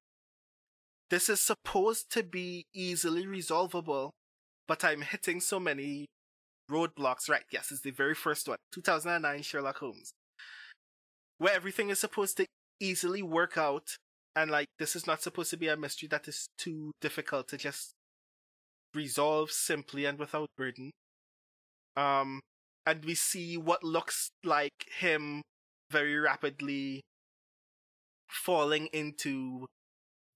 this 1.11 1.29
is 1.29 1.41
supposed 1.41 2.11
to 2.13 2.23
be 2.23 2.65
easily 2.73 3.27
resolvable, 3.27 4.15
but 4.69 4.85
I'm 4.85 5.03
hitting 5.03 5.41
so 5.41 5.61
many 5.61 6.07
roadblocks. 6.71 7.29
Right, 7.29 7.45
yes, 7.51 7.71
it's 7.71 7.83
the 7.83 7.91
very 7.91 8.15
first 8.15 8.49
one, 8.49 8.59
2009 8.73 9.43
Sherlock 9.43 9.79
Holmes, 9.79 10.13
where 11.39 11.55
everything 11.55 11.91
is 11.91 11.99
supposed 11.99 12.37
to 12.39 12.47
easily 12.81 13.23
work 13.23 13.57
out, 13.57 13.97
and 14.35 14.51
like, 14.51 14.69
this 14.79 14.97
is 14.97 15.07
not 15.07 15.23
supposed 15.23 15.51
to 15.51 15.57
be 15.57 15.69
a 15.69 15.77
mystery 15.77 16.09
that 16.09 16.29
is 16.29 16.49
too 16.59 16.93
difficult 17.01 17.49
to 17.49 17.57
just 17.57 17.93
resolve 18.95 19.51
simply 19.51 20.05
and 20.05 20.19
without 20.19 20.49
burden. 20.57 20.91
Um, 21.97 22.41
and 22.85 23.05
we 23.05 23.15
see 23.15 23.57
what 23.57 23.83
looks 23.83 24.31
like 24.45 24.87
him 24.99 25.43
very 25.91 26.17
rapidly 26.19 27.03
falling 28.29 28.87
into 28.93 29.67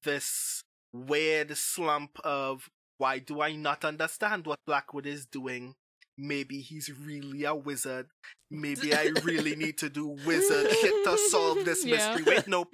this 0.05 0.62
weird 0.93 1.57
slump 1.57 2.19
of 2.24 2.69
why 3.01 3.18
do 3.18 3.40
I 3.40 3.52
not 3.56 3.82
understand 3.85 4.47
what 4.47 4.59
Blackwood 4.66 5.06
is 5.06 5.24
doing? 5.24 5.74
Maybe 6.18 6.60
he's 6.60 6.93
really 6.93 7.44
a 7.44 7.55
wizard. 7.55 8.09
Maybe 8.51 8.93
I 8.94 9.05
really 9.24 9.56
need 9.56 9.78
to 9.78 9.89
do 9.89 10.06
wizard 10.27 10.70
shit 10.70 11.05
to 11.06 11.16
solve 11.31 11.64
this 11.64 11.82
Yeah. 11.82 11.97
mystery. 11.97 12.24
Wait, 12.35 12.47
nope. 12.47 12.68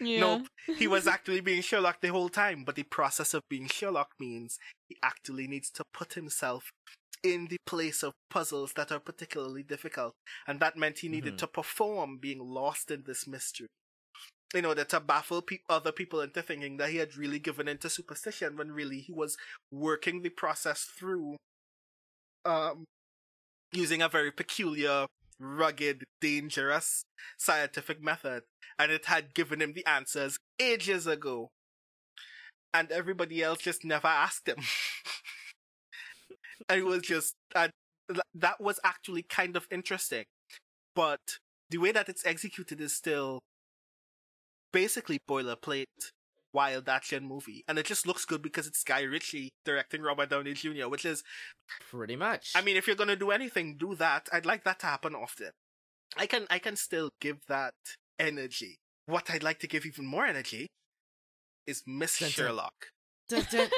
Yeah. 0.00 0.20
Nope. 0.20 0.46
He 0.76 0.88
was 0.88 1.06
actually 1.14 1.40
being 1.40 1.62
Sherlock 1.62 2.00
the 2.00 2.08
whole 2.08 2.28
time, 2.28 2.64
but 2.64 2.74
the 2.74 2.82
process 2.82 3.32
of 3.32 3.42
being 3.48 3.68
Sherlock 3.68 4.08
means 4.18 4.58
he 4.88 4.96
actually 5.04 5.46
needs 5.46 5.70
to 5.70 5.84
put 5.94 6.14
himself 6.14 6.72
in 7.22 7.46
the 7.46 7.58
place 7.64 8.02
of 8.02 8.12
puzzles 8.28 8.72
that 8.72 8.90
are 8.90 8.98
particularly 8.98 9.62
difficult. 9.62 10.14
And 10.48 10.58
that 10.58 10.76
meant 10.76 10.98
he 10.98 11.08
needed 11.08 11.34
Mhm. 11.34 11.38
to 11.38 11.46
perform 11.46 12.18
being 12.18 12.40
lost 12.40 12.90
in 12.90 13.04
this 13.06 13.24
mystery 13.28 13.68
in 14.54 14.64
order 14.64 14.84
to 14.84 15.00
baffle 15.00 15.42
pe- 15.42 15.58
other 15.68 15.92
people 15.92 16.20
into 16.20 16.42
thinking 16.42 16.76
that 16.78 16.90
he 16.90 16.96
had 16.96 17.16
really 17.16 17.38
given 17.38 17.68
into 17.68 17.88
superstition 17.88 18.56
when 18.56 18.72
really 18.72 19.00
he 19.00 19.12
was 19.12 19.36
working 19.70 20.22
the 20.22 20.28
process 20.28 20.82
through 20.82 21.36
um 22.44 22.84
using 23.72 24.02
a 24.02 24.08
very 24.08 24.32
peculiar 24.32 25.06
rugged 25.38 26.04
dangerous 26.20 27.04
scientific 27.38 28.02
method. 28.02 28.42
And 28.78 28.92
it 28.92 29.06
had 29.06 29.34
given 29.34 29.60
him 29.60 29.72
the 29.74 29.86
answers 29.86 30.38
ages 30.60 31.06
ago. 31.06 31.50
And 32.72 32.90
everybody 32.92 33.42
else 33.42 33.58
just 33.60 33.84
never 33.84 34.06
asked 34.06 34.48
him. 34.48 34.58
And 36.68 36.78
it 36.80 36.84
was 36.84 37.02
just 37.02 37.34
and 37.54 37.72
th- 38.08 38.20
that 38.34 38.60
was 38.60 38.78
actually 38.84 39.22
kind 39.22 39.56
of 39.56 39.66
interesting. 39.70 40.24
But 40.94 41.38
the 41.70 41.78
way 41.78 41.92
that 41.92 42.08
it's 42.08 42.26
executed 42.26 42.80
is 42.80 42.94
still 42.94 43.40
basically 44.72 45.18
boilerplate 45.28 45.84
wild 46.52 46.88
action 46.88 47.24
movie 47.24 47.62
and 47.68 47.78
it 47.78 47.86
just 47.86 48.08
looks 48.08 48.24
good 48.24 48.42
because 48.42 48.66
it's 48.66 48.82
guy 48.82 49.02
ritchie 49.02 49.50
directing 49.64 50.02
robert 50.02 50.30
downey 50.30 50.52
jr 50.52 50.88
which 50.88 51.04
is 51.04 51.22
Pretty 51.90 52.16
much. 52.16 52.52
I 52.54 52.62
mean, 52.62 52.76
if 52.76 52.86
you're 52.86 52.96
gonna 52.96 53.16
do 53.16 53.30
anything, 53.30 53.76
do 53.76 53.94
that. 53.96 54.28
I'd 54.32 54.46
like 54.46 54.64
that 54.64 54.80
to 54.80 54.86
happen 54.86 55.14
often. 55.14 55.50
I 56.16 56.26
can 56.26 56.46
I 56.50 56.58
can 56.58 56.76
still 56.76 57.10
give 57.20 57.46
that 57.48 57.74
energy. 58.18 58.78
What 59.06 59.30
I'd 59.30 59.42
like 59.42 59.58
to 59.60 59.68
give 59.68 59.86
even 59.86 60.06
more 60.06 60.26
energy 60.26 60.66
is 61.66 61.82
Miss 61.86 62.18
Dun, 62.18 62.26
dun. 62.26 62.32
Sherlock. 62.32 62.74
Dun, 63.28 63.46
dun. 63.50 63.68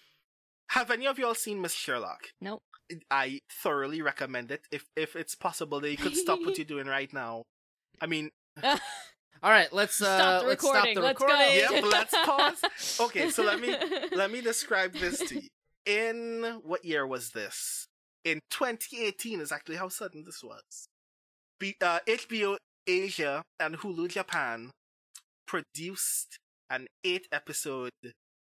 Have 0.70 0.90
any 0.90 1.06
of 1.06 1.18
y'all 1.18 1.34
seen 1.34 1.60
Miss 1.60 1.74
Sherlock? 1.74 2.32
Nope. 2.40 2.62
I 3.10 3.40
thoroughly 3.50 4.02
recommend 4.02 4.50
it. 4.50 4.62
If 4.70 4.84
if 4.96 5.16
it's 5.16 5.34
possible 5.34 5.80
that 5.80 5.90
you 5.90 5.96
could 5.96 6.16
stop 6.16 6.40
what 6.40 6.58
you're 6.58 6.64
doing 6.74 6.86
right 6.86 7.12
now. 7.12 7.44
I 8.00 8.06
mean, 8.06 8.30
All 9.42 9.50
right, 9.50 9.72
let's 9.72 10.00
uh, 10.00 10.18
Stop 10.18 10.42
the 10.42 10.48
let's 10.48 10.62
recording. 10.62 10.82
stop 10.82 10.94
the 10.94 11.00
Let's 11.00 11.20
recording. 11.20 11.46
go. 11.46 11.74
Yep, 11.74 11.84
let's 11.92 12.14
pause. 12.24 12.98
Okay, 13.06 13.30
so 13.30 13.42
let 13.42 13.60
me 13.60 13.74
let 14.14 14.30
me 14.30 14.40
describe 14.40 14.92
this 14.94 15.18
to 15.18 15.34
you. 15.42 15.48
In 15.84 16.60
what 16.62 16.84
year 16.84 17.04
was 17.06 17.30
this? 17.30 17.86
In 18.24 18.40
2018 18.50 19.40
is 19.40 19.50
actually 19.50 19.76
how 19.76 19.88
sudden 19.88 20.22
this 20.24 20.44
was. 20.44 20.86
B- 21.58 21.74
uh, 21.80 21.98
HBO 22.08 22.56
Asia 22.86 23.42
and 23.58 23.78
Hulu 23.78 24.08
Japan 24.08 24.70
produced 25.46 26.38
an 26.70 26.86
eight 27.04 27.26
episode 27.32 27.90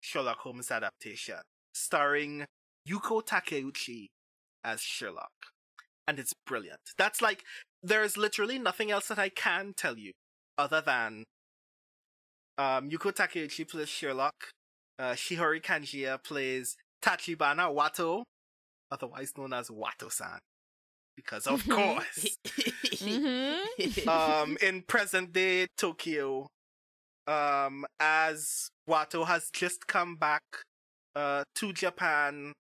Sherlock 0.02 0.40
Holmes 0.40 0.70
adaptation 0.70 1.42
starring 1.74 2.46
Yuko 2.88 3.26
Takeuchi 3.26 4.08
as 4.64 4.82
Sherlock. 4.82 5.32
And 6.08 6.20
it's 6.20 6.34
brilliant. 6.46 6.80
That's 6.98 7.22
like, 7.22 7.44
there's 7.82 8.18
literally 8.18 8.60
nothing 8.60 8.92
else 8.92 9.08
that 9.08 9.20
I 9.20 9.30
can 9.30 9.74
tell 9.76 9.98
you 9.98 10.12
other 10.62 10.82
than 10.82 11.24
um, 12.58 12.90
Yuko 12.90 13.12
Takeuchi 13.14 13.68
plays 13.68 13.90
Sherlock. 13.90 14.36
Uh, 15.00 15.14
Shiori 15.14 15.62
Kanjiya 15.64 16.24
plays 16.24 16.76
Tachibana 17.04 17.74
Wato, 17.74 18.24
otherwise 18.92 19.34
known 19.38 19.54
as 19.54 19.70
Wato-san. 19.70 20.40
Because 21.16 21.48
of 21.48 21.68
course. 21.68 22.38
Mhm. 23.02 24.08
um, 24.08 24.58
in 24.62 24.84
present 24.84 25.34
day 25.34 25.66
Tokyo, 25.76 26.48
um, 27.26 27.84
as 28.00 28.70
Wato 28.88 29.26
has 29.26 29.50
just 29.52 29.88
come 29.88 30.18
back 30.18 30.44
uh, 31.16 31.44
to 31.56 31.74
Japan 31.74 32.54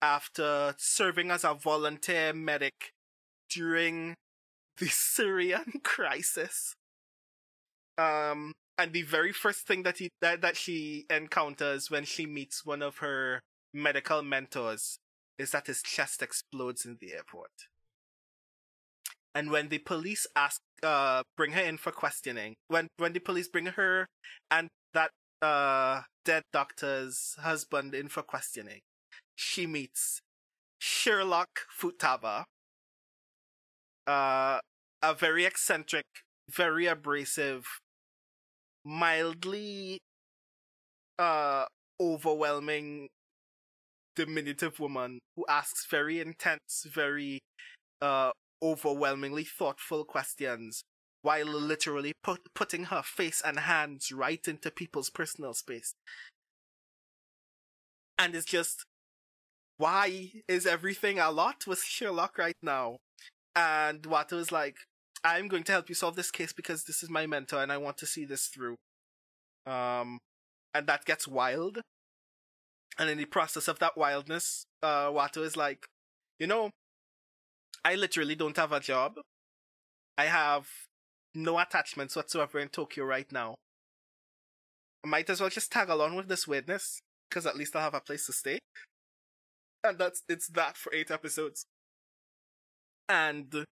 after 0.00 0.74
serving 0.78 1.30
as 1.32 1.42
a 1.42 1.54
volunteer 1.54 2.32
medic 2.32 2.90
during 3.48 4.14
the 4.78 4.86
Syrian 4.90 5.80
crisis. 5.84 6.74
Um, 8.00 8.52
and 8.78 8.92
the 8.92 9.02
very 9.02 9.32
first 9.32 9.66
thing 9.66 9.82
that 9.82 9.98
he 9.98 10.08
that, 10.22 10.40
that 10.40 10.56
she 10.56 11.04
encounters 11.10 11.90
when 11.90 12.04
she 12.04 12.24
meets 12.24 12.64
one 12.64 12.82
of 12.82 12.98
her 12.98 13.40
medical 13.74 14.22
mentors 14.22 14.98
is 15.38 15.50
that 15.50 15.66
his 15.66 15.82
chest 15.82 16.22
explodes 16.22 16.84
in 16.84 16.96
the 17.00 17.12
airport. 17.12 17.50
And 19.34 19.50
when 19.50 19.68
the 19.68 19.78
police 19.78 20.26
ask, 20.34 20.60
uh, 20.82 21.22
bring 21.36 21.52
her 21.52 21.60
in 21.60 21.76
for 21.76 21.92
questioning, 21.92 22.54
when 22.68 22.88
when 22.96 23.12
the 23.12 23.20
police 23.20 23.48
bring 23.48 23.66
her 23.66 24.06
and 24.50 24.68
that 24.94 25.10
uh 25.42 26.02
dead 26.24 26.44
doctor's 26.52 27.36
husband 27.40 27.94
in 27.94 28.08
for 28.08 28.22
questioning, 28.22 28.80
she 29.36 29.66
meets 29.66 30.20
Sherlock 30.78 31.66
Futaba, 31.78 32.44
uh, 34.06 34.58
a 35.02 35.14
very 35.14 35.44
eccentric, 35.44 36.06
very 36.48 36.86
abrasive, 36.86 37.66
mildly 38.84 39.98
uh 41.18 41.66
overwhelming 42.00 43.08
diminutive 44.16 44.80
woman 44.80 45.18
who 45.36 45.44
asks 45.48 45.86
very 45.86 46.20
intense, 46.20 46.86
very 46.86 47.40
uh 48.00 48.30
overwhelmingly 48.62 49.44
thoughtful 49.44 50.04
questions 50.04 50.82
while 51.22 51.46
literally 51.46 52.12
put, 52.22 52.40
putting 52.54 52.84
her 52.84 53.02
face 53.02 53.42
and 53.44 53.60
hands 53.60 54.10
right 54.10 54.46
into 54.48 54.70
people's 54.70 55.10
personal 55.10 55.52
space. 55.52 55.92
And 58.18 58.34
it's 58.34 58.46
just, 58.46 58.84
why 59.76 60.32
is 60.48 60.66
everything 60.66 61.18
a 61.18 61.30
lot 61.30 61.66
with 61.66 61.82
Sherlock 61.82 62.38
right 62.38 62.56
now? 62.62 62.98
And 63.54 64.02
Wato 64.02 64.34
is 64.34 64.52
like, 64.52 64.76
I'm 65.22 65.48
going 65.48 65.64
to 65.64 65.72
help 65.72 65.88
you 65.88 65.94
solve 65.94 66.16
this 66.16 66.30
case 66.30 66.52
because 66.52 66.84
this 66.84 67.02
is 67.02 67.10
my 67.10 67.26
mentor 67.26 67.62
and 67.62 67.70
I 67.70 67.76
want 67.76 67.98
to 67.98 68.06
see 68.06 68.24
this 68.24 68.46
through. 68.46 68.76
Um, 69.66 70.18
and 70.72 70.86
that 70.86 71.04
gets 71.04 71.28
wild. 71.28 71.80
And 72.98 73.10
in 73.10 73.18
the 73.18 73.26
process 73.26 73.68
of 73.68 73.78
that 73.78 73.96
wildness, 73.96 74.64
uh, 74.82 75.06
Wato 75.06 75.44
is 75.44 75.56
like, 75.56 75.86
you 76.38 76.46
know, 76.46 76.70
I 77.84 77.94
literally 77.94 78.34
don't 78.34 78.56
have 78.56 78.72
a 78.72 78.80
job. 78.80 79.14
I 80.18 80.24
have 80.24 80.68
no 81.34 81.58
attachments 81.58 82.16
whatsoever 82.16 82.58
in 82.58 82.68
Tokyo 82.68 83.04
right 83.04 83.30
now. 83.30 83.56
I 85.04 85.08
might 85.08 85.30
as 85.30 85.40
well 85.40 85.50
just 85.50 85.72
tag 85.72 85.88
along 85.88 86.16
with 86.16 86.28
this 86.28 86.46
weirdness, 86.46 87.00
because 87.28 87.46
at 87.46 87.56
least 87.56 87.74
I'll 87.74 87.82
have 87.82 87.94
a 87.94 88.00
place 88.00 88.26
to 88.26 88.32
stay. 88.32 88.58
And 89.82 89.98
that's 89.98 90.22
it's 90.28 90.48
that 90.48 90.76
for 90.76 90.92
eight 90.92 91.10
episodes. 91.10 91.64
And 93.08 93.64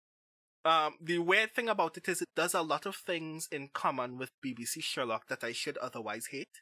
um, 0.68 0.94
the 1.00 1.18
weird 1.18 1.54
thing 1.54 1.68
about 1.68 1.96
it 1.96 2.08
is 2.08 2.20
it 2.20 2.28
does 2.36 2.54
a 2.54 2.62
lot 2.62 2.86
of 2.86 2.96
things 2.96 3.48
in 3.50 3.70
common 3.72 4.18
with 4.18 4.30
BBC 4.44 4.82
Sherlock 4.82 5.28
that 5.28 5.42
I 5.42 5.52
should 5.52 5.78
otherwise 5.78 6.26
hate. 6.30 6.60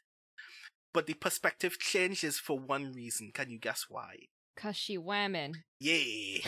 But 0.93 1.07
the 1.07 1.13
perspective 1.13 1.77
changes 1.77 2.39
for 2.39 2.57
one 2.57 2.93
reason. 2.93 3.31
Can 3.33 3.49
you 3.49 3.59
guess 3.59 3.85
why? 3.89 4.15
Cause 4.55 4.75
she 4.75 4.97
whamming. 4.97 5.53
Yay! 5.79 6.41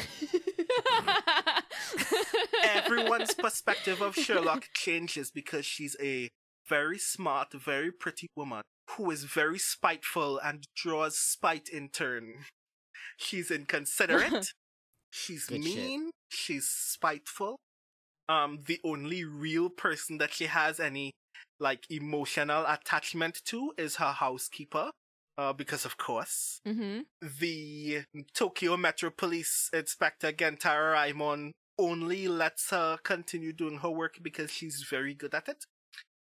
everyone's 2.63 3.35
perspective 3.35 4.01
of 4.01 4.15
Sherlock 4.15 4.65
changes 4.73 5.29
because 5.29 5.65
she's 5.65 5.95
a 6.01 6.29
very 6.67 6.97
smart, 6.97 7.53
very 7.53 7.91
pretty 7.91 8.27
woman 8.35 8.63
who 8.91 9.11
is 9.11 9.25
very 9.25 9.59
spiteful 9.59 10.39
and 10.39 10.65
draws 10.75 11.19
spite 11.19 11.69
in 11.69 11.89
turn. 11.89 12.45
She's 13.17 13.51
inconsiderate. 13.51 14.53
she's 15.11 15.45
Good 15.47 15.63
shit. 15.63 15.75
mean. 15.75 16.11
She's 16.29 16.67
spiteful. 16.67 17.57
Um, 18.27 18.59
the 18.65 18.79
only 18.83 19.23
real 19.23 19.69
person 19.69 20.19
that 20.19 20.33
she 20.33 20.45
has 20.45 20.79
any 20.79 21.11
like 21.59 21.85
emotional 21.89 22.65
attachment 22.67 23.41
to 23.45 23.73
is 23.77 23.97
her 23.97 24.11
housekeeper. 24.11 24.91
Uh, 25.37 25.53
because 25.53 25.85
of 25.85 25.95
course 25.95 26.59
mm-hmm. 26.67 26.99
the 27.39 28.03
Tokyo 28.33 28.75
Metro 28.75 29.09
Police 29.09 29.69
Inspector 29.71 30.29
Gentara 30.33 30.93
Raimon 30.93 31.51
only 31.77 32.27
lets 32.27 32.71
her 32.71 32.97
continue 33.03 33.53
doing 33.53 33.77
her 33.77 33.89
work 33.89 34.19
because 34.21 34.51
she's 34.51 34.83
very 34.83 35.13
good 35.13 35.33
at 35.33 35.47
it, 35.47 35.63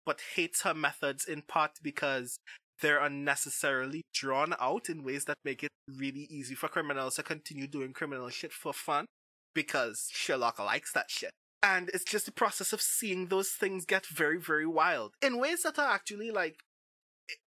but 0.05 0.21
hates 0.37 0.61
her 0.61 0.75
methods 0.75 1.25
in 1.25 1.41
part 1.41 1.79
because 1.83 2.39
they're 2.81 3.03
unnecessarily 3.03 4.03
drawn 4.15 4.55
out 4.61 4.89
in 4.89 5.03
ways 5.03 5.25
that 5.25 5.39
make 5.45 5.63
it 5.63 5.71
really 5.89 6.27
easy 6.31 6.55
for 6.55 6.69
criminals 6.69 7.17
to 7.17 7.23
continue 7.23 7.67
doing 7.67 7.93
criminal 7.93 8.29
shit 8.29 8.53
for 8.53 8.73
fun 8.73 9.07
because 9.55 10.09
Sherlock 10.13 10.59
likes 10.59 10.93
that 10.93 11.11
shit. 11.11 11.31
And 11.63 11.91
it's 11.93 12.05
just 12.05 12.27
the 12.27 12.33
process 12.33 12.73
of 12.73 12.81
seeing 12.81 13.27
those 13.27 13.49
things 13.49 13.85
get 13.85 14.07
very, 14.07 14.39
very 14.39 14.67
wild 14.67 15.15
in 15.21 15.41
ways 15.41 15.63
that 15.65 15.79
are 15.79 15.93
actually 15.93 16.31
like, 16.31 16.61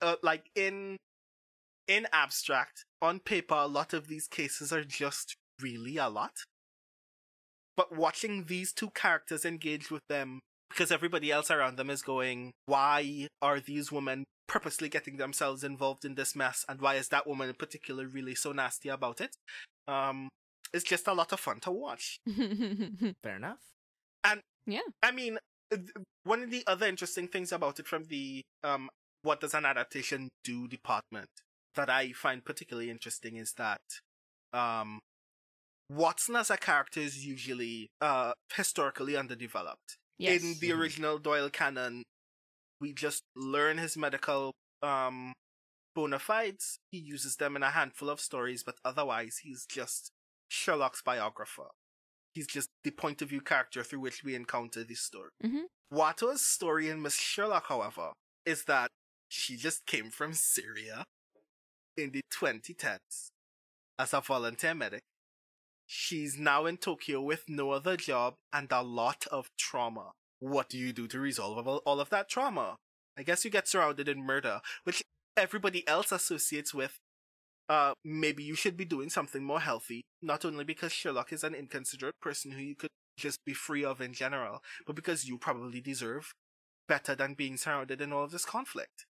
uh, 0.02 0.16
like 0.24 0.50
in 0.56 0.98
in 1.88 2.08
abstract, 2.14 2.86
on 3.02 3.20
paper, 3.20 3.56
a 3.56 3.68
lot 3.68 3.94
of 3.94 4.08
these 4.08 4.28
cases 4.28 4.72
are 4.72 4.84
just 4.84 5.36
really 5.60 5.98
a 5.98 6.08
lot. 6.08 6.44
But 7.76 7.96
watching 7.96 8.46
these 8.46 8.72
two 8.72 8.92
characters 8.92 9.44
engage 9.44 9.90
with 9.90 10.04
them, 10.08 10.40
because 10.70 10.92
everybody 10.92 11.32
else 11.32 11.50
around 11.52 11.78
them 11.78 11.90
is 11.90 12.02
going, 12.02 12.52
why 12.66 13.28
are 13.42 13.60
these 13.60 13.92
women 13.92 14.26
purposely 14.48 14.90
getting 14.90 15.18
themselves 15.18 15.64
involved 15.64 16.06
in 16.06 16.16
this 16.16 16.36
mess? 16.36 16.66
And 16.70 16.82
why 16.82 16.96
is 16.96 17.10
that 17.10 17.28
woman 17.28 17.50
in 17.50 17.56
particular 17.56 18.08
really 18.08 18.36
so 18.36 18.52
nasty 18.52 18.90
about 18.90 19.22
it? 19.22 19.36
Um, 19.88 20.30
it's 20.74 20.84
just 20.84 21.08
a 21.08 21.14
lot 21.14 21.34
of 21.34 21.40
fun 21.40 21.60
to 21.62 21.72
watch. 21.72 22.20
Fair 23.24 23.36
enough. 23.36 23.60
And 24.24 24.42
yeah, 24.66 24.82
I 25.02 25.12
mean, 25.12 25.40
uh, 25.74 25.78
one 26.24 26.44
of 26.44 26.52
the 26.52 26.64
other 26.68 26.86
interesting 26.86 27.28
things 27.28 27.52
about 27.52 27.80
it 27.80 27.88
from 27.88 28.06
the 28.06 28.44
um, 28.64 28.90
what 29.22 29.42
does 29.42 29.54
an 29.54 29.66
adaptation 29.66 30.30
do 30.44 30.68
department 30.68 31.30
that 31.76 31.90
I 31.90 32.12
find 32.12 32.44
particularly 32.44 32.90
interesting 32.90 33.36
is 33.36 33.54
that 33.54 33.82
um, 34.54 35.00
Watson 35.90 36.36
as 36.36 36.50
a 36.50 36.58
character 36.58 37.00
is 37.00 37.26
usually 37.26 37.90
uh, 38.02 38.34
historically 38.54 39.16
underdeveloped. 39.16 39.98
Yes. 40.20 40.44
In 40.44 40.56
the 40.60 40.72
original 40.72 41.18
Doyle 41.18 41.50
canon, 41.50 42.04
we 42.80 42.94
just 42.94 43.24
learn 43.36 43.78
his 43.78 43.98
medical 43.98 44.54
um, 44.84 45.34
bona 45.96 46.20
fides. 46.20 46.80
He 46.92 47.00
uses 47.00 47.38
them 47.38 47.56
in 47.56 47.64
a 47.64 47.72
handful 47.72 48.10
of 48.10 48.20
stories, 48.20 48.64
but 48.64 48.76
otherwise, 48.86 49.40
he's 49.44 49.66
just 49.66 50.12
Sherlock's 50.50 51.02
biographer. 51.02 51.70
He's 52.34 52.48
just 52.48 52.70
the 52.84 52.92
point 52.92 53.22
of 53.22 53.30
view 53.30 53.42
character 53.42 53.84
through 53.84 54.02
which 54.02 54.24
we 54.24 54.36
encounter 54.36 54.84
this 54.84 55.02
story. 55.02 55.32
Mhm. 55.44 55.64
Wato's 55.92 56.46
story 56.46 56.90
in 56.90 57.02
Miss 57.02 57.16
Sherlock, 57.20 57.66
however, 57.68 58.14
is 58.46 58.66
that 58.66 58.92
she 59.28 59.58
just 59.58 59.86
came 59.86 60.12
from 60.12 60.34
Syria 60.34 61.04
in 61.98 62.12
the 62.12 62.22
2010s 62.32 63.32
as 63.98 64.14
a 64.14 64.22
volunteer 64.22 64.74
medic. 64.76 65.02
She's 65.92 66.38
now 66.38 66.68
in 66.68 66.78
Tokyo 66.78 67.20
with 67.20 67.46
no 67.48 67.72
other 67.72 67.98
job 67.98 68.36
and 68.54 68.72
a 68.72 68.84
lot 68.84 69.26
of 69.32 69.50
trauma. 69.58 70.12
What 70.38 70.70
do 70.70 70.78
you 70.78 70.94
do 70.94 71.08
to 71.08 71.20
resolve 71.20 71.68
all- 71.68 72.00
of 72.00 72.12
that 72.12 72.30
trauma? 72.30 72.76
I 73.18 73.24
guess 73.24 73.44
you 73.44 73.50
get 73.50 73.68
surrounded 73.68 74.08
in 74.08 74.24
murder, 74.24 74.62
which 74.84 75.02
everybody 75.36 75.88
else 75.88 76.12
associates 76.12 76.76
with 76.76 77.00
uh, 77.70 77.94
maybe 78.06 78.44
you 78.44 78.54
should 78.54 78.78
be 78.78 78.86
doing 78.86 79.10
something 79.10 79.44
more 79.44 79.62
healthy, 79.62 80.04
not 80.22 80.46
only 80.46 80.64
because 80.64 80.92
Sherlock 80.92 81.34
is 81.34 81.44
an 81.44 81.56
inconsiderate 81.56 82.20
person 82.22 82.52
who 82.52 82.62
you 82.62 82.76
could 82.76 82.92
just 83.18 83.44
be 83.44 83.56
free 83.56 83.84
of 83.84 84.00
in 84.00 84.14
general, 84.14 84.62
but 84.86 84.96
because 84.96 85.26
you 85.26 85.40
probably 85.40 85.82
deserve 85.82 86.34
better 86.88 87.16
than 87.16 87.34
being 87.34 87.58
surrounded 87.58 88.00
in 88.00 88.14
all 88.14 88.26
of 88.26 88.32
this 88.32 88.46
conflict. 88.46 89.08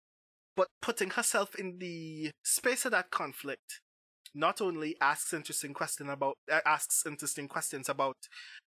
But 0.55 0.69
putting 0.81 1.11
herself 1.11 1.53
in 1.53 1.77
the 1.77 2.31
space 2.43 2.83
of 2.85 2.91
that 2.91 3.11
conflict 3.11 3.79
not 4.35 4.61
only 4.61 4.95
asks 4.99 5.33
interesting 5.33 5.73
question 5.73 6.09
about 6.09 6.35
uh, 6.51 6.59
asks 6.65 7.05
interesting 7.05 7.47
questions 7.47 7.89
about 7.89 8.15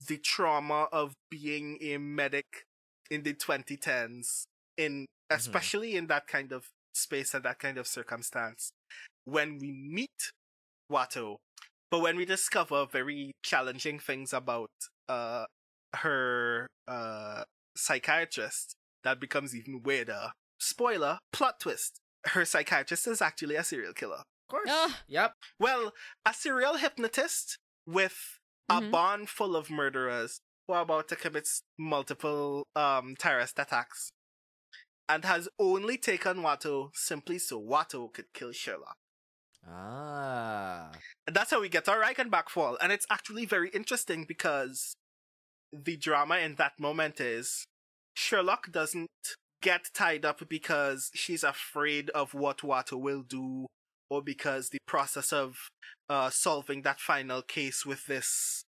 the 0.08 0.18
trauma 0.18 0.88
of 0.92 1.14
being 1.30 1.78
a 1.82 1.98
medic 1.98 2.64
in 3.12 3.24
the 3.24 3.34
2010s 3.34 4.44
in 4.78 5.06
especially 5.30 5.96
in 5.96 6.08
that 6.08 6.28
kind 6.28 6.52
of 6.52 6.70
space 6.94 7.34
and 7.34 7.44
that 7.44 7.60
kind 7.60 7.78
of 7.78 7.88
circumstance. 7.88 8.72
When 9.26 9.60
we 9.60 9.72
meet 9.72 10.32
Wato, 10.92 11.38
but 11.92 12.00
when 12.02 12.18
we 12.18 12.26
discover 12.26 12.86
very 12.86 13.32
challenging 13.44 14.00
things 14.00 14.34
about 14.34 14.70
uh 15.08 15.46
her 15.98 16.68
uh 16.88 17.44
psychiatrist, 17.76 18.76
that 19.04 19.20
becomes 19.20 19.56
even 19.56 19.82
weirder. 19.84 20.32
Spoiler, 20.60 21.20
plot 21.32 21.60
twist. 21.60 22.00
Her 22.26 22.44
psychiatrist 22.44 23.08
is 23.08 23.22
actually 23.22 23.56
a 23.56 23.64
serial 23.64 23.94
killer. 23.94 24.24
Of 24.50 24.52
course. 24.52 24.70
Ugh. 24.72 24.92
Yep. 25.08 25.34
Well, 25.60 25.94
a 26.26 26.34
serial 26.34 26.78
hypnotist 26.78 27.60
with 27.86 28.40
a 28.68 28.82
Mhm. 28.82 28.92
barn 28.92 29.26
full 29.28 29.56
of 29.56 29.70
murderers 29.70 30.42
who 30.66 30.74
are 30.74 30.82
about 30.82 31.08
to 31.10 31.16
commit 31.16 31.48
multiple 31.78 32.68
um 32.76 33.16
terrorist 33.16 33.60
attacks. 33.60 34.12
And 35.08 35.24
has 35.26 35.50
only 35.60 35.98
taken 35.98 36.38
Wato 36.38 36.96
simply 36.96 37.38
so 37.40 37.60
Wato 37.62 38.12
could 38.12 38.32
kill 38.34 38.52
Sherlock. 38.52 38.96
Ah. 39.68 40.92
And 41.28 41.36
that's 41.36 41.52
how 41.52 41.62
we 41.62 41.70
get 41.70 41.88
our 41.88 42.00
Reichenbach 42.00 42.50
fall. 42.50 42.78
And 42.82 42.92
it's 42.92 43.06
actually 43.10 43.46
very 43.46 43.70
interesting 43.70 44.26
because 44.26 44.96
the 45.72 45.96
drama 45.98 46.38
in 46.38 46.56
that 46.56 46.80
moment 46.80 47.20
is 47.22 47.66
Sherlock 48.16 48.72
doesn't 48.72 49.10
get 49.62 49.90
tied 49.94 50.26
up 50.26 50.48
because 50.50 51.12
she's 51.14 51.44
afraid 51.44 52.10
of 52.12 52.34
what 52.34 52.60
Wato 52.60 53.00
will 53.00 53.24
do 53.24 53.68
or 54.10 54.22
because 54.22 54.70
the 54.70 54.80
process 54.88 55.32
of 55.32 55.70
uh, 56.10 56.30
solving 56.30 56.82
that 56.82 57.00
final 57.00 57.42
case 57.42 57.86
with 57.86 58.06
this 58.08 58.64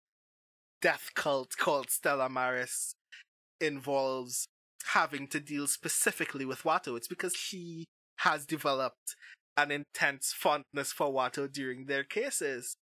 death 0.82 1.12
cult 1.16 1.56
called 1.58 1.90
Stella 1.90 2.30
Maris 2.30 2.94
involves 3.60 4.48
having 4.94 5.28
to 5.28 5.40
deal 5.40 5.68
specifically 5.68 6.46
with 6.46 6.64
Wato. 6.64 6.96
It's 6.96 7.08
because 7.08 7.36
she 7.36 7.86
has 8.20 8.46
developed 8.46 9.16
an 9.56 9.72
intense 9.72 10.34
fondness 10.34 10.92
for 10.92 11.12
Wato 11.12 11.52
during 11.52 11.86
their 11.86 12.04
cases 12.04 12.76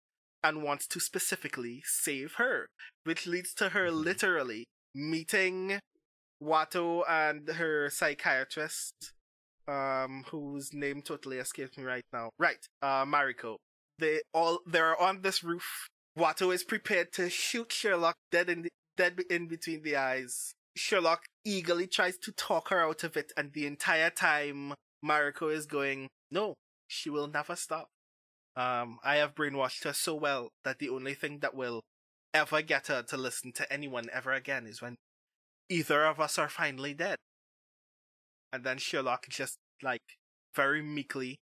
and 0.42 0.62
wants 0.62 0.86
to 0.88 1.00
specifically 1.00 1.82
save 1.84 2.34
her, 2.34 2.66
which 3.04 3.26
leads 3.26 3.54
to 3.54 3.70
her 3.70 3.88
Mhm. 3.88 4.04
literally 4.04 4.64
meeting 4.94 5.80
Wato 6.42 7.02
and 7.08 7.48
her 7.48 7.88
psychiatrist, 7.88 9.12
um, 9.68 10.24
whose 10.30 10.72
name 10.72 11.02
totally 11.02 11.38
escapes 11.38 11.76
me 11.76 11.84
right 11.84 12.04
now. 12.12 12.30
Right, 12.38 12.66
uh, 12.82 13.04
Mariko. 13.04 13.56
They 13.98 14.20
all 14.32 14.60
they're 14.66 15.00
on 15.00 15.22
this 15.22 15.44
roof. 15.44 15.88
Wato 16.18 16.52
is 16.52 16.64
prepared 16.64 17.12
to 17.14 17.30
shoot 17.30 17.72
Sherlock 17.72 18.16
dead 18.30 18.48
in 18.48 18.62
the, 18.62 18.68
dead 18.96 19.20
in 19.30 19.46
between 19.46 19.82
the 19.82 19.96
eyes. 19.96 20.52
Sherlock 20.76 21.24
eagerly 21.44 21.86
tries 21.86 22.16
to 22.18 22.32
talk 22.32 22.68
her 22.68 22.80
out 22.80 23.04
of 23.04 23.16
it, 23.16 23.32
and 23.36 23.52
the 23.52 23.66
entire 23.66 24.10
time 24.10 24.74
Mariko 25.04 25.52
is 25.52 25.66
going, 25.66 26.08
"No, 26.30 26.54
she 26.88 27.10
will 27.10 27.28
never 27.28 27.56
stop." 27.56 27.88
Um, 28.56 28.98
I 29.02 29.16
have 29.16 29.34
brainwashed 29.34 29.84
her 29.84 29.92
so 29.92 30.14
well 30.14 30.50
that 30.64 30.78
the 30.78 30.88
only 30.88 31.14
thing 31.14 31.40
that 31.40 31.54
will 31.54 31.82
ever 32.32 32.62
get 32.62 32.88
her 32.88 33.02
to 33.02 33.16
listen 33.16 33.52
to 33.52 33.72
anyone 33.72 34.08
ever 34.12 34.32
again 34.32 34.66
is 34.66 34.80
when 34.80 34.96
either 35.68 36.04
of 36.04 36.20
us 36.20 36.38
are 36.38 36.48
finally 36.48 36.94
dead. 36.94 37.16
And 38.54 38.62
then 38.62 38.78
Sherlock 38.78 39.26
just 39.28 39.58
like 39.82 40.16
very 40.54 40.80
meekly, 40.80 41.40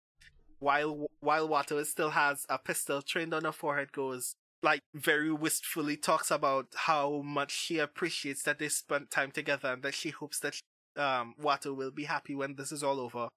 while 0.57 1.05
while 1.19 1.47
Wato 1.47 1.85
still 1.85 2.09
has 2.09 2.43
a 2.49 2.57
pistol 2.57 3.03
trained 3.03 3.35
on 3.35 3.43
her 3.43 3.51
forehead, 3.51 3.91
goes 3.91 4.33
like 4.63 4.79
very 4.95 5.31
wistfully 5.31 5.95
talks 5.95 6.31
about 6.31 6.65
how 6.73 7.21
much 7.23 7.51
she 7.51 7.77
appreciates 7.77 8.41
that 8.43 8.57
they 8.57 8.67
spent 8.67 9.11
time 9.11 9.29
together 9.29 9.73
and 9.73 9.83
that 9.83 9.93
she 9.93 10.09
hopes 10.09 10.39
that 10.39 10.59
um 10.97 11.35
Wato 11.39 11.75
will 11.75 11.91
be 11.91 12.05
happy 12.05 12.33
when 12.33 12.55
this 12.55 12.71
is 12.71 12.81
all 12.81 12.99
over. 12.99 13.27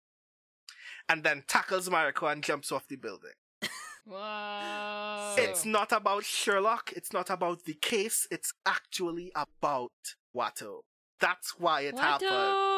And 1.06 1.22
then 1.22 1.44
tackles 1.46 1.90
Mariko 1.90 2.32
and 2.32 2.42
jumps 2.42 2.72
off 2.72 2.88
the 2.88 2.96
building. 2.96 3.32
Wow. 4.06 5.34
It's 5.36 5.66
not 5.66 5.92
about 5.92 6.24
Sherlock. 6.24 6.92
It's 6.96 7.12
not 7.12 7.28
about 7.28 7.64
the 7.64 7.74
case. 7.74 8.26
It's 8.30 8.54
actually 8.64 9.32
about 9.34 9.90
Wato. 10.34 10.80
That's 11.20 11.58
why 11.58 11.82
it 11.82 11.98
happens. 11.98 12.75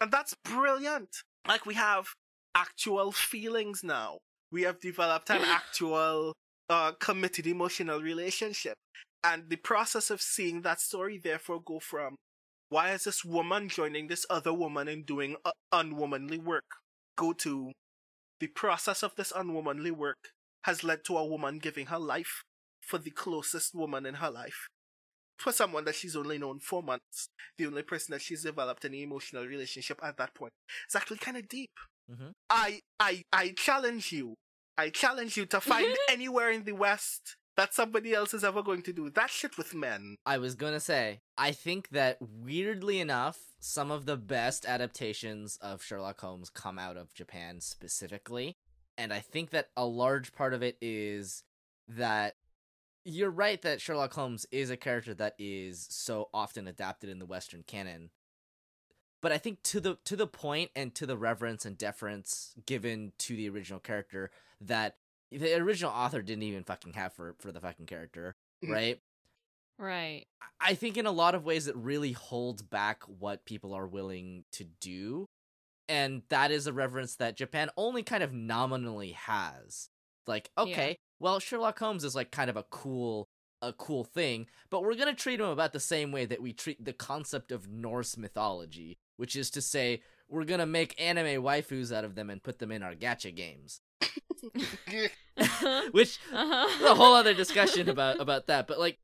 And 0.00 0.10
that's 0.12 0.34
brilliant. 0.44 1.08
Like 1.46 1.66
we 1.66 1.74
have 1.74 2.06
actual 2.54 3.12
feelings 3.12 3.82
now. 3.82 4.18
We 4.50 4.62
have 4.62 4.80
developed 4.80 5.30
an 5.30 5.42
actual 5.44 6.34
uh, 6.68 6.92
committed 7.00 7.46
emotional 7.46 8.00
relationship. 8.00 8.74
And 9.24 9.48
the 9.48 9.56
process 9.56 10.10
of 10.10 10.22
seeing 10.22 10.62
that 10.62 10.80
story 10.80 11.18
therefore 11.18 11.60
go 11.64 11.80
from 11.80 12.16
why 12.70 12.92
is 12.92 13.04
this 13.04 13.24
woman 13.24 13.68
joining 13.68 14.08
this 14.08 14.26
other 14.28 14.52
woman 14.52 14.88
and 14.88 15.06
doing 15.06 15.36
uh, 15.44 15.50
unwomanly 15.72 16.42
work 16.42 16.64
go 17.16 17.32
to 17.32 17.72
the 18.40 18.46
process 18.46 19.02
of 19.02 19.14
this 19.16 19.32
unwomanly 19.32 19.90
work 19.90 20.30
has 20.62 20.84
led 20.84 21.04
to 21.04 21.16
a 21.16 21.26
woman 21.26 21.58
giving 21.58 21.86
her 21.86 21.98
life 21.98 22.42
for 22.80 22.98
the 22.98 23.10
closest 23.10 23.74
woman 23.74 24.06
in 24.06 24.14
her 24.14 24.30
life. 24.30 24.68
For 25.38 25.52
someone 25.52 25.84
that 25.84 25.94
she's 25.94 26.16
only 26.16 26.38
known 26.38 26.58
four 26.58 26.82
months, 26.82 27.28
the 27.56 27.66
only 27.66 27.82
person 27.82 28.12
that 28.12 28.22
she's 28.22 28.42
developed 28.42 28.84
any 28.84 29.02
emotional 29.02 29.44
relationship 29.46 30.00
at 30.02 30.16
that 30.16 30.34
point. 30.34 30.52
It's 30.84 30.96
actually 30.96 31.18
kind 31.18 31.36
of 31.36 31.48
deep. 31.48 31.70
Mhm. 32.10 32.32
I, 32.50 32.80
I, 32.98 33.22
I 33.32 33.54
challenge 33.56 34.12
you. 34.12 34.34
I 34.76 34.90
challenge 34.90 35.36
you 35.36 35.46
to 35.46 35.60
find 35.60 35.86
anywhere 36.10 36.50
in 36.50 36.64
the 36.64 36.72
West 36.72 37.36
that 37.56 37.74
somebody 37.74 38.14
else 38.14 38.32
is 38.34 38.44
ever 38.44 38.62
going 38.62 38.82
to 38.82 38.92
do 38.92 39.10
that 39.10 39.30
shit 39.30 39.58
with 39.58 39.74
men. 39.74 40.16
I 40.24 40.38
was 40.38 40.54
gonna 40.54 40.78
say, 40.80 41.20
I 41.36 41.50
think 41.50 41.88
that 41.90 42.18
weirdly 42.20 43.00
enough, 43.00 43.38
some 43.58 43.90
of 43.90 44.06
the 44.06 44.16
best 44.16 44.64
adaptations 44.64 45.58
of 45.60 45.82
Sherlock 45.82 46.20
Holmes 46.20 46.50
come 46.50 46.78
out 46.78 46.96
of 46.96 47.12
Japan 47.14 47.60
specifically. 47.60 48.54
And 48.96 49.12
I 49.12 49.18
think 49.20 49.50
that 49.50 49.70
a 49.76 49.84
large 49.84 50.32
part 50.32 50.54
of 50.54 50.62
it 50.62 50.76
is 50.80 51.42
that 51.88 52.34
you're 53.08 53.30
right 53.30 53.60
that 53.62 53.80
Sherlock 53.80 54.12
Holmes 54.12 54.46
is 54.50 54.70
a 54.70 54.76
character 54.76 55.14
that 55.14 55.34
is 55.38 55.86
so 55.90 56.28
often 56.34 56.68
adapted 56.68 57.08
in 57.10 57.18
the 57.18 57.26
Western 57.26 57.62
canon. 57.62 58.10
But 59.20 59.32
I 59.32 59.38
think 59.38 59.62
to 59.64 59.80
the 59.80 59.96
to 60.04 60.14
the 60.14 60.26
point 60.26 60.70
and 60.76 60.94
to 60.94 61.06
the 61.06 61.16
reverence 61.16 61.64
and 61.64 61.76
deference 61.76 62.54
given 62.66 63.12
to 63.18 63.34
the 63.34 63.48
original 63.48 63.80
character 63.80 64.30
that 64.60 64.96
the 65.32 65.54
original 65.56 65.90
author 65.90 66.22
didn't 66.22 66.44
even 66.44 66.64
fucking 66.64 66.92
have 66.92 67.12
for 67.12 67.34
for 67.40 67.50
the 67.50 67.60
fucking 67.60 67.86
character, 67.86 68.36
Mhm. 68.64 68.70
right? 68.72 69.00
Right. 69.78 70.26
I 70.60 70.74
think 70.74 70.96
in 70.96 71.06
a 71.06 71.12
lot 71.12 71.34
of 71.34 71.44
ways 71.44 71.66
it 71.68 71.76
really 71.76 72.12
holds 72.12 72.62
back 72.62 73.02
what 73.04 73.44
people 73.44 73.72
are 73.74 73.86
willing 73.86 74.44
to 74.52 74.64
do. 74.64 75.28
And 75.88 76.22
that 76.28 76.50
is 76.50 76.66
a 76.66 76.72
reverence 76.72 77.16
that 77.16 77.36
Japan 77.36 77.70
only 77.76 78.02
kind 78.02 78.22
of 78.22 78.32
nominally 78.32 79.12
has. 79.12 79.88
Like, 80.26 80.50
okay, 80.58 80.98
well 81.20 81.40
Sherlock 81.40 81.78
Holmes 81.78 82.04
is 82.04 82.14
like 82.14 82.30
kind 82.30 82.50
of 82.50 82.56
a 82.56 82.64
cool 82.64 83.28
a 83.60 83.72
cool 83.72 84.04
thing, 84.04 84.46
but 84.70 84.82
we're 84.82 84.94
going 84.94 85.14
to 85.14 85.20
treat 85.20 85.40
him 85.40 85.46
about 85.46 85.72
the 85.72 85.80
same 85.80 86.12
way 86.12 86.24
that 86.26 86.40
we 86.40 86.52
treat 86.52 86.84
the 86.84 86.92
concept 86.92 87.50
of 87.50 87.68
Norse 87.68 88.16
mythology, 88.16 88.98
which 89.16 89.34
is 89.34 89.50
to 89.50 89.60
say 89.60 90.00
we're 90.28 90.44
going 90.44 90.60
to 90.60 90.66
make 90.66 91.00
anime 91.00 91.42
waifus 91.42 91.92
out 91.92 92.04
of 92.04 92.14
them 92.14 92.30
and 92.30 92.42
put 92.42 92.58
them 92.58 92.70
in 92.70 92.82
our 92.82 92.94
gacha 92.94 93.34
games. 93.34 93.80
uh-huh. 95.38 95.82
Which 95.92 96.18
a 96.32 96.94
whole 96.94 97.14
other 97.14 97.34
discussion 97.34 97.88
about 97.88 98.20
about 98.20 98.46
that 98.46 98.66
but 98.66 98.78
like 98.78 98.98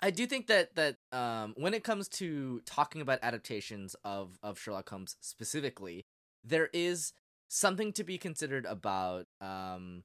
i 0.00 0.10
do 0.10 0.26
think 0.26 0.46
that 0.46 0.74
that 0.76 0.96
um 1.12 1.54
when 1.56 1.74
it 1.74 1.84
comes 1.84 2.08
to 2.08 2.60
talking 2.64 3.00
about 3.00 3.18
adaptations 3.22 3.94
of 4.04 4.38
of 4.42 4.58
sherlock 4.58 4.88
holmes 4.88 5.16
specifically 5.20 6.06
there 6.42 6.70
is 6.72 7.12
something 7.48 7.92
to 7.92 8.04
be 8.04 8.16
considered 8.16 8.64
about 8.64 9.26
um 9.40 10.02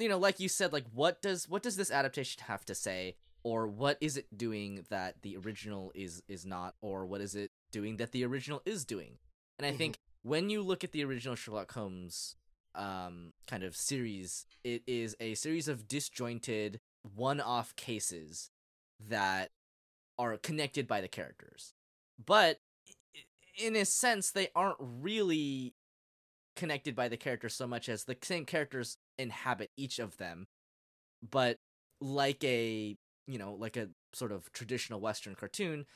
you 0.00 0.08
know 0.08 0.18
like 0.18 0.40
you 0.40 0.48
said 0.48 0.72
like 0.72 0.86
what 0.92 1.22
does 1.22 1.48
what 1.48 1.62
does 1.62 1.76
this 1.76 1.90
adaptation 1.90 2.42
have 2.46 2.64
to 2.66 2.74
say? 2.74 3.16
Or 3.42 3.66
what 3.66 3.96
is 4.02 4.18
it 4.18 4.26
doing 4.36 4.84
that 4.90 5.22
the 5.22 5.36
original 5.36 5.92
is 5.94 6.22
is 6.28 6.44
not? 6.44 6.74
Or 6.82 7.06
what 7.06 7.20
is 7.20 7.34
it 7.34 7.50
doing 7.72 7.96
that 7.96 8.12
the 8.12 8.24
original 8.24 8.62
is 8.64 8.84
doing? 8.84 9.18
And 9.58 9.66
i 9.66 9.72
think 9.72 9.98
when 10.22 10.50
you 10.50 10.62
look 10.62 10.84
at 10.84 10.92
the 10.92 11.04
original 11.04 11.34
sherlock 11.36 11.72
holmes 11.72 12.36
um 12.74 13.32
kind 13.48 13.64
of 13.64 13.74
series 13.74 14.46
it 14.62 14.82
is 14.86 15.16
a 15.18 15.34
series 15.34 15.66
of 15.66 15.88
disjointed 15.88 16.80
one-off 17.14 17.74
cases 17.76 18.50
that 19.08 19.50
are 20.18 20.36
connected 20.36 20.86
by 20.86 21.00
the 21.00 21.08
characters. 21.08 21.72
But 22.24 22.60
in 23.56 23.74
a 23.74 23.84
sense 23.84 24.30
they 24.30 24.48
aren't 24.54 24.76
really 24.78 25.74
connected 26.60 26.94
by 26.94 27.08
the 27.08 27.16
characters 27.16 27.54
so 27.54 27.66
much 27.66 27.88
as 27.88 28.04
the 28.04 28.16
same 28.22 28.44
characters 28.44 28.98
inhabit 29.18 29.70
each 29.76 29.98
of 29.98 30.16
them 30.18 30.46
but 31.28 31.56
like 32.00 32.44
a 32.44 32.96
you 33.26 33.38
know 33.38 33.54
like 33.54 33.76
a 33.76 33.88
sort 34.12 34.30
of 34.30 34.52
traditional 34.52 35.00
western 35.00 35.34
cartoon 35.34 35.86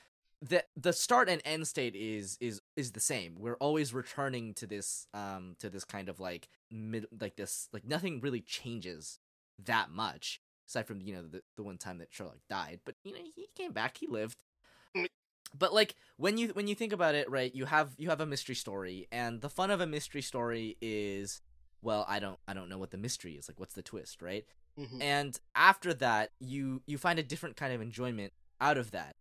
the 0.41 0.65
the 0.77 0.93
start 0.93 1.29
and 1.29 1.41
end 1.45 1.67
state 1.67 1.95
is 1.95 2.37
is 2.41 2.61
is 2.77 2.93
the 2.93 3.01
same. 3.01 3.37
We're 3.39 3.57
always 3.57 3.95
returning 3.95 4.53
to 4.55 4.67
this 4.67 5.07
um 5.15 5.57
to 5.61 5.71
this 5.71 5.85
kind 5.85 6.09
of 6.09 6.21
like 6.21 6.49
mid 6.71 7.07
like 7.19 7.37
this 7.37 7.69
like 7.73 7.87
nothing 7.87 8.21
really 8.21 8.41
changes 8.41 9.19
that 9.65 9.91
much 9.91 10.41
aside 10.69 10.87
from 10.87 11.01
you 11.01 11.15
know 11.15 11.23
the, 11.23 11.43
the 11.57 11.63
one 11.63 11.79
time 11.79 11.99
that 11.99 12.09
sherlock 12.11 12.39
died 12.51 12.81
but 12.85 12.97
you 13.05 13.13
know 13.13 13.21
he 13.35 13.47
came 13.57 13.73
back 13.73 13.99
he 13.99 14.07
lived 14.07 14.43
but 15.57 15.73
like 15.75 15.95
when 16.17 16.39
you 16.39 16.49
when 16.49 16.67
you 16.69 16.75
think 16.75 16.93
about 16.93 17.15
it, 17.15 17.31
right? 17.31 17.55
You 17.55 17.65
have 17.67 17.95
you 17.99 18.11
have 18.11 18.21
a 18.21 18.27
mystery 18.27 18.55
story, 18.55 19.09
and 19.13 19.41
the 19.41 19.49
fun 19.51 19.71
of 19.71 19.81
a 19.81 19.87
mystery 19.87 20.23
story 20.23 20.77
is, 20.81 21.41
well, 21.83 22.05
I 22.09 22.19
don't 22.19 22.39
I 22.49 22.55
don't 22.55 22.69
know 22.69 22.79
what 22.79 22.91
the 22.91 22.99
mystery 22.99 23.35
is. 23.35 23.49
Like, 23.49 23.61
what's 23.61 23.75
the 23.75 23.83
twist, 23.83 24.23
right? 24.23 24.45
Mhm. 24.77 25.01
and 25.01 25.41
after 25.55 25.95
that 25.95 26.33
you 26.41 26.83
you 26.85 26.99
find 26.99 27.21
a 27.21 27.23
different 27.23 27.55
kind 27.57 27.73
of 27.73 27.81
enjoyment 27.81 28.33
out 28.61 28.77
of 28.77 28.91
that 28.91 29.15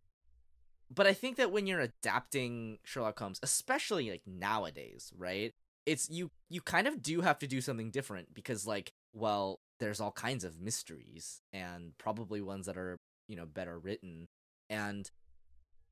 but 0.90 1.06
i 1.06 1.14
think 1.14 1.38
that 1.38 1.52
when 1.52 1.68
you're 1.68 1.80
adapting 1.80 2.80
sherlock 2.84 3.20
holmes 3.20 3.40
especially 3.44 4.10
like 4.10 4.24
nowadays 4.26 5.14
right 5.16 5.54
it's 5.86 6.10
you 6.10 6.32
you 6.50 6.60
kind 6.60 6.88
of 6.88 7.04
do 7.04 7.22
have 7.22 7.38
to 7.38 7.46
do 7.46 7.62
something 7.62 7.92
different 7.92 8.34
because 8.34 8.66
like 8.66 8.94
well 9.14 9.60
there's 9.80 10.02
all 10.02 10.12
kinds 10.12 10.44
of 10.44 10.60
mysteries 10.60 11.42
and 11.52 11.96
probably 12.00 12.42
ones 12.42 12.66
that 12.66 12.76
are 12.78 12.98
you 13.28 13.36
know 13.36 13.46
better 13.46 13.78
written 13.78 14.26
and 14.72 15.12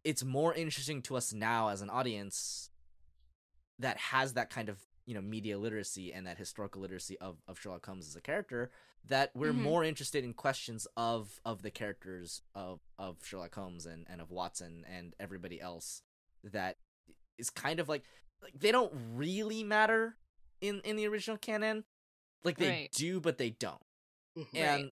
it's 0.04 0.24
more 0.24 0.54
interesting 0.54 1.02
to 1.04 1.16
us 1.16 1.32
now 1.34 1.70
as 1.70 1.82
an 1.82 1.90
audience 1.90 2.70
that 3.80 3.98
has 3.98 4.34
that 4.34 4.50
kind 4.50 4.70
of 4.70 4.80
you 5.06 5.14
know 5.16 5.22
media 5.22 5.58
literacy 5.58 6.14
and 6.14 6.28
that 6.28 6.38
historical 6.38 6.82
literacy 6.82 7.18
of, 7.20 7.38
of 7.48 7.60
Sherlock 7.60 7.86
Holmes 7.86 8.08
as 8.08 8.16
a 8.16 8.22
character 8.22 8.72
that 9.08 9.32
we're 9.36 9.52
Mhm. 9.52 9.62
more 9.64 9.84
interested 9.84 10.24
in 10.24 10.34
questions 10.34 10.88
of 10.96 11.40
of 11.44 11.62
the 11.64 11.72
characters 11.72 12.42
of 12.54 12.80
of 13.00 13.18
Sherlock 13.26 13.56
Holmes 13.56 13.86
and 13.86 14.06
and 14.10 14.22
of 14.22 14.30
Watson 14.32 14.86
and 14.88 15.16
everybody 15.20 15.60
else 15.60 16.04
that 16.44 16.78
is 17.38 17.50
kind 17.50 17.80
of 17.80 17.90
like 17.90 18.04
like 18.42 18.54
they 18.60 18.72
don't 18.72 18.94
really 19.16 19.64
matter 19.64 20.18
in 20.62 20.82
in 20.82 20.96
the 20.96 21.08
original 21.08 21.38
canon 21.38 21.84
like 22.44 22.58
they 22.58 22.70
Right. 22.70 22.92
do 22.92 23.20
but 23.20 23.38
they 23.38 23.50
don't 23.52 23.82
Mhm. 24.38 24.56
and 24.56 24.92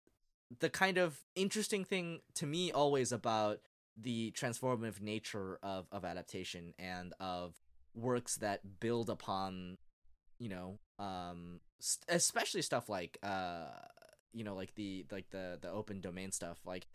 the 0.59 0.69
kind 0.71 0.99
of 0.99 1.25
interesting 1.35 1.85
thing 1.85 2.21
to 2.35 2.47
me 2.47 2.71
always 2.73 3.13
about 3.13 3.61
the 3.97 4.33
transformative 4.33 5.01
nature 5.01 5.59
of, 5.63 5.87
of 5.93 6.05
adaptation 6.05 6.75
and 6.79 7.13
of 7.21 7.55
works 7.95 8.37
that 8.37 8.81
build 8.81 9.11
upon 9.11 9.77
you 10.39 10.49
know 10.49 10.79
um 10.99 11.61
st- 11.79 12.05
especially 12.09 12.63
stuff 12.63 12.89
like 12.89 13.19
uh 13.23 13.67
you 14.33 14.45
know 14.45 14.55
like 14.55 14.75
the 14.75 15.05
like 15.11 15.29
the 15.31 15.59
the 15.61 15.71
open 15.71 16.01
domain 16.01 16.33
stuff 16.33 16.59
like 16.65 16.87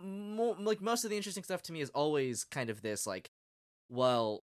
mo- 0.00 0.56
like 0.58 0.80
most 0.80 1.04
of 1.04 1.10
the 1.10 1.16
interesting 1.16 1.42
stuff 1.42 1.62
to 1.62 1.72
me 1.72 1.80
is 1.80 1.90
always 1.90 2.44
kind 2.44 2.70
of 2.70 2.82
this 2.82 3.06
like 3.06 3.30
well 3.88 4.44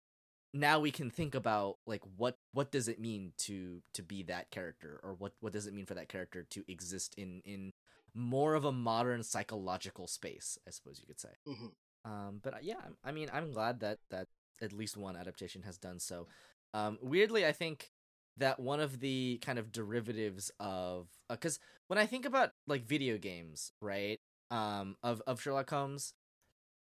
now 0.52 0.80
we 0.80 0.90
can 0.90 1.10
think 1.10 1.34
about 1.34 1.76
like 1.86 2.02
what 2.16 2.38
what 2.52 2.72
does 2.72 2.88
it 2.88 2.98
mean 2.98 3.32
to 3.38 3.82
to 3.94 4.02
be 4.02 4.22
that 4.22 4.50
character 4.50 4.98
or 5.02 5.14
what 5.14 5.32
what 5.40 5.52
does 5.52 5.66
it 5.66 5.74
mean 5.74 5.86
for 5.86 5.94
that 5.94 6.08
character 6.08 6.46
to 6.50 6.64
exist 6.66 7.14
in 7.16 7.40
in 7.44 7.72
more 8.14 8.54
of 8.54 8.64
a 8.64 8.72
modern 8.72 9.22
psychological 9.22 10.06
space 10.06 10.58
i 10.66 10.70
suppose 10.70 10.98
you 11.00 11.06
could 11.06 11.20
say 11.20 11.30
Mhm. 11.46 11.72
um 12.04 12.40
but 12.42 12.54
uh, 12.54 12.58
yeah 12.62 12.78
I'm- 13.04 13.14
mean 13.14 13.28
i'm 13.32 13.52
glad 13.52 13.80
that 13.80 13.98
that 14.10 14.28
at 14.60 14.72
least 14.72 14.96
one 14.96 15.16
adaptation 15.16 15.62
has 15.62 15.78
done 15.78 15.98
so 16.00 16.26
um 16.74 16.98
weirdly 17.02 17.44
i 17.46 17.52
think 17.52 17.90
that 18.36 18.60
one 18.60 18.80
of 18.80 19.00
the 19.00 19.38
kind 19.42 19.58
of 19.58 19.72
derivatives 19.72 20.50
of 20.60 21.08
because 21.28 21.58
when 21.88 21.98
i 21.98 22.06
think 22.06 22.24
about 22.24 22.52
like 22.66 22.84
video 22.86 23.18
games 23.18 23.72
right 23.82 24.20
um 24.50 24.96
of 25.02 25.20
of 25.26 25.40
sherlock 25.40 25.68
holmes 25.70 26.14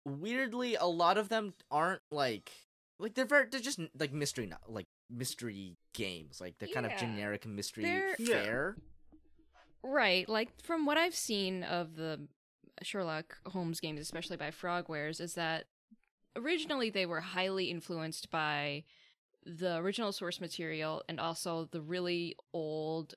weirdly 0.06 0.76
a 0.76 0.86
lot 0.86 1.18
of 1.18 1.30
them 1.30 1.54
aren't 1.70 2.02
like 2.12 2.52
like 3.00 3.14
they're 3.14 3.26
very 3.26 3.48
they're 3.50 3.60
just 3.60 3.80
like 3.98 4.12
mystery 4.14 4.52
like 4.68 4.88
mystery 5.10 5.78
games 5.94 6.40
like 6.42 6.56
they're 6.60 6.70
kind 6.70 6.86
of 6.86 6.92
generic 7.00 7.46
mystery 7.46 7.84
They're- 7.84 8.16
Yeah. 8.20 8.72
Right. 9.84 10.28
Like 10.28 10.50
from 10.64 10.86
what 10.86 10.98
I've 10.98 11.16
seen 11.16 11.64
of 11.64 11.96
the 11.96 12.28
Sherlock 12.84 13.38
Holmes 13.48 13.80
games, 13.80 14.00
especially 14.00 14.38
by 14.38 14.52
Frogwares, 14.52 15.20
is 15.20 15.34
that 15.36 15.66
originally 16.36 16.90
they 16.90 17.06
were 17.06 17.22
highly 17.22 17.66
influenced 17.66 18.30
by 18.30 18.84
the 19.46 19.78
original 19.78 20.12
source 20.12 20.40
material 20.42 21.04
and 21.10 21.20
also 21.20 21.68
the 21.72 21.82
really 21.82 22.36
old 22.54 23.16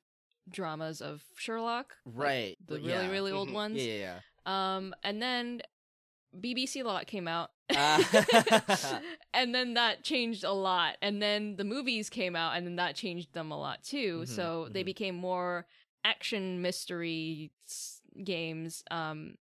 dramas 0.48 1.01
of 1.01 1.22
Sherlock. 1.36 1.94
like 2.06 2.16
right 2.16 2.56
the 2.66 2.74
but 2.74 2.80
really, 2.82 2.89
yeah. 3.05 3.10
really 3.10 3.32
old 3.32 3.48
Mhm. 3.48 3.52
ones. 3.55 3.84
yeah 3.84 3.94
yeah, 3.94 4.20
Um, 4.76 4.94
and 5.05 5.22
then 5.22 5.62
BBC 6.40 6.82
Lock 6.82 7.06
came 7.06 7.28
out. 7.28 7.51
Ah. 7.74 9.01
and 9.34 9.55
then 9.55 9.74
that 9.74 10.02
changed 10.02 10.43
a 10.44 10.52
lot. 10.52 10.97
And 11.02 11.20
then 11.22 11.56
the 11.56 11.64
movies 11.64 12.09
came 12.09 12.34
out, 12.34 12.56
and 12.56 12.66
then 12.66 12.76
that 12.76 12.97
changed 12.97 13.34
them 13.34 13.51
a 13.52 13.59
lot 13.59 13.82
too. 13.84 14.22
Mhm, 14.22 14.28
so 14.28 14.68
they 14.70 14.82
mhm. 14.82 14.86
became 14.86 15.14
more 15.14 15.66
action 16.04 16.60
mystery 16.62 17.50
games. 18.24 18.82
Um, 18.90 19.34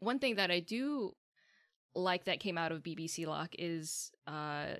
one 0.00 0.18
thing 0.18 0.36
that 0.36 0.50
I 0.50 0.60
do 0.60 1.14
like 1.94 2.24
that 2.24 2.40
came 2.40 2.58
out 2.58 2.72
of 2.72 2.82
BBC 2.82 3.26
Lock 3.26 3.50
is 3.58 4.12
uh, 4.26 4.74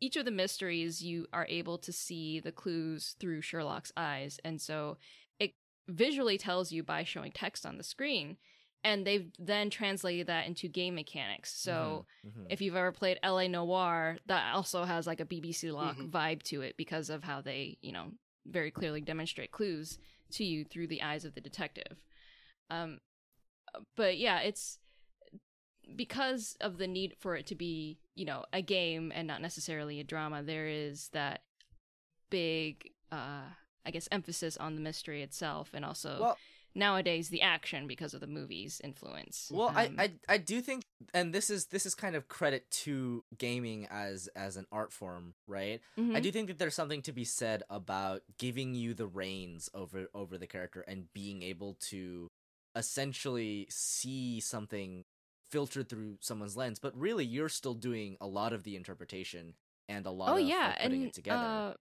each 0.00 0.16
of 0.16 0.24
the 0.24 0.30
mysteries 0.30 1.02
you 1.02 1.26
are 1.32 1.46
able 1.48 1.78
to 1.78 1.92
see 1.92 2.40
the 2.40 2.52
clues 2.52 3.16
through 3.18 3.40
Sherlock's 3.42 3.92
eyes, 3.96 4.38
and 4.44 4.60
so 4.60 4.96
it 5.38 5.54
visually 5.88 6.38
tells 6.38 6.72
you 6.72 6.82
by 6.82 7.04
showing 7.04 7.32
text 7.32 7.64
on 7.66 7.76
the 7.78 7.84
screen. 7.84 8.36
And 8.84 9.04
they've 9.04 9.32
then 9.40 9.68
translated 9.68 10.28
that 10.28 10.46
into 10.46 10.68
game 10.68 10.94
mechanics. 10.94 11.52
So 11.52 12.06
Mhm, 12.24 12.30
mhm. 12.42 12.46
if 12.50 12.60
you've 12.60 12.76
ever 12.76 12.92
played 12.92 13.18
LA 13.24 13.48
Noir, 13.48 14.18
that 14.26 14.54
also 14.54 14.84
has 14.84 15.08
like 15.08 15.18
a 15.18 15.24
BBC 15.26 15.72
Lock 15.72 15.96
Mhm. 15.96 16.10
vibe 16.10 16.42
to 16.44 16.60
it 16.62 16.76
because 16.76 17.10
of 17.10 17.24
how 17.24 17.40
they, 17.40 17.78
you 17.82 17.90
know, 17.90 18.12
very 18.48 18.70
clearly 18.70 19.00
demonstrate 19.00 19.50
clues 19.50 19.98
to 20.32 20.44
you 20.44 20.64
through 20.64 20.86
the 20.88 21.02
eyes 21.02 21.24
of 21.24 21.34
the 21.34 21.40
detective. 21.40 21.98
Um, 22.70 22.98
but 23.96 24.18
yeah, 24.18 24.40
it's 24.40 24.78
because 25.94 26.56
of 26.60 26.78
the 26.78 26.86
need 26.86 27.14
for 27.18 27.36
it 27.36 27.46
to 27.46 27.54
be, 27.54 27.98
you 28.14 28.24
know, 28.24 28.44
a 28.52 28.62
game 28.62 29.12
and 29.14 29.28
not 29.28 29.40
necessarily 29.40 30.00
a 30.00 30.04
drama. 30.04 30.42
There 30.42 30.66
is 30.66 31.10
that 31.12 31.42
big, 32.30 32.90
uh, 33.12 33.42
I 33.84 33.90
guess, 33.90 34.08
emphasis 34.10 34.56
on 34.56 34.74
the 34.74 34.80
mystery 34.80 35.22
itself, 35.22 35.70
and 35.74 35.84
also 35.84 36.18
well 36.20 36.38
nowadays 36.76 37.28
the 37.30 37.42
action 37.42 37.86
because 37.88 38.14
of 38.14 38.20
the 38.20 38.26
movie's 38.28 38.80
influence. 38.84 39.52
Well, 39.52 39.68
Um, 39.68 39.76
I, 39.76 39.90
I 39.98 40.12
I 40.28 40.38
do 40.38 40.60
think, 40.60 40.84
and 41.14 41.32
this 41.34 41.50
is 41.50 41.66
this 41.66 41.86
is 41.86 41.94
kind 41.94 42.16
of 42.16 42.28
credit 42.28 42.70
to 42.84 43.24
gaming 43.38 43.86
as 43.90 44.28
as 44.36 44.56
an 44.56 44.66
art 44.72 44.92
form, 44.92 45.34
right? 45.46 45.80
I 46.12 46.20
mhm. 46.20 46.22
do 46.22 46.32
think 46.32 46.48
that 46.48 46.58
there's 46.58 46.74
something 46.74 47.02
to 47.02 47.12
be 47.12 47.24
said 47.24 47.62
about 47.70 48.22
giving 48.38 48.74
you 48.74 48.94
the 48.94 49.06
reins 49.06 49.70
over 49.74 50.08
over 50.14 50.38
the 50.38 50.46
character 50.46 50.82
and 50.82 51.12
being 51.12 51.42
able 51.42 51.74
to 51.90 52.30
essentially 52.76 53.66
see 53.70 54.40
something 54.40 55.04
filtered 55.50 55.88
through 55.88 56.18
someone's 56.20 56.56
lens, 56.56 56.78
but 56.78 56.96
really 56.98 57.24
you're 57.24 57.48
still 57.48 57.74
doing 57.74 58.16
a 58.20 58.26
lot 58.26 58.52
of 58.52 58.64
the 58.64 58.76
interpretation 58.76 59.54
and 59.88 60.06
a 60.06 60.10
lot 60.10 60.32
oh 60.32 60.36
of 60.36 60.40
yeah 60.40 60.68
like, 60.68 60.78
putting 60.78 61.02
and 61.02 61.06
it 61.06 61.14
together. 61.14 61.64
uh, 61.70 61.74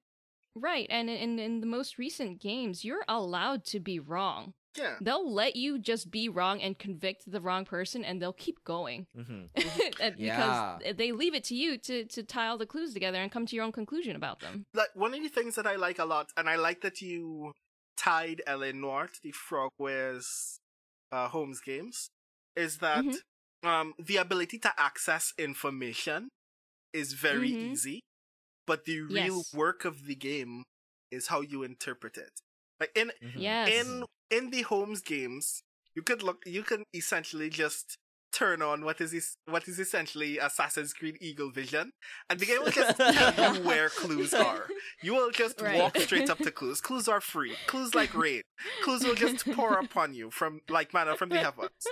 right 0.56 0.88
and 0.90 1.10
in 1.10 1.40
in 1.40 1.60
the 1.62 1.66
most 1.68 1.98
recent 1.98 2.40
games 2.42 2.84
you're 2.86 3.04
allowed 3.08 3.64
to 3.66 3.80
be 3.80 4.00
wrong 4.00 4.54
Yeah. 4.78 4.96
they'll 5.02 5.32
let 5.32 5.56
you 5.56 5.80
just 5.80 6.12
be 6.12 6.30
wrong 6.30 6.62
and 6.62 6.78
convict 6.78 7.30
the 7.32 7.42
wrong 7.42 7.66
person 7.66 8.04
and 8.04 8.22
they'll 8.22 8.34
keep 8.34 8.64
going 8.64 9.08
hmm 9.16 9.46
Yeah. 10.18 10.78
because 10.82 10.98
they 10.98 11.12
leave 11.12 11.34
it 11.34 11.44
to 11.46 11.56
you 11.56 11.78
to 11.78 12.06
to 12.06 12.24
tie 12.24 12.48
all 12.48 12.58
the 12.58 12.66
clues 12.66 12.94
together 12.94 13.22
and 13.22 13.32
come 13.32 13.46
to 13.46 13.56
your 13.56 13.66
own 13.66 13.72
conclusion 13.72 14.16
about 14.16 14.40
them 14.42 14.66
Like 14.74 14.90
one 14.96 15.14
of 15.14 15.22
the 15.22 15.30
things 15.30 15.56
that 15.56 15.66
I 15.68 15.76
like 15.76 16.00
a 16.00 16.06
lot, 16.06 16.32
and 16.38 16.50
I 16.50 16.56
like 16.56 16.82
that 16.82 17.02
you 17.02 17.52
tied 17.98 18.42
LA 18.48 18.72
Noir 18.74 19.08
to 19.08 19.20
the 19.24 19.32
Frogwares 19.34 20.58
uh, 21.12 21.28
Holmes 21.30 21.62
games, 21.62 22.10
is 22.56 22.80
that 22.80 23.06
Mhm. 23.06 23.20
um, 23.64 23.94
the 23.98 24.18
ability 24.18 24.60
to 24.60 24.72
access 24.78 25.34
information 25.38 26.30
is 26.94 27.14
very 27.14 27.50
Mhm. 27.52 27.72
easy, 27.72 28.02
but 28.68 28.86
the 28.86 29.02
real 29.02 29.38
Yes. 29.38 29.54
work 29.54 29.86
of 29.86 30.06
the 30.06 30.16
game 30.16 30.64
is 31.12 31.28
how 31.28 31.42
you 31.42 31.64
interpret 31.64 32.18
it. 32.18 32.32
Like 32.80 32.92
in 32.96 33.12
Mhm. 33.24 33.34
yes 33.36 33.70
in 33.86 34.04
in 34.30 34.50
the 34.50 34.64
Holmes 34.64 35.02
games, 35.02 35.64
you 35.96 36.02
could 36.04 36.22
look, 36.24 36.44
you 36.46 36.64
can 36.64 36.84
essentially 36.94 37.50
just 37.50 37.98
turn 38.34 38.62
on 38.62 38.84
what 38.84 39.00
is 39.00 39.14
es- 39.14 39.38
what 39.46 39.66
is 39.68 39.80
essentially 39.80 40.38
Assassin's 40.40 40.92
Creed 40.94 41.18
Eagle 41.22 41.52
Vision, 41.52 41.92
and 42.30 42.38
the 42.40 42.46
game 42.46 42.62
will 42.64 42.72
just 42.72 42.98
tell 42.98 43.54
you 43.56 43.62
where 43.70 43.88
clues 43.90 44.34
are. 44.34 44.68
You 45.02 45.14
will 45.16 45.32
just 45.32 45.62
Right. 45.62 45.80
walk 45.80 45.98
straight 46.00 46.30
up 46.30 46.40
to 46.40 46.52
clues. 46.60 46.82
Clues 46.82 47.08
are 47.08 47.22
free. 47.22 47.56
Clues 47.68 47.96
like 47.96 48.14
rain. 48.14 48.42
Clues 48.84 49.06
will 49.06 49.16
just 49.16 49.46
pour 49.54 49.80
upon 49.80 50.14
you 50.14 50.32
from 50.32 50.60
like 50.68 50.94
manna 50.94 51.16
from 51.16 51.30
the 51.30 51.38
heavens. 51.40 51.88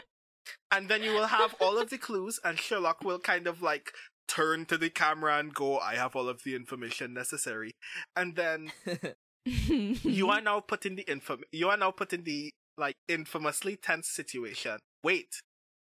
And 0.69 0.89
then 0.89 1.01
you 1.03 1.11
will 1.13 1.27
have 1.27 1.55
all 1.61 1.77
of 1.77 1.89
the 1.89 1.97
clues, 1.97 2.39
and 2.43 2.59
Sherlock 2.59 3.03
will 3.03 3.19
kind 3.19 3.47
of 3.47 3.61
like 3.61 3.93
turn 4.27 4.65
to 4.65 4.77
the 4.77 4.89
camera 4.89 5.37
and 5.37 5.53
go, 5.53 5.77
I 5.79 5.95
have 5.95 6.13
all 6.15 6.27
of 6.27 6.43
the 6.43 6.55
information 6.55 7.13
necessary. 7.13 7.71
And 8.17 8.35
then 8.35 8.71
you 9.45 10.29
are 10.29 10.41
now 10.41 10.59
put 10.59 10.85
in 10.85 10.95
the 10.95 11.03
infam- 11.05 11.43
you 11.51 11.69
are 11.69 11.77
now 11.77 11.91
put 11.91 12.13
in 12.13 12.23
the 12.23 12.51
like 12.77 12.95
infamously 13.07 13.75
tense 13.75 14.07
situation. 14.07 14.79
Wait. 15.03 15.41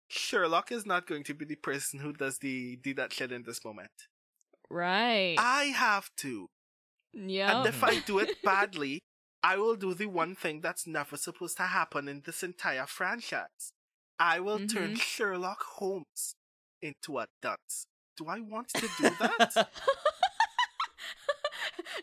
Sherlock 0.09 0.73
is 0.73 0.85
not 0.87 1.07
going 1.07 1.23
to 1.25 1.35
be 1.35 1.45
the 1.45 1.55
person 1.57 2.01
who 2.01 2.13
does 2.13 2.39
the 2.39 2.77
do 2.83 2.95
that 2.95 3.13
shit 3.13 3.31
in 3.33 3.45
this 3.45 3.65
moment. 3.65 3.91
right 4.69 5.37
I 5.39 5.65
have 5.67 6.09
to. 6.19 6.47
yeah 7.13 7.59
And 7.59 7.67
if 7.69 7.83
I 7.85 8.01
do 8.01 8.19
it 8.19 8.43
badly, 8.45 9.01
I 9.43 9.57
will 9.57 9.77
do 9.77 9.95
the 9.95 10.07
one 10.07 10.35
thing 10.35 10.61
that's 10.61 10.87
never 10.87 11.17
supposed 11.17 11.57
to 11.59 11.65
happen 11.65 12.09
in 12.09 12.23
this 12.27 12.43
entire 12.43 12.87
franchise. 12.87 13.73
I 14.19 14.41
will 14.41 14.59
turn 14.67 14.95
Mhm. 14.95 15.01
Sherlock 15.01 15.63
Holmes 15.79 16.35
into 16.83 17.19
a 17.19 17.27
dunce. 17.41 17.85
Do 18.17 18.27
I 18.29 18.41
want 18.41 18.69
to 18.75 18.81
do 19.01 19.11
that? 19.21 19.69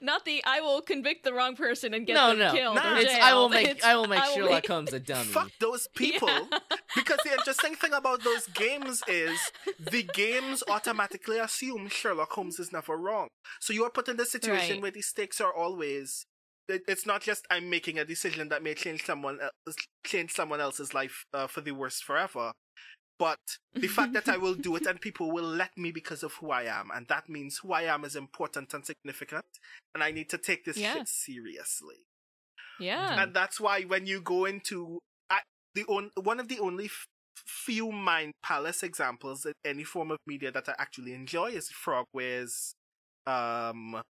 Not 0.01 0.25
the 0.25 0.43
I 0.45 0.61
will 0.61 0.81
convict 0.81 1.23
the 1.23 1.33
wrong 1.33 1.55
person 1.55 1.93
and 1.93 2.05
get 2.05 2.13
no, 2.13 2.29
them 2.29 2.39
no, 2.39 2.51
killed 2.53 2.75
Nah. 2.75 2.93
or 2.93 2.97
it's 2.97 3.11
jailed. 3.11 3.23
I 3.23 3.33
will 3.33 3.49
make 3.49 3.67
It's, 3.67 3.83
I 3.85 3.95
will 3.95 4.07
make 4.07 4.19
I 4.19 4.27
will 4.29 4.35
Sherlock 4.35 4.51
make- 4.63 4.67
Holmes 4.67 4.93
a 4.93 4.99
dummy. 4.99 5.25
Fuck 5.25 5.51
those 5.59 5.87
people. 5.95 6.29
Yeah. 6.29 6.59
Because 6.95 7.19
the 7.23 7.31
interesting 7.33 7.75
thing 7.75 7.93
about 7.93 8.23
those 8.23 8.47
games 8.47 9.03
is 9.07 9.39
the 9.79 10.03
games 10.03 10.63
automatically 10.69 11.37
assume 11.39 11.87
Sherlock 11.89 12.31
Holmes 12.31 12.59
is 12.59 12.71
never 12.71 12.95
wrong. 12.97 13.27
So 13.59 13.73
you 13.73 13.83
are 13.83 13.89
put 13.89 14.07
in 14.07 14.17
the 14.17 14.25
situation 14.25 14.75
Right. 14.75 14.81
where 14.81 14.91
the 14.91 15.01
stakes 15.01 15.39
are 15.41 15.53
always. 15.53 16.25
it- 16.69 16.83
It's 16.87 17.05
not 17.05 17.21
just 17.21 17.45
I'm 17.49 17.69
making 17.69 17.97
a 17.97 18.05
decision 18.05 18.49
that 18.49 18.61
may 18.63 18.73
change 18.73 19.05
someone 19.05 19.39
else, 19.41 19.75
change 20.05 20.31
someone 20.33 20.59
else's 20.61 20.93
life 20.93 21.23
uh, 21.33 21.47
for 21.47 21.61
the 21.61 21.71
worse 21.71 22.01
forever, 22.01 22.51
but 23.19 23.39
the 23.73 23.87
fact 23.87 24.13
that 24.13 24.27
I 24.29 24.37
will 24.37 24.55
do 24.55 24.75
it 24.75 24.85
and 24.87 24.99
people 25.01 25.31
will 25.31 25.43
let 25.47 25.77
me 25.77 25.91
because 25.91 26.23
of 26.23 26.33
who 26.33 26.51
I 26.51 26.63
am, 26.63 26.89
and 26.93 27.07
that 27.07 27.29
means 27.29 27.59
who 27.63 27.73
I 27.73 27.83
am 27.83 28.03
is 28.05 28.15
important 28.15 28.73
and 28.73 28.85
significant, 28.85 29.45
and 29.95 30.03
I 30.03 30.11
need 30.11 30.29
to 30.29 30.37
take 30.37 30.65
this 30.65 30.77
Yeah. 30.77 30.93
shit 30.93 31.07
seriously 31.07 31.95
yeah. 32.79 33.21
and 33.21 33.33
that's 33.33 33.59
why 33.59 33.81
when 33.83 34.05
you 34.05 34.21
go 34.21 34.45
into 34.45 34.99
I, 35.29 35.39
the 35.73 35.83
on, 35.85 36.11
one 36.21 36.39
of 36.39 36.47
the 36.47 36.59
only 36.59 36.85
f- 36.85 37.07
few 37.45 37.91
mind 37.91 38.33
palace 38.43 38.83
examples 38.83 39.45
in 39.45 39.53
any 39.65 39.83
form 39.83 40.11
of 40.11 40.17
media 40.27 40.51
that 40.51 40.69
I 40.69 40.75
actually 40.77 41.13
enjoy 41.13 41.47
is 41.51 41.71
Frogwares' 41.71 42.73
um 43.25 44.01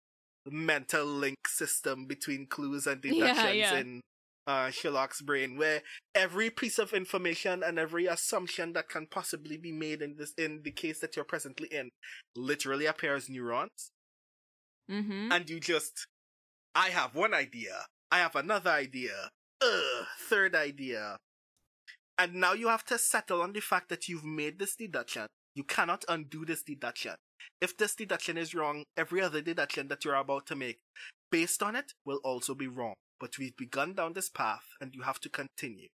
mental 0.49 1.05
link 1.05 1.47
system 1.47 2.05
between 2.05 2.45
clues 2.47 2.87
and 2.87 3.01
Yeah, 3.03 3.11
deductions 3.27 3.55
yeah. 3.55 3.75
in 3.79 4.01
uh, 4.47 4.69
Sherlock's 4.71 5.21
brain, 5.21 5.57
where 5.57 5.81
every 6.15 6.49
piece 6.49 6.79
of 6.79 6.93
information 6.93 7.61
and 7.63 7.77
every 7.77 8.07
assumption 8.07 8.73
that 8.73 8.89
can 8.89 9.05
possibly 9.05 9.57
be 9.57 9.71
made 9.71 10.01
in 10.01 10.15
this 10.17 10.33
in 10.37 10.61
the 10.63 10.71
case 10.71 10.99
that 10.99 11.15
you're 11.15 11.25
presently 11.25 11.67
in 11.67 11.89
literally 12.35 12.85
appears 12.85 13.29
neurons 13.29 13.91
Mm-hmm. 14.89 15.33
and 15.33 15.49
you 15.49 15.59
just 15.59 16.07
I 16.73 16.89
have 16.89 17.13
one 17.13 17.33
idea, 17.33 17.85
I 18.09 18.19
have 18.19 18.35
another 18.37 18.69
idea, 18.69 19.31
ugh, 19.61 20.05
third 20.29 20.55
idea. 20.55 21.17
And 22.17 22.35
now 22.35 22.53
you 22.53 22.69
have 22.69 22.85
to 22.85 22.97
settle 22.97 23.41
on 23.41 23.53
the 23.53 23.59
fact 23.59 23.89
that 23.89 24.07
you've 24.07 24.23
made 24.23 24.59
this 24.59 24.75
deduction. 24.75 25.27
You 25.55 25.63
cannot 25.63 26.05
undo 26.07 26.45
this 26.45 26.63
deduction. 26.63 27.15
If 27.61 27.77
this 27.77 27.95
deduction 27.95 28.37
is 28.37 28.55
wrong, 28.55 28.83
every 28.95 29.21
other 29.21 29.41
deduction 29.41 29.87
that 29.89 30.05
you're 30.05 30.15
about 30.15 30.45
to 30.47 30.55
make 30.55 30.79
based 31.31 31.61
on 31.61 31.75
it 31.75 31.93
will 32.05 32.19
also 32.23 32.55
be 32.55 32.67
wrong. 32.67 32.93
But 33.19 33.37
we've 33.37 33.55
begun 33.57 33.93
down 33.93 34.13
this 34.13 34.29
path 34.29 34.63
and 34.79 34.93
you 34.93 35.01
have 35.03 35.19
to 35.21 35.29
continue. 35.29 35.87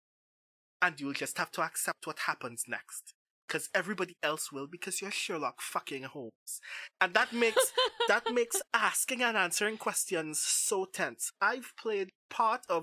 And 0.82 1.00
you'll 1.00 1.12
just 1.12 1.38
have 1.38 1.50
to 1.52 1.62
accept 1.62 2.06
what 2.06 2.20
happens 2.20 2.64
next. 2.68 3.14
Because 3.46 3.68
everybody 3.74 4.14
else 4.22 4.50
will 4.50 4.66
because 4.66 5.00
you're 5.00 5.10
Sherlock 5.10 5.60
fucking 5.60 6.04
Holmes. 6.04 6.60
And 7.00 7.14
that 7.14 7.32
makes 7.32 7.72
that 8.08 8.24
makes 8.32 8.60
asking 8.72 9.22
and 9.22 9.36
answering 9.36 9.76
questions 9.76 10.38
so 10.38 10.86
tense. 10.86 11.30
I've 11.40 11.72
played 11.78 12.10
part 12.30 12.62
of 12.68 12.82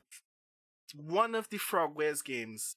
one 0.95 1.35
of 1.35 1.47
the 1.49 1.57
Frogwares 1.57 2.23
games, 2.23 2.75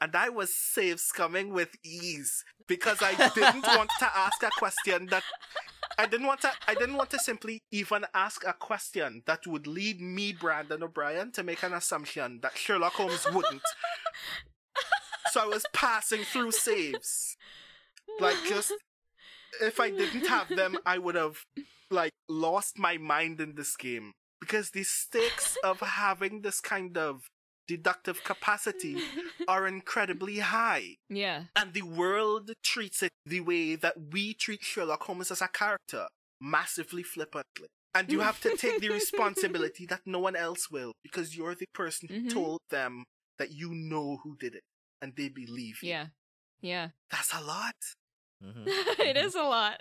and 0.00 0.14
I 0.14 0.28
was 0.28 0.54
save 0.54 0.96
scumming 0.96 1.50
with 1.50 1.76
ease 1.84 2.44
because 2.66 2.98
I 3.02 3.14
didn't 3.34 3.62
want 3.66 3.90
to 3.98 4.16
ask 4.16 4.42
a 4.42 4.50
question 4.58 5.06
that 5.06 5.24
I 5.98 6.06
didn't 6.06 6.26
want 6.26 6.42
to. 6.42 6.52
I 6.66 6.74
didn't 6.74 6.96
want 6.96 7.10
to 7.10 7.18
simply 7.18 7.62
even 7.72 8.04
ask 8.14 8.46
a 8.46 8.52
question 8.52 9.22
that 9.26 9.46
would 9.46 9.66
lead 9.66 10.00
me, 10.00 10.32
Brandon 10.32 10.82
O'Brien, 10.82 11.32
to 11.32 11.42
make 11.42 11.62
an 11.62 11.72
assumption 11.72 12.38
that 12.42 12.56
Sherlock 12.56 12.94
Holmes 12.94 13.26
wouldn't. 13.32 13.62
So 15.32 15.40
I 15.40 15.46
was 15.46 15.64
passing 15.72 16.22
through 16.22 16.52
saves, 16.52 17.36
like 18.20 18.36
just 18.48 18.72
if 19.60 19.80
I 19.80 19.90
didn't 19.90 20.26
have 20.26 20.48
them, 20.48 20.78
I 20.86 20.98
would 20.98 21.16
have 21.16 21.44
like 21.90 22.12
lost 22.28 22.78
my 22.78 22.96
mind 22.96 23.40
in 23.40 23.54
this 23.54 23.76
game 23.76 24.12
because 24.40 24.70
the 24.70 24.84
stakes 24.84 25.56
of 25.64 25.80
having 25.80 26.42
this 26.42 26.60
kind 26.60 26.96
of 26.96 27.28
deductive 27.68 28.24
capacity 28.24 28.96
are 29.48 29.66
incredibly 29.68 30.38
high. 30.38 30.96
yeah. 31.08 31.44
And 31.54 31.72
the 31.74 31.82
world 31.82 32.50
treats 32.64 33.02
it 33.02 33.12
the 33.26 33.40
way 33.40 33.76
that 33.76 33.94
we 34.12 34.34
treat 34.34 34.62
Sherlock 34.64 35.02
Holmes 35.04 35.30
as 35.30 35.42
a 35.42 35.48
character, 35.48 36.06
massively 36.40 37.02
flippantly. 37.04 37.68
And 37.94 38.10
you 38.12 38.20
have 38.20 38.40
to 38.42 38.56
take 38.56 38.80
the 38.80 38.88
responsibility 38.90 39.84
that 39.92 40.00
no 40.06 40.18
one 40.18 40.36
else 40.36 40.70
will 40.70 40.92
because 41.02 41.36
you're 41.36 41.54
the 41.54 41.66
person 41.74 42.08
who 42.08 42.20
Mhm. 42.22 42.30
told 42.32 42.60
them 42.70 43.04
that 43.38 43.50
you 43.52 43.74
know 43.74 44.18
who 44.22 44.36
did 44.36 44.54
it 44.54 44.62
and 45.02 45.14
they 45.16 45.28
believe 45.28 45.82
you. 45.82 45.90
Yeah. 45.90 46.06
Yeah. 46.60 46.88
That's 47.10 47.32
a 47.34 47.40
lot. 47.40 47.76
Mhm. 48.44 48.64
it 49.10 49.16
is 49.16 49.34
a 49.34 49.42
lot. 49.42 49.80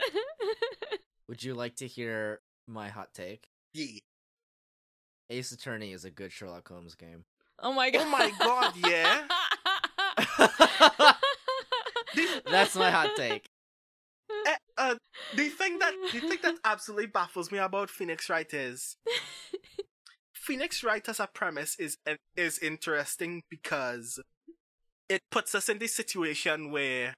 Would 1.27 1.43
you 1.43 1.53
like 1.53 1.75
to 1.77 1.87
hear 1.87 2.39
my 2.67 2.89
hot 2.89 3.13
take? 3.13 3.47
Yeah. 3.73 3.99
Ace 5.29 5.51
Attorney 5.51 5.91
is 5.91 6.05
a 6.05 6.11
good 6.11 6.31
Sherlock 6.31 6.67
Holmes 6.69 6.95
game. 6.95 7.25
Oh 7.59 7.73
my 7.73 7.89
god. 7.89 8.03
Oh 8.05 8.09
my 8.09 8.31
god, 8.39 8.73
yeah. 8.85 9.27
That's 12.49 12.75
my 12.75 12.89
hot 12.91 13.11
take. 13.15 13.49
Eh, 14.45 14.55
uh, 14.77 14.95
the 15.35 15.49
thing 15.49 15.79
that 15.79 15.93
the 16.13 16.19
thing 16.19 16.39
that 16.43 16.55
absolutely 16.63 17.07
baffles 17.07 17.51
me 17.51 17.57
about 17.57 17.89
Phoenix 17.89 18.29
Wright 18.29 18.51
is 18.53 18.97
Phoenix 20.33 20.83
Wright 20.83 21.07
as 21.07 21.19
a 21.19 21.27
premise 21.27 21.75
is 21.79 21.97
is 22.35 22.59
interesting 22.59 23.43
because 23.49 24.19
it 25.09 25.21
puts 25.31 25.55
us 25.55 25.69
in 25.69 25.79
this 25.79 25.95
situation 25.95 26.71
where 26.71 27.13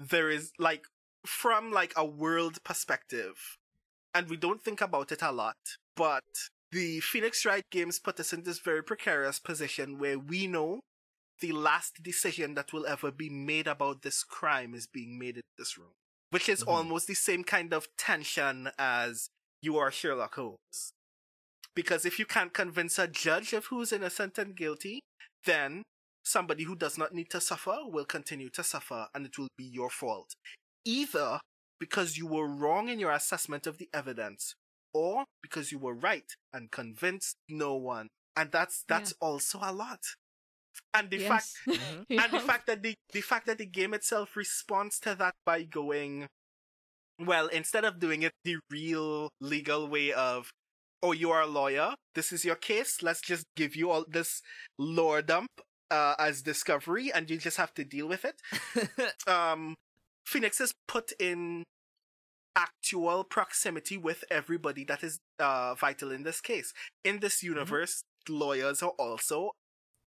there 0.00 0.30
is 0.30 0.52
like 0.58 0.84
from 1.24 1.72
like 1.72 1.92
a 1.96 2.04
world 2.04 2.62
perspective, 2.64 3.58
and 4.14 4.28
we 4.28 4.36
don't 4.36 4.62
think 4.62 4.80
about 4.80 5.12
it 5.12 5.22
a 5.22 5.32
lot, 5.32 5.56
but 5.96 6.24
the 6.72 7.00
Phoenix 7.00 7.44
Wright 7.44 7.62
games 7.70 7.98
put 7.98 8.18
us 8.20 8.32
in 8.32 8.42
this 8.42 8.58
very 8.58 8.82
precarious 8.82 9.38
position 9.38 9.98
where 9.98 10.18
we 10.18 10.46
know 10.46 10.80
the 11.40 11.52
last 11.52 12.02
decision 12.02 12.54
that 12.54 12.72
will 12.72 12.86
ever 12.86 13.10
be 13.10 13.28
made 13.28 13.66
about 13.66 14.02
this 14.02 14.24
crime 14.24 14.74
is 14.74 14.86
being 14.86 15.18
made 15.18 15.36
in 15.36 15.42
this 15.58 15.76
room. 15.78 15.92
Which 16.30 16.48
is 16.48 16.64
Mhm. 16.64 16.68
almost 16.68 17.06
the 17.06 17.14
same 17.14 17.44
kind 17.44 17.72
of 17.72 17.86
tension 17.96 18.70
as 18.78 19.28
you 19.62 19.76
are 19.78 19.90
Sherlock 19.90 20.34
Holmes. 20.34 20.92
Because 21.74 22.04
if 22.04 22.18
you 22.18 22.26
can't 22.26 22.52
convince 22.54 22.98
a 22.98 23.06
judge 23.06 23.52
of 23.52 23.66
who's 23.66 23.92
innocent 23.92 24.38
and 24.38 24.56
guilty, 24.56 25.00
then 25.44 25.82
somebody 26.24 26.64
who 26.64 26.74
does 26.74 26.98
not 26.98 27.14
need 27.14 27.30
to 27.30 27.40
suffer 27.40 27.78
will 27.84 28.06
continue 28.06 28.48
to 28.50 28.64
suffer 28.64 29.08
and 29.14 29.26
it 29.26 29.38
will 29.38 29.48
be 29.56 29.64
your 29.64 29.90
fault. 29.90 30.34
Either 30.84 31.40
because 31.78 32.16
you 32.16 32.26
were 32.26 32.48
wrong 32.48 32.88
in 32.88 32.98
your 32.98 33.12
assessment 33.12 33.66
of 33.66 33.78
the 33.78 33.88
evidence, 33.92 34.54
or 34.96 35.24
because 35.42 35.72
you 35.72 35.78
were 35.78 35.94
right 35.94 36.32
and 36.52 36.70
convinced 36.70 37.36
no 37.48 37.74
one. 37.76 38.08
And 38.36 38.50
that's 38.50 38.84
that's 38.88 39.12
also 39.20 39.58
a 39.62 39.72
lot. 39.72 40.00
And 40.94 41.10
the 41.10 41.18
fact 41.18 41.48
Yes. 41.48 41.56
Mhm. 41.66 42.06
and 42.18 42.32
the 42.32 42.40
fact 42.40 42.66
that 42.66 42.82
the 42.82 42.94
the 43.12 43.20
fact 43.20 43.46
that 43.46 43.58
the 43.58 43.66
game 43.66 43.94
itself 43.94 44.36
responds 44.36 44.98
to 45.00 45.14
that 45.16 45.34
by 45.44 45.62
going 45.64 46.28
well 47.18 47.46
instead 47.48 47.84
of 47.84 47.98
doing 48.00 48.22
it 48.22 48.32
the 48.44 48.56
real 48.70 49.30
legal 49.40 49.88
way 49.88 50.12
of 50.12 50.50
oh 51.02 51.12
you 51.12 51.30
are 51.30 51.42
a 51.42 51.46
lawyer 51.46 51.94
this 52.14 52.32
is 52.32 52.44
your 52.44 52.56
case 52.56 53.02
let's 53.02 53.20
just 53.20 53.44
give 53.56 53.76
you 53.76 53.90
all 53.90 54.04
this 54.08 54.42
lore 54.78 55.22
dump 55.22 55.50
uh, 55.90 56.14
as 56.18 56.42
discovery 56.42 57.12
and 57.12 57.30
you 57.30 57.36
just 57.38 57.56
have 57.56 57.72
to 57.74 57.84
deal 57.84 58.08
with 58.08 58.24
it 58.24 58.40
um 59.28 59.74
phoenix 60.26 60.60
is 60.60 60.72
put 60.88 61.12
in 61.20 61.62
actual 62.56 63.22
proximity 63.24 63.96
with 63.98 64.24
everybody 64.30 64.84
that 64.84 65.04
is 65.04 65.18
uh 65.38 65.74
vital 65.74 66.10
in 66.10 66.22
this 66.22 66.40
case 66.40 66.72
in 67.04 67.20
this 67.20 67.42
universe 67.42 68.02
lawyers 68.28 68.82
are 68.82 68.94
also 68.98 69.50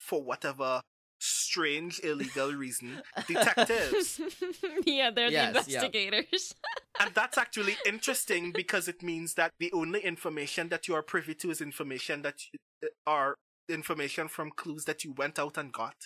for 0.00 0.22
whatever 0.22 0.80
strange 1.18 2.00
illegal 2.04 2.52
reason 2.52 3.02
detectives 3.26 4.20
yeah, 4.86 5.10
they're 5.10 5.28
Yes, 5.30 5.64
the 5.64 5.70
yeah. 5.72 5.82
investigators. 5.84 6.54
and 7.00 7.10
that's 7.14 7.38
actually 7.38 7.76
interesting 7.86 8.52
because 8.52 8.86
it 8.86 9.02
means 9.02 9.34
that 9.34 9.52
the 9.58 9.72
only 9.72 10.00
information 10.00 10.68
that 10.68 10.86
you 10.86 10.94
are 10.94 11.02
privy 11.02 11.34
to 11.34 11.50
is 11.50 11.60
information 11.60 12.22
that 12.22 12.34
you, 12.52 12.58
uh, 12.84 12.88
are 13.06 13.34
information 13.68 14.28
from 14.28 14.50
clues 14.50 14.84
that 14.84 15.04
you 15.04 15.12
went 15.12 15.38
out 15.38 15.56
and 15.56 15.72
got 15.72 15.96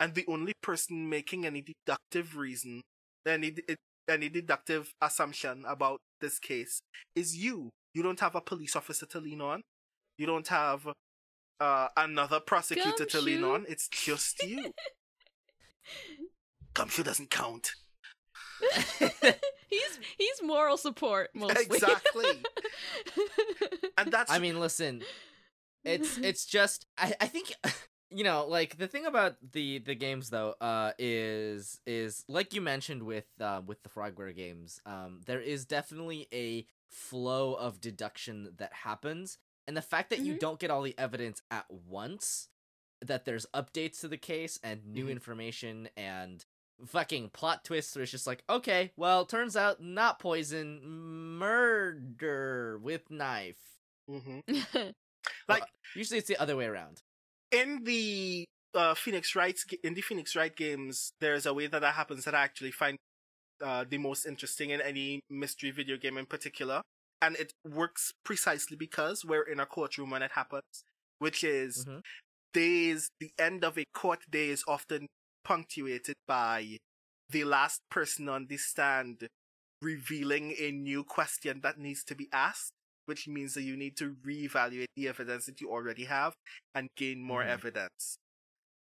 and 0.00 0.14
the 0.14 0.26
only 0.28 0.52
person 0.62 1.08
making 1.08 1.46
any 1.46 1.62
deductive 1.62 2.36
reason 2.36 2.82
any 3.26 3.52
de- 3.52 3.76
any 4.08 4.28
deductive 4.28 4.92
assumption 5.00 5.64
about 5.66 6.00
this 6.20 6.38
case 6.38 6.80
is 7.14 7.36
you. 7.36 7.70
You 7.94 8.02
don't 8.02 8.20
have 8.20 8.34
a 8.34 8.40
police 8.40 8.76
officer 8.76 9.06
to 9.06 9.20
lean 9.20 9.40
on. 9.40 9.62
You 10.18 10.26
don't 10.26 10.46
have 10.48 10.86
uh, 11.60 11.88
another 11.96 12.40
prosecutor 12.40 13.04
to 13.04 13.20
lean 13.20 13.44
on. 13.44 13.64
It's 13.68 13.88
just 13.88 14.42
you. 14.42 14.72
Gumshoe 16.74 17.04
doesn't 17.04 17.30
count. 17.30 17.72
He's 19.70 19.98
he's 20.16 20.42
moral 20.42 20.76
support 20.76 21.30
mostly. 21.34 21.64
exactly. 21.64 22.24
And 23.96 24.10
that's 24.12 24.30
I 24.30 24.38
mean, 24.40 24.58
listen, 24.58 25.02
it's 25.84 26.18
it's 26.18 26.44
just 26.44 26.86
I 26.98 27.14
I 27.20 27.26
think 27.26 27.54
you 28.14 28.24
know, 28.24 28.46
like 28.48 28.78
the 28.78 28.88
thing 28.88 29.06
about 29.06 29.36
the 29.52 29.78
the 29.78 29.94
games 29.94 30.30
though, 30.30 30.54
uh, 30.60 30.92
is 30.98 31.80
is 31.86 32.24
like 32.28 32.54
you 32.54 32.60
mentioned 32.62 33.02
with 33.04 33.26
uh, 33.40 33.62
with 33.66 33.82
the 33.82 33.90
Frogware 33.90 34.34
games, 34.36 34.80
um, 34.86 35.20
there 35.26 35.40
is 35.40 35.66
definitely 35.66 36.28
a 36.32 36.66
flow 36.88 37.54
of 37.54 37.80
deduction 37.80 38.50
that 38.58 38.72
happens, 38.72 39.38
and 39.66 39.76
the 39.76 39.82
fact 39.82 40.10
that 40.10 40.22
you 40.22 40.34
Mhm. 40.34 40.38
don't 40.38 40.60
get 40.60 40.70
all 40.70 40.82
the 40.82 40.98
evidence 40.98 41.42
at 41.50 41.66
once, 41.70 42.48
that 43.02 43.24
there's 43.24 43.46
updates 43.54 44.00
to 44.00 44.08
the 44.08 44.18
case 44.18 44.58
and 44.62 44.86
new 44.86 45.08
Mhm. 45.08 45.10
information 45.10 45.88
and 45.96 46.44
fucking 46.86 47.30
plot 47.30 47.64
twists 47.64 47.94
where 47.96 48.02
it's 48.02 48.12
just 48.12 48.26
like, 48.26 48.44
okay, 48.50 48.92
well, 48.96 49.24
turns 49.26 49.56
out 49.56 49.82
not 49.82 50.18
poison, 50.18 50.80
murder 51.38 52.78
with 52.78 53.10
knife. 53.10 53.58
hmm 54.08 54.40
Mm-hmm. 54.48 54.90
Like 55.48 55.72
Usually 55.94 56.18
it's 56.18 56.28
the 56.28 56.36
other 56.38 56.56
way 56.56 56.66
around. 56.66 57.02
In 57.54 57.84
the 57.84 58.44
uh, 58.74 58.94
Phoenix 58.94 59.36
Wright 59.36 59.58
in 59.84 59.94
the 59.94 60.00
Phoenix 60.00 60.34
Wright 60.34 60.54
games, 60.54 61.12
there's 61.20 61.46
a 61.46 61.54
way 61.54 61.68
that 61.68 61.80
that 61.80 61.94
happens 61.94 62.24
that 62.24 62.34
I 62.34 62.42
actually 62.42 62.72
find 62.72 62.98
uh, 63.62 63.84
the 63.88 63.98
most 63.98 64.26
interesting 64.26 64.70
in 64.70 64.80
any 64.80 65.20
mystery 65.30 65.70
video 65.70 65.96
game 65.96 66.18
in 66.18 66.26
particular, 66.26 66.82
and 67.22 67.36
it 67.36 67.52
works 67.64 68.12
precisely 68.24 68.76
because 68.76 69.24
we're 69.24 69.44
in 69.44 69.60
a 69.60 69.66
courtroom 69.66 70.10
when 70.10 70.22
it 70.22 70.32
happens, 70.32 70.84
which 71.20 71.44
is 71.44 71.84
Mhm. 71.86 72.02
days. 72.52 73.08
The 73.20 73.32
end 73.38 73.64
of 73.64 73.78
a 73.78 73.84
court 73.94 74.20
day 74.30 74.48
is 74.50 74.64
often 74.66 75.06
punctuated 75.44 76.16
by 76.26 76.78
the 77.30 77.44
last 77.44 77.80
person 77.90 78.28
on 78.28 78.46
the 78.48 78.56
stand 78.58 79.28
revealing 79.82 80.54
a 80.58 80.72
new 80.72 81.04
question 81.04 81.60
that 81.62 81.78
needs 81.78 82.04
to 82.04 82.14
be 82.16 82.28
asked, 82.32 82.72
which 83.06 83.28
means 83.28 83.54
that 83.54 83.62
you 83.62 83.76
need 83.76 83.96
to 83.96 84.16
reevaluate 84.26 84.86
the 84.96 85.08
evidence 85.08 85.46
that 85.46 85.60
you 85.60 85.70
already 85.70 86.04
have 86.04 86.34
and 86.74 86.88
gain 86.96 87.22
more 87.22 87.42
Mhm. 87.42 87.48
evidence. 87.48 88.18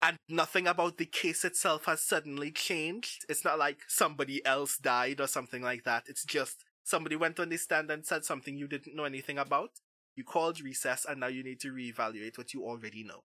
And 0.02 0.18
nothing 0.30 0.68
about 0.68 0.98
the 0.98 1.06
case 1.06 1.44
itself 1.44 1.85
has 1.85 2.03
suddenly 2.03 2.52
changed. 2.52 3.26
It's 3.30 3.44
not 3.44 3.57
like 3.57 3.80
somebody 3.88 4.45
else 4.45 4.77
died 4.77 5.19
or 5.19 5.27
something 5.27 5.64
like 5.64 5.84
that. 5.85 6.03
It's 6.07 6.23
just 6.23 6.64
somebody 6.84 7.15
went 7.15 7.39
on 7.39 7.49
the 7.49 7.57
stand 7.57 7.89
and 7.89 8.06
said 8.06 8.23
something 8.23 8.57
you 8.57 8.68
didn't 8.68 8.95
know 8.95 9.06
anything 9.06 9.39
about. 9.39 9.72
You 10.15 10.23
called 10.23 10.61
recess 10.61 11.06
and 11.06 11.19
now 11.19 11.27
you 11.27 11.44
need 11.44 11.60
to 11.61 11.73
reevaluate 11.73 12.38
what 12.38 12.53
you 12.53 12.64
already 12.64 13.03
know. 13.03 13.22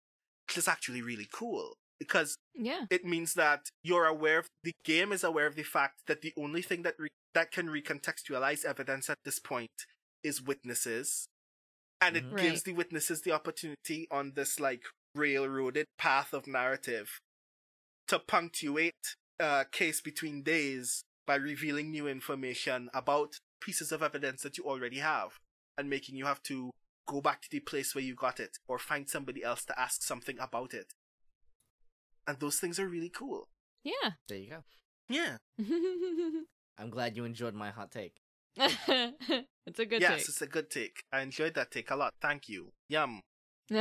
Which 0.47 0.57
is 0.57 0.67
actually 0.67 1.01
really 1.01 1.27
cool 1.31 1.77
because 1.99 2.37
yeah. 2.53 2.85
it 2.89 3.03
means 3.05 3.33
that 3.33 3.69
you're 3.83 4.05
aware 4.05 4.39
of 4.39 4.47
the 4.63 4.73
game 4.83 5.11
is 5.11 5.23
aware 5.23 5.47
of 5.47 5.55
the 5.55 5.63
fact 5.63 6.01
that 6.07 6.21
the 6.21 6.33
only 6.37 6.61
thing 6.61 6.83
that 6.83 6.95
re- 6.99 7.09
that 7.33 7.51
can 7.51 7.67
recontextualize 7.67 8.65
evidence 8.65 9.09
at 9.09 9.17
this 9.23 9.39
point 9.39 9.71
is 10.27 10.41
witnesses 10.41 11.27
and 11.99 12.15
it 12.17 12.25
Mhm. 12.25 12.37
gives 12.41 12.63
the 12.63 12.73
witnesses 12.73 13.21
the 13.21 13.31
opportunity 13.31 14.07
on 14.11 14.33
this 14.33 14.59
like 14.59 14.83
railroaded 15.15 15.87
path 15.97 16.33
of 16.33 16.45
narrative 16.47 17.19
to 18.07 18.19
punctuate 18.19 19.15
a 19.39 19.65
case 19.71 19.99
between 20.01 20.43
days 20.43 21.03
by 21.25 21.35
revealing 21.35 21.89
new 21.91 22.07
information 22.07 22.89
about 22.93 23.39
pieces 23.61 23.91
of 23.91 24.01
evidence 24.03 24.43
that 24.43 24.57
you 24.57 24.63
already 24.65 24.99
have 24.99 25.39
and 25.77 25.89
making 25.89 26.15
you 26.15 26.25
have 26.25 26.41
to 26.43 26.71
go 27.07 27.21
back 27.21 27.41
to 27.41 27.49
the 27.49 27.59
place 27.59 27.95
where 27.95 28.03
you 28.03 28.13
got 28.15 28.39
it 28.39 28.57
or 28.67 28.77
find 28.77 29.09
somebody 29.09 29.43
else 29.43 29.63
to 29.65 29.77
ask 29.79 30.01
something 30.03 30.37
about 30.39 30.73
it 30.73 30.93
and 32.27 32.39
those 32.39 32.59
things 32.59 32.79
are 32.79 32.87
really 32.87 33.09
cool 33.09 33.47
Yeah. 33.83 34.11
There 34.27 34.37
you 34.37 34.49
go. 34.49 34.63
yeah 35.09 35.37
I'm 36.79 36.89
glad 36.91 37.15
you 37.17 37.25
enjoyed 37.25 37.55
my 37.55 37.71
hot 37.71 37.91
take. 37.91 38.21
it's 39.67 39.79
a 39.79 39.85
good 39.85 39.99
take. 39.99 40.01
yes 40.01 40.29
it's 40.29 40.41
a 40.41 40.47
good 40.47 40.69
take 40.69 41.03
i 41.11 41.21
enjoyed 41.21 41.53
that 41.55 41.71
take 41.71 41.91
a 41.91 41.95
lot 41.95 42.13
thank 42.21 42.49
you 42.49 42.71
yum. 42.89 43.21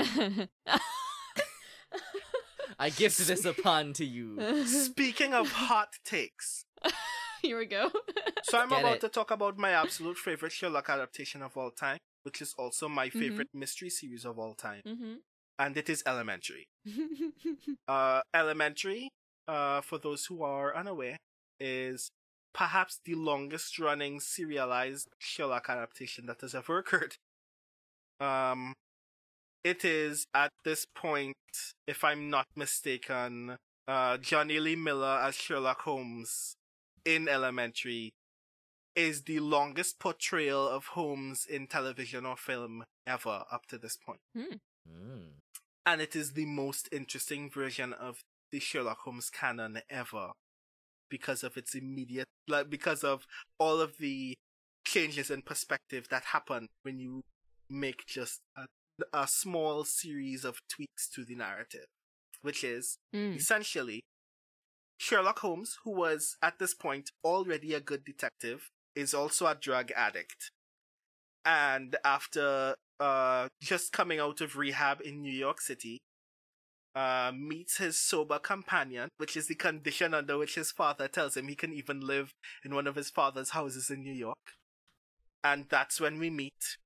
I 2.78 2.90
gifted 2.90 3.26
this 3.26 3.44
upon 3.44 3.92
to 3.94 4.04
you. 4.04 4.42
speaking 4.66 5.32
of 5.32 5.50
hot 5.52 5.88
takes 6.04 6.64
Here 7.42 7.58
we 7.58 7.66
go. 7.66 7.90
So 8.42 8.58
I'm 8.58 8.70
Get 8.70 8.80
about 8.80 8.94
it. 8.96 9.00
to 9.02 9.08
talk 9.08 9.30
about 9.30 9.56
my 9.58 9.70
absolute 9.70 10.16
favorite 10.16 10.52
Sherlock 10.52 10.88
adaptation 10.88 11.42
of 11.42 11.56
all 11.56 11.70
time, 11.70 11.98
which 12.24 12.40
is 12.42 12.54
also 12.58 12.88
my 12.88 13.06
Mhm. 13.08 13.12
favorite 13.12 13.48
mystery 13.54 13.90
series 13.90 14.24
of 14.24 14.38
all 14.38 14.54
time, 14.54 14.82
hmm 14.84 15.14
and 15.58 15.76
it 15.76 15.88
is 15.88 16.02
Elementary. 16.06 16.64
Uh, 17.88 18.20
Elementary, 18.34 19.08
uh, 19.48 19.80
for 19.80 19.98
those 19.98 20.26
who 20.26 20.42
are 20.42 20.74
unaware, 20.76 21.16
is 21.60 22.10
perhaps 22.56 23.00
the 23.04 23.14
longest 23.14 23.78
running 23.78 24.18
serialized 24.18 25.08
Sherlock 25.18 25.66
adaptation 25.68 26.24
that 26.26 26.40
has 26.40 26.54
ever 26.54 26.78
occurred. 26.78 27.16
Um, 28.18 28.72
it 29.62 29.84
is 29.84 30.26
at 30.32 30.52
this 30.64 30.86
point, 30.86 31.36
if 31.86 32.02
I'm 32.02 32.30
not 32.30 32.46
mistaken, 32.56 33.58
uh, 33.86 34.16
Jonny 34.16 34.58
Lee 34.58 34.74
Miller 34.74 35.20
as 35.22 35.34
Sherlock 35.34 35.82
Holmes 35.82 36.56
in 37.04 37.28
Elementary 37.28 38.14
is 38.94 39.24
the 39.24 39.38
longest 39.40 39.98
portrayal 39.98 40.66
of 40.66 40.86
Holmes 40.86 41.44
in 41.44 41.66
television 41.66 42.24
or 42.24 42.38
film 42.38 42.84
ever 43.06 43.44
up 43.52 43.66
to 43.66 43.76
this 43.76 43.96
point 43.96 44.20
Mm. 44.88 45.32
and 45.84 46.00
it 46.00 46.16
is 46.16 46.32
the 46.32 46.46
most 46.46 46.88
interesting 46.90 47.50
version 47.50 47.92
of 47.92 48.20
the 48.50 48.58
Sherlock 48.60 49.00
Holmes 49.00 49.28
canon 49.28 49.80
ever 49.90 50.32
because 51.10 51.42
of 51.42 51.56
its 51.56 51.74
immediate 51.74 52.26
like 52.48 52.68
because 52.70 53.02
of 53.04 53.26
all 53.58 53.80
of 53.80 53.98
the 53.98 54.34
changes 54.86 55.30
in 55.30 55.42
perspective 55.42 56.08
that 56.10 56.24
happen 56.26 56.68
when 56.82 56.98
you 56.98 57.22
make 57.68 58.06
just 58.06 58.40
a, 58.56 58.64
a 59.12 59.26
small 59.26 59.84
series 59.84 60.44
of 60.44 60.58
tweaks 60.68 61.08
to 61.08 61.24
the 61.24 61.34
narrative 61.34 61.86
which 62.42 62.62
is 62.62 62.98
Mm. 63.14 63.36
essentially 63.36 64.00
Sherlock 64.98 65.40
Holmes 65.40 65.76
who 65.84 65.90
was 65.90 66.36
at 66.42 66.58
this 66.58 66.74
point 66.74 67.10
already 67.24 67.74
a 67.74 67.80
good 67.80 68.04
detective 68.04 68.70
is 68.94 69.12
also 69.12 69.46
a 69.46 69.54
drug 69.54 69.90
addict 69.96 70.50
and 71.44 71.96
after 72.04 72.74
uh 72.98 73.48
just 73.60 73.92
coming 73.92 74.18
out 74.18 74.40
of 74.40 74.56
rehab 74.56 75.00
in 75.02 75.20
New 75.20 75.32
York 75.32 75.60
City, 75.60 76.00
uh 76.96 77.30
meets 77.36 77.76
his 77.76 77.98
sober 77.98 78.38
companion, 78.38 79.10
which 79.18 79.36
is 79.36 79.46
the 79.46 79.54
condition 79.54 80.14
under 80.14 80.38
which 80.38 80.54
his 80.54 80.72
father 80.72 81.06
tells 81.06 81.36
him 81.36 81.46
he 81.46 81.54
can 81.54 81.72
even 81.72 82.00
live 82.00 82.32
in 82.64 82.74
one 82.74 82.86
of 82.86 82.96
his 82.96 83.10
father's 83.10 83.50
houses 83.50 83.90
in 83.90 84.02
New 84.02 84.12
York. 84.12 84.54
And 85.44 85.66
that's 85.68 86.00
when 86.00 86.18
we 86.18 86.30
meet 86.30 86.78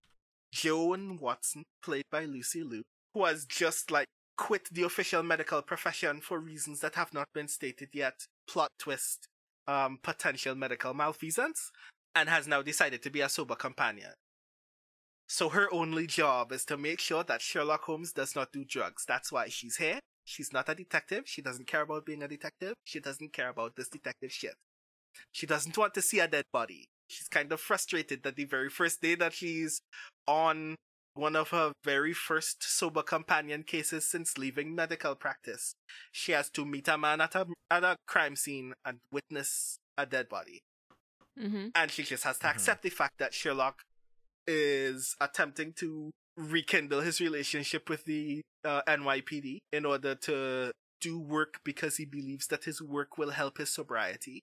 Joan 0.53 1.19
Watson, 1.19 1.62
played 1.82 2.05
by 2.11 2.24
Lucy 2.24 2.62
Liu, 2.62 2.82
who 3.15 3.24
has 3.24 3.47
just 3.47 3.91
like 3.91 4.07
quit 4.37 4.69
the 4.73 4.82
official 4.82 5.23
medical 5.23 5.62
profession 5.62 6.20
for 6.20 6.39
reasons 6.41 6.81
that 6.81 6.97
have 6.97 7.15
not 7.15 7.28
been 7.32 7.47
stated 7.47 7.91
yet. 7.93 8.27
Plot 8.49 8.70
twist, 8.78 9.28
um, 9.69 9.99
potential 10.03 10.55
medical 10.55 10.93
malfeasance, 10.93 11.70
and 12.15 12.28
has 12.28 12.49
now 12.49 12.62
decided 12.62 13.03
to 13.03 13.11
be 13.11 13.20
a 13.20 13.28
sober 13.28 13.55
companion. 13.55 14.12
So 15.31 15.48
her 15.51 15.73
only 15.73 16.09
job 16.09 16.51
is 16.51 16.65
to 16.65 16.77
make 16.77 16.98
sure 16.98 17.23
that 17.23 17.40
Sherlock 17.40 17.85
Holmes 17.85 18.12
does 18.12 18.35
not 18.35 18.51
do 18.51 18.65
drugs. 18.65 19.05
That's 19.07 19.31
why 19.31 19.48
she's 19.48 19.77
here. 19.77 20.01
She's 20.24 20.52
not 20.52 20.69
a 20.69 20.74
detective. 20.74 21.23
She 21.27 21.40
doesn't 21.40 21.69
care 21.69 21.82
about 21.82 22.05
being 22.05 22.24
a 22.24 22.27
detective. 22.28 22.74
She 22.85 22.98
doesn't 22.98 23.32
care 23.32 23.51
about 23.51 23.77
this 23.77 23.89
detective 23.89 24.32
shit. 24.32 24.55
She 25.31 25.47
doesn't 25.47 25.78
want 25.78 25.94
to 25.94 26.02
see 26.02 26.19
a 26.19 26.27
dead 26.27 26.47
body. 26.52 26.86
She's 27.07 27.28
kind 27.28 27.52
of 27.52 27.61
frustrated 27.61 28.24
that 28.24 28.35
the 28.35 28.44
very 28.44 28.69
first 28.69 29.02
day 29.02 29.15
that 29.16 29.32
she's 29.32 29.81
on 30.27 30.74
one 31.15 31.36
of 31.36 31.51
her 31.51 31.73
very 31.85 32.12
first 32.12 32.65
sober 32.65 33.02
companion 33.02 33.62
cases 33.62 34.05
since 34.11 34.36
leaving 34.36 34.74
medical 34.74 35.15
practice, 35.15 35.74
she 36.11 36.32
has 36.32 36.51
to 36.51 36.65
meet 36.66 36.89
a 36.89 36.98
man 36.98 37.20
at 37.20 37.36
a, 37.36 37.47
at 37.70 37.85
a 37.85 37.94
crime 38.09 38.35
scene 38.35 38.73
and 38.85 38.98
witness 39.12 39.78
a 39.97 40.07
dead 40.07 40.28
body 40.28 40.61
hmm 41.39 41.69
and 41.74 41.90
she 41.90 42.02
just 42.02 42.24
has 42.24 42.39
to 42.39 42.47
Mhm. 42.47 42.51
accept 42.51 42.82
the 42.82 42.90
fact 42.90 43.19
that 43.19 43.32
Sherlock 43.32 43.82
is 44.46 45.16
attempting 45.20 45.72
to 45.74 46.10
rekindle 46.36 47.00
his 47.00 47.20
relationship 47.20 47.88
with 47.88 48.04
the 48.04 48.42
uh, 48.64 48.82
NYPD 48.88 49.58
in 49.72 49.84
order 49.84 50.14
to 50.14 50.72
do 51.00 51.18
work 51.18 51.60
because 51.64 51.96
he 51.96 52.04
believes 52.04 52.46
that 52.48 52.64
his 52.64 52.80
work 52.80 53.18
will 53.18 53.30
help 53.30 53.58
his 53.58 53.70
sobriety, 53.70 54.42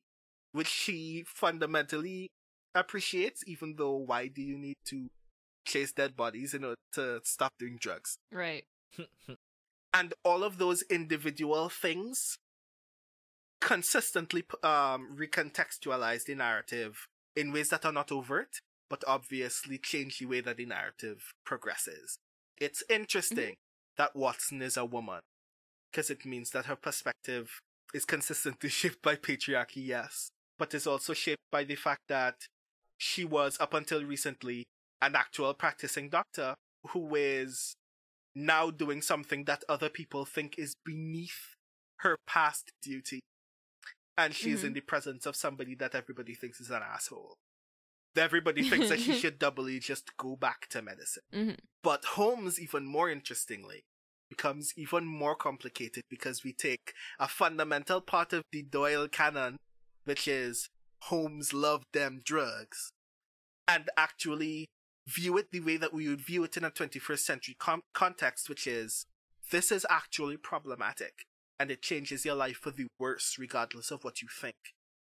which 0.51 0.67
she 0.67 1.23
fundamentally 1.27 2.29
appreciates, 2.75 3.43
even 3.47 3.75
though 3.77 3.95
why 3.95 4.27
do 4.27 4.41
you 4.41 4.57
need 4.57 4.77
to 4.85 5.07
chase 5.65 5.91
dead 5.91 6.15
bodies 6.15 6.53
in 6.53 6.63
order 6.63 6.75
to 6.93 7.19
stop 7.23 7.53
doing 7.59 7.77
drugs? 7.79 8.17
Right. 8.31 8.65
and 9.93 10.13
all 10.23 10.43
of 10.43 10.57
those 10.57 10.83
individual 10.89 11.69
things 11.69 12.37
consistently 13.59 14.43
um, 14.63 15.15
recontextualize 15.15 16.25
the 16.25 16.35
narrative 16.35 17.07
in 17.35 17.51
ways 17.51 17.69
that 17.69 17.85
are 17.85 17.91
not 17.91 18.11
overt, 18.11 18.61
but 18.89 19.03
obviously 19.07 19.77
change 19.77 20.19
the 20.19 20.25
way 20.25 20.41
that 20.41 20.57
the 20.57 20.65
narrative 20.65 21.31
progresses. 21.45 22.17
It's 22.59 22.83
interesting 22.89 23.55
that 23.97 24.15
Watson 24.15 24.61
is 24.61 24.77
a 24.77 24.85
woman, 24.85 25.21
because 25.91 26.09
it 26.09 26.25
means 26.25 26.51
that 26.51 26.65
her 26.65 26.75
perspective 26.75 27.59
is 27.93 28.05
consistently 28.05 28.69
shaped 28.79 29.01
by 29.01 29.15
patriarchy, 29.15 29.85
yes, 29.85 30.29
but 30.57 30.73
is 30.73 30.87
also 30.87 31.13
shaped 31.13 31.41
by 31.51 31.63
the 31.63 31.75
fact 31.75 32.01
that 32.07 32.47
she 32.97 33.23
was, 33.25 33.57
up 33.59 33.73
until 33.73 34.03
recently, 34.03 34.65
an 35.01 35.15
actual 35.15 35.53
practicing 35.53 36.09
doctor 36.09 36.55
who 36.89 37.15
is 37.15 37.75
now 38.35 38.69
doing 38.71 39.01
something 39.01 39.45
that 39.45 39.63
other 39.69 39.89
people 39.89 40.25
think 40.25 40.57
is 40.57 40.73
beneath 40.85 41.55
her 41.97 42.17
past 42.27 42.71
duty. 42.81 43.19
And 44.17 44.33
she's 44.33 44.61
Mhm. 44.61 44.67
in 44.67 44.73
the 44.73 44.81
presence 44.81 45.25
of 45.27 45.35
somebody 45.35 45.75
that 45.75 45.93
everybody 45.93 46.33
thinks 46.33 46.59
is 46.59 46.71
an 46.71 46.81
asshole. 46.81 47.35
Everybody 48.17 48.67
thinks 48.67 48.89
that 48.89 48.99
she 48.99 49.13
should 49.19 49.39
doubly 49.39 49.79
just 49.79 50.15
go 50.17 50.35
back 50.35 50.67
to 50.69 50.81
medicine. 50.81 51.23
Mhm. 51.33 51.57
But 51.83 52.05
Holmes, 52.05 52.59
even 52.59 52.85
more 52.85 53.09
interestingly, 53.09 53.83
becomes 54.29 54.73
even 54.75 55.05
more 55.05 55.35
complicated 55.35 56.03
because 56.09 56.43
we 56.43 56.53
take 56.53 56.93
a 57.19 57.27
fundamental 57.27 58.01
part 58.01 58.33
of 58.33 58.43
the 58.51 58.63
Doyle 58.63 59.07
canon, 59.07 59.57
which 60.03 60.27
is 60.27 60.69
Holmes 61.03 61.53
loved 61.53 61.85
them 61.93 62.21
drugs, 62.23 62.91
and 63.67 63.89
actually 63.95 64.67
view 65.07 65.37
it 65.37 65.51
the 65.51 65.61
way 65.61 65.77
that 65.77 65.93
we 65.93 66.07
would 66.09 66.21
view 66.21 66.43
it 66.43 66.57
in 66.57 66.65
a 66.65 66.71
21st 66.71 67.19
century 67.19 67.55
com- 67.57 67.83
context, 67.93 68.49
which 68.49 68.67
is 68.67 69.05
this 69.51 69.71
is 69.71 69.85
actually 69.89 70.35
problematic 70.35 71.23
and 71.59 71.71
it 71.71 71.81
changes 71.81 72.25
your 72.25 72.35
life 72.35 72.57
for 72.57 72.71
the 72.71 72.87
worse 72.99 73.37
regardless 73.39 73.91
of 73.91 74.03
what 74.03 74.21
you 74.21 74.27
think. 74.27 74.55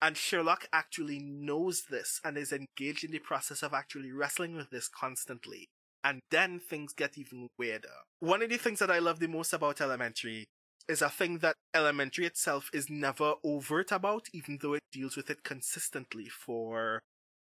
And 0.03 0.17
Sherlock 0.17 0.67
actually 0.73 1.19
knows 1.19 1.85
this 1.89 2.19
and 2.25 2.37
is 2.37 2.51
engaged 2.51 3.05
in 3.05 3.11
the 3.11 3.19
process 3.19 3.63
of 3.63 3.73
actually 3.73 4.11
wrestling 4.11 4.53
with 4.53 4.69
this 4.69 4.89
constantly. 4.89 5.69
And 6.03 6.19
then 6.29 6.59
things 6.59 6.91
get 6.91 7.17
even 7.17 7.47
weirder. 7.57 7.87
One 8.19 8.41
of 8.43 8.49
the 8.49 8.57
things 8.57 8.79
that 8.79 8.91
I 8.91 8.99
love 8.99 9.19
the 9.19 9.29
most 9.29 9.53
about 9.53 9.79
Elementary 9.79 10.43
is 10.89 11.01
a 11.01 11.09
thing 11.09 11.37
that 11.37 11.55
Elementary 11.73 12.25
itself 12.25 12.69
is 12.73 12.89
never 12.89 13.35
overt 13.45 13.93
about, 13.93 14.27
even 14.33 14.59
though 14.61 14.73
it 14.73 14.83
deals 14.91 15.15
with 15.15 15.29
it 15.29 15.45
consistently 15.45 16.27
for 16.27 16.99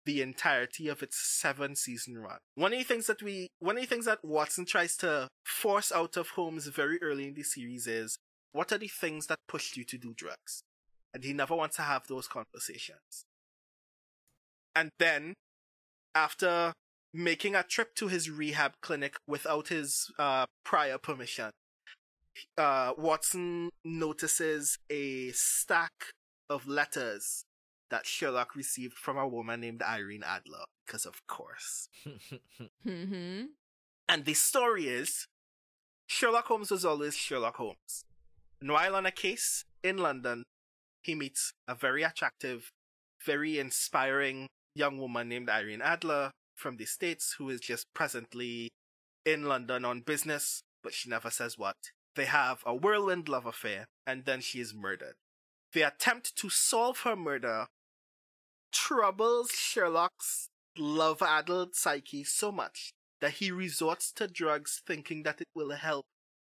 the 0.05 0.21
entirety 0.21 0.89
of 0.89 1.05
its 1.05 1.19
seven 1.19 1.77
season 1.77 2.19
run. 2.19 2.39
One 2.57 2.73
of 2.73 2.81
the 2.81 2.85
things 2.85 3.07
that 3.07 3.23
we, 3.23 3.47
one 3.61 3.77
of 3.77 3.83
the 3.83 3.87
things 3.87 4.07
that 4.07 4.25
Watson 4.25 4.65
tries 4.67 4.97
to 4.97 5.29
force 5.45 5.93
out 5.93 6.17
of 6.17 6.31
Holmes 6.31 6.67
very 6.67 7.01
early 7.01 7.29
in 7.29 7.35
the 7.35 7.45
series 7.45 7.87
is, 7.87 8.19
what 8.51 8.73
are 8.73 8.79
the 8.79 8.89
things 8.89 9.29
that 9.29 9.39
pushed 9.47 9.77
you 9.77 9.85
to 9.85 9.97
do 9.97 10.15
drugs? 10.17 10.65
And 11.13 11.25
he 11.25 11.33
never 11.33 11.55
wants 11.57 11.77
to 11.77 11.83
have 11.83 12.07
those 12.07 12.29
conversations. 12.29 13.25
And 14.75 14.91
then, 14.99 15.35
after 16.15 16.73
making 17.13 17.55
a 17.55 17.63
trip 17.65 17.95
to 17.97 18.07
his 18.09 18.31
rehab 18.31 18.75
clinic 18.81 19.17
without 19.27 19.69
his 19.69 20.13
uh, 20.19 20.47
prior 20.65 20.99
permission, 20.99 21.51
uh, 22.57 22.93
Watson 22.97 23.71
notices 23.85 24.79
a 24.89 25.31
stack 25.33 26.13
of 26.49 26.69
letters 26.69 27.45
that 27.91 28.07
Sherlock 28.07 28.55
received 28.55 28.95
from 28.95 29.19
a 29.19 29.27
woman 29.27 29.61
named 29.61 29.83
Irene 29.83 30.23
Adler, 30.25 30.65
because 30.87 31.05
of 31.05 31.27
course. 31.27 31.89
Mhm. 32.87 33.49
And 34.09 34.25
the 34.25 34.35
story 34.35 34.89
is 34.89 35.27
Sherlock 36.07 36.47
Holmes 36.47 36.71
was 36.71 36.85
always 36.85 37.17
Sherlock 37.17 37.57
Holmes. 37.57 38.05
And 38.61 38.71
while 38.71 38.97
on 38.97 39.07
a 39.07 39.11
case 39.11 39.65
in 39.83 39.99
London, 39.99 40.45
he 41.03 41.15
meets 41.15 41.53
a 41.67 41.75
very 41.75 42.03
attractive, 42.03 42.71
very 43.25 43.59
inspiring 43.59 44.49
young 44.75 44.99
woman 44.99 45.29
named 45.29 45.49
Irene 45.49 45.83
Adler 45.83 46.31
from 46.55 46.77
the 46.77 46.85
States 46.85 47.37
who 47.39 47.49
is 47.49 47.61
just 47.61 47.87
presently 47.95 48.71
in 49.25 49.45
London 49.45 49.85
on 49.85 50.01
business, 50.01 50.63
but 50.83 50.95
she 50.95 51.09
never 51.09 51.31
says 51.31 51.59
what. 51.59 51.77
They 52.17 52.27
have 52.27 52.63
a 52.67 52.75
whirlwind 52.75 53.29
love 53.29 53.47
affair, 53.47 53.87
and 54.07 54.25
then 54.25 54.41
she 54.41 54.61
is 54.61 54.75
murdered. 54.75 55.15
The 55.73 55.83
attempt 55.83 56.37
to 56.37 56.51
solve 56.51 57.01
her 57.01 57.17
murder 57.17 57.67
troubles 58.73 59.51
Sherlock's 59.53 60.49
love 60.77 61.23
addled 61.23 61.75
psyche 61.75 62.25
so 62.25 62.51
much 62.51 62.93
that 63.21 63.35
he 63.35 63.51
resorts 63.51 64.13
to 64.13 64.27
drugs 64.27 64.83
thinking 64.87 65.23
that 65.23 65.41
it 65.41 65.49
will 65.55 65.71
help 65.71 66.07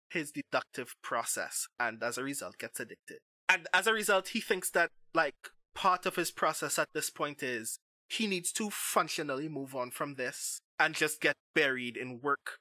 his 0.10 0.32
deductive 0.32 0.96
process 1.02 1.68
and 1.80 2.02
as 2.04 2.18
a 2.18 2.24
result 2.24 2.58
gets 2.58 2.80
addicted. 2.80 3.20
And 3.56 3.68
as 3.74 3.88
a 3.88 3.94
result, 3.94 4.30
he 4.30 4.42
thinks 4.42 4.70
that 4.72 4.90
like 5.14 5.36
part 5.74 6.06
of 6.06 6.18
his 6.18 6.30
process 6.30 6.78
at 6.78 6.90
this 6.94 7.10
point 7.10 7.42
is 7.42 7.80
he 8.10 8.28
needs 8.28 8.52
to 8.52 8.70
functionally 8.70 9.48
move 9.48 9.74
on 9.74 9.92
from 9.92 10.16
this 10.16 10.60
and 10.78 10.94
just 10.94 11.22
get 11.22 11.36
buried 11.54 11.96
in 11.96 12.20
work. 12.22 12.58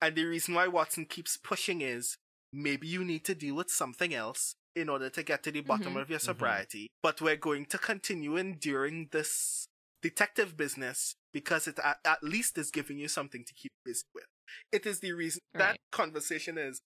And 0.00 0.16
the 0.16 0.24
reason 0.24 0.54
why 0.54 0.66
Watson 0.66 1.04
keeps 1.04 1.36
pushing 1.36 1.82
is 1.82 2.16
maybe 2.54 2.88
you 2.88 3.04
need 3.04 3.24
to 3.26 3.34
deal 3.34 3.56
with 3.56 3.70
something 3.70 4.14
else 4.14 4.54
in 4.74 4.88
order 4.88 5.10
to 5.10 5.22
get 5.22 5.42
to 5.42 5.52
the 5.52 5.60
bottom 5.60 5.92
Mhm. 5.92 6.00
of 6.00 6.08
your 6.08 6.18
Mhm. 6.20 6.24
sobriety. 6.24 6.88
But 7.02 7.20
we're 7.20 7.36
going 7.36 7.66
to 7.66 7.76
continue 7.78 8.38
enduring 8.38 9.08
this 9.12 9.68
detective 10.00 10.56
business 10.56 11.16
because 11.34 11.68
it 11.68 11.78
at, 11.80 12.00
at 12.04 12.22
least 12.22 12.56
is 12.56 12.70
giving 12.70 12.98
you 12.98 13.08
something 13.08 13.44
to 13.44 13.52
keep 13.52 13.72
busy 13.84 14.06
with. 14.14 14.24
It 14.72 14.86
is 14.86 15.00
the 15.00 15.12
reason 15.12 15.42
that 15.52 15.76
conversation 15.90 16.56
is 16.56 16.80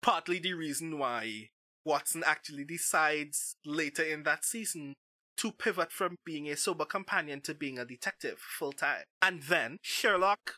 partly 0.00 0.38
the 0.38 0.54
reason 0.54 0.98
why 0.98 1.50
Watson 1.86 2.24
actually 2.26 2.64
decides 2.64 3.54
later 3.64 4.02
in 4.02 4.24
that 4.24 4.44
season 4.44 4.94
to 5.36 5.52
pivot 5.52 5.92
from 5.92 6.16
being 6.24 6.48
a 6.48 6.56
sober 6.56 6.84
companion 6.84 7.40
to 7.42 7.54
being 7.54 7.78
a 7.78 7.84
detective 7.84 8.38
full 8.40 8.72
time. 8.72 9.04
And 9.22 9.42
then 9.44 9.78
Sherlock 9.82 10.56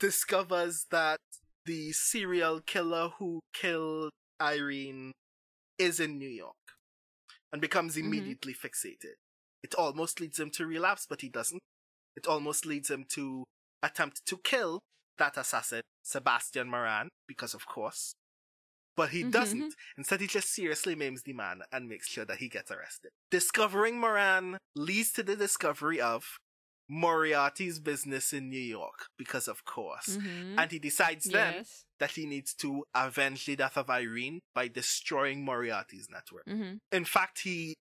discovers 0.00 0.86
that 0.90 1.18
the 1.66 1.92
serial 1.92 2.60
killer 2.60 3.10
who 3.18 3.40
killed 3.52 4.12
Irene 4.40 5.12
is 5.78 6.00
in 6.00 6.18
New 6.18 6.28
York 6.28 6.56
and 7.52 7.60
becomes 7.60 7.96
Mhm. 7.96 8.04
immediately 8.04 8.54
fixated. 8.54 9.16
It 9.62 9.74
almost 9.74 10.20
leads 10.20 10.40
him 10.40 10.50
to 10.52 10.66
relapse, 10.66 11.06
but 11.06 11.20
he 11.20 11.28
doesn't. 11.28 11.62
It 12.14 12.26
almost 12.26 12.64
leads 12.64 12.90
him 12.90 13.04
to 13.10 13.44
attempt 13.82 14.24
to 14.26 14.38
kill 14.38 14.80
that 15.18 15.36
assassin, 15.36 15.82
Sebastian 16.02 16.70
Moran, 16.70 17.08
because 17.26 17.52
of 17.52 17.66
course. 17.66 18.14
But 18.96 19.10
he 19.10 19.24
Mhm. 19.24 19.30
doesn't. 19.32 19.74
Instead, 19.98 20.20
he 20.22 20.26
just 20.26 20.48
seriously 20.52 20.94
maims 20.94 21.22
the 21.22 21.34
man 21.34 21.62
and 21.70 21.88
makes 21.88 22.08
sure 22.08 22.24
that 22.24 22.38
he 22.38 22.48
gets 22.48 22.70
arrested. 22.70 23.10
Discovering 23.30 24.00
Moran 24.00 24.58
leads 24.74 25.12
to 25.12 25.22
the 25.22 25.36
discovery 25.36 26.00
of 26.00 26.38
Moriarty's 26.88 27.78
business 27.80 28.32
in 28.32 28.48
New 28.48 28.60
York, 28.60 29.08
because 29.18 29.48
of 29.48 29.64
course. 29.64 30.16
Mhm. 30.16 30.58
And 30.58 30.70
he 30.70 30.78
decides 30.78 31.24
then 31.24 31.54
yes. 31.54 31.84
that 31.98 32.12
he 32.12 32.26
needs 32.26 32.54
to 32.54 32.84
avenge 32.94 33.44
the 33.44 33.56
death 33.56 33.76
of 33.76 33.90
Irene 33.90 34.40
by 34.54 34.68
destroying 34.68 35.44
Moriarty's 35.44 36.08
network. 36.08 36.46
Mhm. 36.46 36.78
In 36.92 37.04
fact, 37.04 37.40
he 37.40 37.74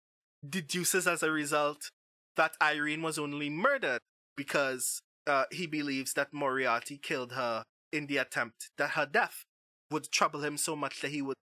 deduces 0.47 1.07
as 1.07 1.23
a 1.23 1.31
result 1.31 1.89
that 2.35 2.57
Irene 2.61 3.01
was 3.03 3.17
only 3.17 3.49
murdered 3.49 4.01
because 4.35 4.99
uh, 5.27 5.45
he 5.51 5.65
believes 5.65 6.13
that 6.13 6.33
Moriarty 6.33 6.97
killed 6.99 7.31
her 7.31 7.63
in 7.91 8.05
the 8.07 8.17
attempt 8.17 8.69
that 8.77 8.91
her 8.91 9.05
death 9.07 9.43
would 9.95 10.11
trouble 10.11 10.43
him 10.43 10.57
so 10.57 10.75
much 10.75 11.01
that 11.01 11.11
he 11.11 11.21
would 11.21 11.37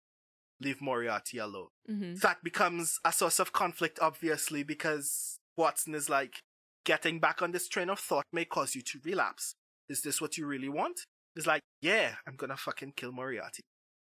leave 0.58 0.80
Moriarty 0.80 1.36
alone. 1.38 1.68
Mhm. 1.88 2.18
That 2.20 2.42
becomes 2.42 2.98
a 3.04 3.12
source 3.12 3.38
of 3.38 3.52
conflict, 3.52 3.98
obviously, 4.00 4.62
because 4.64 5.38
Watson 5.56 5.94
is 5.94 6.08
like, 6.08 6.40
getting 6.84 7.20
back 7.20 7.42
on 7.42 7.52
this 7.52 7.68
train 7.68 7.90
of 7.90 8.00
thought 8.00 8.24
may 8.32 8.46
cause 8.46 8.74
you 8.74 8.80
to 8.80 8.98
relapse. 9.04 9.52
Is 9.90 10.00
this 10.00 10.20
what 10.22 10.38
you 10.38 10.46
really 10.46 10.70
want? 10.70 11.04
It's 11.36 11.46
like, 11.46 11.60
yeah, 11.82 12.16
I'm 12.26 12.36
gonna 12.36 12.56
fucking 12.56 12.92
kill 12.96 13.12
Moriarty. 13.12 13.60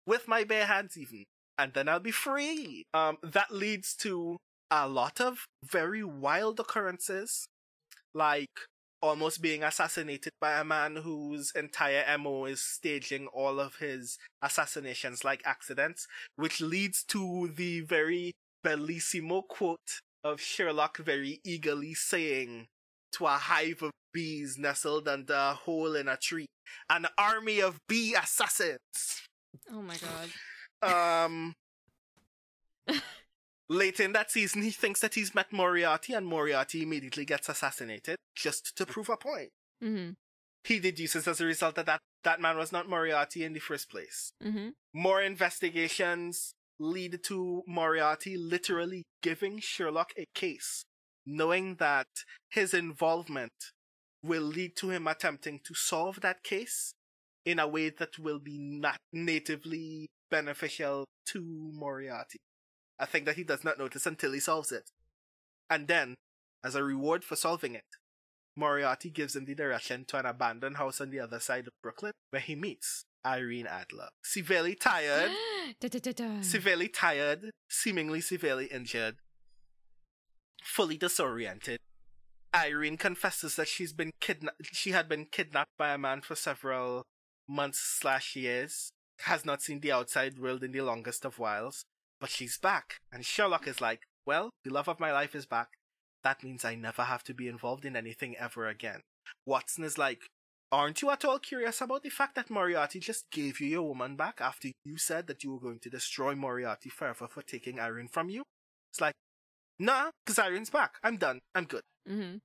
With 0.06 0.28
my 0.28 0.44
bare 0.44 0.66
hands, 0.66 0.96
even. 0.98 1.24
And 1.56 1.72
then 1.72 1.88
I'll 1.88 2.00
be 2.00 2.10
free. 2.10 2.84
Um, 2.92 3.16
that 3.22 3.50
leads 3.50 3.94
to 3.96 4.36
a 4.70 4.86
lot 4.86 5.20
of 5.20 5.46
very 5.62 6.04
wild 6.04 6.60
occurrences, 6.60 7.46
like 8.12 8.50
almost 9.04 9.42
being 9.42 9.62
assassinated 9.62 10.32
by 10.40 10.58
a 10.58 10.64
man 10.64 10.96
whose 10.96 11.52
entire 11.54 12.16
MO 12.16 12.46
is 12.46 12.62
staging 12.62 13.26
all 13.26 13.60
of 13.60 13.76
his 13.76 14.16
assassinations 14.40 15.22
like 15.22 15.42
accidents, 15.44 16.08
which 16.36 16.62
leads 16.62 17.04
to 17.04 17.50
the 17.54 17.80
very 17.80 18.32
bellissimo 18.64 19.46
quote 19.46 20.00
of 20.24 20.40
Sherlock 20.40 20.96
very 20.96 21.38
eagerly 21.44 21.92
saying 21.92 22.68
to 23.12 23.26
a 23.26 23.32
hive 23.32 23.82
of 23.82 23.90
bees 24.14 24.56
nestled 24.56 25.06
under 25.06 25.34
a 25.34 25.52
hole 25.52 25.94
in 25.94 26.08
a 26.08 26.16
tree, 26.16 26.46
an 26.88 27.06
army 27.18 27.60
of 27.60 27.76
bee 27.86 28.14
assassins. 28.14 29.20
Oh 29.70 29.82
my 29.82 29.96
god. 30.80 31.26
Um, 31.26 31.52
later 33.68 34.02
in 34.02 34.12
that 34.12 34.30
season, 34.30 34.62
he 34.62 34.70
thinks 34.70 35.00
that 35.00 35.14
he's 35.14 35.34
met 35.34 35.52
Moriarty, 35.52 36.12
and 36.12 36.26
Moriarty 36.26 36.82
immediately 36.82 37.24
gets 37.24 37.48
assassinated 37.48 38.16
just 38.34 38.76
to 38.76 38.86
prove 38.86 39.08
a 39.08 39.16
point. 39.16 39.50
Mhm. 39.82 40.14
He 40.64 40.78
deduces 40.80 41.28
as 41.28 41.40
a 41.40 41.46
result 41.46 41.74
that 41.76 41.86
that, 41.86 42.00
that 42.22 42.40
man 42.40 42.56
was 42.56 42.72
not 42.72 42.88
Moriarty 42.88 43.44
in 43.44 43.52
the 43.52 43.60
first 43.60 43.90
place. 43.90 44.32
Mhm. 44.42 44.72
More 44.92 45.22
investigations 45.22 46.54
lead 46.78 47.22
to 47.24 47.62
Moriarty 47.66 48.36
literally 48.36 49.04
giving 49.22 49.60
Sherlock 49.60 50.12
a 50.16 50.26
case, 50.34 50.84
knowing 51.26 51.76
that 51.76 52.08
his 52.50 52.74
involvement 52.74 53.52
will 54.22 54.42
lead 54.42 54.76
to 54.76 54.90
him 54.90 55.06
attempting 55.06 55.60
to 55.60 55.74
solve 55.74 56.20
that 56.22 56.42
case 56.42 56.94
in 57.44 57.58
a 57.58 57.68
way 57.68 57.90
that 57.90 58.18
will 58.18 58.38
be 58.38 58.58
not 58.58 58.98
natively 59.12 60.08
beneficial 60.30 61.04
to 61.26 61.42
Moriarty. 61.42 62.38
A 62.98 63.06
thing 63.06 63.24
that 63.24 63.36
he 63.36 63.44
does 63.44 63.64
not 63.64 63.78
notice 63.78 64.06
until 64.06 64.32
he 64.32 64.40
solves 64.40 64.70
it. 64.70 64.90
And 65.68 65.88
then, 65.88 66.14
as 66.62 66.74
a 66.74 66.84
reward 66.84 67.24
for 67.24 67.36
solving 67.36 67.74
it, 67.74 67.84
Moriarty 68.56 69.10
gives 69.10 69.34
him 69.34 69.44
the 69.44 69.54
direction 69.54 70.04
to 70.06 70.18
an 70.18 70.26
abandoned 70.26 70.76
house 70.76 71.00
on 71.00 71.10
the 71.10 71.20
other 71.20 71.40
side 71.40 71.66
of 71.66 71.72
Brooklyn, 71.82 72.12
where 72.30 72.42
he 72.42 72.54
meets 72.54 73.04
Irene 73.26 73.66
Adler. 73.66 74.08
Severely 74.22 74.74
tired, 74.74 75.32
severely 76.42 76.88
tired, 76.88 77.50
seemingly 77.68 78.20
severely 78.20 78.66
injured, 78.66 79.16
fully 80.62 80.96
disoriented. 80.96 81.78
Irene 82.54 82.96
confesses 82.96 83.56
that 83.56 83.66
she's 83.66 83.92
been 83.92 84.12
kidna- 84.20 84.54
she 84.62 84.92
had 84.92 85.08
been 85.08 85.26
kidnapped 85.26 85.76
by 85.76 85.92
a 85.92 85.98
man 85.98 86.20
for 86.20 86.36
several 86.36 87.04
months 87.48 87.80
slash 87.80 88.36
years, 88.36 88.90
has 89.20 89.44
not 89.44 89.62
seen 89.62 89.80
the 89.80 89.90
outside 89.90 90.38
world 90.38 90.62
in 90.62 90.70
the 90.70 90.80
longest 90.80 91.24
of 91.24 91.38
whiles, 91.40 91.84
but 92.24 92.30
she's 92.30 92.56
back. 92.56 92.94
And 93.12 93.22
Sherlock 93.22 93.68
is 93.68 93.82
like, 93.82 94.00
well, 94.24 94.48
the 94.64 94.72
love 94.72 94.88
of 94.88 94.98
my 94.98 95.12
life 95.12 95.34
is 95.34 95.44
back. 95.44 95.68
That 96.22 96.42
means 96.42 96.64
I 96.64 96.74
never 96.74 97.02
have 97.02 97.22
to 97.24 97.34
be 97.34 97.48
involved 97.48 97.84
in 97.84 97.96
anything 97.96 98.34
ever 98.38 98.66
again. 98.66 99.00
Watson 99.44 99.84
is 99.84 99.98
like, 99.98 100.22
aren't 100.72 101.02
you 101.02 101.10
at 101.10 101.26
all 101.26 101.38
curious 101.38 101.82
about 101.82 102.02
the 102.02 102.08
fact 102.08 102.34
that 102.36 102.48
Moriarty 102.48 102.98
just 102.98 103.30
gave 103.30 103.60
you 103.60 103.66
your 103.66 103.82
woman 103.82 104.16
back 104.16 104.40
after 104.40 104.68
you 104.86 104.96
said 104.96 105.26
that 105.26 105.44
you 105.44 105.52
were 105.52 105.60
going 105.60 105.80
to 105.80 105.90
destroy 105.90 106.34
Moriarty 106.34 106.88
forever 106.88 107.28
for 107.28 107.42
taking 107.42 107.78
Irene 107.78 108.08
from 108.08 108.30
you? 108.30 108.44
It's 108.90 109.02
like, 109.02 109.12
nah, 109.78 110.08
because 110.24 110.38
Irene's 110.38 110.70
back. 110.70 110.94
I'm 111.02 111.18
done. 111.18 111.40
I'm 111.54 111.66
good. 111.66 111.82
Mhm. 112.08 112.38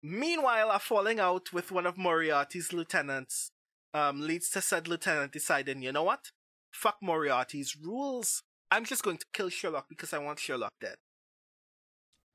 Meanwhile, 0.00 0.70
a 0.70 0.78
falling 0.78 1.18
out 1.18 1.52
with 1.52 1.72
one 1.72 1.86
of 1.86 1.98
Moriarty's 1.98 2.72
lieutenants 2.72 3.50
um, 3.92 4.20
leads 4.20 4.48
to 4.50 4.60
said 4.60 4.86
lieutenant 4.86 5.32
deciding, 5.32 5.82
you 5.82 5.90
know 5.90 6.04
what? 6.04 6.30
Fuck 6.72 6.98
Moriarty's 7.02 7.74
rules. 7.74 8.44
I'm 8.70 8.84
just 8.84 9.02
going 9.02 9.18
to 9.18 9.26
kill 9.32 9.48
Sherlock 9.48 9.88
because 9.88 10.12
I 10.12 10.18
want 10.18 10.38
Sherlock 10.38 10.72
dead. 10.80 10.96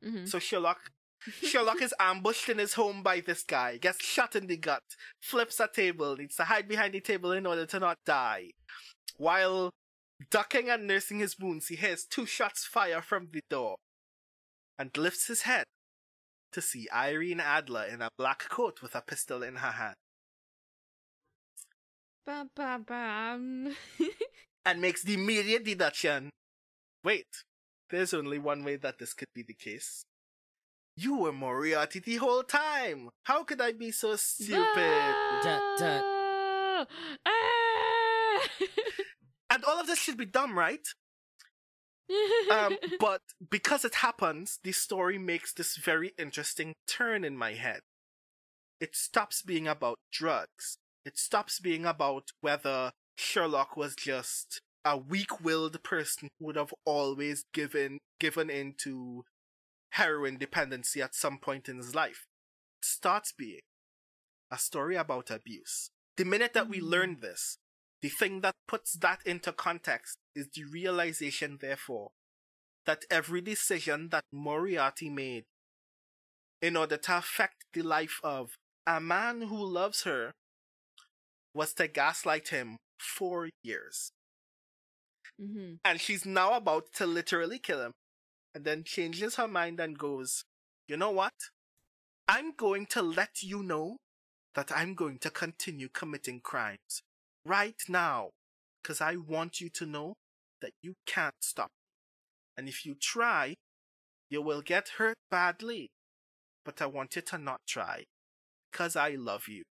Mhm. 0.03 0.27
So 0.27 0.39
Sherlock 0.39 0.91
Sherlock 1.43 1.81
is 1.81 1.93
ambushed 1.99 2.49
in 2.49 2.57
his 2.57 2.73
home 2.73 3.03
by 3.03 3.19
this 3.19 3.43
guy, 3.43 3.77
gets 3.77 4.03
shot 4.03 4.35
in 4.35 4.47
the 4.47 4.57
gut, 4.57 4.81
flips 5.21 5.59
a 5.59 5.67
table, 5.67 6.15
needs 6.17 6.35
to 6.37 6.45
hide 6.45 6.67
behind 6.67 6.93
the 6.93 7.01
table 7.01 7.31
in 7.31 7.45
order 7.45 7.65
to 7.67 7.79
not 7.79 7.99
die. 8.05 8.51
While 9.17 9.71
ducking 10.31 10.69
and 10.69 10.87
nursing 10.87 11.19
his 11.19 11.37
wounds, 11.37 11.67
he 11.67 11.75
hears 11.75 12.05
two 12.05 12.25
shots 12.25 12.65
fire 12.65 13.01
from 13.01 13.29
the 13.31 13.41
door 13.49 13.75
and 14.79 14.95
lifts 14.97 15.27
his 15.27 15.43
head 15.43 15.65
to 16.53 16.61
see 16.61 16.87
Irene 16.91 17.39
Adler 17.39 17.85
in 17.85 18.01
a 18.01 18.09
black 18.17 18.49
coat 18.49 18.81
with 18.81 18.95
a 18.95 19.01
pistol 19.01 19.43
in 19.43 19.57
her 19.57 19.71
hand 19.71 19.95
Ba, 22.25 22.47
ba, 22.55 22.79
bam. 22.85 23.75
and 24.65 24.81
makes 24.81 25.03
the 25.03 25.13
immediate 25.13 25.63
deduction 25.63 26.29
wait, 27.03 27.43
there's 27.89 28.13
only 28.13 28.37
one 28.37 28.63
way 28.63 28.75
that 28.75 28.99
this 28.99 29.13
could 29.13 29.27
be 29.33 29.43
the 29.43 29.53
case. 29.53 30.03
You 30.95 31.17
were 31.17 31.31
Moriarty 31.31 31.99
the 31.99 32.17
whole 32.17 32.43
time! 32.43 33.09
How 33.23 33.43
could 33.43 33.61
I 33.61 33.71
be 33.71 33.91
so 33.91 34.15
stupid? 34.15 35.15
Dun, 35.43 35.61
dun. 35.79 36.87
Ah! 37.25 38.39
And 39.51 39.65
all 39.65 39.81
of 39.81 39.87
this 39.87 39.99
should 39.99 40.17
be 40.17 40.25
dumb, 40.25 40.57
right? 40.57 40.87
Um, 42.51 42.75
but 42.99 43.21
because 43.49 43.85
it 43.85 43.95
happens, 43.95 44.59
the 44.65 44.73
story 44.73 45.17
makes 45.17 45.53
this 45.53 45.77
very 45.77 46.11
interesting 46.19 46.73
turn 46.85 47.23
in 47.23 47.37
my 47.37 47.53
head. 47.53 47.79
It 48.81 48.97
stops 48.97 49.41
being 49.41 49.65
about 49.65 49.99
drugs. 50.11 50.77
It 51.05 51.17
stops 51.17 51.61
being 51.61 51.85
about 51.85 52.31
whether 52.41 52.91
Sherlock 53.21 53.77
was 53.77 53.95
just 53.95 54.61
a 54.83 54.97
weak-willed 54.97 55.83
person 55.83 56.29
who 56.39 56.47
would 56.47 56.55
have 56.55 56.73
always 56.85 57.45
given 57.53 57.99
given 58.19 58.49
into 58.49 59.23
heroin 59.91 60.37
dependency 60.37 61.01
at 61.01 61.13
some 61.13 61.37
point 61.37 61.69
in 61.69 61.77
his 61.77 61.93
life. 61.93 62.25
It 62.81 62.85
starts 62.85 63.31
being 63.31 63.61
a 64.49 64.57
story 64.57 64.95
about 64.95 65.29
abuse. 65.29 65.91
The 66.17 66.25
minute 66.25 66.53
that 66.53 66.67
we 66.67 66.79
Mm. 66.79 66.89
learn 66.89 67.19
this, 67.19 67.57
the 68.01 68.09
thing 68.09 68.41
that 68.41 68.55
puts 68.67 68.93
that 68.93 69.25
into 69.25 69.53
context 69.53 70.17
is 70.35 70.49
the 70.49 70.65
realization, 70.65 71.57
therefore, 71.57 72.11
that 72.85 73.05
every 73.09 73.41
decision 73.41 74.09
that 74.09 74.25
Moriarty 74.31 75.09
made 75.09 75.45
in 76.61 76.75
order 76.75 76.97
to 76.97 77.17
affect 77.17 77.65
the 77.73 77.83
life 77.83 78.19
of 78.23 78.57
a 78.87 78.99
man 78.99 79.43
who 79.43 79.63
loves 79.63 80.03
her 80.03 80.33
was 81.53 81.73
to 81.75 81.87
gaslight 81.87 82.49
him 82.49 82.77
for 83.01 83.49
years. 83.63 84.11
Mm-hmm. 85.41 85.75
And 85.83 85.99
she's 85.99 86.25
now 86.25 86.53
about 86.53 86.93
to 86.95 87.05
literally 87.05 87.59
kill 87.59 87.81
him. 87.81 87.93
And 88.53 88.65
then 88.65 88.83
changes 88.83 89.35
her 89.35 89.47
mind 89.47 89.79
and 89.79 89.97
goes, 89.97 90.43
You 90.87 90.97
know 90.97 91.11
what? 91.11 91.33
I'm 92.27 92.53
going 92.55 92.85
to 92.87 93.01
let 93.01 93.41
you 93.41 93.63
know 93.63 93.97
that 94.55 94.71
I'm 94.73 94.93
going 94.93 95.17
to 95.19 95.29
continue 95.29 95.87
committing 95.89 96.41
crimes 96.41 97.01
right 97.45 97.81
now. 97.87 98.29
Because 98.81 98.99
I 98.99 99.15
want 99.15 99.61
you 99.61 99.69
to 99.69 99.85
know 99.85 100.15
that 100.61 100.71
you 100.81 100.95
can't 101.05 101.35
stop. 101.39 101.69
And 102.57 102.67
if 102.67 102.85
you 102.85 102.95
try, 102.99 103.55
you 104.29 104.41
will 104.41 104.61
get 104.61 104.89
hurt 104.97 105.17
badly. 105.29 105.91
But 106.65 106.81
I 106.81 106.87
want 106.87 107.15
you 107.15 107.21
to 107.21 107.37
not 107.37 107.61
try. 107.67 108.05
Because 108.71 108.95
I 108.95 109.11
love 109.11 109.47
you. 109.47 109.63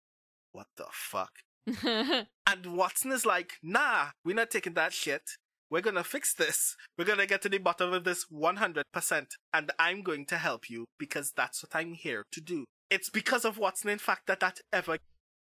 What 0.51 0.67
the 0.77 0.85
fuck? 0.91 1.31
And 2.49 2.75
Watson 2.75 3.11
is 3.11 3.27
like, 3.27 3.53
nah, 3.61 4.07
we're 4.25 4.35
not 4.35 4.49
taking 4.49 4.73
that 4.73 4.91
shit. 4.91 5.21
We're 5.69 5.81
gonna 5.81 6.03
fix 6.03 6.33
this. 6.33 6.75
We're 6.97 7.05
gonna 7.05 7.27
get 7.27 7.43
to 7.43 7.49
the 7.49 7.59
bottom 7.59 7.93
of 7.93 8.03
this 8.03 8.25
100%. 8.33 9.27
And 9.53 9.71
I'm 9.77 10.01
going 10.01 10.25
to 10.27 10.37
help 10.37 10.67
you 10.67 10.85
because 10.97 11.31
that's 11.35 11.61
what 11.61 11.75
I'm 11.79 11.93
here 11.93 12.25
to 12.31 12.41
do. 12.41 12.65
It's 12.89 13.11
because 13.11 13.45
of 13.45 13.59
Watson, 13.59 13.91
in 13.91 13.99
fact, 13.99 14.25
that 14.25 14.39
that 14.39 14.61
ever, 14.73 14.97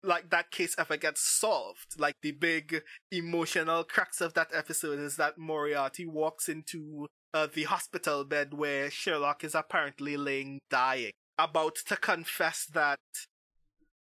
like, 0.03 0.30
that 0.30 0.52
case 0.52 0.76
ever 0.77 0.95
gets 0.95 1.22
solved. 1.22 1.98
Like, 1.98 2.14
the 2.22 2.34
big 2.34 2.84
emotional 3.11 3.84
crux 3.84 4.22
of 4.22 4.35
that 4.35 4.49
episode 4.53 4.99
is 4.99 5.15
that 5.15 5.39
Moriarty 5.39 6.06
walks 6.06 6.48
into 6.48 7.07
uh, 7.34 7.48
the 7.52 7.64
hospital 7.64 8.23
bed 8.26 8.53
where 8.53 8.91
Sherlock 8.91 9.43
is 9.43 9.56
apparently 9.56 10.18
laying 10.18 10.60
dying, 10.69 11.14
about 11.39 11.77
to 11.88 11.95
confess 11.95 12.68
that 12.73 12.99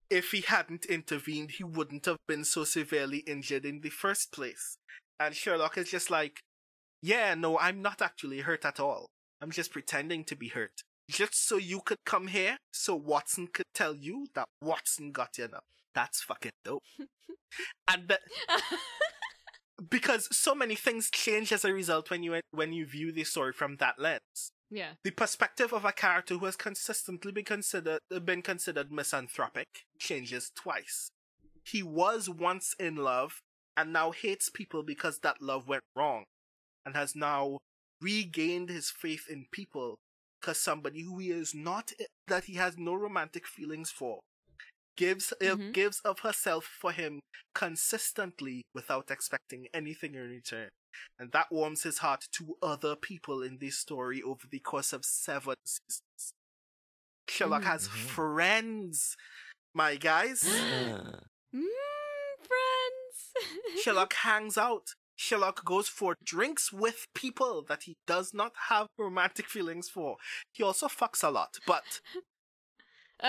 if 0.09 0.31
he 0.31 0.41
hadn't 0.41 0.85
intervened, 0.85 1.51
he 1.51 1.63
wouldn't 1.63 2.05
have 2.05 2.17
been 2.27 2.43
so 2.43 2.63
severely 2.63 3.19
injured 3.19 3.65
in 3.65 3.81
the 3.81 3.89
first 3.89 4.31
place. 4.31 4.77
And 5.19 5.35
Sherlock 5.35 5.77
is 5.77 5.89
just 5.89 6.09
like, 6.09 6.41
yeah, 7.01 7.35
no, 7.35 7.57
I'm 7.59 7.81
not 7.81 8.01
actually 8.01 8.39
hurt 8.39 8.65
at 8.65 8.79
all. 8.79 9.07
I'm 9.41 9.51
just 9.51 9.71
pretending 9.71 10.23
to 10.25 10.35
be 10.35 10.49
hurt. 10.49 10.81
Just 11.09 11.47
so 11.47 11.57
you 11.57 11.81
could 11.85 11.99
come 12.05 12.27
here, 12.27 12.57
so 12.71 12.95
Watson 12.95 13.47
could 13.53 13.67
tell 13.73 13.95
you 13.95 14.27
that 14.33 14.47
Watson 14.61 15.11
got 15.11 15.37
you 15.37 15.47
now. 15.51 15.59
That's 15.93 16.21
fucking 16.21 16.51
dope. 16.63 16.83
and 17.87 18.07
that, 18.07 18.21
because 19.89 20.27
so 20.35 20.55
many 20.55 20.75
things 20.75 21.09
change 21.11 21.51
as 21.51 21.63
a 21.63 21.73
result 21.73 22.09
when 22.09 22.23
you 22.23 22.39
when 22.51 22.73
you 22.73 22.85
view 22.85 23.11
the 23.11 23.23
story 23.23 23.53
from 23.53 23.77
that 23.77 23.99
lens. 23.99 24.51
Yeah. 24.69 24.91
The 25.03 25.11
perspective 25.11 25.73
of 25.73 25.85
a 25.85 25.91
character 25.91 26.35
who 26.35 26.45
has 26.45 26.55
consistently 26.55 27.31
been 27.31 27.45
considered 27.45 27.99
been 28.23 28.41
considered 28.41 28.91
misanthropic 28.91 29.67
changes 29.99 30.51
twice. 30.55 31.09
He 31.63 31.81
was 31.83 32.29
once 32.29 32.75
in 32.79 32.95
love 32.95 33.41
and 33.77 33.91
now 33.91 34.11
hates 34.11 34.49
people 34.49 34.83
because 34.83 35.19
that 35.19 35.41
love 35.41 35.67
went 35.67 35.83
wrong, 35.95 36.23
and 36.85 36.95
has 36.95 37.15
now 37.15 37.59
regained 38.01 38.69
his 38.69 38.89
faith 38.91 39.25
in 39.29 39.45
people 39.51 39.97
because 40.39 40.59
somebody 40.59 41.01
who 41.01 41.17
he 41.19 41.31
is 41.31 41.53
not 41.55 41.91
that 42.27 42.45
he 42.45 42.53
has 42.55 42.77
no 42.77 42.93
romantic 42.93 43.47
feelings 43.47 43.89
for 43.89 44.19
gives 44.97 45.33
uh, 45.33 45.55
Mhm. 45.55 45.73
gives 45.73 45.99
of 46.01 46.19
herself 46.19 46.65
for 46.65 46.91
him 46.91 47.19
consistently 47.53 48.63
without 48.73 49.11
expecting 49.11 49.67
anything 49.73 50.15
in 50.15 50.29
return 50.29 50.69
and 51.19 51.31
that 51.31 51.51
warms 51.51 51.83
his 51.83 51.99
heart 51.99 52.25
to 52.33 52.55
other 52.61 52.95
people 52.95 53.41
in 53.43 53.57
this 53.59 53.77
story 53.77 54.21
over 54.21 54.47
the 54.49 54.59
course 54.59 54.93
of 54.93 55.03
seven 55.05 55.55
seasons. 55.65 56.33
Sherlock 57.27 57.63
Mm. 57.63 57.65
has 57.65 57.87
Mhm. 57.87 58.07
friends, 58.07 59.17
my 59.73 59.95
guys. 59.95 60.43
Mm, 61.53 61.67
friends. 62.47 63.33
Sherlock 63.83 64.13
hangs 64.13 64.57
out. 64.57 64.89
Sherlock 65.15 65.63
goes 65.63 65.87
for 65.87 66.15
drinks 66.23 66.73
with 66.73 67.05
people 67.13 67.63
that 67.69 67.83
he 67.83 67.95
does 68.05 68.33
not 68.33 68.51
have 68.67 68.87
romantic 68.97 69.47
feelings 69.47 69.87
for. 69.87 70.17
He 70.51 70.61
also 70.63 70.87
fucks 70.89 71.23
a 71.23 71.29
lot, 71.29 71.57
but 71.65 72.01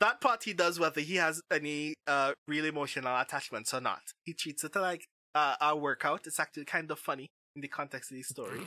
that 0.00 0.20
part 0.20 0.44
he 0.44 0.52
does 0.52 0.78
whether 0.80 1.00
he 1.00 1.16
has 1.16 1.40
any 1.50 1.94
uh, 2.06 2.32
real 2.48 2.64
emotional 2.64 3.16
attachments 3.20 3.72
or 3.72 3.80
not. 3.80 4.00
He 4.24 4.34
treats 4.34 4.64
it 4.64 4.74
like 4.74 5.06
uh, 5.34 5.56
a 5.60 5.76
workout. 5.76 6.26
It's 6.26 6.40
actually 6.40 6.64
kind 6.64 6.90
of 6.90 6.98
funny 6.98 7.28
in 7.54 7.62
the 7.62 7.68
context 7.68 8.10
of 8.10 8.16
the 8.16 8.22
story. 8.22 8.60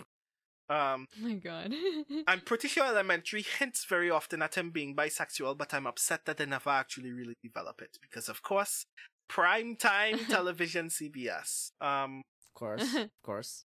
Um, 0.70 1.08
oh 1.24 1.28
my 1.28 1.34
god. 1.34 1.74
I'm 2.28 2.42
pretty 2.42 2.68
sure 2.68 2.86
Elementary 2.86 3.44
hints 3.44 3.86
very 3.86 4.10
often 4.10 4.42
at 4.42 4.56
him 4.56 4.72
being 4.72 4.96
bisexual, 4.96 5.58
but 5.58 5.74
I'm 5.74 5.88
upset 5.88 6.26
that 6.26 6.38
they 6.38 6.46
never 6.46 6.70
actually 6.70 7.12
really 7.12 7.36
develop 7.44 7.82
it 7.82 7.98
because, 8.02 8.30
of 8.30 8.42
course, 8.42 8.86
prime 9.28 9.76
time 9.76 10.20
television 10.30 10.88
CBS. 10.88 11.72
Um, 11.82 12.22
of 12.40 12.60
course, 12.60 12.96
of 12.96 13.10
course. 13.24 13.66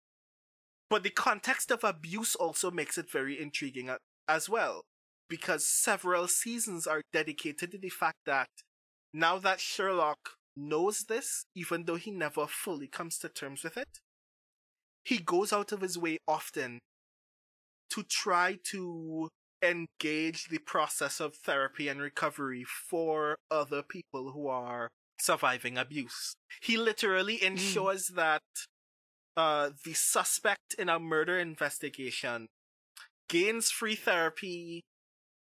but 0.88 1.02
the 1.02 1.10
context 1.10 1.70
of 1.70 1.84
abuse 1.84 2.34
also 2.34 2.70
makes 2.70 2.98
it 2.98 3.10
very 3.10 3.40
intriguing 3.40 3.90
as 4.28 4.48
well, 4.48 4.82
because 5.28 5.66
several 5.66 6.28
seasons 6.28 6.86
are 6.86 7.02
dedicated 7.12 7.72
to 7.72 7.78
the 7.78 7.88
fact 7.88 8.18
that 8.26 8.48
now 9.12 9.38
that 9.38 9.60
Sherlock 9.60 10.36
knows 10.68 11.04
this, 11.08 11.44
even 11.54 11.84
though 11.84 11.96
he 11.96 12.10
never 12.10 12.46
fully 12.46 12.86
comes 12.86 13.18
to 13.18 13.28
terms 13.28 13.64
with 13.64 13.76
it. 13.76 14.00
He 15.04 15.18
goes 15.18 15.52
out 15.52 15.72
of 15.72 15.80
his 15.80 15.96
way 15.96 16.18
often 16.28 16.80
to 17.90 18.02
try 18.02 18.58
to 18.70 19.28
engage 19.62 20.48
the 20.48 20.58
process 20.58 21.20
of 21.20 21.34
therapy 21.34 21.88
and 21.88 22.00
recovery 22.00 22.64
for 22.64 23.36
other 23.50 23.82
people 23.82 24.32
who 24.32 24.46
are 24.48 24.88
surviving 25.20 25.76
abuse. 25.76 26.34
He 26.62 26.76
literally 26.76 27.42
ensures 27.42 28.08
that 28.14 28.42
uh, 29.36 29.70
the 29.84 29.92
suspect 29.92 30.74
in 30.78 30.88
a 30.88 30.98
murder 30.98 31.38
investigation 31.38 32.46
gains 33.28 33.70
free 33.70 33.94
therapy 33.94 34.82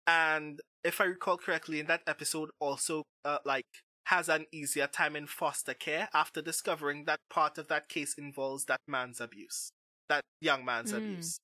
and 0.07 0.59
if 0.83 1.01
I 1.01 1.05
recall 1.05 1.37
correctly 1.37 1.79
in 1.79 1.87
that 1.87 2.01
episode 2.07 2.49
also 2.59 3.03
uh, 3.23 3.39
like 3.45 3.65
has 4.05 4.29
an 4.29 4.45
easier 4.51 4.87
time 4.87 5.15
in 5.15 5.27
foster 5.27 5.73
care 5.73 6.07
after 6.13 6.41
discovering 6.41 7.05
that 7.05 7.19
part 7.29 7.57
of 7.57 7.67
that 7.67 7.89
case 7.89 8.13
involves 8.17 8.65
that 8.65 8.79
man's 8.87 9.19
abuse. 9.19 9.71
That 10.09 10.21
young 10.39 10.63
man's 10.63 10.91
Mm. 10.93 10.97
abuse. 10.97 11.39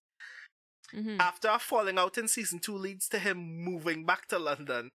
Mhm. 0.94 1.20
After 1.20 1.48
a 1.48 1.58
falling 1.60 1.98
out 1.98 2.18
in 2.18 2.28
season 2.28 2.60
two 2.60 2.76
leads 2.78 3.08
to 3.10 3.20
him 3.20 3.38
moving 3.64 4.06
back 4.06 4.28
to 4.28 4.38
London, 4.38 4.90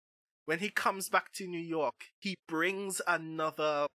when 0.45 0.61
he 0.61 0.71
comes 0.71 1.09
back 1.09 1.33
to 1.33 1.47
New 1.47 1.61
York, 1.61 2.11
he 2.21 2.37
brings 2.47 3.01
another 3.07 3.87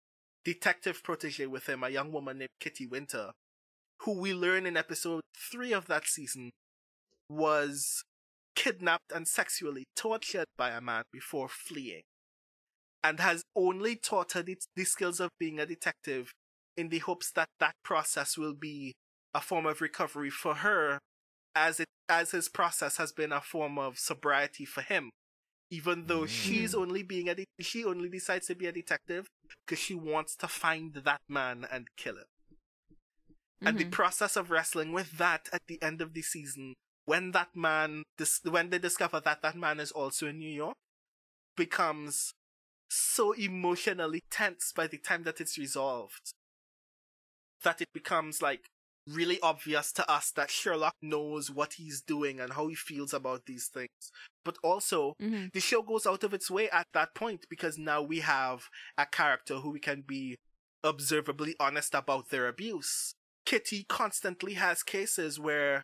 detective 0.44 1.02
protege 1.04 1.46
with 1.46 1.68
him, 1.68 1.84
a 1.84 1.90
young 1.90 2.10
woman 2.10 2.38
named 2.38 2.50
Kitty 2.58 2.86
Winter, 2.86 3.32
who 4.00 4.18
we 4.18 4.32
learn 4.34 4.66
in 4.66 4.76
episode 4.76 5.22
three 5.36 5.72
of 5.72 5.86
that 5.86 6.06
season 6.06 6.50
was 7.28 8.02
kidnapped 8.56 9.12
and 9.12 9.28
sexually 9.28 9.84
tortured 9.94 10.46
by 10.56 10.70
a 10.70 10.80
man 10.80 11.04
before 11.12 11.48
fleeing, 11.48 12.02
and 13.02 13.20
has 13.20 13.42
only 13.56 13.96
taught 13.96 14.32
her 14.32 14.42
the, 14.42 14.56
the 14.76 14.84
skills 14.84 15.20
of 15.20 15.30
being 15.38 15.58
a 15.58 15.66
detective 15.66 16.32
in 16.76 16.88
the 16.88 16.98
hopes 16.98 17.30
that 17.32 17.48
that 17.58 17.74
process 17.82 18.36
will 18.36 18.54
be 18.54 18.92
a 19.34 19.40
form 19.40 19.66
of 19.66 19.80
recovery 19.80 20.30
for 20.30 20.56
her 20.56 20.98
as 21.54 21.80
it 21.80 21.86
as 22.08 22.32
his 22.32 22.48
process 22.48 22.96
has 22.96 23.12
been 23.12 23.32
a 23.32 23.40
form 23.40 23.78
of 23.78 23.98
sobriety 23.98 24.64
for 24.64 24.80
him. 24.82 25.10
Even 25.70 26.06
though 26.06 26.26
she's 26.26 26.74
only 26.74 27.02
being 27.02 27.28
a 27.28 27.34
de- 27.34 27.44
she 27.60 27.84
only 27.84 28.08
decides 28.08 28.46
to 28.48 28.54
be 28.56 28.66
a 28.66 28.72
detective 28.72 29.28
because 29.64 29.78
she 29.82 29.94
wants 29.94 30.34
to 30.36 30.48
find 30.48 30.94
that 31.04 31.20
man 31.28 31.66
and 31.70 31.86
kill 31.96 32.16
him. 32.16 32.24
And 33.62 33.78
the 33.78 33.84
Mhm. 33.84 33.90
process 33.92 34.36
of 34.36 34.50
wrestling 34.50 34.92
with 34.92 35.18
that 35.18 35.48
at 35.52 35.62
the 35.68 35.80
end 35.82 36.00
of 36.00 36.14
the 36.14 36.22
season 36.22 36.74
when 37.04 37.32
that 37.32 37.54
man 37.54 38.02
dis- 38.16 38.40
when 38.44 38.70
they 38.70 38.78
discover 38.78 39.20
that 39.20 39.42
that 39.42 39.56
man 39.56 39.80
is 39.80 39.90
also 39.92 40.28
in 40.28 40.38
new 40.38 40.50
york 40.50 40.76
becomes 41.56 42.32
so 42.90 43.32
emotionally 43.32 44.20
tense 44.30 44.72
by 44.74 44.86
the 44.86 44.98
time 44.98 45.22
that 45.22 45.40
it's 45.40 45.56
resolved 45.56 46.32
that 47.62 47.80
it 47.80 47.88
becomes 47.92 48.42
like 48.42 48.66
really 49.06 49.40
obvious 49.40 49.92
to 49.92 50.08
us 50.10 50.30
that 50.32 50.50
Sherlock 50.50 50.94
knows 51.02 51.50
what 51.50 51.74
he's 51.74 52.02
doing 52.02 52.40
and 52.40 52.52
how 52.52 52.68
he 52.68 52.74
feels 52.74 53.12
about 53.12 53.46
these 53.46 53.66
things. 53.66 54.12
But 54.44 54.58
also, 54.62 55.14
Mhm. 55.20 55.52
the 55.52 55.60
show 55.60 55.82
goes 55.82 56.06
out 56.06 56.22
of 56.22 56.34
its 56.34 56.50
way 56.50 56.70
at 56.70 56.86
that 56.92 57.14
point 57.14 57.46
because 57.48 57.76
now 57.78 58.02
we 58.02 58.20
have 58.20 58.68
a 58.96 59.06
character 59.06 59.60
who 59.60 59.70
we 59.70 59.80
can 59.80 60.02
be 60.02 60.36
observably 60.84 61.56
honest 61.58 61.94
about 61.94 62.28
their 62.28 62.46
abuse. 62.48 63.14
Kitty 63.44 63.84
constantly 63.84 64.54
has 64.54 64.82
cases 64.82 65.38
where 65.38 65.82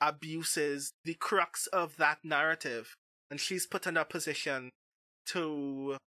abuse 0.00 0.56
is 0.56 0.92
the 1.04 1.14
crux 1.14 1.66
of 1.68 1.96
that 1.96 2.24
narrative, 2.24 2.94
and 3.30 3.40
she's 3.40 3.66
put 3.66 3.86
in 3.86 3.96
a 3.96 4.04
position 4.04 4.70
to 5.26 5.98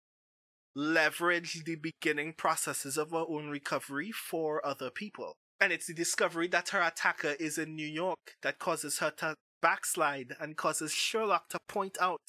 leverage 0.75 1.63
the 1.65 1.75
beginning 1.75 2.33
processes 2.33 2.97
of 2.97 3.11
her 3.11 3.25
own 3.27 3.49
recovery 3.49 4.11
for 4.11 4.65
other 4.65 4.89
people. 4.89 5.35
And 5.59 5.71
it's 5.71 5.87
the 5.87 5.93
discovery 5.93 6.47
that 6.47 6.69
her 6.69 6.81
attacker 6.81 7.35
is 7.39 7.57
in 7.57 7.75
New 7.75 7.87
York 7.87 8.35
that 8.41 8.59
causes 8.59 8.99
her 8.99 9.11
to 9.17 9.35
backslide 9.61 10.35
and 10.39 10.57
causes 10.57 10.91
Sherlock 10.91 11.49
to 11.49 11.59
point 11.67 11.97
out 12.01 12.21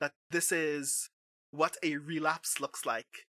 that 0.00 0.12
this 0.30 0.50
is 0.50 1.08
what 1.50 1.76
a 1.82 1.96
relapse 1.96 2.60
looks 2.60 2.84
like. 2.84 3.26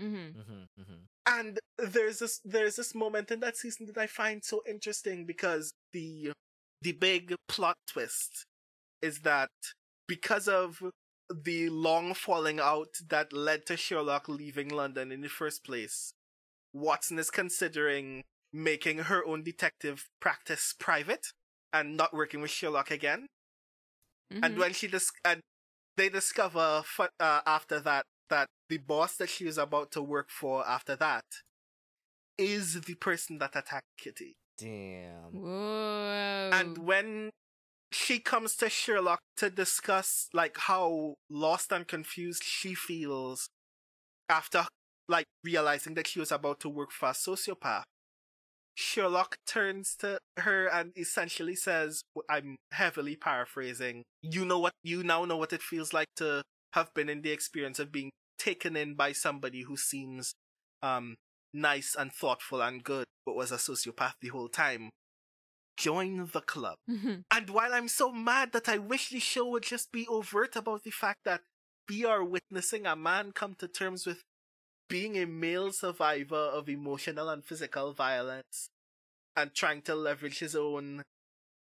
Mhm. 0.00 0.34
Mm-hmm, 0.34 0.80
mm-hmm. 0.80 1.04
And 1.26 1.58
there's 1.76 2.20
this 2.20 2.40
there's 2.44 2.76
this 2.76 2.94
moment 2.94 3.30
in 3.30 3.40
that 3.40 3.56
season 3.56 3.86
that 3.86 3.98
I 3.98 4.06
find 4.06 4.42
so 4.42 4.62
interesting 4.66 5.26
because 5.26 5.72
the 5.92 6.32
the 6.80 6.92
big 6.92 7.34
plot 7.48 7.76
twist 7.86 8.44
is 9.02 9.20
that 9.20 9.50
because 10.06 10.48
of 10.48 10.82
the 11.34 11.68
long 11.68 12.14
falling 12.14 12.58
out 12.60 12.94
that 13.08 13.32
led 13.32 13.66
to 13.66 13.76
Sherlock 13.76 14.28
leaving 14.28 14.68
London 14.68 15.12
in 15.12 15.20
the 15.20 15.28
first 15.28 15.64
place, 15.64 16.12
Watson 16.72 17.18
is 17.18 17.30
considering 17.30 18.22
making 18.52 18.98
her 18.98 19.24
own 19.26 19.42
detective 19.42 20.08
practice 20.20 20.74
private 20.78 21.26
and 21.72 21.96
not 21.96 22.14
working 22.14 22.40
with 22.40 22.50
Sherlock 22.50 22.90
again. 22.90 23.26
And 24.30 24.56
Mhm. 24.56 24.58
when 24.58 24.72
she 24.72 24.88
dis- 24.88 25.12
and 25.24 25.42
they 25.96 26.08
discover 26.08 26.82
fu- 26.84 27.08
uh, 27.18 27.42
after 27.46 27.80
that 27.80 28.04
that 28.28 28.48
the 28.68 28.78
boss 28.78 29.16
that 29.16 29.28
she 29.30 29.46
is 29.46 29.56
about 29.58 29.90
to 29.92 30.02
work 30.02 30.30
for 30.30 30.66
after 30.66 30.94
that 30.96 31.24
is 32.36 32.80
the 32.82 32.94
person 32.96 33.38
that 33.38 33.56
attacked 33.56 33.96
Kitty. 33.96 34.36
Damn. 34.58 35.32
Whoa. 35.32 36.50
And 36.52 36.78
when 36.78 37.30
she 37.90 38.18
comes 38.18 38.56
to 38.56 38.68
Sherlock 38.68 39.20
to 39.36 39.50
discuss 39.50 40.28
like 40.32 40.56
how 40.58 41.14
lost 41.30 41.72
and 41.72 41.86
confused 41.86 42.42
she 42.44 42.74
feels 42.74 43.48
after 44.28 44.66
like 45.08 45.26
realizing 45.42 45.94
that 45.94 46.06
she 46.06 46.20
was 46.20 46.30
about 46.30 46.60
to 46.60 46.68
work 46.68 46.92
for 46.92 47.08
a 47.08 47.12
sociopath, 47.12 47.84
Sherlock 48.74 49.38
turns 49.46 49.96
to 49.96 50.18
her 50.36 50.66
and 50.66 50.92
essentially 50.96 51.56
says, 51.56 52.02
I'm 52.28 52.56
heavily 52.72 53.16
paraphrasing, 53.16 54.04
you 54.22 54.44
know 54.44 54.58
what, 54.58 54.74
you 54.82 55.02
now 55.02 55.24
know 55.24 55.36
what 55.36 55.52
it 55.52 55.62
feels 55.62 55.92
like 55.92 56.08
to 56.16 56.42
have 56.74 56.92
been 56.94 57.08
in 57.08 57.22
the 57.22 57.30
experience 57.30 57.78
of 57.78 57.90
being 57.90 58.10
taken 58.38 58.76
in 58.76 58.94
by 58.94 59.12
somebody 59.12 59.62
who 59.62 59.76
seems, 59.76 60.34
um, 60.82 61.16
nice 61.52 61.96
and 61.98 62.12
thoughtful 62.12 62.60
and 62.60 62.84
good, 62.84 63.06
but 63.24 63.34
was 63.34 63.50
a 63.50 63.56
sociopath 63.56 64.12
the 64.20 64.28
whole 64.28 64.48
time. 64.48 64.90
Join 65.78 66.26
the 66.32 66.40
club. 66.40 66.76
Mhm. 66.88 67.22
And 67.30 67.50
while 67.50 67.72
I'm 67.72 67.88
so 67.88 68.12
mad 68.12 68.52
that 68.52 68.68
I 68.68 68.78
wish 68.78 69.10
the 69.10 69.20
show 69.20 69.46
would 69.50 69.62
just 69.62 69.92
be 69.92 70.06
overt 70.08 70.56
about 70.56 70.82
the 70.82 70.90
fact 70.90 71.20
that 71.24 71.42
we 71.88 72.04
are 72.04 72.24
witnessing 72.24 72.84
a 72.86 72.96
man 72.96 73.32
come 73.32 73.54
to 73.56 73.68
terms 73.68 74.04
with 74.04 74.22
being 74.88 75.16
a 75.16 75.26
male 75.26 75.70
survivor 75.72 76.36
of 76.58 76.68
emotional 76.68 77.28
and 77.28 77.44
physical 77.44 77.92
violence 77.92 78.70
and 79.36 79.54
trying 79.54 79.82
to 79.82 79.94
leverage 79.94 80.40
his 80.40 80.56
own 80.56 81.02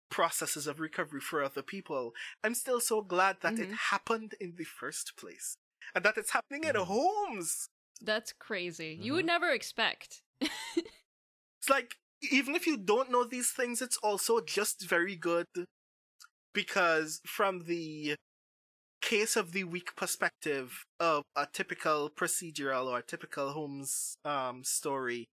processes 0.10 0.68
of 0.68 0.80
recovery 0.80 1.20
for 1.20 1.44
other 1.44 1.62
people, 1.62 2.14
I'm 2.44 2.56
still 2.56 2.80
so 2.80 3.02
glad 3.02 3.42
that 3.42 3.60
it 3.60 3.70
Mhm. 3.70 3.74
happened 3.92 4.36
in 4.40 4.56
the 4.56 4.64
first 4.64 5.18
place. 5.18 5.58
And 5.94 6.06
that 6.06 6.18
it's 6.18 6.32
happening 6.32 6.64
in 6.64 6.76
Mhm. 6.76 6.86
Holmes. 6.86 7.70
That's 8.00 8.32
crazy. 8.34 8.94
You 9.02 9.14
would 9.14 9.26
Mhm. 9.26 9.34
never 9.36 9.50
expect. 9.52 10.22
It's 11.60 11.70
like 11.70 11.98
even 12.22 12.56
if 12.56 12.66
you 12.68 12.78
don't 12.78 13.12
know 13.12 13.24
these 13.24 13.52
things, 13.52 13.82
it's 13.82 13.98
also 13.98 14.40
just 14.42 14.88
very 14.88 15.16
good 15.16 15.46
because 16.54 17.22
from 17.26 17.66
the 17.66 18.16
case 19.02 19.36
of 19.36 19.52
the 19.52 19.64
weak 19.64 19.96
perspective 19.96 20.86
of 21.00 21.24
a 21.36 21.48
typical 21.52 22.10
procedural 22.10 22.88
or 22.88 23.00
a 23.00 23.04
typical 23.04 23.52
Holmes 23.52 24.18
um 24.26 24.64
story, 24.64 25.28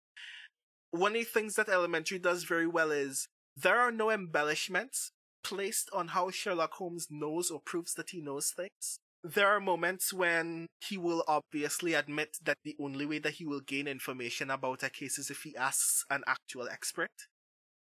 one 0.90 1.12
of 1.12 1.18
the 1.18 1.24
things 1.24 1.56
that 1.56 1.68
Elementary 1.68 2.18
does 2.18 2.44
very 2.44 2.66
well 2.66 2.90
is 2.90 3.26
there 3.56 3.78
are 3.78 3.92
no 3.92 4.10
embellishments 4.10 5.10
placed 5.42 5.88
on 5.92 6.08
how 6.08 6.30
Sherlock 6.30 6.74
Holmes 6.74 7.08
knows 7.10 7.50
or 7.50 7.60
proves 7.60 7.94
that 7.94 8.10
he 8.10 8.20
knows 8.20 8.52
things. 8.56 8.98
There 9.24 9.48
are 9.48 9.58
moments 9.60 10.12
when 10.12 10.66
he 10.86 10.98
will 10.98 11.24
obviously 11.26 11.94
admit 11.94 12.36
that 12.42 12.58
the 12.62 12.76
only 12.78 13.06
way 13.06 13.18
that 13.20 13.32
he 13.34 13.46
will 13.46 13.60
gain 13.60 13.88
information 13.88 14.50
about 14.50 14.82
a 14.82 14.90
case 14.90 15.18
is 15.18 15.30
if 15.30 15.42
he 15.44 15.56
asks 15.56 16.04
an 16.10 16.22
actual 16.26 16.68
expert. 16.68 17.10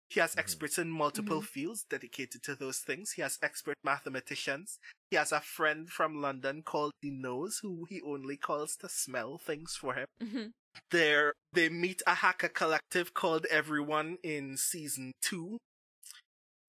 He 0.10 0.20
has 0.20 0.36
Mhm. 0.36 0.40
experts 0.40 0.78
in 0.78 0.92
multiple 0.92 1.42
fields 1.42 1.86
dedicated 1.90 2.44
to 2.44 2.56
those 2.56 2.82
things. 2.82 3.14
He 3.14 3.24
has 3.24 3.40
expert 3.42 3.78
mathematicians. 3.84 4.80
He 5.10 5.18
has 5.18 5.32
a 5.32 5.42
friend 5.42 5.92
from 5.92 6.22
London 6.22 6.62
called 6.62 6.94
the 7.02 7.10
Nose, 7.10 7.60
who 7.64 7.86
he 7.86 8.00
only 8.04 8.38
calls 8.38 8.76
to 8.78 8.90
smell 8.90 9.40
things 9.40 9.76
for 9.76 9.96
him. 9.96 10.08
Mhm. 10.22 10.54
There, 10.92 11.34
they 11.52 11.70
meet 11.70 12.04
a 12.06 12.16
hacker 12.16 12.50
collective 12.50 13.14
called 13.16 13.48
Everyone 13.48 14.18
in 14.24 14.56
season 14.58 15.14
two, 15.22 15.58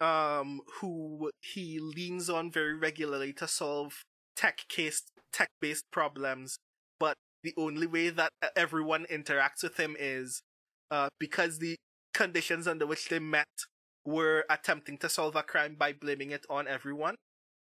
um, 0.00 0.62
who 0.80 1.30
he 1.42 1.78
leans 1.80 2.30
on 2.30 2.50
very 2.50 2.74
regularly 2.74 3.32
to 3.34 3.46
solve 3.48 4.02
tech 4.36 4.66
case, 4.68 5.02
tech 5.32 5.48
based 5.60 5.84
problems. 5.90 6.58
But 7.00 7.16
the 7.42 7.54
only 7.56 7.86
way 7.86 8.10
that 8.10 8.30
everyone 8.56 9.06
interacts 9.10 9.62
with 9.62 9.76
him 9.78 9.96
is, 9.98 10.42
uh, 10.90 11.08
because 11.18 11.58
the 11.58 11.76
conditions 12.12 12.66
under 12.68 12.86
which 12.86 13.08
they 13.08 13.18
met 13.18 13.46
were 14.06 14.44
attempting 14.50 14.98
to 14.98 15.08
solve 15.08 15.34
a 15.36 15.42
crime 15.42 15.74
by 15.78 15.92
blaming 15.92 16.30
it 16.30 16.44
on 16.50 16.68
everyone. 16.68 17.16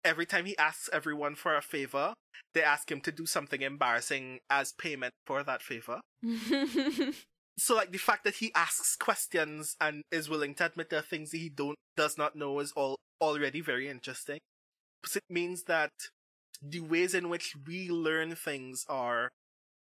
every 0.05 0.27
time 0.27 0.45
he 0.47 0.59
asks 0.59 0.91
everyone 0.93 1.37
for 1.37 1.57
a 1.57 1.63
favor, 1.63 2.13
they 2.55 2.63
ask 2.63 2.91
him 2.91 3.01
to 3.01 3.13
do 3.13 3.25
something 3.25 3.63
embarrassing 3.63 4.41
as 4.51 4.73
payment 4.73 5.13
for 5.27 5.45
that 5.45 5.63
favor. 5.63 6.01
So 7.59 7.75
like 7.77 7.93
the 7.93 7.99
fact 7.99 8.25
that 8.25 8.37
he 8.37 8.51
asks 8.55 8.97
questions 8.97 9.77
and 9.81 10.03
is 10.11 10.29
willing 10.29 10.55
to 10.55 10.67
admit 10.67 10.89
there 10.89 11.01
are 11.01 11.03
things 11.03 11.31
that 11.31 11.39
he 11.39 11.51
don't 11.51 11.77
does 11.97 12.17
not 12.17 12.35
know 12.35 12.59
is 12.61 12.73
all 12.73 12.97
already 13.21 13.61
very 13.61 13.89
interesting. 13.89 14.39
Because 15.03 15.17
it 15.17 15.25
means 15.29 15.65
that 15.65 15.91
the 16.63 16.81
ways 16.81 17.15
in 17.15 17.29
which 17.29 17.55
we 17.67 17.91
learn 17.91 18.35
things 18.35 18.87
are 18.89 19.31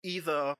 either 0.02 0.54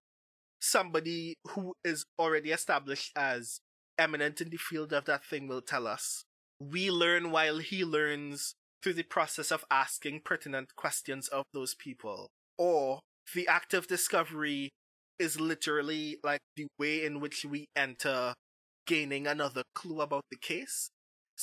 somebody 0.61 1.35
who 1.49 1.73
is 1.85 2.05
already 2.19 2.51
established 2.51 3.13
as 3.17 3.61
eminent 3.99 4.41
in 4.41 4.51
the 4.51 4.57
field 4.57 4.93
of 4.93 5.07
that 5.07 5.25
thing 5.25 5.49
will 5.49 5.63
tell 5.63 5.87
us. 5.87 6.25
We 6.61 6.91
learn 6.91 7.31
while 7.31 7.59
he 7.59 7.85
learns 7.85 8.55
through 8.83 8.95
the 8.95 9.03
process 9.03 9.51
of 9.51 9.65
asking 9.71 10.21
pertinent 10.25 10.77
questions 10.77 11.29
of 11.29 11.45
those 11.53 11.75
people. 11.75 12.29
Or 12.59 13.01
the 13.35 13.49
act 13.49 13.75
of 13.75 13.87
discovery 13.87 14.71
is 15.19 15.41
literally 15.41 16.19
like 16.23 16.41
the 16.57 16.67
way 16.79 17.05
in 17.05 17.21
which 17.21 17.45
we 17.45 17.67
enter 17.75 18.35
gaining 18.87 19.27
another 19.27 19.63
clue 19.75 20.01
about 20.01 20.25
the 20.31 20.37
case. 20.37 20.91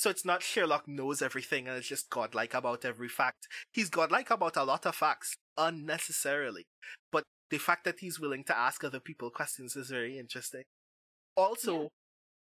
So 0.00 0.08
it's 0.08 0.24
not 0.24 0.42
Sherlock 0.42 0.88
knows 0.88 1.20
everything 1.20 1.68
and 1.68 1.76
is 1.76 1.86
just 1.86 2.08
godlike 2.08 2.54
about 2.54 2.86
every 2.86 3.10
fact. 3.10 3.46
He's 3.70 3.90
godlike 3.90 4.30
about 4.30 4.56
a 4.56 4.64
lot 4.64 4.86
of 4.86 4.94
facts 4.94 5.34
unnecessarily. 5.58 6.64
But 7.12 7.24
the 7.50 7.58
fact 7.58 7.84
that 7.84 7.98
he's 7.98 8.18
willing 8.18 8.42
to 8.44 8.56
ask 8.56 8.82
other 8.82 8.98
people 8.98 9.28
questions 9.28 9.76
is 9.76 9.90
very 9.90 10.18
interesting. 10.18 10.62
Also, 11.36 11.90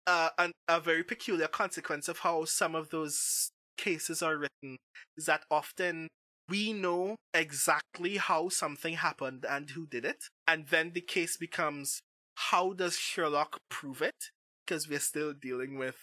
uh, 0.06 0.28
an, 0.38 0.52
a 0.68 0.78
very 0.78 1.02
peculiar 1.02 1.48
consequence 1.48 2.06
of 2.06 2.20
how 2.20 2.44
some 2.44 2.76
of 2.76 2.90
those 2.90 3.50
cases 3.76 4.22
are 4.22 4.36
written 4.36 4.76
is 5.16 5.26
that 5.26 5.42
often 5.50 6.06
we 6.48 6.72
know 6.72 7.16
exactly 7.34 8.18
how 8.18 8.50
something 8.50 8.94
happened 8.94 9.44
and 9.44 9.70
who 9.70 9.84
did 9.84 10.04
it. 10.04 10.26
And 10.46 10.68
then 10.68 10.92
the 10.92 11.00
case 11.00 11.36
becomes 11.36 11.98
how 12.36 12.72
does 12.72 12.96
Sherlock 12.96 13.58
prove 13.68 14.00
it? 14.00 14.30
Because 14.64 14.88
we're 14.88 15.00
still 15.00 15.32
dealing 15.32 15.76
with 15.76 15.96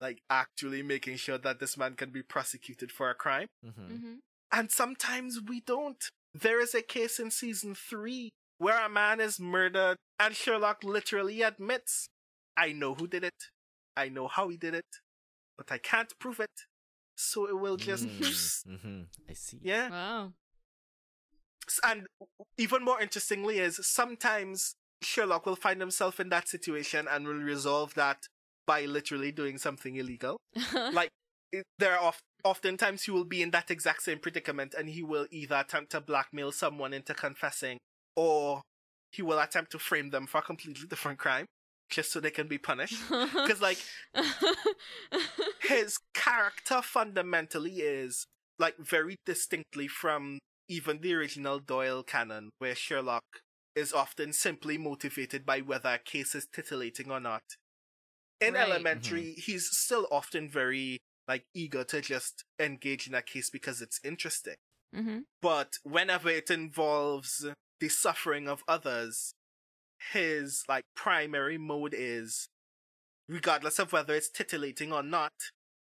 like 0.00 0.22
actually 0.28 0.82
making 0.82 1.16
sure 1.16 1.38
that 1.38 1.60
this 1.60 1.76
man 1.76 1.94
can 1.94 2.10
be 2.10 2.22
prosecuted 2.22 2.90
for 2.90 3.10
a 3.10 3.14
crime. 3.14 3.48
Mm-hmm. 3.64 3.94
hmm 3.96 4.14
And 4.52 4.70
sometimes 4.70 5.40
we 5.46 5.60
don't. 5.60 6.02
There 6.34 6.60
is 6.60 6.74
a 6.74 6.82
case 6.82 7.18
in 7.18 7.30
season 7.30 7.74
three 7.74 8.30
where 8.58 8.84
a 8.84 8.88
man 8.88 9.20
is 9.20 9.40
murdered 9.40 9.96
and 10.18 10.34
Sherlock 10.34 10.84
literally 10.84 11.42
admits, 11.42 12.08
I 12.56 12.72
know 12.72 12.94
who 12.94 13.06
did 13.06 13.24
it. 13.24 13.50
I 13.96 14.08
know 14.08 14.28
how 14.28 14.48
he 14.48 14.56
did 14.56 14.74
it, 14.74 14.86
but 15.56 15.70
I 15.70 15.78
can't 15.78 16.12
prove 16.18 16.40
it. 16.40 16.50
So 17.16 17.46
it 17.48 17.58
will 17.58 17.76
just, 17.76 18.06
mm-hmm. 18.06 19.02
I 19.30 19.32
see. 19.34 19.60
yeah. 19.62 19.90
Wow. 19.90 20.32
And 21.84 22.06
even 22.58 22.84
more 22.84 23.00
interestingly 23.00 23.58
is 23.58 23.80
sometimes 23.82 24.74
Sherlock 25.02 25.46
will 25.46 25.56
find 25.56 25.80
himself 25.80 26.20
in 26.20 26.28
that 26.30 26.48
situation 26.48 27.06
and 27.10 27.26
will 27.26 27.34
resolve 27.34 27.94
that 27.94 28.28
by 28.66 28.84
literally 28.84 29.32
doing 29.32 29.58
something 29.58 29.96
illegal. 29.96 30.38
like 30.92 31.10
it, 31.52 31.64
there 31.78 31.94
are 31.94 32.04
oft, 32.04 32.20
oftentimes 32.42 33.04
he 33.04 33.10
will 33.10 33.24
be 33.24 33.42
in 33.42 33.50
that 33.52 33.70
exact 33.70 34.02
same 34.02 34.18
predicament 34.18 34.74
and 34.76 34.88
he 34.88 35.02
will 35.02 35.26
either 35.30 35.56
attempt 35.56 35.92
to 35.92 36.00
blackmail 36.00 36.52
someone 36.52 36.92
into 36.92 37.14
confessing 37.14 37.78
or 38.16 38.62
he 39.12 39.22
will 39.22 39.38
attempt 39.38 39.70
to 39.72 39.78
frame 39.78 40.10
them 40.10 40.26
for 40.26 40.38
a 40.38 40.42
completely 40.42 40.86
different 40.86 41.18
crime 41.18 41.46
just 41.90 42.12
so 42.12 42.20
they 42.20 42.30
can 42.30 42.48
be 42.48 42.58
punished. 42.58 43.00
Because 43.10 43.60
like 43.60 43.78
his 45.62 45.98
character 46.14 46.82
fundamentally 46.82 47.76
is 47.76 48.26
like 48.58 48.76
very 48.78 49.16
distinctly 49.24 49.88
from 49.88 50.38
even 50.68 51.00
the 51.00 51.14
original 51.14 51.58
Doyle 51.58 52.02
canon, 52.02 52.50
where 52.58 52.74
Sherlock 52.74 53.24
is 53.76 53.92
often 53.92 54.32
simply 54.32 54.78
motivated 54.78 55.44
by 55.44 55.60
whether 55.60 55.90
a 55.90 55.98
case 55.98 56.34
is 56.34 56.46
titillating 56.52 57.10
or 57.10 57.20
not. 57.20 57.42
In 58.40 58.54
Right. 58.54 58.56
elementary, 58.56 59.34
he's 59.34 59.68
still 59.76 60.06
often 60.10 60.50
very 60.50 60.98
like 61.26 61.46
eager 61.54 61.84
to 61.84 62.00
just 62.02 62.44
engage 62.58 63.06
in 63.08 63.14
a 63.14 63.22
case 63.22 63.50
because 63.50 63.80
it's 63.80 64.00
interesting. 64.04 64.56
hmm 64.92 65.26
But 65.42 65.74
whenever 65.84 66.28
it 66.30 66.50
involves 66.50 67.46
the 67.80 67.88
suffering 67.88 68.48
of 68.48 68.64
others, 68.68 69.34
his 70.12 70.64
like 70.68 70.84
primary 70.96 71.58
mode 71.58 71.94
is 71.96 72.48
regardless 73.28 73.78
of 73.78 73.92
whether 73.92 74.14
it's 74.14 74.30
titillating 74.30 74.92
or 74.92 75.02
not, 75.02 75.32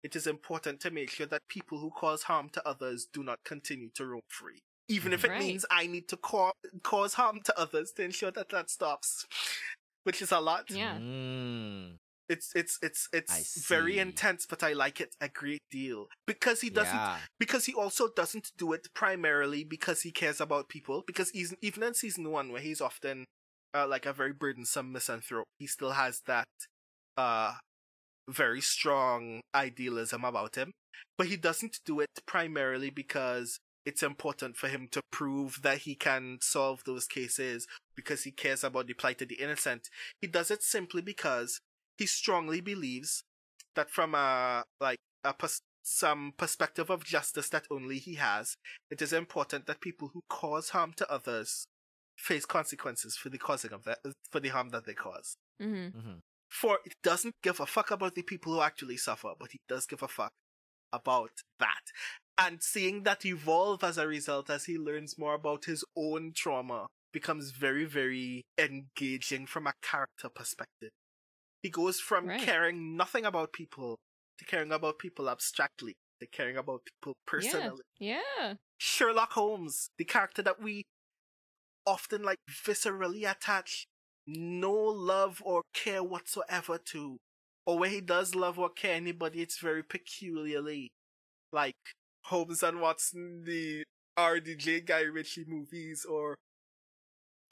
it 0.04 0.16
is 0.16 0.28
important 0.28 0.80
to 0.82 0.92
make 0.92 1.10
sure 1.12 1.28
that 1.28 1.48
people 1.48 1.80
who 1.80 1.92
cause 1.92 2.24
harm 2.24 2.50
to 2.50 2.68
others 2.68 3.08
do 3.12 3.24
not 3.24 3.40
continue 3.46 3.90
to 3.96 4.06
roam 4.06 4.22
free. 4.30 4.60
Even 4.88 5.14
if 5.14 5.24
it 5.26 5.32
Right. 5.32 5.40
means 5.40 5.66
I 5.72 5.88
need 5.88 6.08
to 6.10 6.18
ca- 6.18 6.54
cause 6.84 7.14
harm 7.16 7.42
to 7.46 7.60
others 7.60 7.92
to 7.94 8.04
ensure 8.04 8.32
that 8.32 8.50
that 8.50 8.70
stops, 8.70 9.26
which 10.04 10.22
is 10.22 10.32
a 10.32 10.40
lot. 10.40 10.70
Yeah. 10.70 10.98
Mm. 10.98 11.98
It's 12.32 12.50
it's 12.56 12.76
it's 12.82 13.10
it's 13.12 13.68
very 13.68 13.96
intense, 14.08 14.46
but 14.52 14.64
I 14.64 14.72
like 14.74 15.02
it 15.02 15.12
a 15.20 15.28
great 15.42 15.64
deal 15.70 16.08
because 16.26 16.62
he 16.62 16.70
doesn't 16.70 16.96
Yeah. 16.96 17.20
because 17.44 17.66
he 17.66 17.74
also 17.74 18.08
doesn't 18.22 18.48
do 18.58 18.72
it 18.74 18.88
primarily 18.94 19.64
because 19.76 20.00
he 20.04 20.12
cares 20.12 20.40
about 20.40 20.70
people. 20.70 21.04
Because 21.06 21.30
he's 21.32 21.54
even 21.62 21.84
in 21.84 21.94
season 21.94 22.26
one, 22.32 22.52
where 22.52 22.62
he's 22.62 22.82
often 22.82 23.26
uh, 23.74 23.88
like 23.88 24.06
a 24.06 24.14
very 24.14 24.34
burdensome 24.34 24.92
misanthrope, 24.92 25.48
he 25.60 25.68
still 25.68 25.92
has 26.04 26.22
that 26.26 26.48
uh 27.18 27.54
very 28.30 28.62
strong 28.62 29.42
idealism 29.54 30.24
about 30.24 30.56
him. 30.56 30.72
But 31.18 31.28
he 31.28 31.38
doesn't 31.38 31.80
do 31.86 32.00
it 32.00 32.10
primarily 32.26 32.90
because 32.90 33.60
it's 33.86 34.04
important 34.04 34.56
for 34.58 34.68
him 34.70 34.88
to 34.92 35.02
prove 35.12 35.60
that 35.64 35.80
he 35.80 35.96
can 35.96 36.38
solve 36.42 36.84
those 36.86 37.08
cases 37.08 37.68
because 37.96 38.24
he 38.24 38.32
cares 38.32 38.64
about 38.64 38.88
the 38.88 38.94
plight 38.94 39.22
of 39.22 39.28
the 39.30 39.36
innocent. 39.42 39.90
He 40.22 40.28
does 40.28 40.52
it 40.52 40.62
simply 40.64 41.02
because 41.02 41.60
he 42.02 42.08
strongly 42.08 42.62
believes 42.62 43.24
that 43.76 43.92
from 43.92 44.16
a 44.16 44.64
like 44.80 44.98
a 45.24 45.34
pers- 45.36 45.62
some 45.84 46.34
perspective 46.36 46.90
of 46.90 47.04
justice 47.04 47.50
that 47.50 47.66
only 47.70 48.00
he 48.00 48.16
has, 48.16 48.56
it 48.90 49.04
is 49.04 49.14
important 49.14 49.68
that 49.68 49.82
people 49.82 50.10
who 50.12 50.24
cause 50.28 50.70
harm 50.70 50.94
to 50.98 51.12
others 51.12 51.68
face 52.18 52.46
consequences 52.46 53.16
for 53.16 53.30
the 53.30 53.38
causing 53.38 53.72
of 53.72 53.84
that 53.84 54.00
for 54.32 54.40
the 54.40 54.50
harm 54.50 54.70
that 54.70 54.86
they 54.88 54.96
cause. 54.96 55.38
hmm 55.60 55.90
Mm-hmm. 55.96 56.18
For 56.50 56.80
it 56.86 56.96
doesn't 57.04 57.36
give 57.44 57.60
a 57.60 57.68
fuck 57.68 57.92
about 57.92 58.16
the 58.16 58.24
people 58.24 58.54
who 58.54 58.62
actually 58.62 58.98
suffer, 58.98 59.34
but 59.40 59.52
he 59.52 59.60
does 59.70 59.86
give 59.86 60.02
a 60.02 60.08
fuck 60.08 60.34
about 60.92 61.32
that. 61.60 61.86
And 62.36 62.64
seeing 62.64 63.04
that 63.04 63.26
evolve 63.26 63.84
as 63.84 64.00
a 64.00 64.08
result 64.08 64.50
as 64.50 64.66
he 64.66 64.78
learns 64.78 65.20
more 65.20 65.36
about 65.36 65.66
his 65.66 65.86
own 65.96 66.34
trauma 66.36 66.88
becomes 67.14 67.52
very, 67.52 67.86
very 67.86 68.42
engaging 68.58 69.46
from 69.46 69.68
a 69.68 69.74
character 69.84 70.30
perspective. 70.30 70.90
He 71.62 71.70
goes 71.70 72.00
from 72.00 72.28
Right. 72.28 72.42
caring 72.42 72.96
nothing 72.96 73.26
about 73.26 73.54
people 73.54 74.00
to 74.40 74.46
caring 74.46 74.72
about 74.72 74.98
people 75.00 75.30
abstractly 75.30 75.94
to 76.20 76.28
caring 76.28 76.58
about 76.58 76.82
people 76.86 77.14
personally. 77.26 77.82
Yeah. 78.00 78.56
Sherlock 78.80 79.34
Holmes, 79.34 79.90
the 79.98 80.06
character 80.06 80.42
that 80.42 80.60
we 80.60 80.84
often 81.86 82.24
like 82.24 82.38
viscerally 82.50 83.30
attach 83.30 83.86
no 84.28 84.74
love 84.74 85.42
or 85.44 85.64
care 85.74 86.04
whatsoever 86.04 86.78
to, 86.78 87.18
or 87.66 87.78
where 87.80 87.90
he 87.90 88.02
does 88.02 88.36
love 88.36 88.58
or 88.60 88.70
care 88.70 88.96
anybody, 88.96 89.42
it's 89.42 89.60
very 89.60 89.84
peculiarly 89.84 90.90
like 91.52 91.76
Holmes 92.26 92.64
and 92.64 92.80
Watson, 92.80 93.44
the 93.46 93.84
RDJ 94.18 94.86
Guy 94.86 95.02
Ritchie 95.02 95.46
movies, 95.48 96.06
or 96.06 96.36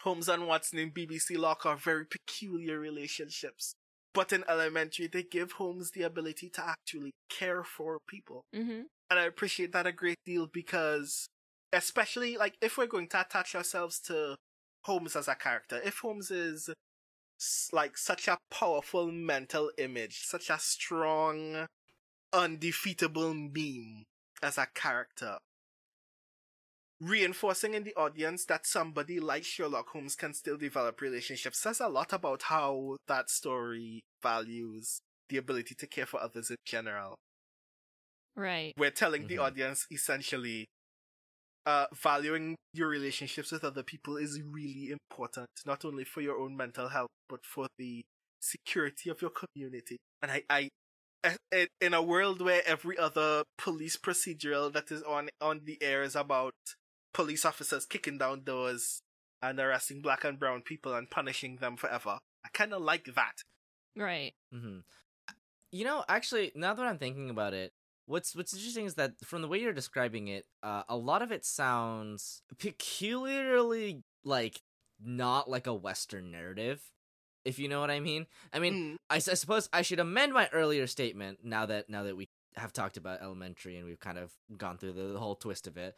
Holmes 0.01 0.29
and 0.29 0.47
Watson 0.47 0.79
in 0.79 0.91
BBC 0.91 1.37
Lock 1.37 1.65
are 1.65 1.75
very 1.75 2.05
peculiar 2.05 2.79
relationships. 2.79 3.73
But 4.19 4.33
in 4.33 4.43
elementary, 4.49 5.07
they 5.07 5.23
give 5.23 5.53
Holmes 5.53 5.91
the 5.91 6.03
ability 6.03 6.49
to 6.49 6.65
actually 6.65 7.11
care 7.29 7.63
for 7.63 7.99
people. 8.07 8.41
Hmm 8.53 8.81
and 9.09 9.19
I 9.19 9.23
appreciate 9.23 9.71
that 9.73 9.87
a 9.87 9.91
great 9.91 10.19
deal 10.25 10.47
because, 10.47 11.29
especially 11.73 12.37
like 12.37 12.55
if 12.61 12.77
we're 12.77 12.85
going 12.85 13.07
to 13.09 13.21
attach 13.21 13.55
ourselves 13.55 13.99
to 14.01 14.37
Holmes 14.83 15.15
as 15.15 15.27
a 15.27 15.35
character, 15.35 15.81
if 15.83 15.99
Holmes 15.99 16.31
is 16.31 16.69
like 17.71 17.97
such 17.97 18.27
a 18.27 18.37
powerful 18.51 19.11
mental 19.11 19.71
image, 19.77 20.25
such 20.25 20.49
a 20.49 20.59
strong, 20.59 21.65
undefeatable 22.33 23.33
meme 23.33 24.03
as 24.43 24.57
a 24.57 24.67
character, 24.75 25.37
reinforcing 27.01 27.73
in 27.73 27.83
the 27.83 27.95
audience 27.95 28.45
that 28.45 28.65
somebody 28.67 29.19
like 29.19 29.43
Sherlock 29.45 29.89
Holmes 29.89 30.15
can 30.15 30.33
still 30.33 30.57
develop 30.57 30.99
relationships 31.01 31.59
says 31.59 31.79
a 31.79 31.87
lot 31.87 32.11
about 32.13 32.43
how 32.43 32.97
that 33.07 33.29
story 33.29 34.01
values 34.21 34.99
the 35.29 35.37
ability 35.37 35.75
to 35.75 35.87
care 35.87 36.05
for 36.05 36.19
others 36.21 36.49
in 36.49 36.57
general 36.65 37.15
Right. 38.35 38.73
we're 38.77 38.91
telling 38.91 39.27
the 39.27 39.35
Mhm. 39.35 39.39
audience 39.39 39.85
essentially 39.91 40.65
uh 41.65 41.87
valuing 41.93 42.55
your 42.73 42.87
relationships 42.87 43.51
with 43.51 43.63
other 43.63 43.83
people 43.83 44.17
is 44.17 44.41
really 44.41 44.91
important 44.91 45.47
not 45.65 45.83
only 45.85 46.03
for 46.03 46.21
your 46.21 46.39
own 46.39 46.55
mental 46.55 46.87
health 46.89 47.09
but 47.27 47.45
for 47.45 47.67
the 47.77 48.01
security 48.41 49.09
of 49.09 49.21
your 49.21 49.31
community 49.31 49.97
and 50.21 50.31
i 50.31 50.43
i 50.49 50.69
eh, 51.51 51.65
in 51.81 51.93
a 51.93 52.01
world 52.01 52.41
where 52.41 52.61
every 52.65 52.97
other 52.97 53.43
police 53.57 53.97
procedural 53.97 54.71
that 54.71 54.91
is 54.91 55.03
on 55.03 55.29
on 55.41 55.61
the 55.65 55.77
air 55.81 56.01
is 56.03 56.15
about 56.15 56.53
police 57.13 57.45
officers 57.45 57.85
kicking 57.85 58.17
down 58.17 58.43
doors 58.43 59.01
and 59.41 59.59
arresting 59.59 60.01
black 60.01 60.23
and 60.23 60.37
brown 60.39 60.61
people 60.61 60.93
and 60.95 61.09
punishing 61.09 61.57
them 61.57 61.77
forever. 61.77 62.19
I 62.45 62.49
kind 62.53 62.73
of 62.73 62.81
like 62.81 63.05
that. 63.15 63.43
Right. 63.95 64.33
Mm-hmm. 64.53 64.79
You 65.71 65.85
know, 65.85 66.03
actually, 66.09 66.51
now 66.55 66.73
that 66.73 66.85
I'm 66.85 66.97
thinking 66.97 67.29
about 67.29 67.53
it, 67.53 67.73
what's 68.05 68.35
what's 68.35 68.53
interesting 68.53 68.85
is 68.85 68.95
that 68.95 69.13
from 69.23 69.41
the 69.41 69.47
way 69.47 69.59
you're 69.59 69.73
describing 69.73 70.27
it, 70.27 70.45
uh, 70.63 70.83
a 70.89 70.97
lot 70.97 71.21
of 71.21 71.31
it 71.31 71.45
sounds 71.45 72.41
peculiarly 72.57 74.03
like 74.23 74.61
not 75.01 75.49
like 75.49 75.67
a 75.67 75.73
Western 75.73 76.31
narrative. 76.31 76.81
If 77.45 77.57
you 77.57 77.67
know 77.69 77.79
what 77.79 77.89
I 77.91 77.99
mean. 77.99 78.27
I 78.51 78.59
mean, 78.59 78.73
Mm, 78.73 78.95
I, 79.09 79.15
s- 79.17 79.29
I 79.29 79.33
suppose 79.35 79.69
I 79.71 79.81
should 79.81 79.99
amend 79.99 80.33
my 80.33 80.49
earlier 80.51 80.87
statement 80.87 81.39
now 81.43 81.65
that 81.67 81.89
now 81.89 82.03
that 82.03 82.17
we 82.17 82.27
have 82.55 82.73
talked 82.73 82.97
about 82.97 83.21
elementary 83.21 83.77
and 83.77 83.85
we've 83.85 83.99
kind 83.99 84.17
of 84.17 84.31
gone 84.57 84.77
through 84.77 84.93
the, 84.93 85.03
the 85.13 85.19
whole 85.19 85.35
twist 85.35 85.67
of 85.67 85.77
it. 85.77 85.95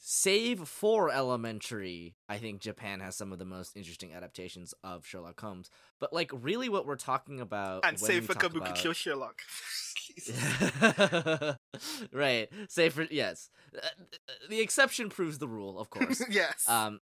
Save 0.00 0.60
for 0.68 1.10
elementary, 1.10 2.14
I 2.28 2.38
think 2.38 2.60
Japan 2.60 3.00
has 3.00 3.16
some 3.16 3.32
of 3.32 3.38
the 3.40 3.44
most 3.44 3.76
interesting 3.76 4.12
adaptations 4.14 4.72
of 4.84 5.04
Sherlock 5.04 5.40
Holmes. 5.40 5.70
But 5.98 6.12
like, 6.12 6.30
really, 6.32 6.68
what 6.68 6.86
we're 6.86 6.94
talking 6.96 7.40
about 7.40 7.84
and 7.84 7.98
save 7.98 8.24
for 8.26 8.34
talk 8.34 8.44
Kabuki 8.44 8.56
about- 8.58 8.76
Kill 8.76 8.92
Sherlock. 8.92 9.40
right, 12.12 12.48
save 12.68 12.92
for 12.94 13.02
yes, 13.10 13.50
Uh, 13.74 13.86
the 14.48 14.60
exception 14.60 15.08
proves 15.08 15.38
the 15.38 15.48
rule, 15.48 15.78
of 15.78 15.90
course. 15.94 16.22
yes. 16.30 16.68
Um, 16.68 17.00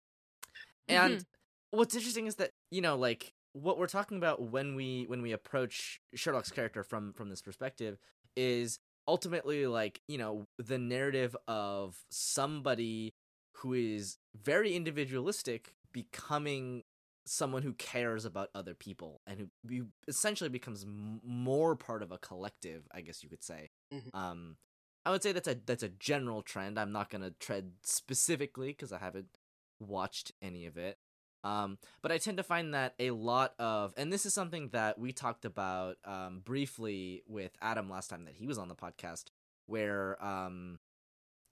and 0.87 1.25
what's 1.71 1.95
interesting 1.95 2.27
is 2.27 2.35
that 2.35 2.51
you 2.71 2.81
know, 2.81 2.95
like 2.95 3.33
what 3.53 3.77
we're 3.77 3.87
talking 3.87 4.17
about 4.17 4.41
when 4.41 4.75
we 4.75 5.05
when 5.07 5.21
we 5.21 5.31
approach 5.31 5.99
Sherlock's 6.13 6.51
character 6.51 6.83
from 6.83 7.13
from 7.13 7.29
this 7.29 7.41
perspective 7.41 7.97
is 8.35 8.79
ultimately 9.07 9.67
like 9.67 10.01
you 10.07 10.17
know 10.17 10.47
the 10.57 10.77
narrative 10.77 11.35
of 11.47 11.95
somebody 12.09 13.13
who 13.57 13.73
is 13.73 14.17
very 14.35 14.75
individualistic 14.75 15.73
becoming 15.93 16.83
someone 17.27 17.63
who 17.63 17.73
cares 17.73 18.25
about 18.25 18.49
other 18.53 18.73
people 18.75 19.21
and 19.25 19.49
who 19.67 19.87
essentially 20.07 20.49
becomes 20.49 20.83
m- 20.83 21.19
more 21.23 21.75
part 21.75 22.03
of 22.03 22.11
a 22.11 22.17
collective 22.19 22.87
i 22.93 23.01
guess 23.01 23.23
you 23.23 23.29
could 23.29 23.43
say. 23.43 23.69
Mhm. 23.93 24.13
um 24.13 24.57
i 25.05 25.11
would 25.11 25.23
say 25.23 25.31
that's 25.31 25.47
a 25.47 25.55
that's 25.65 25.83
a 25.83 25.89
general 25.89 26.41
trend. 26.41 26.77
I'm 26.79 26.91
not 26.91 27.09
going 27.09 27.21
to 27.23 27.31
tread 27.39 27.71
specifically 27.83 28.67
because 28.69 28.91
i 28.91 28.97
haven't 28.99 29.37
watched 29.79 30.31
any 30.41 30.65
of 30.65 30.77
it 30.77 30.97
um 31.45 31.77
but 32.01 32.11
i 32.11 32.17
tend 32.17 32.37
to 32.37 32.43
find 32.43 32.73
that 32.73 32.93
a 32.99 33.11
lot 33.11 33.53
of 33.59 33.93
and 33.95 34.11
this 34.11 34.25
is 34.25 34.33
something 34.33 34.69
that 34.73 34.99
we 34.99 35.13
talked 35.13 35.45
about 35.45 35.97
um 36.03 36.41
briefly 36.43 37.23
with 37.27 37.51
adam 37.61 37.89
last 37.89 38.09
time 38.09 38.25
that 38.25 38.33
he 38.35 38.47
was 38.47 38.57
on 38.57 38.67
the 38.67 38.75
podcast 38.75 39.25
where 39.67 40.23
um 40.23 40.79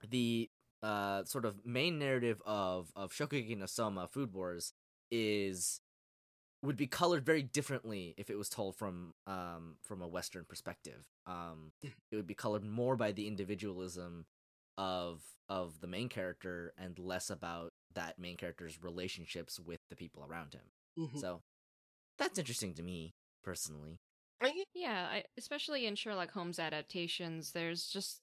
the 0.10 0.50
uh 0.82 1.24
sort 1.24 1.46
of 1.46 1.66
main 1.66 1.98
narrative 1.98 2.42
of 2.46 2.92
of 2.96 3.12
Shokugeki 3.12 3.58
no 3.58 3.66
Soma 3.66 4.08
Food 4.08 4.34
Wars 4.34 4.74
is 5.12 5.80
would 6.62 6.78
be 6.78 6.88
colored 6.88 7.26
very 7.26 7.44
differently 7.44 8.16
if 8.18 8.30
it 8.30 8.38
was 8.38 8.50
told 8.50 8.76
from 8.76 9.14
um 9.28 9.76
from 9.82 10.02
a 10.02 10.08
western 10.08 10.46
perspective. 10.46 11.06
Um 11.26 11.72
it 11.84 12.16
would 12.16 12.28
be 12.28 12.36
colored 12.36 12.64
more 12.64 12.96
by 12.96 13.12
the 13.12 13.28
individualism 13.28 14.26
of 14.78 15.22
of 15.50 15.80
the 15.82 15.88
main 15.88 16.10
character 16.10 16.74
and 16.78 16.98
less 17.00 17.30
about 17.30 17.73
that 17.96 18.18
main 18.20 18.38
character's 18.38 18.82
relationships 18.82 19.60
with 19.60 19.80
the 19.90 19.96
people 19.96 20.24
around 20.24 20.54
him 20.54 20.72
Mhm. 20.98 21.20
so 21.20 21.44
that's 22.18 22.38
interesting 22.38 22.74
to 22.76 22.84
me 22.84 23.14
personally 23.44 24.00
Yeah, 24.74 25.08
I, 25.10 25.24
especially 25.38 25.86
in 25.86 25.96
Sherlock 25.96 26.32
Holmes 26.32 26.60
adaptations, 26.60 27.52
there's 27.54 27.88
just 27.88 28.22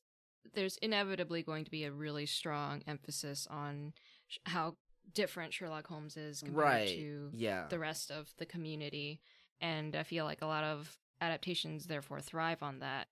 there's 0.55 0.77
inevitably 0.79 1.43
going 1.43 1.65
to 1.65 1.71
be 1.71 1.85
a 1.85 1.93
really 1.93 2.27
strong 2.27 2.83
emphasis 2.87 3.47
on 3.51 3.95
sh- 4.29 4.39
how 4.45 4.77
different 5.15 5.55
Sherlock 5.55 5.87
Holmes 5.87 6.17
is 6.19 6.41
compared 6.41 6.65
right 6.65 6.89
to 6.89 7.31
yeah 7.33 7.69
the 7.69 7.79
rest 7.79 8.11
of 8.11 8.35
the 8.37 8.45
community, 8.47 9.21
and 9.61 9.97
I 9.97 10.03
feel 10.03 10.27
like 10.27 10.43
a 10.43 10.47
lot 10.47 10.65
of 10.65 10.99
adaptations 11.23 11.87
therefore 11.87 12.21
thrive 12.21 12.63
on 12.63 12.81
that. 12.81 13.09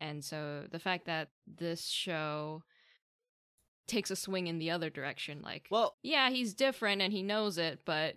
And 0.00 0.24
so 0.24 0.66
the 0.70 0.78
fact 0.80 1.06
that 1.06 1.30
this 1.46 1.86
show 1.86 2.64
takes 3.88 4.10
a 4.10 4.16
swing 4.16 4.46
in 4.46 4.58
the 4.58 4.70
other 4.70 4.90
direction, 4.90 5.40
like 5.42 5.66
well 5.70 5.96
yeah, 6.02 6.30
he's 6.30 6.54
different 6.54 7.02
and 7.02 7.12
he 7.12 7.22
knows 7.22 7.58
it, 7.58 7.80
but 7.84 8.16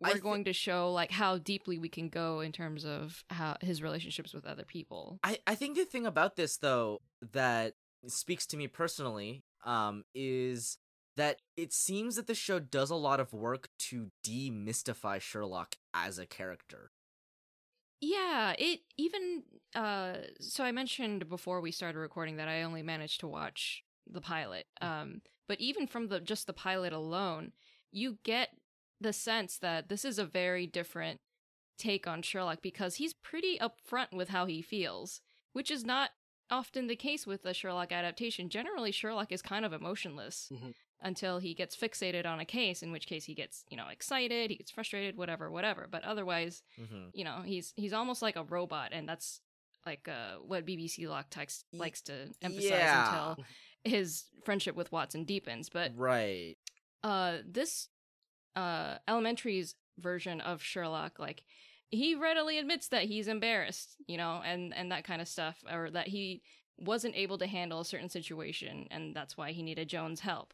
we're 0.00 0.14
thi- 0.14 0.20
going 0.20 0.44
to 0.44 0.52
show 0.52 0.92
like 0.92 1.10
how 1.10 1.38
deeply 1.38 1.78
we 1.78 1.88
can 1.88 2.08
go 2.08 2.40
in 2.40 2.52
terms 2.52 2.84
of 2.84 3.24
how 3.30 3.56
his 3.60 3.82
relationships 3.82 4.34
with 4.34 4.44
other 4.44 4.64
people. 4.64 5.18
I, 5.22 5.38
I 5.46 5.54
think 5.54 5.76
the 5.76 5.84
thing 5.84 6.06
about 6.06 6.36
this 6.36 6.56
though 6.56 7.00
that 7.32 7.74
speaks 8.06 8.46
to 8.46 8.56
me 8.56 8.66
personally 8.66 9.44
um 9.64 10.04
is 10.14 10.78
that 11.16 11.40
it 11.56 11.72
seems 11.72 12.16
that 12.16 12.26
the 12.26 12.34
show 12.34 12.58
does 12.58 12.90
a 12.90 12.96
lot 12.96 13.20
of 13.20 13.32
work 13.32 13.68
to 13.78 14.10
demystify 14.26 15.20
Sherlock 15.20 15.76
as 15.94 16.18
a 16.18 16.26
character. 16.26 16.90
Yeah, 18.00 18.54
it 18.58 18.80
even 18.98 19.44
uh 19.74 20.14
so 20.40 20.64
I 20.64 20.72
mentioned 20.72 21.28
before 21.28 21.60
we 21.60 21.70
started 21.70 21.98
recording 21.98 22.36
that 22.36 22.48
I 22.48 22.62
only 22.62 22.82
managed 22.82 23.20
to 23.20 23.28
watch 23.28 23.83
the 24.10 24.20
pilot. 24.20 24.66
Um 24.80 25.20
but 25.48 25.60
even 25.60 25.86
from 25.86 26.08
the 26.08 26.20
just 26.20 26.46
the 26.46 26.52
pilot 26.52 26.92
alone, 26.92 27.52
you 27.92 28.18
get 28.22 28.50
the 29.00 29.12
sense 29.12 29.58
that 29.58 29.88
this 29.88 30.04
is 30.04 30.18
a 30.18 30.24
very 30.24 30.66
different 30.66 31.20
take 31.76 32.06
on 32.06 32.22
Sherlock 32.22 32.62
because 32.62 32.96
he's 32.96 33.12
pretty 33.12 33.58
upfront 33.58 34.12
with 34.12 34.28
how 34.28 34.46
he 34.46 34.62
feels, 34.62 35.20
which 35.52 35.70
is 35.70 35.84
not 35.84 36.10
often 36.50 36.86
the 36.86 36.96
case 36.96 37.26
with 37.26 37.44
a 37.44 37.52
Sherlock 37.54 37.90
adaptation. 37.92 38.48
Generally, 38.48 38.92
Sherlock 38.92 39.32
is 39.32 39.42
kind 39.42 39.64
of 39.64 39.72
emotionless 39.72 40.50
Mhm. 40.52 40.74
until 41.00 41.38
he 41.40 41.52
gets 41.54 41.76
fixated 41.76 42.24
on 42.26 42.38
a 42.38 42.44
case, 42.44 42.82
in 42.82 42.92
which 42.92 43.06
case 43.06 43.24
he 43.24 43.34
gets, 43.34 43.64
you 43.68 43.76
know, 43.76 43.88
excited, 43.88 44.50
he 44.50 44.56
gets 44.56 44.70
frustrated, 44.70 45.16
whatever, 45.16 45.50
whatever. 45.50 45.88
But 45.90 46.04
otherwise, 46.04 46.62
Mm-hmm. 46.78 47.08
you 47.12 47.24
know, 47.24 47.42
he's 47.42 47.72
he's 47.76 47.92
almost 47.92 48.22
like 48.22 48.36
a 48.36 48.44
robot, 48.44 48.92
and 48.92 49.08
that's 49.08 49.40
like 49.84 50.06
uh, 50.08 50.36
what 50.36 50.64
BBC 50.64 51.06
Lock 51.08 51.26
text 51.30 51.64
likes 51.72 52.00
to 52.02 52.30
emphasize 52.40 52.70
yeah. 52.70 53.30
until 53.30 53.44
his 53.84 54.24
friendship 54.44 54.76
with 54.76 54.92
Watson 54.92 55.24
deepens. 55.24 55.68
But 55.68 55.92
right. 55.96 56.56
uh 57.02 57.38
this 57.46 57.88
uh 58.56 58.96
elementary's 59.06 59.74
version 59.98 60.40
of 60.40 60.62
sherlock 60.62 61.18
like 61.18 61.44
he 61.90 62.14
readily 62.14 62.58
admits 62.58 62.88
that 62.88 63.04
he's 63.04 63.28
embarrassed 63.28 63.96
you 64.06 64.16
know 64.16 64.42
and 64.44 64.74
and 64.74 64.90
that 64.90 65.04
kind 65.04 65.22
of 65.22 65.28
stuff 65.28 65.62
or 65.70 65.90
that 65.90 66.08
he 66.08 66.42
wasn't 66.78 67.14
able 67.14 67.38
to 67.38 67.46
handle 67.46 67.80
a 67.80 67.84
certain 67.84 68.08
situation 68.08 68.86
and 68.90 69.14
that's 69.14 69.36
why 69.36 69.52
he 69.52 69.62
needed 69.62 69.88
joan's 69.88 70.20
help 70.20 70.52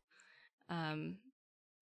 um 0.68 1.16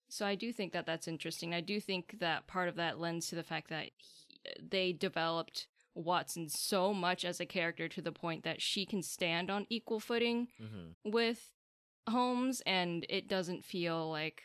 so 0.09 0.25
i 0.25 0.35
do 0.35 0.53
think 0.53 0.73
that 0.73 0.87
that's 0.87 1.09
interesting 1.09 1.55
i 1.55 1.61
do 1.61 1.81
think 1.81 2.17
that 2.21 2.47
part 2.47 2.69
of 2.69 2.77
that 2.77 3.01
lends 3.01 3.29
to 3.29 3.35
the 3.35 3.43
fact 3.43 3.69
that 3.69 3.91
he, 3.97 4.53
they 4.71 4.93
developed 4.93 5.67
watson 5.99 6.49
so 6.49 6.95
much 6.95 7.25
as 7.25 7.41
a 7.41 7.47
character 7.47 7.89
to 7.89 8.01
the 8.01 8.13
point 8.13 8.45
that 8.45 8.63
she 8.63 8.87
can 8.87 9.03
stand 9.03 9.51
on 9.51 9.67
equal 9.69 10.01
footing 10.01 10.49
Mm-hmm. 10.63 11.11
with 11.11 11.53
Holmes, 12.09 12.63
and 12.65 13.05
it 13.11 13.29
doesn't 13.29 13.65
feel 13.65 14.09
like, 14.11 14.41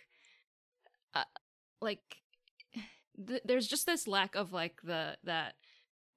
uh, 1.14 1.24
like, 1.82 2.02
th- 3.28 3.42
there's 3.46 3.68
just 3.68 3.86
this 3.86 4.08
lack 4.08 4.36
of 4.36 4.52
like 4.52 4.82
the 4.84 5.18
that 5.24 5.54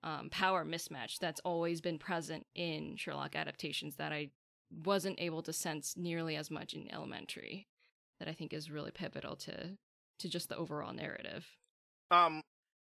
um, 0.03 0.29
power 0.31 0.65
mismatch 0.65 1.19
that's 1.21 1.41
always 1.45 1.81
been 1.81 1.99
present 1.99 2.47
in 2.55 2.97
Sherlock 2.97 3.37
adaptations 3.37 3.97
that 3.97 4.13
I 4.13 4.31
wasn't 4.85 5.21
able 5.21 5.43
to 5.43 5.53
sense 5.53 5.95
nearly 5.97 6.35
as 6.37 6.51
much 6.51 6.75
in 6.75 6.93
Elementary. 6.93 7.69
That 8.19 8.29
I 8.29 8.33
think 8.33 8.53
is 8.53 8.71
really 8.71 8.91
pivotal 8.91 9.37
to 9.37 9.77
to 10.19 10.29
just 10.29 10.49
the 10.49 10.57
overall 10.57 10.93
narrative. 10.95 11.47
Um, 12.11 12.41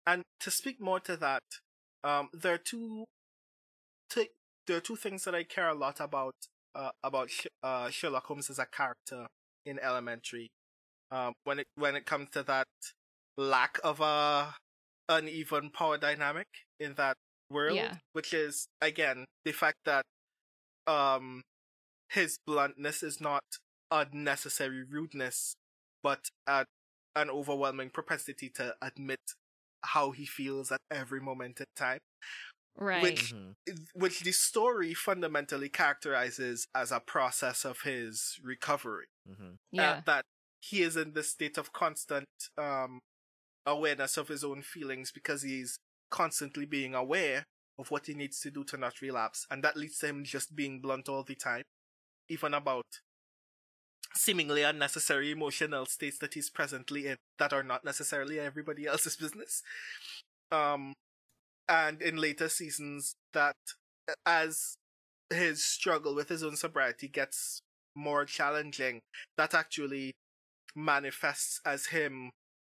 and 0.06 0.22
to 0.40 0.51
speak 0.51 0.81
more 0.81 0.98
to 1.01 1.16
that, 1.16 1.43
um, 2.05 2.28
there 2.32 2.55
are 2.55 2.59
two, 2.59 3.05
t- 4.10 4.31
there 4.66 4.77
are 4.78 4.81
two 4.81 4.97
things 4.97 5.24
that 5.24 5.35
I 5.35 5.44
care 5.44 5.68
a 5.68 5.74
lot 5.74 6.01
about, 6.01 6.35
uh, 6.74 6.90
about 7.02 7.31
Sh- 7.31 7.47
uh, 7.62 7.90
Sherlock 7.90 8.27
Holmes 8.27 8.51
as 8.51 8.59
a 8.59 8.66
character 8.66 9.27
in 9.66 9.78
Elementary. 9.78 10.48
Um, 11.12 11.35
when 11.44 11.59
it 11.59 11.66
when 11.74 11.97
it 11.97 12.06
comes 12.06 12.28
to 12.31 12.44
that 12.44 12.68
lack 13.36 13.81
of 13.82 14.01
a 14.01 14.55
uneven 15.09 15.70
power 15.70 15.98
dynamic 15.98 16.47
in 16.78 16.94
that 16.94 17.16
world, 17.51 17.74
Yeah. 17.77 17.97
which 18.12 18.32
is 18.32 18.66
again 18.81 19.24
the 19.44 19.51
fact 19.52 19.78
that, 19.86 20.05
um, 20.86 21.43
his 22.10 22.39
bluntness 22.47 23.02
is 23.02 23.20
not 23.20 23.43
unnecessary 23.90 24.85
rudeness, 24.85 25.55
but 26.02 26.28
a 26.47 26.64
an 27.16 27.28
overwhelming 27.28 27.90
propensity 27.90 28.48
to 28.51 28.77
admit 28.81 29.18
how 29.82 30.11
he 30.11 30.27
feels 30.27 30.70
at 30.73 30.81
every 30.90 31.20
moment 31.20 31.61
in 31.61 31.66
time, 31.77 31.98
Right. 32.77 33.02
Which- 33.02 33.35
Mm-hmm. 33.35 33.73
which 33.94 34.20
the 34.20 34.32
story 34.32 34.94
fundamentally 34.94 35.69
characterizes 35.69 36.66
as 36.74 36.93
a 36.93 37.01
process 37.01 37.65
of 37.65 37.81
his 37.82 38.39
recovery. 38.43 39.07
Mm-hmm. 39.28 39.51
yeah. 39.73 39.90
Uh, 39.90 40.01
that 40.07 40.24
he 40.61 40.82
is 40.82 40.97
in 40.97 41.12
this 41.12 41.31
state 41.31 41.59
of 41.59 41.73
constant 41.73 42.28
um, 42.59 43.01
awareness 43.66 44.16
of 44.16 44.28
his 44.28 44.44
own 44.44 44.62
feelings 44.62 45.11
because 45.12 45.43
he's 45.43 45.77
constantly 46.11 46.65
being 46.66 46.94
aware 46.94 47.44
of 47.78 47.90
what 47.90 48.07
he 48.07 48.15
needs 48.15 48.40
to 48.40 48.51
do 48.51 48.62
to 48.65 48.77
not 48.77 49.01
relapse, 49.01 49.47
and 49.51 49.65
that 49.65 49.77
leads 49.77 49.98
to 49.98 50.07
him 50.07 50.24
just 50.24 50.55
being 50.55 50.81
blunt 50.81 51.09
all 51.09 51.23
the 51.24 51.35
time, 51.35 51.62
even 52.28 52.52
about 52.55 52.85
seemingly 54.15 54.62
unnecessary 54.62 55.31
emotional 55.31 55.87
states 55.87 56.19
that 56.19 56.35
he's 56.35 56.51
presently 56.51 57.07
in 57.07 57.16
that 57.39 57.53
are 57.53 57.62
not 57.62 57.85
necessarily 57.85 58.39
everybody 58.39 58.87
else's 58.87 59.16
business. 59.16 59.62
Um, 60.51 60.95
and 61.69 62.03
in 62.03 62.16
later 62.16 62.49
seasons, 62.49 63.15
that 63.32 63.57
as 64.27 64.77
his 65.31 65.65
struggle 65.65 66.15
with 66.15 66.28
his 66.28 66.43
own 66.43 66.57
sobriety 66.57 67.09
gets 67.09 67.62
more 67.95 68.24
challenging, 68.24 69.01
that 69.37 69.55
actually 69.55 70.12
manifests 70.74 71.61
as 71.65 71.87
him 71.87 72.31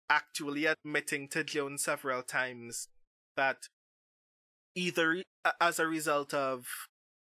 actually 0.08 0.66
admitting 0.66 1.28
to 1.28 1.44
Joan 1.44 1.78
several 1.78 2.22
times 2.22 2.88
that 3.36 3.68
either 4.74 5.22
as 5.60 5.78
a 5.78 5.86
result 5.86 6.32
of 6.32 6.66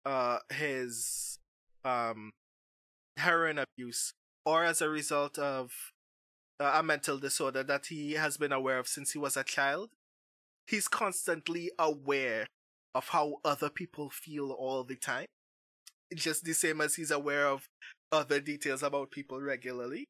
uh 0.06 0.38
his 0.50 1.38
um 1.84 2.30
heroin 3.20 3.58
abuse 3.58 4.12
or 4.44 4.64
as 4.64 4.82
a 4.82 4.88
result 4.88 5.38
of 5.38 5.72
a 6.58 6.82
mental 6.82 7.18
disorder 7.18 7.62
that 7.62 7.86
he 7.86 8.12
has 8.12 8.36
been 8.36 8.52
aware 8.52 8.78
of 8.78 8.86
since 8.86 9.12
he 9.12 9.18
was 9.18 9.36
a 9.36 9.44
child 9.44 9.90
he's 10.70 10.88
constantly 10.88 11.70
aware 11.78 12.46
of 12.94 13.08
how 13.08 13.36
other 13.44 13.68
people 13.68 14.08
feel 14.08 14.52
all 14.52 14.84
the 14.84 14.96
time. 14.96 15.26
Just 16.14 16.44
the 16.44 16.52
same 16.52 16.80
as 16.80 16.94
he's 16.94 17.10
aware 17.10 17.46
of 17.46 17.66
other 18.12 18.40
details 18.40 18.82
about 18.82 19.10
people 19.10 19.40
regularly. 19.40 20.06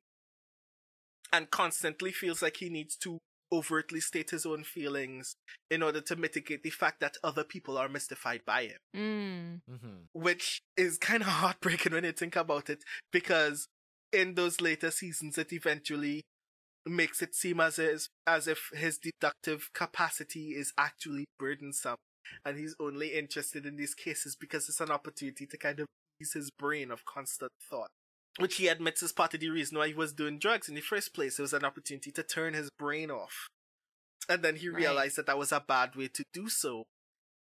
And 1.32 1.50
constantly 1.50 2.12
feels 2.12 2.42
like 2.42 2.58
he 2.58 2.68
needs 2.68 2.96
to 2.98 3.18
overtly 3.52 4.00
state 4.00 4.30
his 4.30 4.46
own 4.46 4.64
feelings 4.64 5.36
in 5.70 5.82
order 5.82 6.00
to 6.00 6.16
mitigate 6.16 6.62
the 6.62 6.70
fact 6.70 7.00
that 7.00 7.16
other 7.22 7.44
people 7.44 7.76
are 7.76 7.88
mystified 7.88 8.42
by 8.46 8.62
him. 8.64 8.78
Mm. 8.96 9.60
Mm-hmm. 9.70 9.96
Which 10.12 10.62
is 10.76 10.98
kind 10.98 11.22
of 11.22 11.28
heartbreaking 11.42 11.92
when 11.92 12.04
you 12.04 12.12
think 12.12 12.36
about 12.36 12.70
it, 12.70 12.82
because 13.12 13.66
in 14.12 14.34
those 14.34 14.60
later 14.60 14.90
seasons, 14.90 15.38
it 15.38 15.52
eventually 15.52 16.22
makes 16.86 17.22
it 17.22 17.34
seem 17.34 17.60
as 17.60 17.78
if, 17.78 18.08
as 18.26 18.48
if 18.48 18.70
his 18.72 18.98
deductive 18.98 19.70
capacity 19.74 20.50
is 20.50 20.72
actually 20.78 21.26
burdensome, 21.38 21.96
and 22.44 22.58
he's 22.58 22.74
only 22.80 23.08
interested 23.08 23.66
in 23.66 23.76
these 23.76 23.94
cases 23.94 24.36
because 24.36 24.68
it's 24.68 24.80
an 24.80 24.90
opportunity 24.90 25.46
to 25.46 25.56
kind 25.56 25.80
of 25.80 25.86
ease 26.20 26.32
his 26.32 26.50
brain 26.50 26.90
of 26.90 27.04
constant 27.04 27.52
thought 27.68 27.90
which 28.38 28.56
he 28.56 28.68
admits 28.68 29.02
is 29.02 29.12
part 29.12 29.34
of 29.34 29.40
the 29.40 29.50
reason 29.50 29.78
why 29.78 29.88
he 29.88 29.94
was 29.94 30.12
doing 30.12 30.38
drugs 30.38 30.68
in 30.68 30.74
the 30.74 30.80
first 30.80 31.12
place. 31.14 31.38
It 31.38 31.42
was 31.42 31.52
an 31.52 31.64
opportunity 31.64 32.10
to 32.12 32.22
turn 32.22 32.54
his 32.54 32.70
brain 32.78 33.10
off. 33.10 33.48
And 34.28 34.42
then 34.42 34.56
he 34.56 34.68
Right. 34.68 34.78
realized 34.82 35.16
that 35.16 35.26
that 35.26 35.38
was 35.38 35.52
a 35.52 35.60
bad 35.60 35.96
way 35.96 36.08
to 36.08 36.24
do 36.32 36.48
so. 36.48 36.84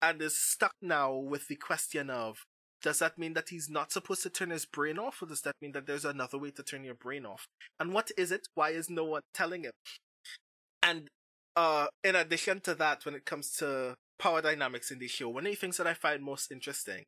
And 0.01 0.21
is 0.21 0.39
stuck 0.39 0.73
now 0.81 1.13
with 1.15 1.47
the 1.47 1.55
question 1.55 2.09
of, 2.09 2.43
does 2.83 2.99
that 2.99 3.17
mean 3.17 3.33
that 3.33 3.49
he's 3.49 3.67
not 3.67 3.91
supposed 3.91 4.21
to 4.23 4.29
turn 4.29 4.51
his 4.51 4.65
brain 4.65 4.99
off, 4.99 5.21
or 5.21 5.25
does 5.25 5.41
that 5.41 5.55
mean 5.59 5.71
that 5.71 5.87
there's 5.87 6.05
another 6.05 6.37
way 6.37 6.51
to 6.51 6.61
turn 6.61 6.83
your 6.83 6.93
brain 6.93 7.25
off? 7.25 7.47
And 7.79 7.91
what 7.91 8.11
is 8.15 8.31
it? 8.31 8.47
Why 8.53 8.69
is 8.69 8.89
no 8.89 9.05
one 9.05 9.23
telling 9.33 9.63
him? 9.63 9.71
And, 10.83 11.07
uh, 11.55 11.87
in 12.03 12.15
addition 12.15 12.61
to 12.61 12.75
that, 12.75 13.03
when 13.03 13.15
it 13.15 13.25
comes 13.25 13.51
to 13.57 13.95
power 14.19 14.43
dynamics 14.43 14.91
in 14.91 14.99
the 14.99 15.07
show, 15.07 15.29
one 15.29 15.47
of 15.47 15.51
the 15.51 15.55
things 15.55 15.77
that 15.77 15.87
I 15.87 15.95
find 15.95 16.23
most 16.23 16.51
interesting 16.51 17.03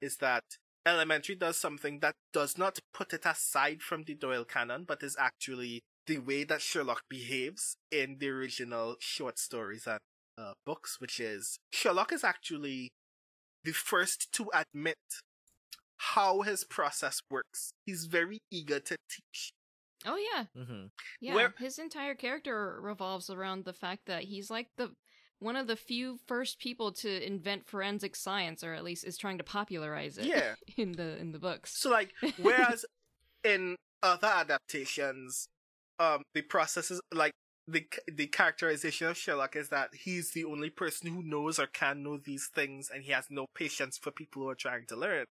is 0.00 0.16
that 0.16 0.42
Elementary 0.84 1.34
does 1.36 1.56
something 1.56 2.00
that 2.00 2.14
does 2.32 2.58
not 2.58 2.78
put 2.92 3.12
it 3.12 3.24
aside 3.24 3.82
from 3.82 4.02
the 4.04 4.14
Doyle 4.14 4.44
canon, 4.44 4.84
but 4.84 5.02
is 5.02 5.16
actually 5.18 5.82
the 6.06 6.18
way 6.18 6.42
that 6.44 6.60
Sherlock 6.60 7.02
behaves 7.08 7.76
in 7.90 8.16
the 8.18 8.28
original 8.28 8.96
short 8.98 9.38
stories 9.38 9.86
and 9.86 10.00
uh, 10.36 10.54
books, 10.66 11.00
which 11.00 11.20
is 11.20 11.58
Sherlock 11.72 12.12
is 12.12 12.24
actually 12.24 12.90
the 13.64 13.72
first 13.72 14.32
to 14.32 14.50
admit 14.52 14.96
how 15.96 16.40
his 16.42 16.64
process 16.64 17.20
works. 17.30 17.70
He's 17.86 18.06
very 18.06 18.40
eager 18.50 18.80
to 18.80 18.96
teach. 19.08 19.52
Oh 20.04 20.16
yeah, 20.16 20.46
Mm-hmm. 20.58 20.86
yeah. 21.20 21.34
Where- 21.36 21.54
His 21.60 21.78
entire 21.78 22.16
character 22.16 22.76
revolves 22.80 23.30
around 23.30 23.64
the 23.64 23.72
fact 23.72 24.06
that 24.06 24.24
he's 24.24 24.50
like 24.50 24.66
the 24.76 24.90
one 25.42 25.56
of 25.56 25.66
the 25.66 25.76
few 25.76 26.18
first 26.26 26.58
people 26.58 26.92
to 26.92 27.26
invent 27.26 27.66
forensic 27.66 28.16
science, 28.16 28.62
or 28.62 28.74
at 28.74 28.84
least 28.84 29.04
is 29.04 29.16
trying 29.16 29.38
to 29.38 29.44
popularize 29.44 30.18
it. 30.18 30.26
Yeah. 30.26 30.54
in 30.76 30.92
the 30.92 31.18
in 31.18 31.32
the 31.32 31.38
books. 31.38 31.76
So 31.76 31.90
like, 31.90 32.12
whereas 32.40 32.84
in 33.44 33.76
other 34.02 34.28
adaptations, 34.28 35.48
um, 35.98 36.22
the 36.34 36.42
processes 36.42 37.00
like 37.12 37.32
the 37.66 37.86
the 38.12 38.26
characterization 38.26 39.08
of 39.08 39.16
Sherlock 39.16 39.56
is 39.56 39.68
that 39.68 39.90
he's 39.94 40.32
the 40.32 40.44
only 40.44 40.70
person 40.70 41.12
who 41.12 41.22
knows 41.22 41.58
or 41.58 41.66
can 41.66 42.02
know 42.02 42.16
these 42.16 42.48
things, 42.54 42.90
and 42.92 43.04
he 43.04 43.12
has 43.12 43.26
no 43.30 43.46
patience 43.54 43.98
for 43.98 44.10
people 44.10 44.42
who 44.42 44.48
are 44.48 44.54
trying 44.54 44.86
to 44.86 44.96
learn. 44.96 45.26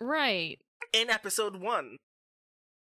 right. 0.00 0.58
In 0.92 1.10
episode 1.10 1.56
one, 1.60 1.98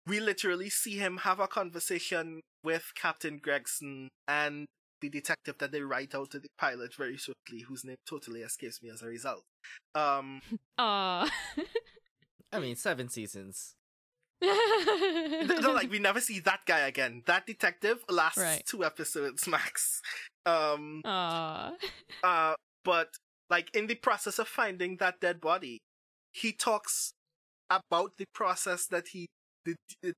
we 0.07 0.19
literally 0.19 0.69
see 0.69 0.97
him 0.97 1.17
have 1.17 1.39
a 1.39 1.47
conversation 1.47 2.41
with 2.63 2.93
Captain 2.95 3.37
Gregson 3.37 4.09
and 4.27 4.65
the 5.01 5.09
detective 5.09 5.57
that 5.59 5.71
they 5.71 5.81
write 5.81 6.13
out 6.15 6.31
to 6.31 6.39
the 6.39 6.47
pilot 6.57 6.93
very 6.95 7.17
swiftly, 7.17 7.61
whose 7.67 7.83
name 7.83 7.97
totally 8.07 8.41
escapes 8.41 8.81
me 8.81 8.89
as 8.89 9.01
a 9.01 9.07
result. 9.07 9.43
Um, 9.95 10.41
Aw. 10.77 11.29
I 12.51 12.59
mean, 12.59 12.75
seven 12.75 13.09
seasons. 13.09 13.75
no, 14.41 15.71
like 15.73 15.91
we 15.91 15.99
never 15.99 16.21
see 16.21 16.39
that 16.39 16.61
guy 16.65 16.79
again. 16.79 17.23
That 17.25 17.45
detective 17.45 18.03
lasts 18.09 18.37
Right. 18.39 18.63
two 18.65 18.83
episodes 18.85 19.47
max. 19.47 20.01
Um, 20.45 21.01
Aw. 21.05 21.73
uh, 22.23 22.53
but 22.85 23.09
like 23.49 23.75
in 23.75 23.87
the 23.87 23.95
process 23.95 24.39
of 24.39 24.47
finding 24.47 24.97
that 24.97 25.19
dead 25.19 25.41
body, 25.41 25.79
he 26.31 26.51
talks 26.53 27.11
about 27.69 28.13
the 28.17 28.25
process 28.33 28.85
that 28.87 29.09
he 29.09 29.27
did 29.65 30.13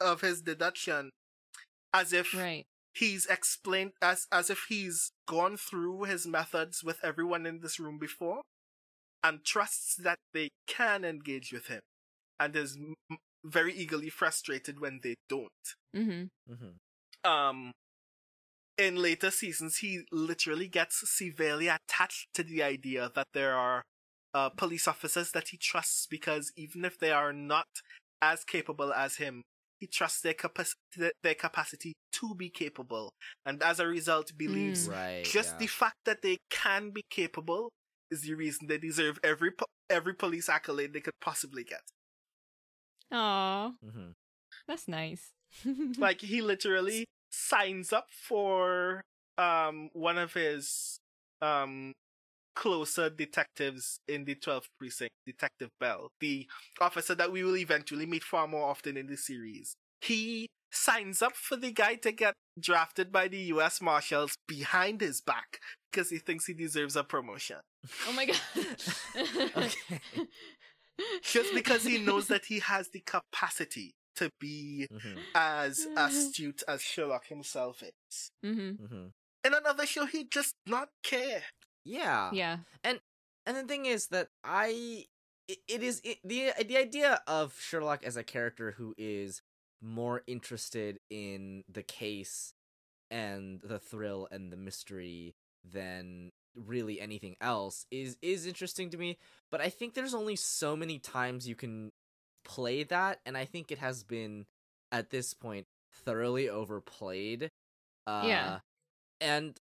of 0.00 0.22
his 0.22 0.40
deduction, 0.40 1.10
as 1.92 2.12
if 2.12 2.32
Right. 2.34 2.64
He's 2.94 3.26
explained 3.26 3.92
as 4.02 4.26
as 4.32 4.50
if 4.50 4.66
he's 4.68 5.12
gone 5.26 5.56
through 5.56 6.04
his 6.04 6.26
methods 6.26 6.82
with 6.84 6.98
everyone 7.02 7.46
in 7.46 7.60
this 7.60 7.78
room 7.80 7.98
before, 7.98 8.42
and 9.22 9.44
trusts 9.44 9.96
that 9.96 10.18
they 10.32 10.50
can 10.66 11.04
engage 11.04 11.52
with 11.52 11.66
him, 11.66 11.80
and 12.38 12.56
is 12.56 12.76
m- 12.76 13.18
very 13.44 13.74
eagerly 13.74 14.10
frustrated 14.10 14.80
when 14.80 15.00
they 15.02 15.14
don't 15.28 15.48
Mm-hmm. 15.96 16.52
Mm-hmm. 16.52 17.30
um 17.30 17.72
in 18.78 18.96
later 18.96 19.30
seasons 19.30 19.78
he 19.78 20.02
literally 20.10 20.68
gets 20.68 21.02
severely 21.10 21.68
attached 21.68 22.28
to 22.34 22.42
the 22.42 22.62
idea 22.62 23.10
that 23.14 23.26
there 23.34 23.54
are 23.54 23.82
uh, 24.32 24.48
police 24.50 24.86
officers 24.88 25.32
that 25.32 25.48
he 25.48 25.56
trusts 25.56 26.06
because 26.06 26.52
even 26.56 26.84
if 26.84 26.98
they 26.98 27.10
are 27.10 27.32
not 27.32 27.66
as 28.22 28.44
capable 28.44 28.92
as 28.92 29.16
him 29.16 29.42
he 29.80 29.86
trusts 29.86 30.20
their, 30.20 30.34
capac- 30.34 30.76
their 31.22 31.34
capacity 31.34 31.94
to 32.12 32.34
be 32.34 32.48
capable 32.50 33.12
and 33.46 33.62
as 33.62 33.80
a 33.80 33.86
result 33.86 34.30
believes 34.36 34.86
Mm. 34.88 34.92
Right. 34.92 35.24
just 35.24 35.52
yeah. 35.54 35.58
the 35.58 35.66
fact 35.66 35.96
that 36.04 36.22
they 36.22 36.36
can 36.50 36.90
be 36.90 37.02
capable 37.10 37.70
is 38.10 38.22
the 38.22 38.34
reason 38.34 38.66
they 38.68 38.78
deserve 38.78 39.18
every 39.24 39.50
po- 39.52 39.66
every 39.88 40.14
police 40.14 40.48
accolade 40.48 40.92
they 40.92 41.00
could 41.00 41.18
possibly 41.20 41.64
get 41.64 41.80
Aw. 43.12 43.72
Mhm. 43.84 44.12
That's 44.68 44.86
nice. 44.86 45.32
like 45.98 46.20
he 46.20 46.42
literally 46.42 47.06
signs 47.30 47.92
up 47.92 48.06
for 48.10 49.02
um 49.38 49.90
one 49.92 50.18
of 50.18 50.34
his 50.34 50.98
um 51.42 51.92
closer 52.54 53.08
detectives 53.10 54.00
in 54.08 54.24
the 54.24 54.34
12th 54.34 54.66
precinct 54.78 55.12
detective 55.26 55.70
bell 55.78 56.08
the 56.20 56.46
officer 56.80 57.14
that 57.14 57.30
we 57.32 57.42
will 57.44 57.56
eventually 57.56 58.06
meet 58.06 58.22
far 58.24 58.46
more 58.46 58.68
often 58.68 58.96
in 58.96 59.06
the 59.06 59.16
series 59.16 59.74
he 60.00 60.48
signs 60.72 61.20
up 61.22 61.34
for 61.36 61.56
the 61.56 61.72
guy 61.72 61.94
to 61.96 62.12
get 62.12 62.34
drafted 62.58 63.10
by 63.10 63.26
the 63.28 63.38
US 63.54 63.80
Marshals 63.80 64.34
behind 64.46 65.00
his 65.00 65.20
back 65.20 65.58
because 65.90 66.10
he 66.10 66.18
thinks 66.18 66.46
he 66.46 66.54
deserves 66.54 66.96
a 66.96 67.02
promotion 67.04 67.56
oh 68.08 68.12
my 68.12 68.26
god. 68.26 68.36
Okay. 69.56 70.00
just 71.22 71.54
because 71.54 71.84
he 71.84 71.98
knows 71.98 72.26
that 72.28 72.44
he 72.46 72.58
has 72.60 72.88
the 72.90 73.00
capacity 73.00 73.92
to 74.16 74.28
be 74.38 74.86
Mhm. 74.92 75.18
as 75.34 75.86
astute 75.96 76.62
as 76.68 76.82
Sherlock 76.82 77.26
himself 77.26 77.82
is 77.82 78.30
hmm 78.42 78.70
Mhm. 78.72 79.12
in 79.44 79.54
another 79.54 79.86
show 79.86 80.04
he'd 80.06 80.30
just 80.30 80.54
not 80.66 80.88
care 81.02 81.42
Yeah. 81.90 82.30
Yeah. 82.32 82.58
And 82.84 83.00
and 83.46 83.56
the 83.56 83.62
thing 83.64 83.86
is 83.86 84.08
that 84.08 84.28
I 84.44 85.04
it, 85.48 85.58
it 85.68 85.82
is 85.82 86.00
it, 86.04 86.18
the 86.24 86.52
the 86.66 86.76
idea 86.76 87.20
of 87.26 87.54
Sherlock 87.60 88.04
as 88.04 88.16
a 88.16 88.22
character 88.22 88.72
who 88.72 88.94
is 88.96 89.42
more 89.82 90.22
interested 90.26 91.00
in 91.10 91.64
the 91.70 91.82
case 91.82 92.52
and 93.10 93.60
the 93.62 93.78
thrill 93.78 94.28
and 94.30 94.52
the 94.52 94.56
mystery 94.56 95.34
than 95.64 96.30
really 96.54 97.00
anything 97.00 97.36
else 97.40 97.86
is 97.90 98.16
is 98.22 98.44
interesting 98.46 98.90
to 98.90 98.98
me 98.98 99.16
but 99.50 99.60
i 99.60 99.68
think 99.68 99.94
there's 99.94 100.14
only 100.14 100.34
so 100.36 100.76
many 100.76 100.98
times 100.98 101.46
you 101.48 101.54
can 101.54 101.92
play 102.44 102.82
that 102.82 103.20
and 103.24 103.36
i 103.36 103.44
think 103.44 103.70
it 103.70 103.78
has 103.78 104.02
been 104.02 104.44
at 104.90 105.10
this 105.10 105.32
point 105.32 105.66
thoroughly 106.04 106.48
overplayed 106.48 107.50
uh 108.06 108.24
Yeah. 108.26 108.58
and 109.20 109.58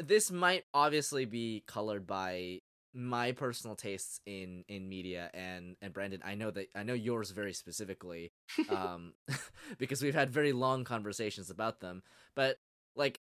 this 0.00 0.30
might 0.30 0.64
obviously 0.74 1.24
be 1.24 1.62
colored 1.66 2.06
by 2.06 2.60
my 2.92 3.30
personal 3.32 3.76
tastes 3.76 4.20
in 4.26 4.64
in 4.66 4.88
media 4.88 5.30
and 5.32 5.76
and 5.80 5.92
Brandon 5.92 6.20
I 6.24 6.34
know 6.34 6.50
that 6.50 6.68
I 6.74 6.82
know 6.82 6.94
yours 6.94 7.30
very 7.30 7.52
specifically 7.52 8.32
um 8.68 9.12
because 9.78 10.02
we've 10.02 10.14
had 10.14 10.30
very 10.30 10.52
long 10.52 10.82
conversations 10.82 11.50
about 11.50 11.78
them 11.80 12.02
but 12.34 12.58
like 12.96 13.20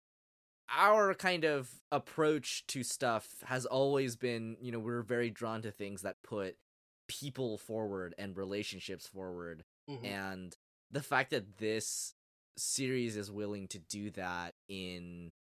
our 0.73 1.13
kind 1.13 1.43
of 1.43 1.69
approach 1.91 2.65
to 2.67 2.81
stuff 2.81 3.27
has 3.45 3.65
always 3.67 4.15
been 4.15 4.57
you 4.61 4.71
know 4.71 4.79
we're 4.79 5.03
very 5.03 5.29
drawn 5.29 5.61
to 5.61 5.69
things 5.71 6.01
that 6.01 6.15
put 6.23 6.55
people 7.07 7.57
forward 7.57 8.15
and 8.17 8.37
relationships 8.37 9.05
forward 9.05 9.63
Mhm. 9.89 10.05
and 10.05 10.57
the 10.89 11.03
fact 11.03 11.29
that 11.31 11.57
this 11.57 12.15
series 12.57 13.15
is 13.15 13.29
willing 13.31 13.67
to 13.67 13.79
do 13.79 14.09
that 14.11 14.55
in 14.67 15.31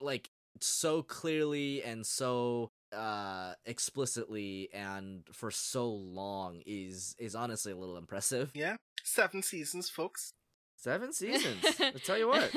like 0.00 0.28
so 0.62 1.02
clearly 1.02 1.82
and 1.82 2.06
so 2.06 2.68
uh 2.92 3.52
explicitly 3.66 4.68
and 4.72 5.22
for 5.32 5.50
so 5.50 5.90
long 5.90 6.62
is 6.66 7.14
is 7.18 7.34
honestly 7.34 7.72
a 7.72 7.76
little 7.76 7.96
impressive 7.98 8.50
Yeah, 8.54 8.76
seven 9.04 9.42
seasons, 9.42 9.90
folks. 9.90 10.30
seven 10.76 11.12
seasons 11.12 11.62
i 11.80 11.90
tell 12.04 12.16
you 12.18 12.28
what 12.34 12.50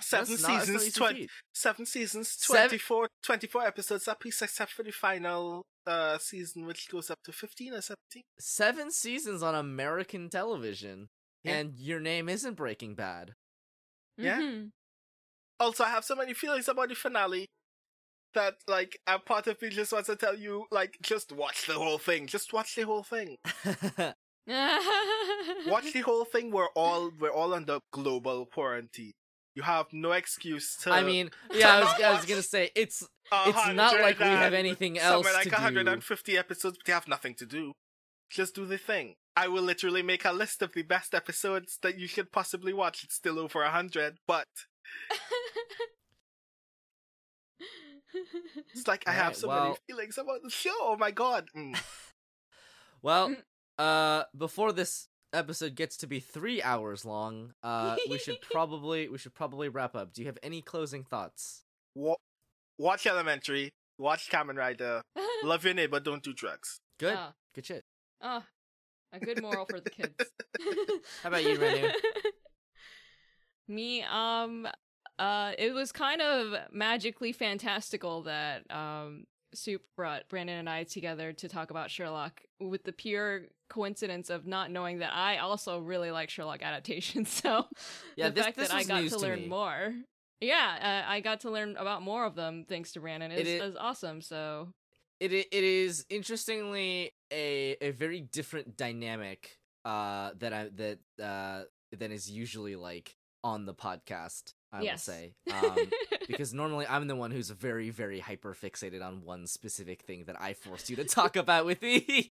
Seven 0.00 0.30
that's 0.30 0.42
not- 0.42 0.48
that's 0.48 0.48
no 0.48 0.58
seasons, 0.58 0.82
easy 0.82 0.90
twen- 0.98 1.14
feat. 1.16 1.30
seven 1.54 1.86
seasons, 1.86 2.28
Seven- 2.30 2.68
24, 2.70 3.08
24 3.22 3.62
episodes 3.66 4.08
apiece, 4.08 4.42
except 4.42 4.72
for 4.72 4.82
the 4.82 4.90
final 4.92 5.62
uh 5.86 6.18
season, 6.18 6.66
which 6.66 6.88
goes 6.90 7.10
up 7.10 7.18
to 7.24 7.30
fifteen 7.32 7.72
or 7.72 7.80
seventeen. 7.80 8.22
seven 8.40 8.90
seasons 8.90 9.40
on 9.42 9.54
american 9.54 10.28
television 10.28 11.08
Yeah. 11.44 11.58
and 11.58 11.78
your 11.78 12.00
name 12.00 12.28
isn't 12.28 12.54
breaking 12.54 12.96
bad 12.96 13.34
Yeah. 14.18 14.40
Mhm. 14.40 14.70
Also, 15.58 15.84
I 15.84 15.90
have 15.90 16.04
so 16.04 16.14
many 16.14 16.34
feelings 16.34 16.68
about 16.68 16.88
the 16.88 16.94
finale 16.94 17.46
that, 18.34 18.56
like, 18.68 18.98
a 19.06 19.18
part 19.18 19.46
of 19.46 19.60
me 19.62 19.70
just 19.70 19.92
wants 19.92 20.08
to 20.08 20.16
tell 20.16 20.36
you, 20.36 20.66
like, 20.70 20.98
just 21.02 21.32
watch 21.32 21.66
the 21.66 21.74
whole 21.74 21.98
thing. 21.98 22.26
Just 22.26 22.52
watch 22.52 22.74
the 22.74 22.82
whole 22.82 23.02
thing. 23.02 23.36
Watch 25.66 25.92
the 25.92 26.02
whole 26.04 26.24
thing. 26.24 26.52
We're 26.52 26.68
all 26.76 27.10
we're 27.18 27.32
all 27.32 27.52
under 27.52 27.80
global 27.92 28.46
quarantine. 28.46 29.12
You 29.56 29.62
have 29.62 29.86
no 29.92 30.12
excuse 30.12 30.76
to. 30.82 30.92
i 30.92 31.02
mean 31.02 31.30
yeah 31.50 31.76
i 31.76 31.80
was, 31.80 31.88
I 32.00 32.12
was 32.12 32.24
gonna 32.26 32.42
say 32.42 32.70
it's 32.76 33.02
it's 33.32 33.68
not 33.72 33.98
like 34.00 34.18
we 34.18 34.26
have 34.26 34.52
anything 34.52 34.98
else 34.98 35.24
like 35.24 35.44
to 35.44 35.48
do 35.50 35.56
150 35.56 36.38
episodes, 36.38 36.76
but 36.78 36.86
you 36.86 36.94
have 36.94 37.08
nothing 37.08 37.34
to 37.34 37.46
do. 37.46 37.72
Just 38.30 38.54
do 38.54 38.66
the 38.66 38.78
thing. 38.78 39.14
I 39.36 39.48
will 39.48 39.62
literally 39.62 40.02
make 40.02 40.24
a 40.24 40.32
list 40.32 40.62
of 40.62 40.72
the 40.74 40.82
best 40.82 41.14
episodes 41.14 41.78
that 41.82 41.98
you 41.98 42.06
should 42.06 42.30
possibly 42.30 42.72
watch. 42.72 43.02
It's 43.02 43.14
still 43.16 43.38
over 43.38 43.60
100, 43.62 44.18
but 44.28 44.46
it's 48.74 48.86
like 48.86 49.04
I 49.06 49.12
have 49.12 49.36
so 49.36 49.48
well- 49.48 49.64
many 49.64 49.76
feelings 49.86 50.18
about 50.18 50.42
the 50.42 50.50
show. 50.50 50.70
Oh 50.80 50.96
my 50.98 51.10
god. 51.10 51.48
Mm. 51.56 51.78
Well, 53.02 53.28
Mm. 53.28 53.42
uh, 53.78 54.24
before 54.36 54.72
this 54.72 55.06
episode 55.32 55.76
gets 55.76 55.96
to 55.98 56.06
be 56.08 56.18
three 56.18 56.60
hours 56.62 57.04
long, 57.04 57.52
uh, 57.62 57.94
we 58.10 58.18
should 58.18 58.40
probably 58.50 59.06
we 59.08 59.18
should 59.18 59.34
probably 59.34 59.68
wrap 59.68 59.94
up. 59.94 60.12
Do 60.12 60.22
you 60.22 60.26
have 60.26 60.38
any 60.42 60.60
closing 60.60 61.04
thoughts? 61.04 61.62
Wa- 61.94 62.16
watch 62.78 63.06
Elementary. 63.06 63.70
Watch 63.98 64.28
Kamen 64.28 64.56
Rider. 64.56 65.02
Love 65.44 65.64
your 65.64 65.74
neighbor. 65.74 66.00
Don't 66.00 66.22
do 66.22 66.32
drugs. 66.32 66.78
Good, 66.98 67.14
Ah. 67.16 67.34
good 67.54 67.66
shit. 67.66 67.84
Ah, 68.20 68.44
a 69.12 69.20
good 69.20 69.40
moral 69.40 69.66
for 69.66 69.78
the 69.78 69.90
kids. 69.90 70.14
How 71.22 71.28
about 71.28 71.44
you, 71.44 71.56
Renu? 71.58 71.92
Me, 73.68 74.02
um, 74.02 74.66
uh, 75.18 75.52
it 75.58 75.72
was 75.72 75.92
kind 75.92 76.20
of 76.22 76.54
magically 76.72 77.32
fantastical 77.32 78.22
that 78.22 78.70
um, 78.70 79.24
Soup 79.54 79.82
brought 79.96 80.28
Brandon 80.28 80.58
and 80.58 80.68
I 80.68 80.84
together 80.84 81.32
to 81.32 81.48
talk 81.48 81.70
about 81.70 81.90
Sherlock 81.90 82.42
with 82.60 82.84
the 82.84 82.92
pure 82.92 83.46
coincidence 83.68 84.30
of 84.30 84.46
not 84.46 84.70
knowing 84.70 84.98
that 84.98 85.12
I 85.14 85.38
also 85.38 85.78
really 85.80 86.10
like 86.10 86.30
Sherlock 86.30 86.62
adaptations. 86.62 87.28
So 87.42 87.66
Yeah, 88.16 88.28
the 88.28 88.34
this- 88.34 88.44
fact 88.44 88.56
this 88.56 88.68
that 88.68 88.76
I 88.76 88.84
got 88.84 89.00
news 89.02 89.12
to 89.12 89.18
to 89.18 89.22
learn 89.24 89.40
me. 89.42 89.48
more. 89.48 89.94
Yeah, 90.40 91.02
uh, 91.06 91.10
I 91.10 91.20
got 91.20 91.40
to 91.40 91.50
learn 91.50 91.76
about 91.78 92.02
more 92.02 92.26
of 92.26 92.34
them 92.34 92.66
thanks 92.68 92.92
to 92.92 93.00
Brandon. 93.00 93.32
It 93.32 93.46
It's, 93.46 93.62
i- 93.62 93.66
it's 93.66 93.76
awesome. 93.78 94.20
So 94.20 94.68
It 95.18 95.32
it 95.32 95.46
is 95.52 96.04
interestingly 96.10 97.12
a 97.32 97.76
a 97.80 97.90
very 97.92 98.20
different 98.20 98.76
dynamic 98.76 99.56
uh 99.86 100.32
that 100.38 100.52
I 100.52 100.68
that 100.76 100.98
uh 101.22 101.64
than 101.96 102.12
is 102.12 102.30
usually 102.30 102.76
like 102.76 103.16
on 103.46 103.64
the 103.64 103.74
podcast. 103.74 104.54
I 104.72 104.82
Yes. 104.82 105.06
will 105.06 105.14
say. 105.14 105.34
Um, 105.52 105.90
because 106.26 106.52
normally 106.52 106.86
I'm 106.88 107.06
the 107.06 107.14
one 107.16 107.30
who's 107.30 107.50
very, 107.50 107.90
very 107.90 108.18
hyper 108.18 108.52
fixated 108.54 109.02
on 109.06 109.22
one 109.24 109.46
specific 109.46 110.02
thing 110.02 110.24
that 110.24 110.40
I 110.40 110.52
forced 110.54 110.90
you 110.90 110.96
to 110.96 111.04
talk 111.04 111.36
about 111.44 111.64
with 111.64 111.80
me. 111.80 112.32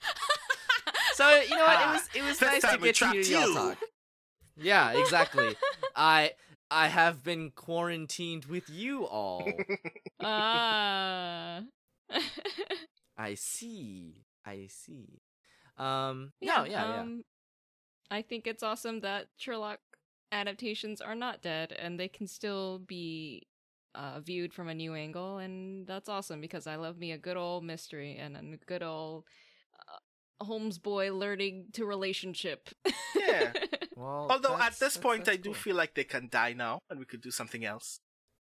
so 1.14 1.28
you 1.40 1.50
know 1.56 1.64
what? 1.64 1.80
It 1.80 1.92
was 1.92 2.08
it 2.14 2.22
was 2.22 2.40
nice 2.40 2.62
to 2.62 2.78
get 2.78 2.94
to 2.96 3.10
hear 3.10 3.22
trapped 3.22 3.28
y'all 3.28 3.54
talk. 3.54 3.78
Yeah, 4.56 4.92
exactly. 4.92 5.56
I 5.96 6.32
I 6.70 6.86
have 6.88 7.22
been 7.24 7.50
quarantined 7.50 8.44
with 8.46 8.70
you 8.70 9.04
all. 9.06 9.46
Ah. 10.20 11.62
I 13.18 13.34
see. 13.34 14.24
I 14.46 14.68
see. 14.68 15.20
Um. 15.76 16.32
no, 16.40 16.64
yeah, 16.64 16.70
yeah. 16.70 17.00
um, 17.00 17.24
I 18.10 18.22
think 18.22 18.46
it's 18.46 18.62
awesome 18.62 19.00
that 19.00 19.26
Sherlock 19.36 19.80
adaptations 20.34 21.00
are 21.00 21.14
not 21.14 21.40
dead 21.40 21.72
and 21.72 21.98
they 21.98 22.08
can 22.08 22.26
still 22.26 22.80
be 22.80 23.46
uh, 23.94 24.20
viewed 24.20 24.52
from 24.52 24.68
a 24.68 24.74
new 24.74 24.94
angle, 24.94 25.38
and 25.38 25.86
that's 25.86 26.08
awesome 26.08 26.40
because 26.40 26.66
I 26.66 26.74
love 26.76 26.98
me 26.98 27.12
a 27.12 27.18
good 27.18 27.36
old 27.36 27.62
mystery 27.64 28.16
and 28.16 28.36
a 28.36 28.42
good 28.66 28.82
old 28.82 29.24
uh, 29.78 30.44
Holmes 30.44 30.78
boy 30.78 31.14
learning 31.14 31.66
to 31.74 31.86
relationship. 31.86 32.68
Yeah. 33.16 33.52
Well, 33.96 34.26
Although 34.28 34.58
at 34.58 34.76
this 34.80 34.96
point, 34.96 35.28
I 35.28 35.36
do 35.36 35.50
cool. 35.50 35.54
feel 35.54 35.76
like 35.76 35.94
they 35.94 36.02
can 36.02 36.28
die 36.28 36.52
now, 36.52 36.80
and 36.90 36.98
we 36.98 37.04
could 37.06 37.20
do 37.20 37.30
something 37.30 37.64
else. 37.64 38.00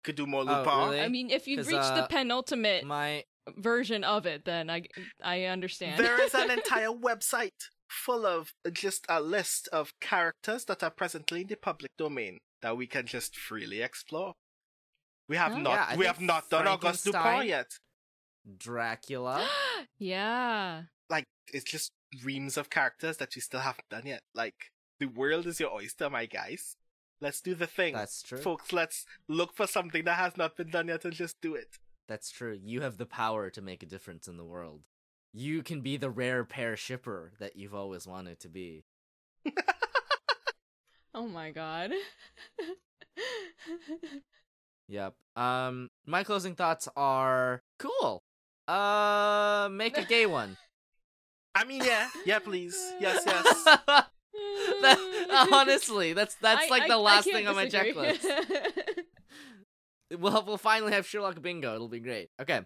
Could 0.05 0.17
do 0.17 0.27
more 0.27 0.43
Oh, 0.43 0.59
Lupin. 0.59 0.79
really? 0.79 1.01
I 1.01 1.09
mean, 1.09 1.31
if 1.31 1.49
you've 1.49 1.61
'Cause, 1.65 1.69
reached 1.73 1.95
the 1.95 2.03
uh, 2.03 2.07
penultimate 2.07 2.85
my 2.85 3.25
version 3.57 4.05
of 4.05 4.27
it, 4.27 4.45
then 4.45 4.69
I 4.69 4.83
I 5.25 5.45
understand. 5.45 6.05
There 6.05 6.21
is 6.23 6.35
an 6.35 6.51
entire 6.59 6.91
website 6.93 7.57
full 7.89 8.27
of 8.27 8.53
uh, 8.67 8.71
just 8.71 9.05
a 9.09 9.21
list 9.21 9.69
of 9.73 9.93
characters 10.01 10.65
that 10.67 10.83
are 10.83 10.91
presently 10.91 11.41
in 11.43 11.47
the 11.49 11.57
public 11.57 11.91
domain 11.97 12.39
that 12.63 12.77
we 12.77 12.87
can 12.87 13.07
just 13.07 13.37
freely 13.37 13.81
explore. 13.83 14.35
We 15.29 15.37
have 15.37 15.53
Oh. 15.55 15.59
not 15.59 15.91
Yeah, 15.91 15.97
we 15.97 16.07
have 16.07 16.21
not 16.21 16.49
done 16.51 16.67
Auguste 16.67 17.05
Dupin 17.05 17.47
yet. 17.47 17.79
Dracula. 18.57 19.47
yeah. 19.99 20.83
Like 21.11 21.25
it's 21.53 21.71
just 21.71 21.93
reams 22.25 22.57
of 22.57 22.71
characters 22.71 23.19
that 23.19 23.35
we 23.35 23.41
still 23.41 23.61
haven't 23.61 23.89
done 23.91 24.07
yet. 24.07 24.23
Like 24.35 24.71
the 25.01 25.07
world 25.07 25.47
is 25.47 25.61
your 25.61 25.73
oyster, 25.73 26.09
my 26.11 26.27
guys. 26.27 26.77
Let's 27.21 27.41
do 27.41 27.55
the 27.55 27.67
thing. 27.67 27.95
That's 27.95 28.23
true. 28.23 28.39
Folks, 28.39 28.73
let's 28.73 29.05
look 29.29 29.55
for 29.55 29.67
something 29.67 30.05
that 30.05 30.19
has 30.19 30.37
not 30.37 30.57
been 30.57 30.71
done 30.71 30.89
yet 30.89 31.05
and 31.05 31.13
just 31.15 31.41
do 31.41 31.55
it. 31.55 31.79
That's 32.07 32.31
true. 32.31 32.59
You 32.63 32.81
have 32.83 32.97
the 32.97 33.07
power 33.07 33.51
to 33.51 33.61
make 33.61 33.83
a 33.83 33.87
difference 33.87 34.29
in 34.29 34.37
the 34.37 34.45
world. 34.45 34.83
You 35.41 35.63
can 35.63 35.83
be 35.83 35.97
the 35.97 36.11
rare 36.11 36.45
pair 36.45 36.77
shipper 36.77 37.31
that 37.39 37.55
you've 37.55 37.75
always 37.75 38.07
wanted 38.09 38.41
to 38.41 38.49
be. 38.49 38.85
Oh 41.15 41.27
my 41.27 41.51
god. 41.51 41.91
Yep. 44.89 45.15
Um 45.37 45.91
my 46.07 46.23
closing 46.25 46.55
thoughts 46.55 46.89
are 46.97 47.63
cool. 47.79 48.23
Uh 48.67 49.69
make 49.71 49.99
a 49.99 50.05
gay 50.05 50.27
one. 50.27 50.57
I 51.55 51.65
mean, 51.65 51.83
yeah, 51.85 52.09
yeah, 52.25 52.39
please, 52.39 52.77
yes, 53.01 53.23
yes. 53.27 53.65
That- 54.83 55.49
honestly, 55.53 56.13
that's 56.13 56.37
that's 56.37 56.67
I- 56.67 56.69
like 56.71 56.83
I- 56.85 56.89
the 56.89 56.95
I 56.95 56.97
last 56.97 57.25
can't 57.25 57.37
thing 57.37 57.49
on 57.49 57.55
my 57.57 57.67
checklist. 57.67 58.25
We'll 60.19 60.43
we'll 60.47 60.57
finally 60.57 60.93
have 60.93 61.07
Sherlock 61.07 61.43
bingo. 61.43 61.75
It'll 61.75 61.89
be 61.89 62.01
great. 62.01 62.31
Okay. 62.41 62.61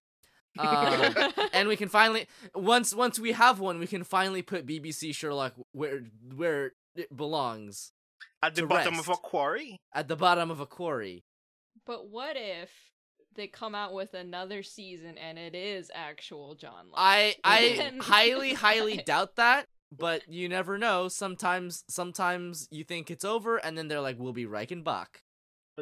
Um, 0.59 1.15
and 1.53 1.69
we 1.69 1.77
can 1.77 1.89
finally 1.89 2.27
once 2.55 2.95
once 2.95 3.19
we 3.19 3.33
have 3.33 3.59
one, 3.61 3.79
we 3.79 3.87
can 3.87 4.05
finally 4.05 4.43
put 4.43 4.67
BBC 4.67 5.15
Sherlock 5.15 5.55
where 5.73 6.03
where 6.35 6.73
it 6.95 7.15
belongs 7.17 7.93
At 8.43 8.55
the 8.55 8.67
bottom 8.67 8.95
rest. 8.97 9.09
of 9.09 9.15
a 9.15 9.17
quarry. 9.19 9.81
at 9.95 10.09
the 10.09 10.17
bottom 10.17 10.51
of 10.51 10.61
a 10.61 10.67
quarry. 10.67 11.25
but 11.87 12.09
what 12.09 12.37
if 12.37 12.71
they 13.35 13.47
come 13.47 13.75
out 13.75 13.95
with 13.95 14.13
another 14.13 14.63
season 14.63 15.17
and 15.17 15.39
it 15.39 15.55
is 15.55 15.91
actual 15.95 16.55
Johnlock? 16.55 16.93
I 16.97 17.37
I 17.45 17.93
highly 18.03 18.53
highly 18.53 18.99
doubt 18.99 19.37
that, 19.37 19.69
but 19.91 20.29
you 20.29 20.51
never 20.51 20.77
know. 20.77 21.09
Sometimes 21.09 21.83
sometimes 21.89 22.69
you 22.71 22.85
think 22.85 23.11
it's 23.11 23.25
over, 23.25 23.57
and 23.57 23.79
then 23.79 23.89
they're 23.89 24.03
like, 24.03 24.19
"We'll 24.19 24.35
be 24.35 24.45
Reichenbach." 24.45 25.07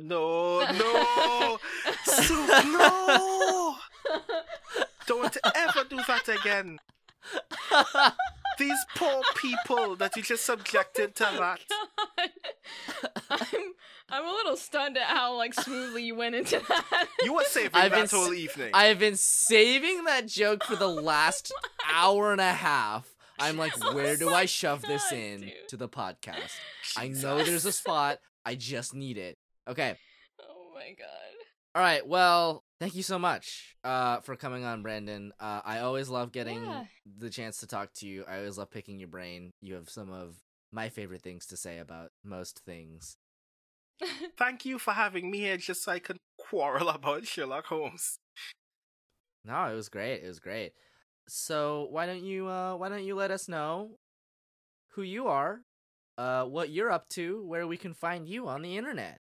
No, 0.00 0.60
no, 0.60 1.58
Soup, 2.04 2.48
no! 2.66 3.74
Don't 5.10 5.36
ever 5.56 5.84
do 5.88 5.96
that 6.06 6.28
again. 6.28 6.78
These 8.58 8.78
poor 8.94 9.22
people 9.36 9.96
that 9.96 10.16
you 10.16 10.22
just 10.22 10.44
subjected 10.46 11.16
to 11.16 11.28
Oh, 11.28 11.38
that. 11.38 11.60
I'm 13.28 13.72
I'm 14.08 14.24
a 14.24 14.30
little 14.30 14.56
stunned 14.56 14.96
at 14.96 15.04
how 15.08 15.36
like 15.36 15.52
smoothly 15.54 16.04
you 16.04 16.14
went 16.14 16.36
into 16.36 16.60
that. 16.68 17.08
You 17.24 17.34
were 17.34 17.42
saving 17.44 17.70
I've 17.74 17.90
been 17.90 18.02
that 18.02 18.10
whole 18.12 18.32
evening. 18.32 18.70
I've 18.72 19.00
been 19.00 19.16
saving 19.16 20.04
that 20.04 20.28
joke 20.28 20.62
for 20.62 20.76
the 20.76 20.86
last 20.88 21.52
oh 21.88 21.92
hour 21.92 22.30
and 22.32 22.40
a 22.40 22.52
half. 22.52 23.12
I'm 23.38 23.56
like, 23.56 23.74
I'm 23.82 23.82
oh 23.88 23.94
where 23.94 24.16
do 24.16 24.28
I 24.30 24.44
shove 24.46 24.82
this 24.82 25.10
in 25.10 25.40
dude. 25.40 25.52
to 25.70 25.76
the 25.76 25.88
podcast? 25.88 26.52
I 26.96 27.08
know 27.08 27.42
there's 27.42 27.64
a 27.66 27.72
spot. 27.72 28.20
I 28.46 28.54
just 28.54 28.94
need 28.94 29.18
it. 29.18 29.38
Okay. 29.66 29.96
oh 30.40 30.70
my 30.74 30.94
god. 30.96 31.06
All 31.74 31.82
right. 31.82 32.06
Well, 32.06 32.62
thank 32.80 32.94
you 32.94 33.02
so 33.02 33.18
much 33.18 33.76
uh, 33.84 34.20
for 34.20 34.36
coming 34.36 34.64
on, 34.64 34.82
Brandon. 34.82 35.32
Uh, 35.38 35.60
I 35.64 35.80
always 35.80 36.08
love 36.08 36.32
getting 36.32 36.62
Yeah. 36.62 36.84
the 37.18 37.30
chance 37.30 37.58
to 37.58 37.66
talk 37.66 37.92
to 37.94 38.06
you. 38.06 38.24
I 38.28 38.38
always 38.38 38.58
love 38.58 38.70
picking 38.70 38.98
your 38.98 39.08
brain. 39.08 39.52
You 39.60 39.74
have 39.74 39.88
some 39.88 40.10
of 40.10 40.36
my 40.72 40.88
favorite 40.88 41.22
things 41.22 41.46
to 41.46 41.56
say 41.56 41.78
about 41.78 42.10
most 42.24 42.60
things. 42.64 43.16
Thank 44.38 44.64
you 44.64 44.78
for 44.78 44.92
having 44.92 45.30
me 45.30 45.38
here 45.38 45.56
just 45.56 45.84
so 45.84 45.92
I 45.92 45.98
can 45.98 46.16
quarrel 46.38 46.88
about 46.88 47.26
Sherlock 47.26 47.66
Holmes. 47.66 48.18
No, 49.44 49.64
it 49.66 49.74
was 49.74 49.88
great. 49.88 50.22
It 50.22 50.28
was 50.28 50.40
great. 50.40 50.72
So 51.28 51.86
why 51.90 52.06
don't 52.06 52.24
you 52.24 52.48
uh, 52.48 52.76
why 52.76 52.88
don't 52.88 53.04
you 53.04 53.14
let 53.14 53.30
us 53.30 53.48
know 53.48 53.98
who 54.94 55.02
you 55.02 55.28
are, 55.28 55.60
uh, 56.18 56.44
what 56.44 56.70
you're 56.70 56.90
up 56.90 57.08
to, 57.10 57.44
where 57.46 57.66
we 57.66 57.76
can 57.76 57.94
find 57.94 58.28
you 58.28 58.48
on 58.48 58.62
the 58.62 58.76
internet, 58.76 59.20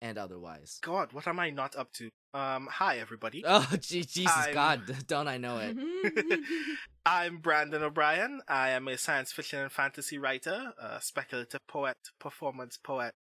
and 0.00 0.16
otherwise. 0.18 0.78
God, 0.82 1.12
what 1.12 1.26
am 1.28 1.38
I 1.38 1.50
not 1.50 1.76
up 1.76 1.92
to? 1.94 2.10
Um, 2.32 2.68
hi 2.70 2.98
everybody. 2.98 3.42
Oh, 3.46 3.66
gee, 3.80 4.04
Jesus 4.04 4.30
I'm- 4.36 4.54
God, 4.54 4.82
don't 5.06 5.28
I 5.28 5.36
know 5.38 5.58
it? 5.58 5.76
I'm 7.06 7.38
Brandon 7.38 7.82
O'Brien. 7.82 8.40
I 8.48 8.70
am 8.70 8.86
a 8.88 8.96
science 8.98 9.32
fiction 9.32 9.58
and 9.58 9.72
fantasy 9.72 10.16
writer, 10.18 10.72
a 10.80 11.00
speculative 11.00 11.60
poet, 11.66 11.96
performance 12.20 12.76
poet, 12.76 13.14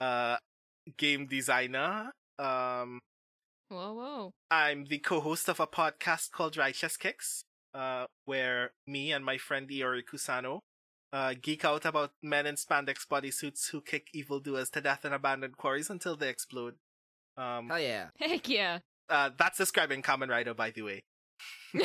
uh, 0.00 0.36
game 0.96 1.26
designer. 1.26 2.12
Um, 2.38 3.00
whoa, 3.68 3.92
whoa. 3.92 4.30
I'm 4.50 4.86
the 4.86 4.98
co-host 4.98 5.48
of 5.48 5.60
a 5.60 5.66
podcast 5.66 6.30
called 6.30 6.56
Righteous 6.56 6.96
Kicks, 6.96 7.42
uh, 7.74 8.06
where 8.24 8.70
me 8.86 9.12
and 9.12 9.24
my 9.24 9.36
friend 9.36 9.68
Iori 9.68 10.02
Kusano 10.10 10.60
uh, 11.12 11.34
geek 11.40 11.64
out 11.66 11.84
about 11.84 12.12
men 12.22 12.46
in 12.46 12.54
spandex 12.54 13.06
bodysuits 13.06 13.70
who 13.72 13.82
kick 13.82 14.06
evildoers 14.14 14.70
to 14.70 14.80
death 14.80 15.04
in 15.04 15.12
abandoned 15.12 15.58
quarries 15.58 15.90
until 15.90 16.16
they 16.16 16.28
explode. 16.30 16.76
Um, 17.36 17.68
Hell 17.68 17.80
yeah! 17.80 18.06
Heck 18.18 18.48
yeah. 18.48 18.78
uh, 19.08 19.30
that's 19.38 19.58
describing 19.58 20.02
Kamen 20.02 20.28
Rider, 20.28 20.54
by 20.54 20.70
the 20.70 20.82
way. 20.82 21.02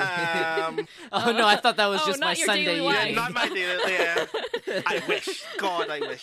um, 0.00 0.86
oh 1.12 1.32
no, 1.32 1.46
I 1.46 1.56
thought 1.60 1.76
that 1.76 1.86
was 1.88 2.00
Oh, 2.04 2.06
just 2.06 2.20
my 2.20 2.34
Sunday 2.34 2.64
daily 2.64 2.84
yeah, 2.86 3.10
not 3.12 3.32
my 3.32 3.48
daily. 3.48 3.92
Yeah, 3.92 4.26
I 4.86 5.02
wish. 5.08 5.44
God, 5.58 5.90
I 5.90 6.00
wish. 6.00 6.22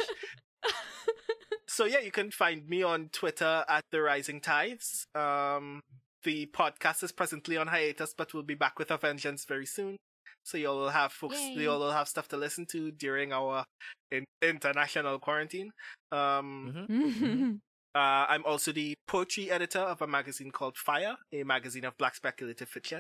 So 1.68 1.86
yeah, 1.86 2.00
you 2.00 2.12
can 2.12 2.32
find 2.32 2.68
me 2.68 2.84
on 2.84 3.10
Twitter 3.12 3.66
at 3.68 3.84
the 3.92 4.02
Rising 4.02 4.40
Tides. 4.42 5.08
Um, 5.16 5.82
the 6.24 6.46
podcast 6.48 7.04
is 7.04 7.12
presently 7.12 7.58
on 7.58 7.68
hiatus, 7.68 8.14
but 8.18 8.34
we'll 8.34 8.44
be 8.44 8.54
back 8.56 8.78
with 8.80 8.92
a 8.92 8.98
vengeance 8.98 9.44
very 9.46 9.66
soon. 9.66 9.98
So 10.44 10.58
you'll 10.58 10.78
will 10.78 10.90
have 10.90 11.12
folks, 11.12 11.40
Yay. 11.40 11.54
you'll 11.64 11.80
will 11.80 11.92
have 11.92 12.08
stuff 12.08 12.28
to 12.30 12.38
listen 12.38 12.66
to 12.72 12.92
during 12.92 13.34
our 13.34 13.66
in- 14.12 14.26
international 14.42 15.18
quarantine. 15.20 15.72
Um, 16.12 16.86
Mhm. 16.90 17.60
Uh, 17.96 18.26
I'm 18.28 18.44
also 18.46 18.72
the 18.72 18.96
poetry 19.08 19.52
editor 19.52 19.80
of 19.80 20.02
a 20.02 20.08
magazine 20.08 20.52
called 20.52 20.76
FIYAH, 20.76 21.16
a 21.32 21.44
magazine 21.44 21.86
of 21.86 21.98
black 21.98 22.16
speculative 22.16 22.68
fiction, 22.68 23.00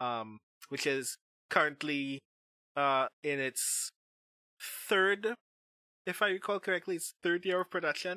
um, 0.00 0.38
which 0.68 0.86
is 0.86 1.16
currently 1.50 2.20
uh, 2.76 3.08
in 3.24 3.40
its 3.40 3.90
third, 4.60 5.34
if 6.06 6.22
I 6.22 6.28
recall 6.28 6.60
correctly, 6.60 6.96
its 6.96 7.14
third 7.22 7.44
year 7.44 7.60
of 7.60 7.70
production. 7.70 8.16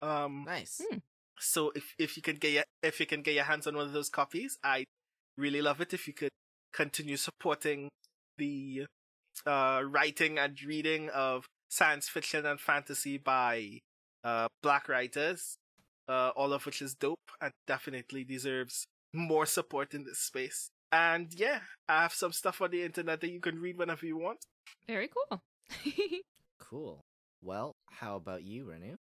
Um, 0.00 0.44
Nice. 0.46 0.80
Hmm. 0.90 0.98
so 1.38 1.70
if 1.74 1.94
if 1.98 2.16
you 2.16 2.22
can 2.22 2.36
get 2.36 2.52
your, 2.52 2.64
if 2.82 2.98
you 2.98 3.06
can 3.06 3.22
get 3.22 3.34
your 3.34 3.44
hands 3.44 3.66
on 3.66 3.76
one 3.76 3.86
of 3.86 3.92
those 3.92 4.08
copies, 4.08 4.58
I 4.64 4.84
really 5.36 5.60
love 5.60 5.80
it. 5.80 5.92
If 5.92 6.06
you 6.08 6.14
could 6.14 6.30
continue 6.72 7.16
supporting 7.16 7.90
the 8.38 8.86
uh, 9.46 9.82
writing 9.84 10.38
and 10.38 10.60
reading 10.62 11.10
of 11.10 11.44
science 11.68 12.08
fiction 12.08 12.46
and 12.46 12.58
fantasy 12.58 13.18
by 13.18 13.80
uh, 14.28 14.48
black 14.62 14.88
writers, 14.88 15.58
uh, 16.08 16.30
all 16.36 16.52
of 16.52 16.66
which 16.66 16.82
is 16.82 16.94
dope 16.94 17.30
and 17.40 17.52
definitely 17.66 18.24
deserves 18.24 18.86
more 19.12 19.46
support 19.46 19.94
in 19.94 20.04
this 20.04 20.18
space. 20.18 20.70
And 20.92 21.32
yeah, 21.34 21.60
I 21.88 22.02
have 22.02 22.12
some 22.14 22.32
stuff 22.32 22.60
on 22.60 22.70
the 22.70 22.82
internet 22.82 23.20
that 23.20 23.30
you 23.30 23.40
can 23.40 23.58
read 23.58 23.78
whenever 23.78 24.06
you 24.06 24.18
want. 24.18 24.40
Very 24.86 25.08
cool. 25.08 25.42
Cool. 26.70 27.00
Well, 27.40 27.76
how 27.90 28.16
about 28.16 28.42
you, 28.42 28.66
Renu? 28.66 28.96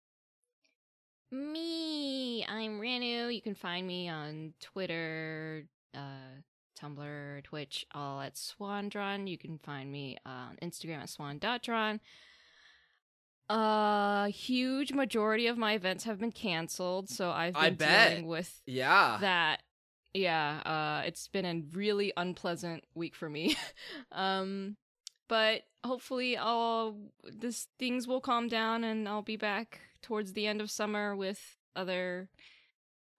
me, 1.32 2.46
I'm 2.46 2.80
Renu. 2.80 3.34
You 3.34 3.42
can 3.42 3.56
find 3.56 3.88
me 3.88 4.10
on 4.10 4.54
Twitter, 4.60 5.66
uh, 5.96 6.42
Tumblr, 6.80 7.44
Twitch, 7.44 7.86
all 7.94 8.22
at 8.22 8.36
Swandron. 8.36 9.28
You 9.28 9.38
can 9.38 9.58
find 9.60 9.92
me 9.92 10.18
on 10.26 10.58
Instagram 10.62 11.02
at 11.04 11.10
swan.dron. 11.10 12.00
A 13.50 14.30
huge 14.30 14.94
majority 14.94 15.48
of 15.48 15.58
my 15.58 15.74
events 15.74 16.06
have 16.06 16.20
been 16.20 16.32
canceled, 16.32 17.10
so 17.10 17.30
I've 17.30 17.56
I 17.56 17.70
been 17.70 17.76
bet. 17.76 18.10
dealing 18.12 18.28
with 18.28 18.62
Yeah. 18.66 19.18
that 19.22 19.62
yeah 20.16 20.62
uh 20.64 21.08
it's 21.08 21.28
been 21.28 21.44
a 21.44 21.64
really 21.76 22.14
unpleasant 22.16 22.84
week 22.94 23.16
for 23.16 23.28
me 23.28 23.56
um 24.12 24.78
but 25.28 25.64
hopefully 25.84 26.38
i'll 26.38 26.96
this 27.24 27.68
things 27.80 28.08
will 28.08 28.22
calm 28.22 28.48
down 28.48 28.84
and 28.84 29.10
i'll 29.10 29.24
be 29.24 29.38
back 29.38 29.80
towards 30.04 30.34
the 30.34 30.46
end 30.46 30.62
of 30.62 30.70
summer 30.70 31.16
with 31.16 31.58
other 31.76 32.30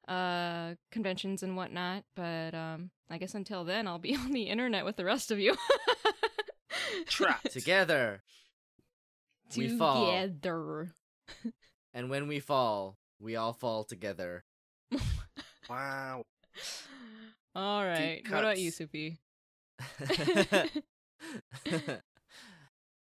uh 0.07 0.75
conventions 0.93 1.43
and 1.43 1.57
whatnot 1.57 2.05
but 2.15 2.55
um 2.55 2.91
i 3.11 3.19
guess 3.19 3.35
until 3.35 3.65
then 3.65 3.89
i'll 3.89 3.99
be 3.99 4.15
on 4.25 4.31
the 4.31 4.45
internet 4.45 4.85
with 4.85 4.95
the 4.95 5.05
rest 5.05 5.33
of 5.33 5.41
you 5.41 5.57
Trapped. 7.07 7.51
Together. 7.53 8.23
We 9.57 9.77
fall. 9.79 10.07
together 10.07 10.95
And 11.93 12.11
when 12.11 12.27
we 12.27 12.41
fall, 12.41 12.97
we 13.21 13.37
all 13.37 13.53
fall 13.53 13.85
together. 13.85 14.45
Wow. 15.71 16.25
all 17.55 17.83
right 17.83 18.23
what 18.29 18.41
about 18.41 18.59
you 18.59 18.71
cuts. 18.71 18.77
Soupy? 18.77 19.19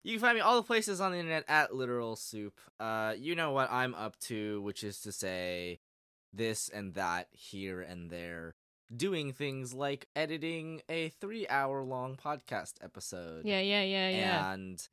you 0.02 0.12
can 0.12 0.18
find 0.18 0.34
me 0.34 0.40
all 0.40 0.56
the 0.56 0.66
places 0.66 1.00
on 1.00 1.12
the 1.12 1.18
internet 1.18 1.44
at 1.48 1.74
literal 1.74 2.16
soup. 2.16 2.60
Uh, 2.80 3.14
you 3.16 3.36
know 3.36 3.52
what 3.52 3.70
I'm 3.70 3.94
up 3.94 4.18
to, 4.22 4.60
which 4.62 4.82
is 4.82 5.00
to 5.02 5.12
say 5.12 5.78
this 6.32 6.68
and 6.68 6.94
that 6.94 7.28
here 7.30 7.80
and 7.80 8.10
there, 8.10 8.54
doing 8.94 9.32
things 9.32 9.72
like 9.72 10.08
editing 10.16 10.82
a 10.88 11.10
three-hour-long 11.10 12.16
podcast 12.16 12.72
episode. 12.82 13.44
yeah 13.44 13.60
yeah 13.60 13.82
yeah 13.82 14.08
yeah 14.08 14.52
and 14.52 14.88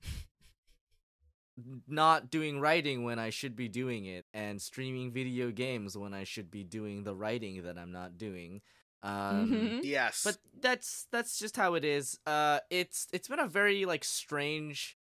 not 1.88 2.30
doing 2.30 2.59
writing 2.59 3.03
when 3.03 3.19
I 3.19 3.30
should 3.30 3.56
be 3.56 3.67
doing 3.67 4.06
it, 4.06 4.25
and 4.34 4.61
streaming 4.61 5.11
video 5.11 5.51
games 5.51 5.98
when 5.98 6.14
I 6.14 6.24
should 6.24 6.51
be 6.51 6.64
doing 6.64 7.03
the 7.03 7.16
writing 7.16 7.64
that 7.64 7.77
I'm 7.77 7.92
not 7.92 8.17
doing. 8.17 8.61
Um, 9.03 9.51
Mhm. 9.51 9.80
Yes. 9.84 10.22
but 10.24 10.38
that's 10.59 11.08
that's 11.11 11.38
just 11.38 11.56
how 11.58 11.75
it 11.75 11.84
is 11.85 12.17
uh 12.25 12.59
it's 12.72 13.08
it's 13.14 13.27
been 13.27 13.40
a 13.40 13.48
very 13.48 13.85
like 13.85 14.03
strange 14.03 14.98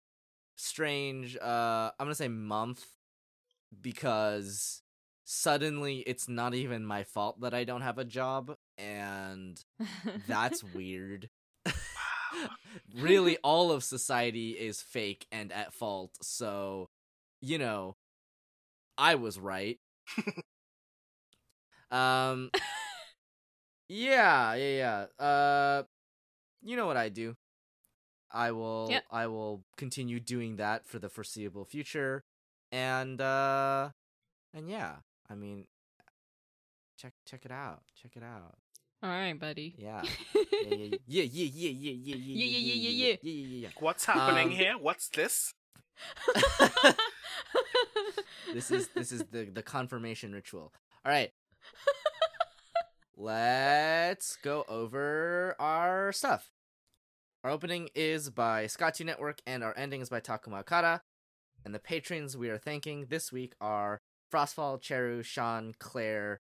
strange 0.57 1.37
uh 1.37 1.91
i'm 1.99 2.07
gonna 2.07 2.15
say 2.15 2.29
month 2.29 2.85
because 3.81 4.83
suddenly 5.25 5.99
it's 6.07 6.29
not 6.29 6.55
even 6.55 6.85
my 6.85 7.05
fault 7.05 7.41
that 7.41 7.55
i 7.55 7.65
don't 7.65 7.83
have 7.83 7.99
a 7.99 8.05
job 8.05 8.55
and 8.79 9.65
that's 10.27 10.63
weird 10.65 11.29
really 12.97 13.37
all 13.45 13.71
of 13.73 13.83
society 13.85 14.51
is 14.53 14.81
fake 14.83 15.27
and 15.33 15.53
at 15.53 15.73
fault 15.73 16.11
so 16.23 16.89
you 17.41 17.59
know 17.59 17.97
i 18.99 19.15
was 19.15 19.39
right. 19.39 19.79
Um 21.91 22.51
yeah 23.89 24.55
yeah 24.55 25.07
yeah. 25.19 25.25
Uh 25.25 25.83
you 26.63 26.77
know 26.77 26.87
what 26.87 26.97
i 26.97 27.09
do? 27.09 27.37
I 28.31 28.53
will 28.53 28.89
Yep. 28.91 29.05
i 29.11 29.27
will 29.27 29.65
continue 29.77 30.21
doing 30.21 30.57
that 30.57 30.87
for 30.87 30.99
the 30.99 31.09
foreseeable 31.09 31.65
future 31.65 32.25
and 32.71 33.19
uh 33.23 33.89
and 34.53 34.69
yeah 34.69 34.97
i 35.31 35.35
mean 35.35 35.67
check 36.99 37.15
check 37.25 37.47
it 37.47 37.51
out 37.51 37.81
check 37.97 38.17
it 38.17 38.23
out 38.23 38.59
all 39.03 39.11
right 39.11 39.39
buddy 39.39 39.75
yeah 39.79 40.03
yeah 40.35 40.75
yeah 41.07 41.23
yeah 41.23 41.23
yeah 41.27 41.71
yeah 41.71 41.71
yeah 41.71 41.93
yeah 41.93 42.17
yeah 42.17 42.17
Yeah, 42.17 42.45
yeah, 42.45 42.59
yeah, 42.59 42.75
yeah, 42.75 42.91
yeah 42.91 43.17
yeah 43.23 43.59
yeah 43.63 43.69
What's 43.79 44.05
happening 44.05 44.49
Um, 44.49 44.51
here? 44.51 44.75
What's 44.79 45.09
this? 45.09 45.55
this 48.55 48.71
is 48.71 48.89
this 48.95 49.13
is 49.13 49.25
the 49.31 49.45
the 49.53 49.63
confirmation 49.63 50.33
ritual 50.33 50.73
all 51.05 51.13
right 51.13 51.31
let's 53.17 54.37
go 54.43 54.65
over 54.69 55.57
our 55.59 56.13
stuff 56.13 56.51
our 57.45 57.51
opening 57.51 57.89
is 57.95 58.31
by 58.31 58.67
Scotty 58.67 59.05
Network, 59.05 59.41
and 59.47 59.63
our 59.63 59.73
ending 59.77 60.01
is 60.01 60.09
by 60.09 60.19
Takuma 60.19 60.59
Okada. 60.61 61.03
And 61.65 61.73
the 61.73 61.79
patrons 61.79 62.37
we 62.37 62.51
are 62.51 62.59
thanking 62.59 63.07
this 63.11 63.31
week 63.31 63.55
are 63.61 64.01
Frostfall, 64.35 64.83
Cheru, 64.83 65.25
Sean, 65.25 65.73
Claire, 65.79 66.41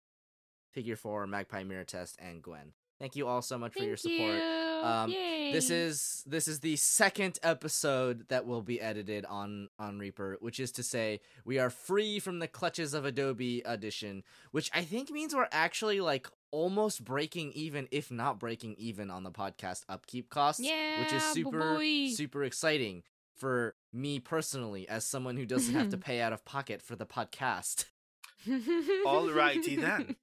Figure 0.75 0.95
4, 0.97 1.25
Magpie 1.25 1.63
Mirror 1.63 1.85
Test, 1.85 2.17
and 2.19 2.43
Gwen. 2.43 2.73
Thank 2.99 3.15
you 3.15 3.27
all 3.27 3.41
so 3.41 3.57
much 3.57 3.73
for 3.73 3.83
your 3.83 3.97
support. 3.97 4.35
you. 4.35 4.81
Um, 4.83 5.09
This 5.51 5.69
is 5.69 6.23
this 6.25 6.47
is 6.47 6.59
the 6.61 6.75
second 6.75 7.39
episode 7.43 8.27
that 8.29 8.45
will 8.45 8.61
be 8.61 8.79
edited 8.79 9.25
on 9.25 9.69
on 9.79 9.97
Reaper, 9.99 10.37
which 10.39 10.59
is 10.59 10.71
to 10.73 10.83
say 10.83 11.19
we 11.43 11.59
are 11.59 11.69
free 11.69 12.19
from 12.19 12.39
the 12.39 12.47
clutches 12.47 12.93
of 12.93 13.03
Adobe 13.05 13.65
Audition, 13.65 14.23
which 14.51 14.69
I 14.73 14.83
think 14.83 15.09
means 15.11 15.33
we're 15.35 15.47
actually 15.51 15.99
like 16.01 16.27
almost 16.51 17.03
breaking 17.03 17.51
even, 17.53 17.87
if 17.91 18.11
not 18.11 18.39
breaking 18.39 18.75
even, 18.77 19.09
on 19.11 19.23
the 19.23 19.31
podcast 19.31 19.83
upkeep 19.89 20.29
costs. 20.29 20.61
which 20.61 20.69
is 20.69 21.23
Yeah, 21.23 21.31
super 21.33 21.75
boy. 21.75 22.09
super 22.13 22.43
exciting 22.43 23.03
for 23.35 23.75
me 23.91 24.19
personally 24.19 24.87
as 24.87 25.03
someone 25.05 25.35
who 25.35 25.45
doesn't 25.45 25.73
have 25.75 25.89
to 25.89 25.97
pay 26.09 26.21
out 26.21 26.31
of 26.33 26.45
pocket 26.45 26.81
for 26.81 26.95
the 26.95 27.05
podcast. 27.05 27.85
Alrighty 28.47 29.79
then. 29.79 30.15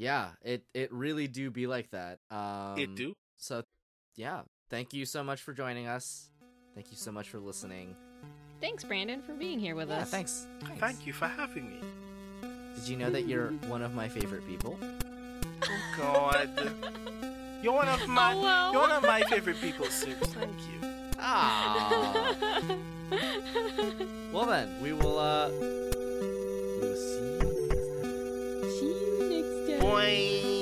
Yeah, 0.00 0.30
it 0.40 0.64
it 0.72 0.90
really 0.94 1.28
do 1.28 1.50
be 1.50 1.66
like 1.66 1.90
that. 1.90 2.20
Um, 2.30 2.78
it 2.78 2.94
do. 2.94 3.12
So, 3.36 3.64
yeah, 4.16 4.40
thank 4.70 4.94
you 4.94 5.04
so 5.04 5.22
much 5.22 5.42
for 5.42 5.52
joining 5.52 5.88
us. 5.88 6.30
Thank 6.74 6.90
you 6.90 6.96
so 6.96 7.12
much 7.12 7.28
for 7.28 7.38
listening. 7.38 7.94
Thanks, 8.62 8.82
Brandon, 8.82 9.20
for 9.20 9.34
being 9.34 9.60
here 9.60 9.74
with 9.74 9.90
yeah, 9.90 9.98
us. 9.98 10.10
thanks. 10.10 10.46
thanks. 10.62 10.80
Thank 10.80 11.06
you 11.06 11.12
for 11.12 11.28
having 11.28 11.68
me. 11.68 11.80
Did 12.76 12.88
you 12.88 12.96
know 12.96 13.10
that 13.10 13.26
you're 13.26 13.48
one 13.68 13.82
of 13.82 13.92
my 13.94 14.08
favorite 14.08 14.46
people? 14.48 14.78
Oh 14.82 15.94
God. 15.98 16.48
You're 17.62 17.74
one 17.74 17.88
of 17.88 18.08
my 18.08 18.32
Oh, 18.32 18.40
well. 18.40 18.72
you're 18.72 18.80
one 18.80 18.90
of 18.90 19.02
my 19.02 19.20
favorite 19.24 19.60
people, 19.60 19.84
Sue. 19.84 20.14
Thank 20.14 20.56
you. 20.72 20.88
Ah. 21.18 22.34
well 24.32 24.46
then, 24.46 24.80
we 24.80 24.94
will 24.94 25.18
uh 25.18 25.50
Boy. 29.90 30.59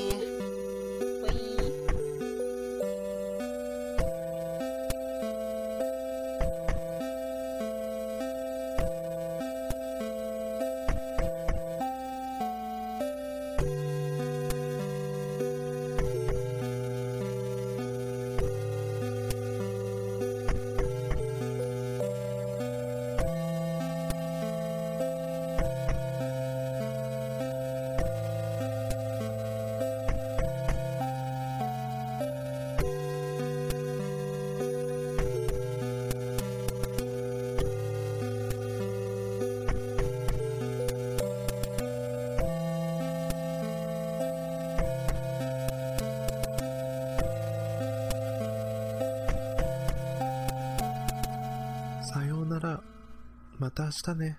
né? 54.15 54.37